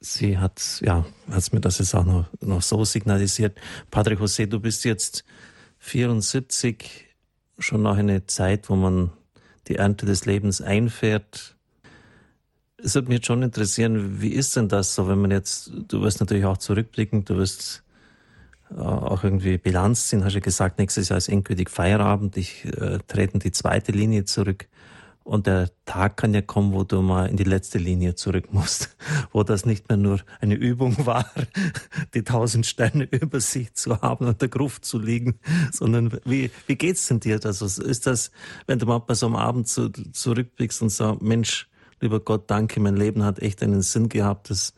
Sie 0.00 0.38
hat, 0.38 0.80
ja, 0.82 1.04
hat 1.30 1.52
mir 1.52 1.60
das 1.60 1.78
jetzt 1.78 1.94
auch 1.94 2.06
noch, 2.06 2.26
noch 2.40 2.62
so 2.62 2.84
signalisiert. 2.84 3.58
Patrick 3.90 4.20
José, 4.20 4.46
du 4.46 4.60
bist 4.60 4.84
jetzt 4.84 5.24
74, 5.78 7.06
schon 7.58 7.82
noch 7.82 7.96
eine 7.96 8.26
Zeit, 8.26 8.70
wo 8.70 8.76
man 8.76 9.10
die 9.68 9.76
Ernte 9.76 10.06
des 10.06 10.24
Lebens 10.24 10.62
einfährt. 10.62 11.56
Es 12.78 12.94
würde 12.94 13.08
mich 13.08 13.16
jetzt 13.16 13.26
schon 13.26 13.42
interessieren, 13.42 14.20
wie 14.22 14.28
ist 14.28 14.56
denn 14.56 14.68
das 14.68 14.94
so, 14.94 15.06
wenn 15.08 15.20
man 15.20 15.30
jetzt, 15.30 15.70
du 15.88 16.00
wirst 16.02 16.20
natürlich 16.20 16.44
auch 16.44 16.58
zurückblicken, 16.58 17.24
du 17.24 17.36
wirst 17.36 17.83
auch 18.76 19.24
irgendwie 19.24 19.58
Bilanz 19.58 20.08
ziehen. 20.08 20.24
Hast 20.24 20.34
du 20.34 20.40
gesagt, 20.40 20.78
nächstes 20.78 21.08
Jahr 21.08 21.18
ist 21.18 21.28
endgültig 21.28 21.70
Feierabend, 21.70 22.36
ich 22.36 22.64
äh, 22.64 22.98
trete 23.06 23.34
in 23.34 23.40
die 23.40 23.52
zweite 23.52 23.92
Linie 23.92 24.24
zurück. 24.24 24.68
Und 25.24 25.46
der 25.46 25.70
Tag 25.86 26.18
kann 26.18 26.34
ja 26.34 26.42
kommen, 26.42 26.74
wo 26.74 26.84
du 26.84 27.00
mal 27.00 27.26
in 27.30 27.38
die 27.38 27.44
letzte 27.44 27.78
Linie 27.78 28.14
zurück 28.14 28.52
musst, 28.52 28.94
wo 29.32 29.42
das 29.42 29.64
nicht 29.64 29.88
mehr 29.88 29.96
nur 29.96 30.20
eine 30.40 30.54
Übung 30.54 30.94
war, 31.06 31.24
die 32.12 32.24
tausend 32.24 32.66
Sterne 32.66 33.04
über 33.10 33.40
sich 33.40 33.72
zu 33.74 34.02
haben 34.02 34.26
und 34.26 34.42
der 34.42 34.48
Gruft 34.48 34.84
zu 34.84 34.98
liegen, 34.98 35.38
sondern 35.72 36.18
wie, 36.26 36.50
wie 36.66 36.76
geht's 36.76 37.08
denn 37.08 37.20
dir? 37.20 37.40
Also 37.42 37.64
ist 37.82 38.06
das, 38.06 38.30
wenn 38.66 38.78
du 38.78 38.86
mal 38.86 38.98
bei 38.98 39.14
so 39.14 39.26
einem 39.26 39.36
Abend 39.36 39.66
zu, 39.66 39.88
zurückblickst 39.90 40.82
und 40.82 40.90
sagst, 40.90 41.22
Mensch, 41.22 41.68
lieber 42.00 42.20
Gott, 42.20 42.50
danke, 42.50 42.80
mein 42.80 42.96
Leben 42.96 43.24
hat 43.24 43.38
echt 43.38 43.62
einen 43.62 43.80
Sinn 43.80 44.10
gehabt, 44.10 44.50
das 44.50 44.74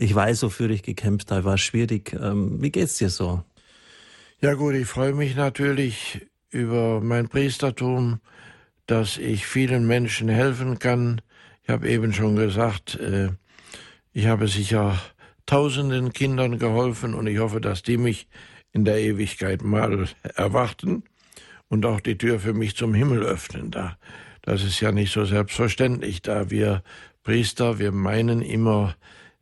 Ich 0.00 0.14
weiß, 0.14 0.44
wofür 0.44 0.70
ich 0.70 0.84
gekämpft 0.84 1.32
habe, 1.32 1.42
war 1.42 1.58
schwierig. 1.58 2.12
Ähm, 2.12 2.62
wie 2.62 2.70
geht's 2.70 2.98
dir 2.98 3.10
so? 3.10 3.42
Ja 4.40 4.54
gut, 4.54 4.76
ich 4.76 4.86
freue 4.86 5.12
mich 5.12 5.34
natürlich 5.34 6.24
über 6.50 7.00
mein 7.00 7.28
Priestertum, 7.28 8.20
dass 8.86 9.18
ich 9.18 9.44
vielen 9.44 9.88
Menschen 9.88 10.28
helfen 10.28 10.78
kann. 10.78 11.20
Ich 11.64 11.68
habe 11.68 11.88
eben 11.88 12.12
schon 12.12 12.36
gesagt, 12.36 12.94
äh, 13.00 13.30
ich 14.12 14.26
habe 14.26 14.46
sicher 14.46 14.96
tausenden 15.46 16.12
Kindern 16.12 16.60
geholfen 16.60 17.12
und 17.14 17.26
ich 17.26 17.40
hoffe, 17.40 17.60
dass 17.60 17.82
die 17.82 17.96
mich 17.96 18.28
in 18.70 18.84
der 18.84 19.00
Ewigkeit 19.00 19.64
mal 19.64 20.06
erwarten 20.36 21.02
und 21.66 21.84
auch 21.84 22.00
die 22.00 22.16
Tür 22.16 22.38
für 22.38 22.52
mich 22.52 22.76
zum 22.76 22.94
Himmel 22.94 23.24
öffnen. 23.24 23.72
Da, 23.72 23.98
das 24.42 24.62
ist 24.62 24.78
ja 24.78 24.92
nicht 24.92 25.12
so 25.12 25.24
selbstverständlich, 25.24 26.22
da 26.22 26.50
wir 26.50 26.84
Priester, 27.24 27.80
wir 27.80 27.90
meinen 27.90 28.42
immer, 28.42 28.94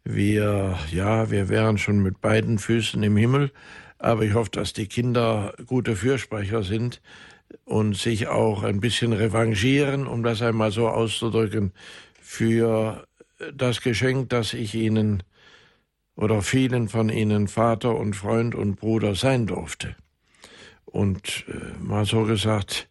wir, 0.09 0.79
ja, 0.93 1.31
wir 1.31 1.49
wären 1.49 1.79
schon 1.79 2.01
mit 2.01 2.21
beiden 2.21 2.59
Füßen 2.59 3.03
im 3.03 3.17
Himmel, 3.17 3.51
aber 3.99 4.23
ich 4.23 4.35
hoffe, 4.35 4.51
dass 4.51 4.73
die 4.73 4.87
Kinder 4.87 5.55
gute 5.67 5.97
Fürsprecher 5.97 6.63
sind 6.63 7.03
und 7.65 7.97
sich 7.97 8.29
auch 8.29 8.63
ein 8.63 8.81
bisschen 8.81 9.13
revanchieren, 9.13 10.07
um 10.07 10.23
das 10.23 10.43
einmal 10.43 10.71
so 10.71 10.89
auszudrücken, 10.89 11.73
für 12.21 13.07
das 13.53 13.81
Geschenk, 13.81 14.29
das 14.31 14.55
ich 14.55 14.75
ihnen 14.75 15.25
oder 16.15 16.41
vielen 16.41 16.89
von 16.89 17.09
ihnen 17.09 17.49
Vater 17.49 17.97
und 17.97 18.15
Freund 18.15 18.55
und 18.55 18.77
Bruder 18.77 19.17
sein 19.17 19.47
durfte. 19.47 19.97
Und 20.85 21.45
äh, 21.49 21.83
mal 21.83 22.05
so 22.05 22.23
gesagt, 22.23 22.89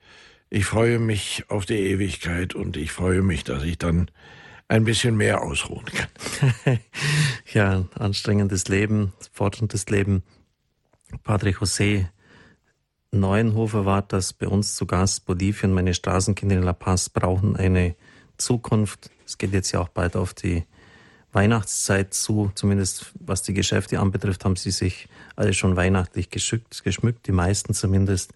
ich 0.50 0.66
freue 0.66 1.00
mich 1.00 1.46
auf 1.48 1.66
die 1.66 1.80
Ewigkeit 1.80 2.54
und 2.54 2.78
ich 2.78 2.92
freue 2.92 3.22
mich, 3.22 3.46
dass 3.46 3.64
ich 3.64 3.78
dann 3.78 4.12
ein 4.68 4.84
bisschen 4.84 5.16
mehr 5.16 5.42
ausruhen 5.42 5.86
kann. 5.86 6.80
ja, 7.54 7.86
anstrengendes 7.98 8.68
Leben, 8.68 9.14
forderndes 9.32 9.88
Leben. 9.90 10.24
Padre 11.24 11.50
José 11.52 12.08
Neuenhofer 13.12 13.86
war 13.86 14.02
das 14.02 14.34
bei 14.34 14.48
uns 14.48 14.76
zu 14.76 14.86
Gast. 14.86 15.26
Bolivien, 15.26 15.74
meine 15.74 15.94
Straßenkinder 15.94 16.56
in 16.56 16.64
La 16.64 16.74
Paz 16.74 17.10
brauchen 17.10 17.56
eine 17.56 17.96
Zukunft. 18.38 19.10
Es 19.26 19.38
geht 19.38 19.54
jetzt 19.54 19.72
ja 19.72 19.80
auch 19.80 19.90
bald 19.90 20.16
auf 20.16 20.34
die 20.34 20.66
Weihnachtszeit 21.32 22.14
zu, 22.14 22.52
zumindest 22.56 23.12
was 23.20 23.42
die 23.42 23.54
Geschäfte 23.54 24.00
anbetrifft, 24.00 24.46
haben 24.46 24.56
sie 24.56 24.72
sich 24.72 25.10
alle 25.36 25.54
schon 25.54 25.76
weihnachtlich 25.76 26.30
geschmückt, 26.30 26.84
geschmückt, 26.84 27.28
die 27.28 27.34
meisten 27.34 27.74
zumindest. 27.74 28.34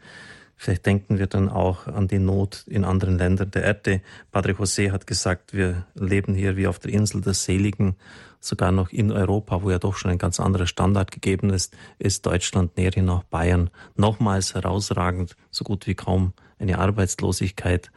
Vielleicht 0.62 0.86
denken 0.86 1.20
wir 1.20 1.28
dann 1.28 1.48
auch 1.48 1.88
an 1.88 2.10
die 2.10 2.20
Not 2.20 2.66
in 2.68 2.84
anderen 2.84 3.18
Ländern 3.18 3.50
der 3.50 3.64
Erde. 3.64 4.02
Padre 4.30 4.52
José 4.52 4.92
hat 4.92 5.08
gesagt, 5.08 5.54
wir 5.54 5.86
leben 5.96 6.36
hier 6.36 6.58
wie 6.58 6.68
auf 6.68 6.80
der 6.80 6.92
Insel 6.92 7.22
des 7.22 7.46
Seligen, 7.46 7.96
sogar 8.42 8.74
noch 8.74 8.92
in 8.92 9.10
Europa, 9.10 9.64
wo 9.64 9.72
ja 9.72 9.80
doch 9.80 9.96
schon 9.96 10.12
ein 10.12 10.18
ganz 10.18 10.38
anderer 10.38 10.68
Standard 10.68 11.12
gegeben 11.12 11.50
ist, 11.50 11.78
ist 11.98 12.26
Deutschland 12.26 12.76
näher 12.76 12.92
nach 13.02 13.24
Bayern 13.24 13.70
nochmals 13.96 14.54
herausragend, 14.54 15.38
so 15.50 15.64
gut 15.64 15.88
wie 15.88 15.96
kaum 15.96 16.34
eine 16.58 16.78
Arbeitslosigkeit, 16.78 17.90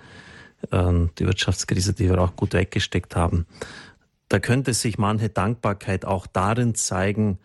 ähm, 0.71 1.11
die 1.19 1.27
Wirtschaftskrise, 1.27 1.95
die 1.95 2.09
wir 2.09 2.21
auch 2.21 2.37
gut 2.37 2.53
weggesteckt 2.55 3.17
haben. 3.17 3.45
Da 4.29 4.39
könnte 4.39 4.73
sich 4.73 4.99
manche 4.99 5.31
Dankbarkeit 5.31 6.05
auch 6.05 6.29
darin 6.29 6.77
zeigen, 6.77 7.39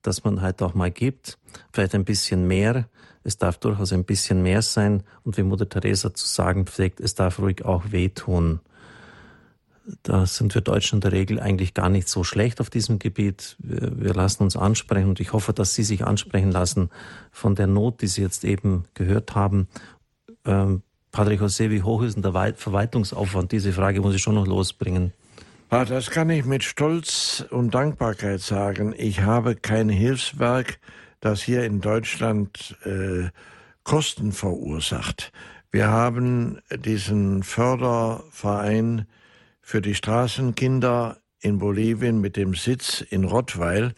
dass 0.00 0.24
man 0.24 0.40
halt 0.40 0.62
auch 0.62 0.72
mal 0.72 0.90
gibt, 0.90 1.38
vielleicht 1.74 1.94
ein 1.94 2.06
bisschen 2.06 2.48
mehr. 2.48 2.88
Es 3.24 3.38
darf 3.38 3.58
durchaus 3.58 3.92
ein 3.92 4.04
bisschen 4.04 4.42
mehr 4.42 4.62
sein 4.62 5.02
und 5.24 5.36
wie 5.36 5.42
Mutter 5.42 5.68
Teresa 5.68 6.14
zu 6.14 6.26
sagen 6.26 6.66
pflegt, 6.66 7.00
es 7.00 7.14
darf 7.14 7.38
ruhig 7.38 7.64
auch 7.64 7.92
wehtun. 7.92 8.60
Da 10.02 10.26
sind 10.26 10.54
wir 10.54 10.62
Deutschen 10.62 10.96
in 10.96 11.00
der 11.00 11.12
Regel 11.12 11.40
eigentlich 11.40 11.74
gar 11.74 11.88
nicht 11.88 12.08
so 12.08 12.22
schlecht 12.22 12.60
auf 12.60 12.70
diesem 12.70 12.98
Gebiet. 12.98 13.56
Wir, 13.58 14.00
wir 14.00 14.14
lassen 14.14 14.44
uns 14.44 14.56
ansprechen 14.56 15.08
und 15.08 15.18
ich 15.18 15.32
hoffe, 15.32 15.52
dass 15.52 15.74
Sie 15.74 15.82
sich 15.82 16.04
ansprechen 16.04 16.52
lassen 16.52 16.90
von 17.32 17.54
der 17.54 17.66
Not, 17.66 18.00
die 18.00 18.06
Sie 18.06 18.22
jetzt 18.22 18.44
eben 18.44 18.84
gehört 18.94 19.34
haben. 19.34 19.66
Ähm, 20.44 20.82
Padre 21.10 21.34
José, 21.34 21.70
wie 21.70 21.82
hoch 21.82 22.02
ist 22.02 22.14
denn 22.14 22.22
der 22.22 22.54
Verwaltungsaufwand? 22.54 23.52
Diese 23.52 23.72
Frage 23.72 24.00
muss 24.00 24.14
ich 24.14 24.22
schon 24.22 24.36
noch 24.36 24.46
losbringen. 24.46 25.12
Ah, 25.68 25.84
das 25.84 26.10
kann 26.10 26.30
ich 26.30 26.44
mit 26.44 26.64
Stolz 26.64 27.44
und 27.50 27.74
Dankbarkeit 27.74 28.40
sagen. 28.40 28.94
Ich 28.96 29.20
habe 29.20 29.56
kein 29.56 29.88
Hilfswerk, 29.88 30.78
das 31.22 31.40
hier 31.40 31.64
in 31.64 31.80
Deutschland 31.80 32.76
äh, 32.84 33.30
Kosten 33.84 34.32
verursacht. 34.32 35.32
Wir 35.70 35.88
haben 35.88 36.58
diesen 36.70 37.42
Förderverein 37.42 39.06
für 39.62 39.80
die 39.80 39.94
Straßenkinder 39.94 41.16
in 41.40 41.58
Bolivien 41.58 42.20
mit 42.20 42.36
dem 42.36 42.54
Sitz 42.54 43.00
in 43.00 43.24
Rottweil. 43.24 43.94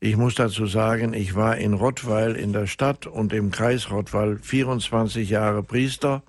Ich 0.00 0.16
muss 0.16 0.36
dazu 0.36 0.66
sagen, 0.66 1.12
ich 1.12 1.34
war 1.34 1.56
in 1.56 1.74
Rottweil 1.74 2.36
in 2.36 2.52
der 2.52 2.66
Stadt 2.66 3.06
und 3.06 3.32
im 3.32 3.50
Kreis 3.50 3.90
Rottweil 3.90 4.38
24 4.38 5.28
Jahre 5.28 5.64
Priester, 5.64 6.22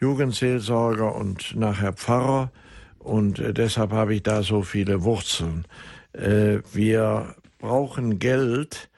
Jugendseelsorger 0.00 1.14
und 1.14 1.54
nachher 1.54 1.92
Pfarrer 1.92 2.50
und 2.98 3.38
äh, 3.38 3.52
deshalb 3.52 3.92
habe 3.92 4.14
ich 4.14 4.22
da 4.22 4.42
so 4.42 4.62
viele 4.62 5.04
Wurzeln. 5.04 5.66
Äh, 6.14 6.60
wir 6.72 7.34
brauchen 7.58 8.18
Geld, 8.18 8.88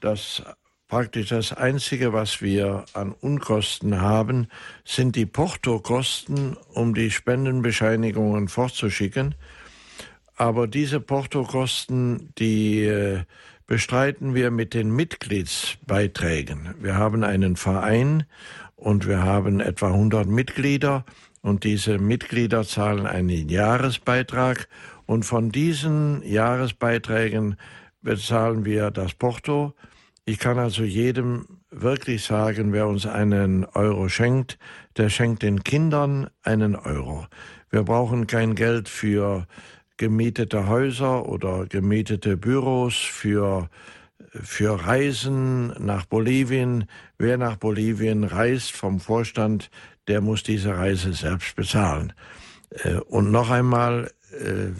das 0.00 0.42
praktisch 0.88 1.30
das 1.30 1.54
Einzige, 1.54 2.12
was 2.12 2.42
wir 2.42 2.84
an 2.92 3.12
Unkosten 3.12 4.02
haben, 4.02 4.48
sind 4.84 5.16
die 5.16 5.24
Portokosten, 5.24 6.56
um 6.74 6.94
die 6.94 7.10
Spendenbescheinigungen 7.10 8.48
fortzuschicken. 8.48 9.34
Aber 10.36 10.66
diese 10.66 11.00
Portokosten, 11.00 12.34
die 12.36 12.84
äh, 12.84 13.22
bestreiten 13.66 14.34
wir 14.34 14.50
mit 14.50 14.74
den 14.74 14.90
Mitgliedsbeiträgen. 14.94 16.74
Wir 16.78 16.96
haben 16.96 17.24
einen 17.24 17.56
Verein 17.56 18.24
und 18.76 19.08
wir 19.08 19.22
haben 19.22 19.60
etwa 19.60 19.86
100 19.86 20.26
Mitglieder 20.26 21.06
und 21.40 21.64
diese 21.64 21.96
Mitglieder 21.96 22.64
zahlen 22.64 23.06
einen 23.06 23.48
Jahresbeitrag 23.48 24.68
und 25.06 25.24
von 25.24 25.50
diesen 25.50 26.22
Jahresbeiträgen 26.22 27.56
bezahlen 28.02 28.64
wir 28.64 28.90
das 28.90 29.14
Porto. 29.14 29.74
Ich 30.24 30.38
kann 30.38 30.58
also 30.58 30.84
jedem 30.84 31.46
wirklich 31.70 32.24
sagen, 32.24 32.72
wer 32.72 32.86
uns 32.86 33.06
einen 33.06 33.64
Euro 33.64 34.08
schenkt, 34.08 34.58
der 34.96 35.08
schenkt 35.08 35.42
den 35.42 35.64
Kindern 35.64 36.28
einen 36.42 36.76
Euro. 36.76 37.26
Wir 37.70 37.82
brauchen 37.82 38.26
kein 38.26 38.54
Geld 38.54 38.88
für 38.88 39.46
gemietete 39.96 40.68
Häuser 40.68 41.26
oder 41.28 41.66
gemietete 41.66 42.36
Büros, 42.36 42.96
für, 42.96 43.68
für 44.30 44.86
Reisen 44.86 45.68
nach 45.78 46.06
Bolivien. 46.06 46.84
Wer 47.18 47.38
nach 47.38 47.56
Bolivien 47.56 48.24
reist 48.24 48.72
vom 48.72 49.00
Vorstand, 49.00 49.70
der 50.08 50.20
muss 50.20 50.42
diese 50.42 50.76
Reise 50.76 51.12
selbst 51.14 51.56
bezahlen. 51.56 52.12
Äh, 52.70 52.96
und 52.96 53.30
noch 53.30 53.50
einmal, 53.50 54.10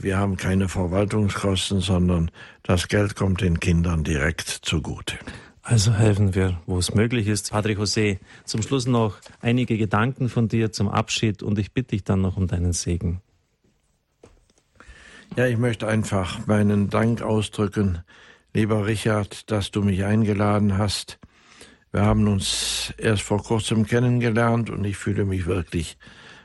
wir 0.01 0.19
haben 0.19 0.37
keine 0.37 0.69
Verwaltungskosten, 0.69 1.81
sondern 1.81 2.31
das 2.63 2.89
Geld 2.89 3.17
kommt 3.17 3.41
den 3.41 3.61
Kindern 3.61 4.05
direkt 4.05 4.49
zugute. 4.49 5.17
Also 5.63 5.93
helfen 5.93 6.35
wir, 6.35 6.61
wo 6.67 6.79
es 6.79 6.95
möglich 6.95 7.29
ist. 7.29 7.53
Padre 7.53 7.73
José, 7.73 8.19
zum 8.45 8.63
Schluss 8.63 8.87
noch 8.87 9.19
einige 9.41 9.79
Gedanken 9.79 10.29
von 10.29 10.49
dir 10.49 10.73
zum 10.73 10.89
Abschied 10.89 11.43
und 11.43 11.59
ich 11.59 11.73
bitte 11.73 11.89
dich 11.89 12.05
dann 12.05 12.21
noch 12.21 12.37
um 12.37 12.49
deinen 12.49 12.73
Segen. 12.73 13.21
Ja, 15.37 15.47
ich 15.47 15.57
möchte 15.57 15.87
einfach 15.87 16.47
meinen 16.47 16.91
Dank 16.91 17.23
ausdrücken, 17.23 18.01
lieber 18.53 18.87
Richard, 18.87 19.51
dass 19.51 19.71
du 19.71 19.83
mich 19.83 20.05
eingeladen 20.05 20.79
hast 20.79 21.19
wir 21.93 22.07
haben 22.07 22.27
uns 22.27 22.95
erst 22.97 23.23
vor 23.23 23.43
kurzem 23.43 23.85
kennengelernt 23.85 24.71
und 24.71 24.83
ich 24.85 24.97
fühle 24.97 25.27
mich 25.27 25.45
wirklich 25.45 25.99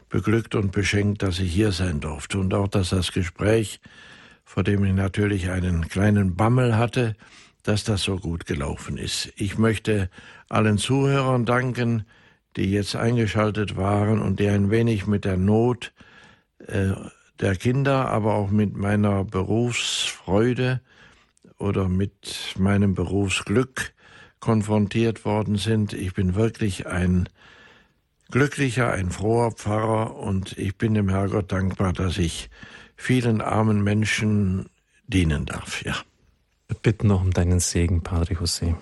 beglückt 0.09 0.55
und 0.55 0.71
beschenkt, 0.71 1.23
dass 1.23 1.39
ich 1.39 1.53
hier 1.53 1.71
sein 1.71 1.99
durfte 1.99 2.39
und 2.39 2.53
auch, 2.53 2.67
dass 2.67 2.89
das 2.89 3.11
Gespräch, 3.11 3.79
vor 4.45 4.63
dem 4.63 4.83
ich 4.85 4.93
natürlich 4.93 5.49
einen 5.49 5.87
kleinen 5.89 6.35
Bammel 6.35 6.77
hatte, 6.77 7.15
dass 7.63 7.83
das 7.83 8.03
so 8.03 8.15
gut 8.17 8.45
gelaufen 8.45 8.97
ist. 8.97 9.31
Ich 9.35 9.57
möchte 9.57 10.09
allen 10.47 10.77
Zuhörern 10.77 11.45
danken, 11.45 12.05
die 12.55 12.71
jetzt 12.71 12.95
eingeschaltet 12.95 13.75
waren 13.75 14.21
und 14.21 14.39
die 14.39 14.47
ein 14.47 14.71
wenig 14.71 15.05
mit 15.05 15.25
der 15.25 15.37
Not 15.37 15.93
äh, 16.65 16.93
der 17.39 17.55
Kinder, 17.55 18.09
aber 18.09 18.33
auch 18.33 18.49
mit 18.49 18.75
meiner 18.75 19.23
Berufsfreude 19.23 20.81
oder 21.59 21.87
mit 21.87 22.55
meinem 22.57 22.95
Berufsglück 22.95 23.93
konfrontiert 24.39 25.25
worden 25.25 25.57
sind. 25.57 25.93
Ich 25.93 26.13
bin 26.13 26.35
wirklich 26.35 26.87
ein 26.87 27.29
glücklicher, 28.31 28.91
ein 28.91 29.11
froher 29.11 29.51
Pfarrer 29.51 30.15
und 30.15 30.57
ich 30.57 30.77
bin 30.77 30.93
dem 30.93 31.09
Herrgott 31.09 31.51
dankbar, 31.51 31.93
dass 31.93 32.17
ich 32.17 32.49
vielen 32.95 33.41
armen 33.41 33.83
Menschen 33.83 34.69
dienen 35.07 35.45
darf. 35.45 35.83
Ja. 35.83 35.95
Wir 36.67 36.77
bitten 36.77 37.07
noch 37.07 37.21
um 37.21 37.31
deinen 37.31 37.59
Segen, 37.59 38.03
Padre 38.03 38.33
José. 38.35 38.75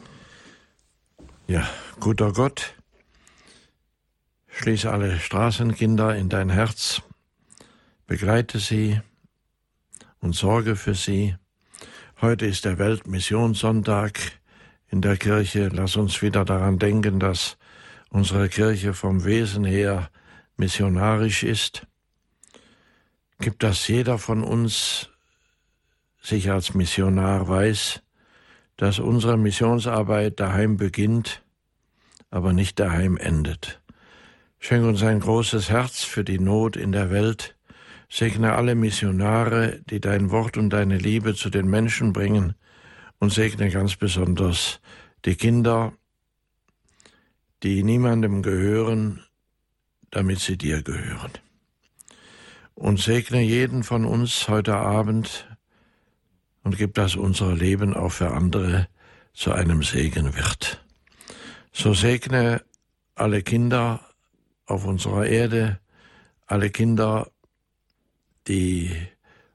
Ja, 1.47 1.69
guter 1.99 2.33
Gott, 2.33 2.73
schließe 4.47 4.91
alle 4.91 5.19
Straßenkinder 5.19 6.15
in 6.15 6.29
dein 6.29 6.49
Herz, 6.49 7.03
begleite 8.07 8.57
sie 8.59 8.99
und 10.19 10.33
sorge 10.33 10.75
für 10.75 10.95
sie 10.95 11.35
Heute 12.21 12.45
ist 12.45 12.63
der 12.63 12.79
Weltmissionssonntag 12.79 14.17
in 14.87 15.01
der 15.01 15.17
Kirche. 15.17 15.69
Lass 15.71 15.97
uns 15.97 16.21
wieder 16.21 16.45
daran 16.45 16.79
denken, 16.79 17.19
dass 17.19 17.57
unsere 18.09 18.49
Kirche 18.49 18.93
vom 18.93 19.25
Wesen 19.25 19.65
her 19.65 20.09
missionarisch 20.57 21.43
ist. 21.43 21.87
Gibt 23.39 23.63
dass 23.63 23.87
jeder 23.87 24.17
von 24.17 24.43
uns 24.43 25.09
sich 26.21 26.49
als 26.49 26.73
Missionar 26.73 27.47
weiß, 27.47 28.01
dass 28.77 28.99
unsere 28.99 29.37
Missionsarbeit 29.37 30.39
daheim 30.39 30.77
beginnt, 30.77 31.43
aber 32.29 32.53
nicht 32.53 32.79
daheim 32.79 33.17
endet. 33.17 33.81
Schenk 34.59 34.85
uns 34.85 35.03
ein 35.03 35.19
großes 35.19 35.69
Herz 35.69 36.03
für 36.03 36.23
die 36.23 36.39
Not 36.39 36.75
in 36.75 36.91
der 36.91 37.11
Welt. 37.11 37.55
Segne 38.09 38.53
alle 38.53 38.75
Missionare, 38.75 39.81
die 39.89 39.99
dein 39.99 40.31
Wort 40.31 40.57
und 40.57 40.71
deine 40.71 40.97
Liebe 40.97 41.35
zu 41.35 41.49
den 41.49 41.67
Menschen 41.67 42.13
bringen. 42.13 42.55
Und 43.19 43.31
segne 43.31 43.69
ganz 43.69 43.95
besonders 43.95 44.81
die 45.23 45.35
Kinder, 45.35 45.93
die 47.63 47.83
niemandem 47.83 48.41
gehören, 48.41 49.23
damit 50.11 50.39
sie 50.39 50.57
dir 50.57 50.81
gehören. 50.81 51.31
Und 52.73 52.99
segne 52.99 53.41
jeden 53.41 53.83
von 53.83 54.05
uns 54.05 54.47
heute 54.49 54.75
Abend 54.75 55.47
und 56.63 56.77
gib, 56.77 56.93
dass 56.95 57.15
unser 57.15 57.53
Leben 57.53 57.93
auch 57.93 58.11
für 58.11 58.31
andere 58.31 58.87
zu 59.33 59.51
einem 59.51 59.83
Segen 59.83 60.35
wird. 60.35 60.83
So 61.71 61.93
segne 61.93 62.63
alle 63.15 63.43
Kinder 63.43 64.01
auf 64.65 64.85
unserer 64.85 65.25
Erde, 65.25 65.79
alle 66.47 66.69
Kinder, 66.69 67.29
die 68.47 68.91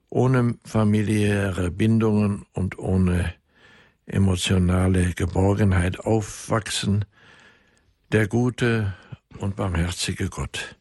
ohne 0.09 0.59
familiäre 0.65 1.71
Bindungen 1.71 2.47
und 2.53 2.79
ohne 2.79 3.35
emotionale 4.07 5.13
Geborgenheit 5.15 6.01
aufwachsen, 6.01 7.05
der 8.13 8.27
gute 8.27 8.95
und 9.39 9.57
barmherzige 9.57 10.29
Gott, 10.29 10.77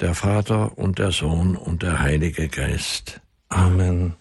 der 0.00 0.14
Vater 0.14 0.78
und 0.78 0.98
der 0.98 1.12
Sohn 1.12 1.56
und 1.56 1.82
der 1.82 2.00
Heilige 2.00 2.48
Geist. 2.48 3.20
Amen. 3.48 4.14